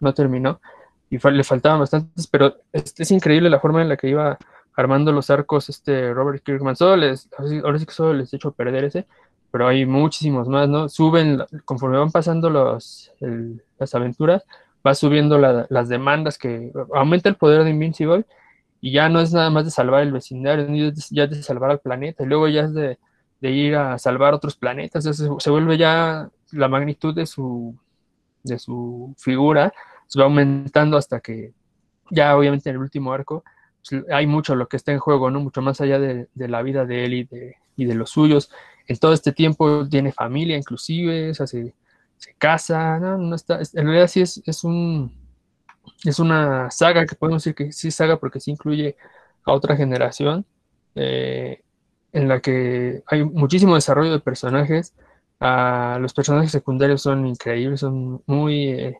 no 0.00 0.14
terminó. 0.14 0.60
Y 1.10 1.18
le 1.18 1.44
faltaban 1.44 1.80
bastantes, 1.80 2.26
pero 2.26 2.56
es, 2.72 2.94
es 2.98 3.10
increíble 3.10 3.48
la 3.50 3.60
forma 3.60 3.80
en 3.82 3.88
la 3.88 3.96
que 3.96 4.08
iba 4.08 4.36
armando 4.76 5.10
los 5.10 5.30
arcos 5.30 5.68
este 5.68 6.12
Robert 6.12 6.42
Kirkman. 6.44 6.76
Solo 6.76 6.96
les, 6.96 7.28
ahora 7.64 7.78
sí 7.78 7.86
que 7.86 7.92
solo 7.92 8.12
les 8.14 8.32
he 8.32 8.36
hecho 8.36 8.52
perder 8.52 8.84
ese, 8.84 9.06
pero 9.50 9.66
hay 9.66 9.86
muchísimos 9.86 10.48
más, 10.48 10.68
¿no? 10.68 10.88
Suben, 10.88 11.42
conforme 11.64 11.98
van 11.98 12.10
pasando 12.10 12.50
los, 12.50 13.10
las 13.78 13.94
aventuras, 13.94 14.44
va 14.86 14.94
subiendo 14.94 15.38
la- 15.38 15.66
las 15.70 15.88
demandas 15.88 16.36
que 16.38 16.70
aumenta 16.94 17.28
el 17.28 17.36
poder 17.36 17.64
de 17.64 17.70
Invincible 17.70 18.26
y 18.80 18.92
ya 18.92 19.08
no 19.08 19.20
es 19.20 19.32
nada 19.32 19.50
más 19.50 19.64
de 19.64 19.70
salvar 19.70 20.02
el 20.02 20.12
vecindario, 20.12 20.66
ya 21.10 21.24
es 21.24 21.30
de 21.30 21.42
salvar 21.42 21.70
al 21.70 21.80
planeta, 21.80 22.22
y 22.24 22.26
luego 22.26 22.48
ya 22.48 22.62
es 22.62 22.74
de, 22.74 22.98
de 23.40 23.50
ir 23.50 23.76
a 23.76 23.98
salvar 23.98 24.34
otros 24.34 24.56
planetas, 24.56 25.04
se, 25.04 25.14
se 25.14 25.50
vuelve 25.50 25.78
ya 25.78 26.30
la 26.52 26.68
magnitud 26.68 27.14
de 27.14 27.26
su, 27.26 27.76
de 28.42 28.58
su 28.58 29.14
figura, 29.18 29.72
se 30.08 30.18
va 30.18 30.24
aumentando 30.24 30.96
hasta 30.96 31.20
que 31.20 31.52
ya 32.10 32.36
obviamente 32.36 32.68
en 32.70 32.76
el 32.76 32.82
último 32.82 33.12
arco 33.12 33.44
pues, 33.88 34.04
hay 34.10 34.26
mucho 34.26 34.56
lo 34.56 34.68
que 34.68 34.76
está 34.76 34.92
en 34.92 34.98
juego, 34.98 35.30
¿no? 35.30 35.40
Mucho 35.40 35.62
más 35.62 35.80
allá 35.80 36.00
de, 36.00 36.28
de 36.34 36.48
la 36.48 36.62
vida 36.62 36.84
de 36.84 37.04
él 37.04 37.14
y 37.14 37.24
de, 37.24 37.56
y 37.76 37.84
de 37.84 37.94
los 37.94 38.10
suyos. 38.10 38.50
En 38.86 38.96
todo 38.98 39.12
este 39.12 39.32
tiempo 39.32 39.86
tiene 39.88 40.12
familia 40.12 40.56
inclusive, 40.56 41.30
o 41.30 41.34
sea, 41.34 41.46
se, 41.46 41.74
se 42.16 42.34
casa, 42.34 42.98
no, 42.98 43.34
está, 43.34 43.60
en 43.60 43.86
realidad 43.86 44.08
sí 44.08 44.22
es, 44.22 44.42
es 44.44 44.64
un 44.64 45.16
es 46.04 46.18
una 46.18 46.70
saga 46.70 47.06
que 47.06 47.16
podemos 47.16 47.42
decir 47.42 47.54
que 47.54 47.72
sí 47.72 47.88
es 47.88 47.94
saga 47.94 48.18
porque 48.18 48.40
sí 48.40 48.50
incluye 48.50 48.96
a 49.44 49.52
otra 49.52 49.76
generación 49.76 50.44
eh, 50.94 51.62
en 52.12 52.28
la 52.28 52.40
que 52.40 53.02
hay 53.06 53.24
muchísimo 53.24 53.74
desarrollo 53.74 54.12
de 54.12 54.20
personajes. 54.20 54.94
Ah, 55.40 55.98
los 56.00 56.14
personajes 56.14 56.50
secundarios 56.50 57.02
son 57.02 57.26
increíbles, 57.26 57.80
son 57.80 58.22
muy 58.26 58.68
eh, 58.70 58.98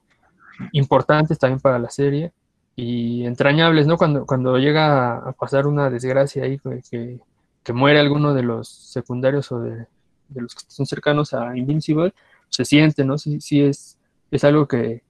importantes 0.73 1.39
también 1.39 1.61
para 1.61 1.79
la 1.79 1.91
serie 1.91 2.33
y 2.77 3.25
entrañables, 3.27 3.87
¿no? 3.87 3.97
Cuando, 3.97 4.25
cuando 4.25 4.57
llega 4.59 5.17
a 5.17 5.33
pasar 5.33 5.67
una 5.67 5.91
desgracia 5.91 6.45
ahí, 6.45 6.61
que, 6.91 7.19
que, 7.65 7.73
muere 7.73 7.99
alguno 7.99 8.35
de 8.35 8.43
los 8.43 8.69
secundarios 8.69 9.51
o 9.53 9.61
de, 9.61 9.87
de, 10.29 10.41
los 10.41 10.55
que 10.55 10.63
son 10.69 10.87
cercanos 10.87 11.35
a 11.35 11.57
Invincible, 11.57 12.15
se 12.49 12.65
siente, 12.65 13.05
¿no? 13.05 13.19
Sí, 13.19 13.41
sí 13.41 13.63
es, 13.63 13.99
es 14.31 14.45
algo 14.45 14.69
que, 14.69 15.03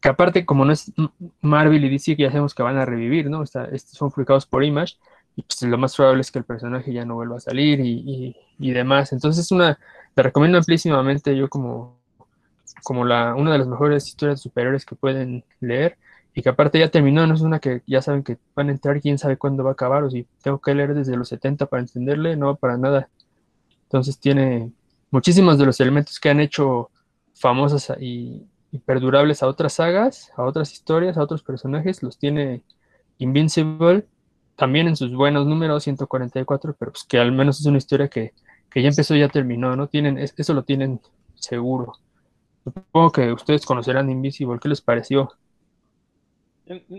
que 0.00 0.08
aparte, 0.08 0.44
como 0.44 0.64
no 0.64 0.72
es 0.72 0.92
Marvel 1.40 1.84
y 1.84 1.88
DC, 1.88 2.16
que 2.16 2.24
ya 2.24 2.28
sabemos 2.28 2.54
que 2.54 2.62
van 2.62 2.76
a 2.76 2.84
revivir, 2.84 3.30
¿no? 3.30 3.42
Está, 3.42 3.64
estos 3.66 3.96
son 3.96 4.10
publicados 4.10 4.46
por 4.46 4.62
Image, 4.62 4.96
y 5.36 5.42
pues 5.42 5.62
lo 5.62 5.78
más 5.78 5.96
probable 5.96 6.20
es 6.20 6.30
que 6.30 6.38
el 6.38 6.44
personaje 6.44 6.92
ya 6.92 7.04
no 7.04 7.14
vuelva 7.14 7.38
a 7.38 7.40
salir 7.40 7.80
y, 7.80 8.04
y, 8.06 8.36
y 8.58 8.72
demás. 8.72 9.12
Entonces, 9.12 9.46
es 9.46 9.52
una, 9.52 9.78
te 10.14 10.22
recomiendo 10.22 10.58
amplísimamente, 10.58 11.36
yo 11.36 11.48
como, 11.48 11.98
como 12.82 13.04
la, 13.04 13.34
una 13.34 13.52
de 13.52 13.58
las 13.58 13.68
mejores 13.68 14.06
historias 14.08 14.38
de 14.38 14.42
superhéroes 14.42 14.84
que 14.84 14.94
pueden 14.96 15.44
leer, 15.60 15.98
y 16.34 16.42
que 16.42 16.50
aparte 16.50 16.78
ya 16.78 16.90
terminó, 16.90 17.26
no 17.26 17.34
es 17.34 17.40
una 17.40 17.60
que 17.60 17.82
ya 17.86 18.02
saben 18.02 18.22
que 18.22 18.38
van 18.54 18.68
a 18.68 18.72
entrar, 18.72 19.00
quién 19.00 19.18
sabe 19.18 19.38
cuándo 19.38 19.64
va 19.64 19.70
a 19.70 19.72
acabar, 19.72 20.04
o 20.04 20.10
si 20.10 20.26
tengo 20.42 20.60
que 20.60 20.74
leer 20.74 20.94
desde 20.94 21.16
los 21.16 21.28
70 21.28 21.66
para 21.66 21.82
entenderle, 21.82 22.36
no, 22.36 22.56
para 22.56 22.76
nada. 22.76 23.08
Entonces 23.84 24.18
tiene 24.18 24.72
muchísimos 25.10 25.58
de 25.58 25.66
los 25.66 25.80
elementos 25.80 26.20
que 26.20 26.28
han 26.28 26.40
hecho 26.40 26.90
famosas 27.34 27.92
y, 28.00 28.46
y 28.70 28.78
perdurables 28.78 29.42
a 29.42 29.46
otras 29.46 29.74
sagas, 29.74 30.30
a 30.36 30.42
otras 30.42 30.72
historias, 30.72 31.16
a 31.16 31.22
otros 31.22 31.42
personajes, 31.42 32.02
los 32.02 32.18
tiene 32.18 32.62
Invincible, 33.18 34.06
también 34.56 34.88
en 34.88 34.96
sus 34.96 35.14
buenos 35.14 35.46
números, 35.46 35.84
144, 35.84 36.76
pero 36.78 36.92
pues 36.92 37.04
que 37.04 37.18
al 37.18 37.32
menos 37.32 37.60
es 37.60 37.66
una 37.66 37.78
historia 37.78 38.08
que, 38.08 38.34
que 38.70 38.82
ya 38.82 38.88
empezó, 38.88 39.14
ya 39.14 39.28
terminó, 39.28 39.76
¿no? 39.76 39.88
Tienen, 39.88 40.18
eso 40.18 40.54
lo 40.54 40.64
tienen 40.64 41.00
seguro. 41.34 41.94
Supongo 42.66 43.12
que 43.12 43.32
ustedes 43.32 43.64
conocerán 43.64 44.10
Invisible, 44.10 44.58
¿qué 44.60 44.68
les 44.68 44.80
pareció? 44.80 45.32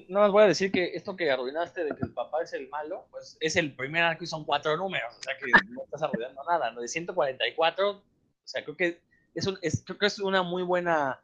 No 0.08 0.24
les 0.24 0.32
voy 0.32 0.44
a 0.44 0.48
decir 0.48 0.72
que 0.72 0.96
esto 0.96 1.18
que 1.18 1.30
arruinaste 1.30 1.84
de 1.84 1.94
que 1.94 2.06
el 2.06 2.14
papá 2.14 2.42
es 2.42 2.54
el 2.54 2.70
malo, 2.70 3.06
pues 3.12 3.36
es 3.42 3.58
el 3.58 3.76
primer 3.76 4.04
arco 4.04 4.24
y 4.24 4.28
son 4.28 4.46
cuatro 4.46 4.78
números, 4.78 5.14
o 5.20 5.22
sea 5.22 5.38
que 5.38 5.48
no 5.70 5.84
estás 5.84 6.04
arruinando 6.04 6.42
nada, 6.46 6.72
¿no? 6.72 6.80
De 6.80 6.88
144, 6.88 7.90
o 7.90 8.02
sea, 8.46 8.64
creo 8.64 8.78
que 8.78 9.02
es, 9.36 9.46
un, 9.46 9.60
es, 9.62 9.84
creo 9.86 9.98
que 9.98 10.06
es 10.06 10.20
una 10.20 10.42
muy 10.42 10.64
buena 10.64 11.20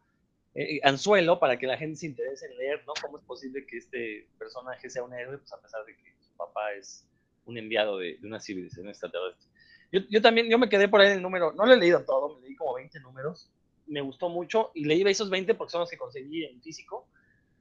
eh, 0.55 0.81
anzuelo 0.83 1.39
para 1.39 1.57
que 1.57 1.65
la 1.65 1.77
gente 1.77 1.95
se 1.95 2.07
interese 2.07 2.47
en 2.47 2.57
leer, 2.57 2.83
¿no? 2.85 2.91
¿Cómo 3.01 3.19
es 3.19 3.23
posible 3.23 3.65
que 3.65 3.77
este 3.77 4.27
personaje 4.37 4.89
sea 4.89 5.03
un 5.03 5.13
héroe, 5.13 5.37
pues 5.37 5.53
a 5.53 5.61
pesar 5.61 5.85
de 5.85 5.95
que 5.95 6.13
su 6.19 6.35
papá 6.35 6.73
es 6.73 7.07
un 7.45 7.57
enviado 7.57 7.97
de, 7.97 8.17
de 8.17 8.27
una 8.27 8.41
civilización 8.41 8.89
extraterrestre? 8.89 9.49
Yo, 9.89 10.01
yo 10.09 10.21
también, 10.21 10.49
yo 10.49 10.57
me 10.57 10.67
quedé 10.67 10.89
por 10.89 10.99
ahí 10.99 11.07
en 11.07 11.13
el 11.13 11.21
número, 11.21 11.53
no 11.53 11.65
lo 11.65 11.73
he 11.73 11.77
leído 11.77 12.03
todo, 12.03 12.35
me 12.35 12.41
leí 12.41 12.57
como 12.57 12.73
20 12.73 12.99
números, 12.99 13.49
me 13.87 14.01
gustó 14.01 14.29
mucho 14.29 14.71
y 14.73 14.85
leí 14.85 15.01
esos 15.03 15.29
20 15.29 15.55
porque 15.55 15.71
son 15.71 15.81
los 15.81 15.89
que 15.89 15.97
conseguí 15.97 16.45
en 16.45 16.61
físico 16.61 17.07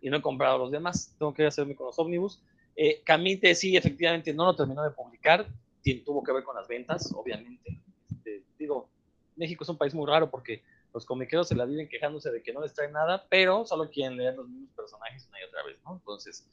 y 0.01 0.11
no 0.11 0.19
he 0.19 0.23
comprado 0.23 0.59
los 0.59 0.71
demás. 0.71 1.15
Tengo 1.19 1.33
que 1.33 1.47
hacerme 1.47 1.75
con 1.75 1.87
los 1.87 1.99
ómnibus. 1.99 2.43
Eh, 2.77 3.03
Camite 3.05 3.55
sí, 3.55 3.77
efectivamente, 3.77 4.33
no 4.33 4.45
lo 4.47 4.57
terminó 4.57 4.83
de 4.83 4.91
publicar. 4.91 5.47
tuvo 6.05 6.23
que 6.23 6.33
ver 6.33 6.43
con 6.45 6.57
las 6.57 6.69
ventas, 6.69 7.13
obviamente. 7.15 7.81
Este, 8.11 8.45
digo, 8.59 8.89
México 9.37 9.65
es 9.65 9.71
un 9.71 9.79
país 9.79 9.95
muy 9.95 10.07
raro 10.07 10.31
porque 10.31 10.63
los 10.93 11.07
comiqueros 11.07 11.49
se 11.49 11.55
la 11.55 11.65
viven 11.65 11.89
quejándose 11.89 12.31
de 12.31 12.43
que 12.43 12.53
no 12.53 12.61
les 12.61 12.75
traen 12.75 12.93
nada, 12.93 13.27
pero 13.29 13.65
solo 13.65 13.89
quieren 13.91 14.17
leer 14.17 14.35
los 14.35 14.49
mismos 14.49 14.71
personajes 14.75 15.27
una 15.29 15.41
y 15.41 15.45
otra 15.45 15.63
vez, 15.65 15.79
¿no? 15.85 15.95
Entonces, 15.95 16.47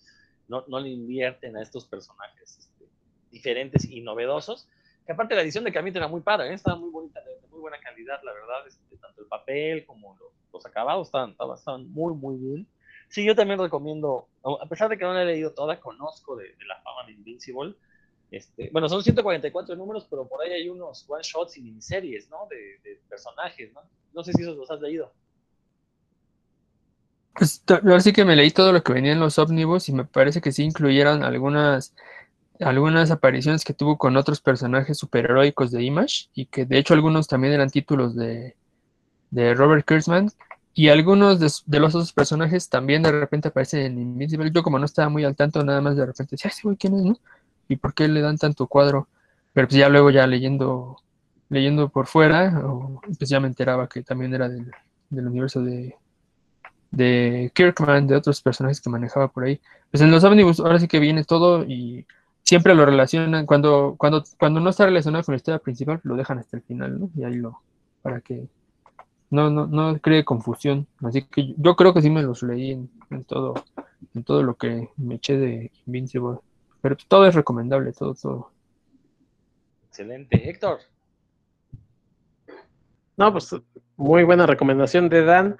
no, 0.47 0.63
no 0.67 0.79
le 0.79 0.89
invierten 0.89 1.57
a 1.57 1.61
estos 1.61 1.85
personajes 1.85 2.57
este, 2.57 2.85
diferentes 3.31 3.85
y 3.85 4.01
novedosos. 4.01 4.67
Que 5.05 5.13
aparte 5.13 5.35
la 5.35 5.41
edición 5.41 5.63
de 5.63 5.73
Camite 5.73 5.97
era 5.97 6.07
muy 6.07 6.21
padre, 6.21 6.49
¿eh? 6.49 6.53
estaba 6.53 6.77
muy 6.77 6.89
bonita, 6.89 7.21
de, 7.21 7.47
muy 7.49 7.59
buena 7.59 7.79
calidad, 7.79 8.21
la 8.23 8.33
verdad. 8.33 8.67
Este, 8.67 8.88
tanto 8.99 9.21
el 9.21 9.27
papel 9.27 9.85
como 9.85 10.15
los, 10.17 10.31
los 10.53 10.65
acabados 10.65 11.07
estaban, 11.07 11.35
estaban 11.55 11.91
muy, 11.91 12.13
muy 12.13 12.37
bien. 12.37 12.67
Sí, 13.09 13.25
yo 13.25 13.35
también 13.35 13.59
recomiendo, 13.59 14.27
a 14.43 14.67
pesar 14.67 14.87
de 14.87 14.97
que 14.97 15.03
no 15.03 15.13
la 15.13 15.23
he 15.23 15.25
leído 15.25 15.51
toda, 15.51 15.79
conozco 15.79 16.35
de, 16.35 16.55
la 16.67 16.79
fama 16.81 17.07
de 17.07 17.13
Invincible. 17.13 17.75
Este, 18.29 18.69
bueno, 18.71 18.87
son 18.87 19.03
144 19.03 19.75
números, 19.75 20.05
pero 20.07 20.27
por 20.27 20.43
ahí 20.43 20.51
hay 20.51 20.69
unos 20.69 21.09
one 21.09 21.23
shots 21.23 21.57
y 21.57 21.61
miniseries, 21.61 22.29
¿no? 22.29 22.47
De, 22.47 23.01
personajes, 23.09 23.73
¿no? 23.73 23.81
No 24.13 24.23
sé 24.23 24.31
si 24.33 24.43
esos 24.43 24.55
los 24.55 24.69
has 24.69 24.79
leído. 24.79 25.11
Pues 27.33 27.63
ahora 27.67 27.99
sí 27.99 28.13
que 28.13 28.25
me 28.25 28.35
leí 28.35 28.51
todo 28.51 28.71
lo 28.71 28.83
que 28.83 28.93
venía 28.93 29.13
en 29.13 29.19
los 29.19 29.39
ómnibus 29.39 29.89
y 29.89 29.93
me 29.93 30.05
parece 30.05 30.39
que 30.39 30.51
sí 30.51 30.63
incluyeron 30.63 31.23
algunas, 31.23 31.95
algunas 32.59 33.09
apariciones 33.09 33.63
que 33.63 33.73
tuvo 33.73 33.97
con 33.97 34.17
otros 34.17 34.39
personajes 34.39 34.99
superheroicos 34.99 35.71
de 35.71 35.81
Image 35.81 36.27
y 36.35 36.45
que 36.45 36.65
de 36.65 36.77
hecho 36.77 36.93
algunos 36.93 37.27
también 37.27 37.53
eran 37.53 37.71
títulos 37.71 38.15
de, 38.15 38.55
de 39.31 39.53
Robert 39.53 39.85
Kurtzman 39.87 40.29
y 40.73 40.89
algunos 40.89 41.39
de, 41.39 41.79
los 41.79 41.95
otros 41.95 42.13
personajes 42.13 42.69
también 42.69 43.03
de 43.03 43.11
repente 43.11 43.49
aparecen 43.49 43.81
en 43.81 43.99
Invincible. 43.99 44.51
Yo 44.53 44.63
como 44.63 44.79
no 44.79 44.85
estaba 44.85 45.09
muy 45.09 45.25
al 45.25 45.35
tanto, 45.35 45.63
nada 45.63 45.81
más 45.81 45.97
de 45.97 46.05
repente 46.05 46.31
decía, 46.31 46.51
sí, 46.51 46.61
güey, 46.63 46.77
¿quién 46.77 46.95
es, 46.95 47.01
no? 47.03 47.19
¿Y 47.67 47.75
por 47.75 47.93
qué 47.93 48.07
le 48.07 48.21
dan 48.21 48.37
tanto 48.37 48.67
cuadro? 48.67 49.07
Pero 49.53 49.67
pues 49.67 49.77
ya 49.77 49.89
luego 49.89 50.09
ya 50.09 50.25
leyendo, 50.25 50.97
leyendo 51.49 51.89
por 51.89 52.07
fuera, 52.07 52.63
pues 53.17 53.29
ya 53.29 53.39
me 53.39 53.47
enteraba 53.47 53.89
que 53.89 54.03
también 54.03 54.33
era 54.33 54.47
del, 54.47 54.71
universo 55.11 55.61
de, 55.61 55.95
de 56.91 57.51
Kirkman, 57.53 58.07
de 58.07 58.15
otros 58.15 58.41
personajes 58.41 58.79
que 58.79 58.89
manejaba 58.89 59.27
por 59.27 59.43
ahí. 59.43 59.59
Pues 59.91 60.01
en 60.01 60.11
los 60.11 60.23
ómnibus 60.23 60.59
ahora 60.59 60.79
sí 60.79 60.87
que 60.87 60.99
viene 60.99 61.23
todo 61.25 61.65
y 61.65 62.05
siempre 62.43 62.73
lo 62.73 62.85
relacionan, 62.85 63.45
cuando, 63.45 63.95
cuando, 63.97 64.23
cuando 64.39 64.59
no 64.59 64.69
está 64.69 64.85
relacionado 64.85 65.23
con 65.25 65.33
la 65.33 65.37
historia 65.37 65.59
principal, 65.59 65.99
lo 66.03 66.15
dejan 66.15 66.39
hasta 66.39 66.57
el 66.57 66.63
final, 66.63 66.99
¿no? 66.99 67.09
Y 67.15 67.23
ahí 67.23 67.35
lo, 67.35 67.61
para 68.01 68.21
que 68.21 68.47
no, 69.29 69.49
no, 69.49 69.67
no 69.67 69.99
cree 69.99 70.25
confusión. 70.25 70.87
Así 71.03 71.23
que 71.23 71.53
yo 71.57 71.75
creo 71.75 71.93
que 71.93 72.01
sí 72.01 72.09
me 72.09 72.23
los 72.23 72.43
leí 72.43 72.71
en, 72.71 73.23
todo, 73.25 73.55
en 74.15 74.23
todo 74.23 74.43
lo 74.43 74.55
que 74.55 74.89
me 74.97 75.15
eché 75.15 75.37
de 75.37 75.71
Invincible. 75.85 76.39
Pero 76.81 76.95
todo 77.07 77.27
es 77.27 77.35
recomendable, 77.35 77.91
todo, 77.93 78.15
todo. 78.15 78.51
Excelente. 79.87 80.49
Héctor. 80.49 80.79
No, 83.17 83.31
pues 83.33 83.53
muy 83.97 84.23
buena 84.23 84.45
recomendación 84.45 85.09
de 85.09 85.25
Dan. 85.25 85.57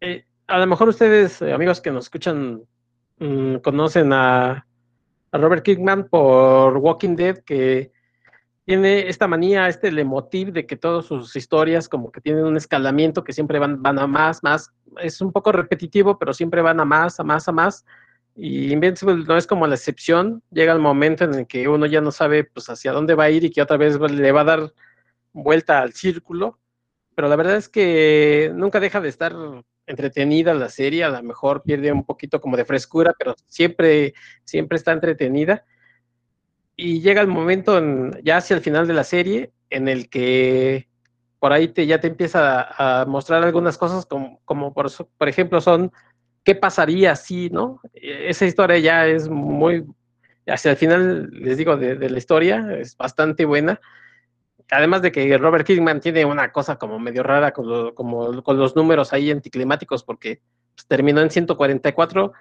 Eh, 0.00 0.24
a 0.46 0.58
lo 0.58 0.66
mejor 0.66 0.88
ustedes, 0.88 1.42
eh, 1.42 1.52
amigos 1.52 1.80
que 1.80 1.90
nos 1.90 2.04
escuchan, 2.04 2.62
mm, 3.18 3.56
conocen 3.56 4.12
a, 4.12 4.66
a 5.32 5.38
Robert 5.38 5.64
Kickman 5.64 6.08
por 6.08 6.76
Walking 6.76 7.16
Dead, 7.16 7.38
que 7.38 7.93
tiene 8.64 9.08
esta 9.08 9.28
manía, 9.28 9.68
este 9.68 9.92
lemotiv 9.92 10.52
de 10.52 10.66
que 10.66 10.76
todas 10.76 11.04
sus 11.04 11.36
historias 11.36 11.88
como 11.88 12.10
que 12.10 12.20
tienen 12.20 12.44
un 12.44 12.56
escalamiento 12.56 13.22
que 13.22 13.32
siempre 13.32 13.58
van, 13.58 13.82
van 13.82 13.98
a 13.98 14.06
más, 14.06 14.42
más. 14.42 14.72
Es 15.00 15.20
un 15.20 15.32
poco 15.32 15.52
repetitivo, 15.52 16.18
pero 16.18 16.32
siempre 16.32 16.62
van 16.62 16.80
a 16.80 16.84
más, 16.84 17.20
a 17.20 17.24
más, 17.24 17.46
a 17.46 17.52
más. 17.52 17.84
Y 18.34 18.72
Invincible 18.72 19.24
no 19.26 19.36
es 19.36 19.46
como 19.46 19.66
la 19.66 19.74
excepción. 19.74 20.42
Llega 20.50 20.72
el 20.72 20.78
momento 20.78 21.24
en 21.24 21.34
el 21.34 21.46
que 21.46 21.68
uno 21.68 21.86
ya 21.86 22.00
no 22.00 22.10
sabe 22.10 22.44
pues 22.44 22.68
hacia 22.70 22.92
dónde 22.92 23.14
va 23.14 23.24
a 23.24 23.30
ir 23.30 23.44
y 23.44 23.50
que 23.50 23.62
otra 23.62 23.76
vez 23.76 24.00
le 24.00 24.32
va 24.32 24.40
a 24.40 24.44
dar 24.44 24.72
vuelta 25.32 25.80
al 25.82 25.92
círculo. 25.92 26.58
Pero 27.14 27.28
la 27.28 27.36
verdad 27.36 27.56
es 27.56 27.68
que 27.68 28.50
nunca 28.54 28.80
deja 28.80 29.00
de 29.00 29.10
estar 29.10 29.34
entretenida 29.86 30.54
la 30.54 30.70
serie. 30.70 31.04
A 31.04 31.10
lo 31.10 31.22
mejor 31.22 31.62
pierde 31.62 31.92
un 31.92 32.04
poquito 32.04 32.40
como 32.40 32.56
de 32.56 32.64
frescura, 32.64 33.14
pero 33.18 33.34
siempre, 33.46 34.14
siempre 34.44 34.76
está 34.76 34.92
entretenida 34.92 35.64
y 36.76 37.00
llega 37.00 37.20
el 37.20 37.28
momento, 37.28 37.80
ya 38.22 38.38
hacia 38.38 38.56
el 38.56 38.62
final 38.62 38.86
de 38.86 38.94
la 38.94 39.04
serie, 39.04 39.52
en 39.70 39.88
el 39.88 40.08
que 40.08 40.88
por 41.38 41.52
ahí 41.52 41.68
te, 41.68 41.86
ya 41.86 42.00
te 42.00 42.08
empieza 42.08 43.02
a, 43.02 43.04
mostrar 43.04 43.44
algunas 43.44 43.76
cosas 43.78 44.06
como, 44.06 44.72
por, 44.72 45.28
ejemplo 45.28 45.60
son 45.60 45.92
qué 46.42 46.54
pasaría 46.54 47.14
si, 47.16 47.50
¿no? 47.50 47.80
Esa 47.92 48.46
historia 48.46 48.78
ya 48.78 49.06
es 49.06 49.28
muy, 49.28 49.84
hacia 50.46 50.72
el 50.72 50.76
final, 50.76 51.30
les 51.30 51.58
digo, 51.58 51.76
de, 51.76 52.08
la 52.08 52.18
historia, 52.18 52.66
es 52.78 52.96
bastante 52.96 53.44
buena. 53.44 53.80
Además 54.70 55.02
de 55.02 55.12
que 55.12 55.36
Robert 55.36 55.66
Kingman 55.66 56.00
tiene 56.00 56.24
una 56.24 56.50
cosa 56.50 56.76
como 56.76 56.98
medio 56.98 57.22
rara 57.22 57.52
con 57.52 57.66
los 58.58 58.76
números 58.76 59.12
ahí 59.12 59.30
anticlimáticos, 59.30 60.02
porque 60.02 60.40
pues, 60.74 60.86
terminó 60.86 61.20
en 61.20 61.30
144 61.30 62.32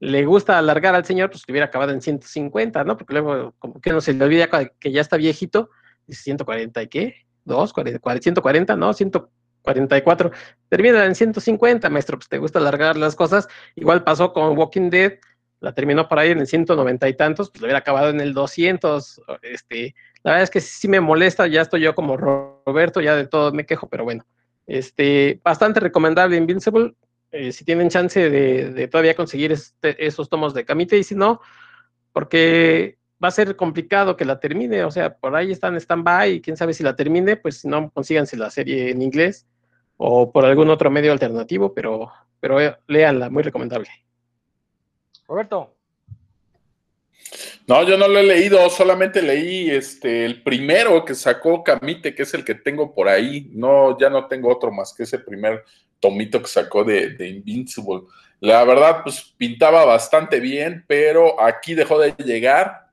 le 0.00 0.24
gusta 0.24 0.58
alargar 0.58 0.94
al 0.94 1.04
señor, 1.04 1.30
pues 1.30 1.44
que 1.44 1.52
hubiera 1.52 1.66
acabado 1.66 1.92
en 1.92 2.00
150, 2.00 2.84
¿no? 2.84 2.96
Porque 2.96 3.12
luego, 3.12 3.54
como 3.58 3.80
que 3.80 3.90
no 3.90 4.00
se 4.00 4.14
le 4.14 4.24
olvida 4.24 4.48
que 4.78 4.90
ya 4.90 5.02
está 5.02 5.18
viejito, 5.18 5.70
dice 6.06 6.22
140 6.22 6.82
y 6.82 6.88
qué, 6.88 7.14
2, 7.44 7.72
140, 8.20 8.76
¿no? 8.76 8.94
144. 8.94 10.30
Termina 10.70 11.04
en 11.04 11.14
150, 11.14 11.90
maestro, 11.90 12.18
pues 12.18 12.28
te 12.28 12.38
gusta 12.38 12.58
alargar 12.58 12.96
las 12.96 13.14
cosas. 13.14 13.46
Igual 13.76 14.02
pasó 14.02 14.32
con 14.32 14.56
Walking 14.56 14.88
Dead, 14.88 15.18
la 15.60 15.74
terminó 15.74 16.08
por 16.08 16.18
ahí 16.18 16.30
en 16.30 16.38
el 16.38 16.46
190 16.46 17.06
y 17.06 17.14
tantos, 17.14 17.50
pues 17.50 17.60
le 17.60 17.66
hubiera 17.66 17.80
acabado 17.80 18.08
en 18.08 18.20
el 18.20 18.32
200. 18.32 19.20
Este, 19.42 19.94
la 20.22 20.32
verdad 20.32 20.44
es 20.44 20.50
que 20.50 20.60
sí 20.60 20.88
me 20.88 21.00
molesta, 21.00 21.46
ya 21.46 21.60
estoy 21.60 21.82
yo 21.82 21.94
como 21.94 22.16
Roberto, 22.16 23.02
ya 23.02 23.14
de 23.16 23.26
todo 23.26 23.52
me 23.52 23.66
quejo, 23.66 23.88
pero 23.88 24.04
bueno. 24.04 24.24
Este, 24.66 25.40
bastante 25.42 25.80
recomendable 25.80 26.36
Invincible, 26.36 26.94
eh, 27.32 27.52
si 27.52 27.64
tienen 27.64 27.90
chance 27.90 28.28
de, 28.28 28.88
todavía 28.88 29.14
conseguir 29.14 29.52
este, 29.52 30.04
esos 30.04 30.28
tomos 30.28 30.54
de 30.54 30.64
Camite 30.64 30.98
y 30.98 31.04
si 31.04 31.14
no, 31.14 31.40
porque 32.12 32.98
va 33.22 33.28
a 33.28 33.32
ser 33.32 33.54
complicado 33.56 34.16
que 34.16 34.24
la 34.24 34.40
termine, 34.40 34.84
o 34.84 34.90
sea, 34.90 35.14
por 35.14 35.36
ahí 35.36 35.52
están 35.52 35.74
en 35.74 35.80
stand-by 35.80 36.34
y 36.34 36.40
quién 36.40 36.56
sabe 36.56 36.74
si 36.74 36.82
la 36.82 36.96
termine, 36.96 37.36
pues 37.36 37.58
si 37.58 37.68
no, 37.68 37.90
consíganse 37.90 38.36
la 38.36 38.50
serie 38.50 38.90
en 38.90 39.02
inglés 39.02 39.46
o 39.96 40.32
por 40.32 40.44
algún 40.44 40.70
otro 40.70 40.90
medio 40.90 41.12
alternativo, 41.12 41.74
pero, 41.74 42.10
pero 42.40 42.60
eh, 42.60 42.76
léanla, 42.86 43.28
muy 43.28 43.42
recomendable. 43.42 43.90
Roberto. 45.28 45.76
No, 47.66 47.86
yo 47.86 47.96
no 47.96 48.08
lo 48.08 48.18
he 48.18 48.24
leído, 48.24 48.68
solamente 48.70 49.22
leí 49.22 49.70
este 49.70 50.24
el 50.24 50.42
primero 50.42 51.04
que 51.04 51.14
sacó 51.14 51.62
Camite, 51.62 52.14
que 52.14 52.22
es 52.22 52.34
el 52.34 52.44
que 52.44 52.56
tengo 52.56 52.92
por 52.92 53.08
ahí. 53.08 53.48
No, 53.52 53.96
ya 53.98 54.10
no 54.10 54.26
tengo 54.26 54.50
otro 54.50 54.72
más 54.72 54.92
que 54.92 55.04
ese 55.04 55.20
primer 55.20 55.64
tomito 56.00 56.40
que 56.40 56.48
sacó 56.48 56.84
de, 56.84 57.14
Invincible. 57.28 58.02
La 58.40 58.64
verdad, 58.64 59.02
pues 59.02 59.34
pintaba 59.36 59.84
bastante 59.84 60.40
bien, 60.40 60.84
pero 60.88 61.40
aquí 61.40 61.74
dejó 61.74 61.98
de 61.98 62.14
llegar. 62.24 62.88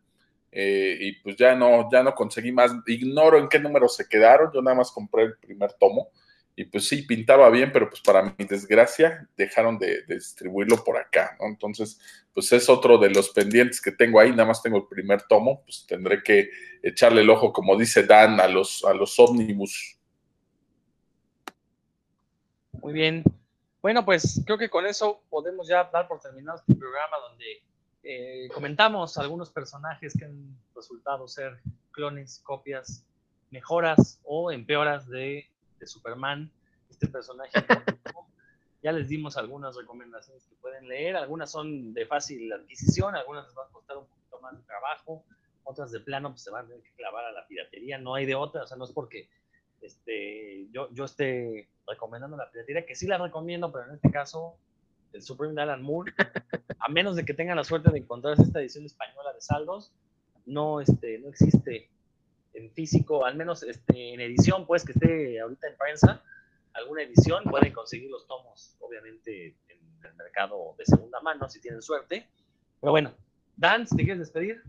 Eh, 0.52 0.98
y 1.00 1.12
pues 1.22 1.36
ya 1.38 1.56
no, 1.56 1.90
ya 1.92 2.04
no 2.04 2.14
conseguí 2.14 2.52
más. 2.52 2.72
Ignoro 2.86 3.38
en 3.38 3.48
qué 3.48 3.60
número 3.60 3.88
se 3.88 4.08
quedaron. 4.08 4.52
Yo 4.54 4.62
nada 4.62 4.78
más 4.78 4.92
compré 4.92 5.24
el 5.24 5.38
primer 5.38 5.74
tomo. 5.74 6.10
Y 6.60 6.66
pues 6.66 6.88
sí, 6.88 7.04
pintaba 7.04 7.52
bien, 7.52 7.72
pero 7.72 7.88
pues 7.88 8.02
para 8.02 8.24
mi 8.24 8.46
desgracia 8.46 9.30
dejaron 9.38 9.78
de, 9.78 10.02
distribuirlo 10.08 10.84
por 10.84 10.98
acá. 10.98 11.38
Entonces, 11.40 12.00
pues 12.34 12.52
es 12.52 12.68
otro 12.68 12.98
de 12.98 13.12
los 13.12 13.30
pendientes 13.30 13.80
que 13.80 13.92
tengo 13.92 14.20
ahí, 14.20 14.32
nada 14.32 14.46
más 14.46 14.64
tengo 14.64 14.78
el 14.78 14.88
primer 14.90 15.22
tomo, 15.22 15.62
pues 15.64 15.86
tendré 15.88 16.24
que 16.24 16.50
echarle 16.82 17.22
el 17.22 17.30
ojo, 17.30 17.54
como 17.54 17.78
dice 17.78 18.04
Dan, 18.04 18.40
a 18.40 18.48
los, 18.48 18.84
a 18.86 18.96
los 18.96 19.20
ómnibus. 19.20 19.97
Muy 22.88 22.94
bien. 22.94 23.22
Bueno, 23.82 24.06
pues 24.06 24.42
creo 24.46 24.58
que 24.58 24.70
con 24.70 24.86
eso 24.86 25.22
podemos 25.30 25.68
ya 25.68 25.84
dar 25.92 26.08
por 26.08 26.22
terminado 26.22 26.58
este 26.58 26.74
programa 26.74 27.18
donde 27.28 27.62
eh, 28.02 28.48
comentamos 28.54 29.18
algunos 29.18 29.52
personajes 29.52 30.16
que 30.18 30.24
han 30.24 30.58
resultado 30.74 31.28
ser 31.28 31.60
clones, 31.92 32.40
copias, 32.46 33.06
mejoras 33.52 34.22
o 34.24 34.54
empeoras 34.54 35.06
de, 35.10 35.52
de 35.80 35.86
Superman. 35.86 36.50
Este 36.90 37.10
personaje 37.10 37.52
ya 38.82 38.94
les 38.94 39.10
dimos 39.10 39.36
algunas 39.36 39.76
recomendaciones 39.76 40.46
que 40.46 40.56
pueden 40.56 40.88
leer, 40.88 41.18
algunas 41.18 41.52
son 41.52 41.94
de 41.94 42.06
fácil 42.06 42.50
adquisición, 42.54 43.18
algunas 43.18 43.48
les 43.48 43.58
va 43.58 43.66
a 43.66 43.70
costar 43.74 43.98
un 43.98 44.08
poquito 44.08 44.40
más 44.40 44.56
de 44.56 44.64
trabajo, 44.64 45.26
otras 45.66 45.92
de 45.92 46.00
plano 46.00 46.30
pues, 46.30 46.42
se 46.42 46.52
van 46.52 46.64
a 46.64 46.68
tener 46.70 46.84
que 46.84 46.94
clavar 46.94 47.26
a 47.26 47.34
la 47.34 47.46
piratería, 47.48 47.98
no 47.98 48.16
hay 48.16 48.26
de 48.26 48.36
otra, 48.36 48.64
o 48.64 48.66
sea, 48.66 48.78
no 48.78 48.86
es 48.86 48.94
porque 48.94 49.30
este, 49.82 50.68
yo, 50.72 50.90
yo 50.94 51.06
esté 51.06 51.68
recomendando 51.88 52.38
la 52.38 52.50
piratería, 52.52 52.86
que 52.86 52.96
sí 52.96 53.08
la 53.08 53.18
recomiendo, 53.18 53.72
pero 53.72 53.86
en 53.86 53.96
este 53.96 54.12
caso, 54.12 54.58
el 55.14 55.22
Supreme 55.22 55.54
de 55.54 55.62
Alan 55.62 55.82
Moore, 55.82 56.14
a 56.80 56.90
menos 56.90 57.16
de 57.16 57.26
que 57.26 57.34
tengan 57.34 57.58
la 57.58 57.64
suerte 57.64 57.92
de 57.92 58.00
encontrar 58.00 58.40
esta 58.40 58.60
edición 58.60 58.86
española 58.86 59.34
de 59.34 59.42
saldos, 59.42 59.94
no, 60.46 60.82
este, 60.82 61.20
no 61.20 61.30
existe 61.30 61.90
en 62.54 62.72
físico, 62.72 63.26
al 63.26 63.36
menos 63.36 63.64
este, 63.64 64.14
en 64.14 64.22
edición, 64.22 64.66
pues 64.66 64.84
que 64.84 64.94
esté 64.94 65.40
ahorita 65.40 65.68
en 65.68 65.78
prensa, 65.78 66.24
alguna 66.74 67.04
edición, 67.04 67.44
pueden 67.46 67.74
conseguir 67.74 68.10
los 68.10 68.28
tomos, 68.28 68.76
obviamente, 68.80 69.56
en 69.70 69.80
el 70.04 70.16
mercado 70.16 70.76
de 70.78 70.86
segunda 70.86 71.20
mano, 71.22 71.48
si 71.50 71.60
tienen 71.60 71.82
suerte. 71.82 72.28
Pero 72.80 72.92
bueno, 72.92 73.14
Dan, 73.58 73.88
¿te 73.88 73.96
quieres 74.04 74.20
despedir? 74.20 74.62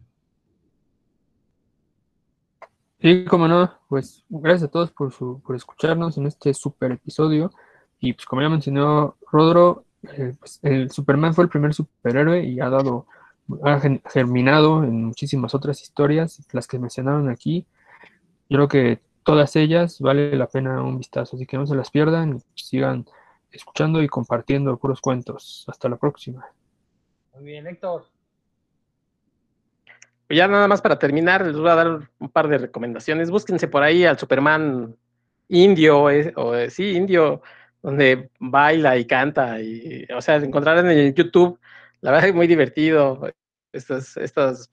Sí, 3.01 3.25
como 3.27 3.47
no, 3.47 3.73
pues 3.89 4.25
gracias 4.29 4.69
a 4.69 4.73
todos 4.73 4.91
por, 4.91 5.12
su, 5.12 5.41
por 5.43 5.55
escucharnos 5.55 6.19
en 6.19 6.27
este 6.27 6.53
super 6.53 6.91
episodio. 6.91 7.53
Y 8.01 8.12
pues 8.12 8.27
como 8.27 8.43
ya 8.43 8.49
mencionó 8.49 9.16
Rodro, 9.31 9.85
eh, 10.03 10.35
pues, 10.39 10.59
el 10.62 10.91
Superman 10.91 11.35
fue 11.35 11.45
el 11.45 11.51
primer 11.51 11.75
superhéroe 11.75 12.45
y 12.45 12.61
ha 12.61 12.69
dado, 12.69 13.07
ha 13.62 13.81
germinado 14.11 14.83
en 14.83 15.05
muchísimas 15.05 15.55
otras 15.55 15.81
historias, 15.81 16.45
las 16.53 16.66
que 16.66 16.79
mencionaron 16.79 17.29
aquí. 17.29 17.66
Yo 18.49 18.57
creo 18.57 18.69
que 18.69 19.01
todas 19.23 19.55
ellas 19.57 20.01
vale 20.01 20.35
la 20.37 20.49
pena 20.49 20.83
un 20.83 20.99
vistazo, 20.99 21.37
así 21.37 21.47
que 21.47 21.57
no 21.57 21.66
se 21.66 21.77
las 21.77 21.91
pierdan 21.91 22.39
y 22.55 22.62
sigan 22.62 23.07
escuchando 23.51 24.03
y 24.03 24.09
compartiendo 24.09 24.77
puros 24.77 25.01
cuentos. 25.01 25.65
Hasta 25.69 25.89
la 25.89 25.97
próxima. 25.97 26.47
Muy 27.35 27.45
bien, 27.45 27.66
Héctor. 27.66 28.07
Pues 30.29 30.37
ya 30.37 30.47
nada 30.47 30.69
más 30.69 30.83
para 30.83 30.99
terminar, 30.99 31.47
les 31.47 31.57
voy 31.57 31.71
a 31.71 31.75
dar 31.75 32.11
un 32.19 32.29
par 32.29 32.49
de 32.49 32.59
recomendaciones. 32.59 33.31
Búsquense 33.31 33.67
por 33.67 33.83
ahí 33.83 34.05
al 34.05 34.19
Superman 34.19 34.95
indio, 35.49 36.11
eh, 36.11 36.35
eh, 36.37 36.71
sí, 36.71 36.91
indio, 36.91 37.43
donde 37.83 38.31
baila 38.39 38.99
y 38.99 39.07
canta. 39.07 39.59
Y, 39.63 40.07
o 40.15 40.21
sea, 40.21 40.37
encontrarán 40.37 40.91
en 40.91 41.15
YouTube, 41.15 41.59
la 42.03 42.11
verdad 42.11 42.29
es 42.29 42.35
muy 42.35 42.47
divertido 42.47 43.33
estas, 43.73 44.19
estas 44.19 44.71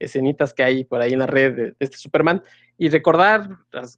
escenitas 0.00 0.52
que 0.52 0.64
hay 0.64 0.84
por 0.84 1.00
ahí 1.00 1.12
en 1.12 1.20
la 1.20 1.26
red 1.28 1.54
de, 1.54 1.74
este 1.78 1.98
Superman. 1.98 2.42
Y 2.76 2.88
recordar 2.88 3.48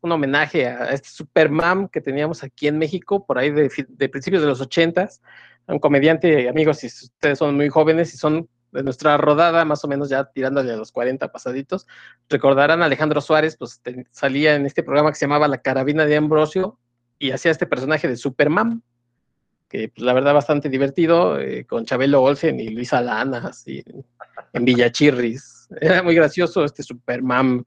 un 0.03 0.13
homenaje 0.13 0.67
a 0.67 0.91
este 0.91 1.09
Superman 1.09 1.89
que 1.89 2.03
teníamos 2.03 2.45
aquí 2.45 2.69
en 2.69 2.79
México, 2.79 3.25
por 3.27 3.39
ahí 3.39 3.51
de, 3.51 3.71
de 3.89 4.09
principios 4.11 4.43
de 4.43 4.49
los 4.49 4.61
ochentas, 4.61 5.23
un 5.67 5.79
comediante, 5.79 6.51
amigos, 6.51 6.79
si 6.79 6.89
ustedes 6.89 7.39
son 7.39 7.57
muy 7.57 7.71
jóvenes 7.71 8.13
y 8.13 8.19
son 8.19 8.49
de 8.73 8.83
nuestra 8.83 9.17
rodada, 9.17 9.65
más 9.65 9.85
o 9.85 9.89
menos 9.89 10.09
ya 10.09 10.25
tirándole 10.25 10.73
a 10.73 10.77
los 10.77 10.93
40 10.93 11.31
pasaditos, 11.33 11.87
recordarán 12.29 12.83
a 12.83 12.87
Alejandro 12.87 13.21
Suárez, 13.21 13.57
pues 13.57 13.81
salía 14.11 14.55
en 14.55 14.67
este 14.67 14.83
programa 14.83 15.11
que 15.11 15.17
se 15.17 15.27
llamaba 15.27 15.49
La 15.49 15.59
Carabina 15.59 16.05
de 16.05 16.17
Ambrosio 16.17 16.79
y 17.19 17.31
hacía 17.31 17.51
este 17.51 17.67
personaje 17.67 18.09
de 18.09 18.17
Superman, 18.17 18.83
que 19.69 19.89
pues, 19.89 20.05
la 20.05 20.13
verdad 20.13 20.35
bastante 20.35 20.69
divertido, 20.69 21.39
eh, 21.39 21.65
con 21.65 21.85
Chabelo 21.85 22.23
Olsen 22.23 22.61
y 22.61 22.69
Luisa 22.69 23.01
Lana, 23.01 23.49
así 23.49 23.85
en 24.53 24.65
Villachirris. 24.65 25.69
Era 25.81 26.03
muy 26.03 26.15
gracioso 26.15 26.65
este 26.65 26.83
Superman. 26.83 27.65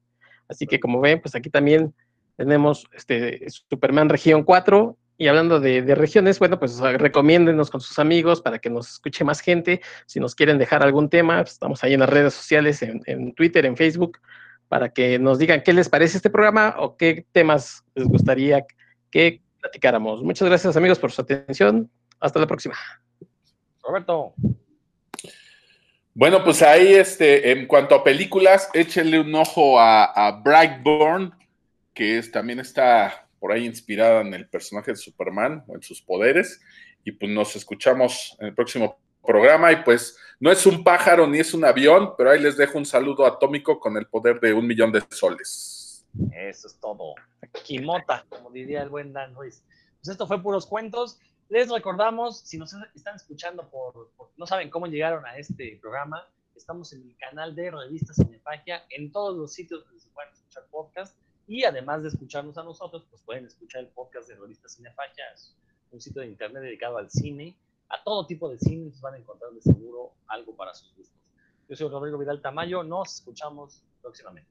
Así 0.47 0.65
que 0.67 0.79
como 0.79 0.99
ven, 0.99 1.21
pues 1.21 1.35
aquí 1.35 1.49
también 1.49 1.93
tenemos 2.35 2.85
este 2.93 3.45
Superman 3.49 4.09
Región 4.09 4.43
4 4.43 4.97
y 5.21 5.27
hablando 5.27 5.59
de, 5.59 5.83
regiones, 5.93 6.39
bueno, 6.39 6.57
pues 6.57 6.79
recomiéndenos 6.79 7.69
con 7.69 7.79
sus 7.79 7.99
amigos 7.99 8.41
para 8.41 8.57
que 8.57 8.71
nos 8.71 8.93
escuche 8.93 9.23
más 9.23 9.39
gente. 9.39 9.79
Si 10.07 10.19
nos 10.19 10.33
quieren 10.33 10.57
dejar 10.57 10.81
algún 10.81 11.11
tema, 11.11 11.43
pues, 11.43 11.51
estamos 11.51 11.83
ahí 11.83 11.93
en 11.93 11.99
las 11.99 12.09
redes 12.09 12.33
sociales, 12.33 12.81
en, 12.81 13.31
Twitter, 13.35 13.67
en 13.67 13.77
Facebook, 13.77 14.17
para 14.67 14.89
que 14.89 15.19
nos 15.19 15.37
digan 15.37 15.61
qué 15.61 15.73
les 15.73 15.89
parece 15.89 16.17
este 16.17 16.31
programa 16.31 16.73
o 16.79 16.97
qué 16.97 17.23
temas 17.33 17.83
les 17.93 18.07
gustaría 18.07 18.65
que 19.11 19.43
platicáramos. 19.59 20.23
Muchas 20.23 20.47
gracias 20.47 20.75
amigos 20.75 20.97
por 20.97 21.11
su 21.11 21.21
atención. 21.21 21.87
Hasta 22.19 22.39
la 22.39 22.47
próxima. 22.47 22.73
Roberto. 23.83 24.33
Bueno, 26.15 26.43
pues 26.43 26.63
ahí, 26.63 26.95
este, 26.95 27.51
en 27.51 27.67
cuanto 27.67 27.93
a 27.93 28.03
películas, 28.03 28.71
échenle 28.73 29.19
un 29.19 29.35
ojo 29.35 29.79
a, 29.79 30.05
a 30.05 30.31
Brightburn, 30.41 31.31
que 31.93 32.17
es, 32.17 32.31
también 32.31 32.59
está 32.59 33.27
por 33.41 33.51
ahí 33.51 33.65
inspirada 33.65 34.21
en 34.21 34.35
el 34.35 34.47
personaje 34.47 34.91
de 34.91 34.97
Superman 34.97 35.65
o 35.67 35.75
en 35.75 35.81
sus 35.81 35.99
poderes. 35.99 36.61
Y 37.03 37.11
pues 37.11 37.31
nos 37.31 37.55
escuchamos 37.55 38.37
en 38.39 38.47
el 38.47 38.53
próximo 38.53 38.99
programa. 39.25 39.71
Y 39.71 39.77
pues 39.83 40.15
no 40.39 40.51
es 40.51 40.63
un 40.67 40.83
pájaro 40.83 41.25
ni 41.25 41.39
es 41.39 41.51
un 41.55 41.65
avión, 41.65 42.13
pero 42.15 42.29
ahí 42.29 42.39
les 42.39 42.55
dejo 42.55 42.77
un 42.77 42.85
saludo 42.85 43.25
atómico 43.25 43.79
con 43.79 43.97
el 43.97 44.05
poder 44.05 44.39
de 44.39 44.53
un 44.53 44.67
millón 44.67 44.91
de 44.91 45.01
soles. 45.09 46.05
Eso 46.31 46.67
es 46.67 46.79
todo. 46.79 47.15
Kimota, 47.63 48.23
como 48.29 48.51
diría 48.51 48.83
el 48.83 48.89
buen 48.89 49.11
Dan 49.11 49.33
Ruiz. 49.33 49.63
Pues 49.99 50.09
esto 50.09 50.27
fue 50.27 50.41
puros 50.41 50.67
cuentos. 50.67 51.19
Les 51.49 51.67
recordamos, 51.67 52.41
si 52.41 52.59
nos 52.59 52.75
están 52.95 53.15
escuchando 53.15 53.67
por, 53.71 54.11
no 54.37 54.45
saben 54.45 54.69
cómo 54.69 54.85
llegaron 54.85 55.25
a 55.25 55.35
este 55.37 55.79
programa, 55.81 56.25
estamos 56.55 56.93
en 56.93 57.01
el 57.01 57.17
canal 57.17 57.55
de 57.55 57.71
Revista 57.71 58.13
Cinefagia, 58.13 58.83
en 58.91 59.11
todos 59.11 59.35
los 59.35 59.51
sitios 59.51 59.83
donde 59.83 59.99
se 59.99 60.09
pueden 60.09 60.31
escuchar 60.31 60.63
podcast 60.69 61.17
y 61.51 61.65
además 61.65 62.01
de 62.01 62.07
escucharnos 62.07 62.57
a 62.57 62.63
nosotros, 62.63 63.05
pues 63.09 63.21
pueden 63.23 63.45
escuchar 63.45 63.81
el 63.81 63.89
podcast 63.89 64.29
de 64.29 64.35
Revista 64.35 64.69
Cinefagia, 64.69 65.25
un 65.91 65.99
sitio 65.99 66.21
de 66.21 66.29
internet 66.29 66.63
dedicado 66.63 66.97
al 66.97 67.11
cine. 67.11 67.57
A 67.89 68.01
todo 68.05 68.25
tipo 68.25 68.47
de 68.47 68.57
cine 68.57 68.89
van 69.01 69.15
a 69.15 69.17
encontrar 69.17 69.51
de 69.51 69.61
seguro 69.61 70.13
algo 70.27 70.55
para 70.55 70.73
sus 70.73 70.95
gustos. 70.95 71.19
Yo 71.67 71.75
soy 71.75 71.89
Rodrigo 71.89 72.17
Vidal 72.17 72.41
Tamayo, 72.41 72.83
nos 72.83 73.15
escuchamos 73.15 73.83
próximamente. 74.01 74.49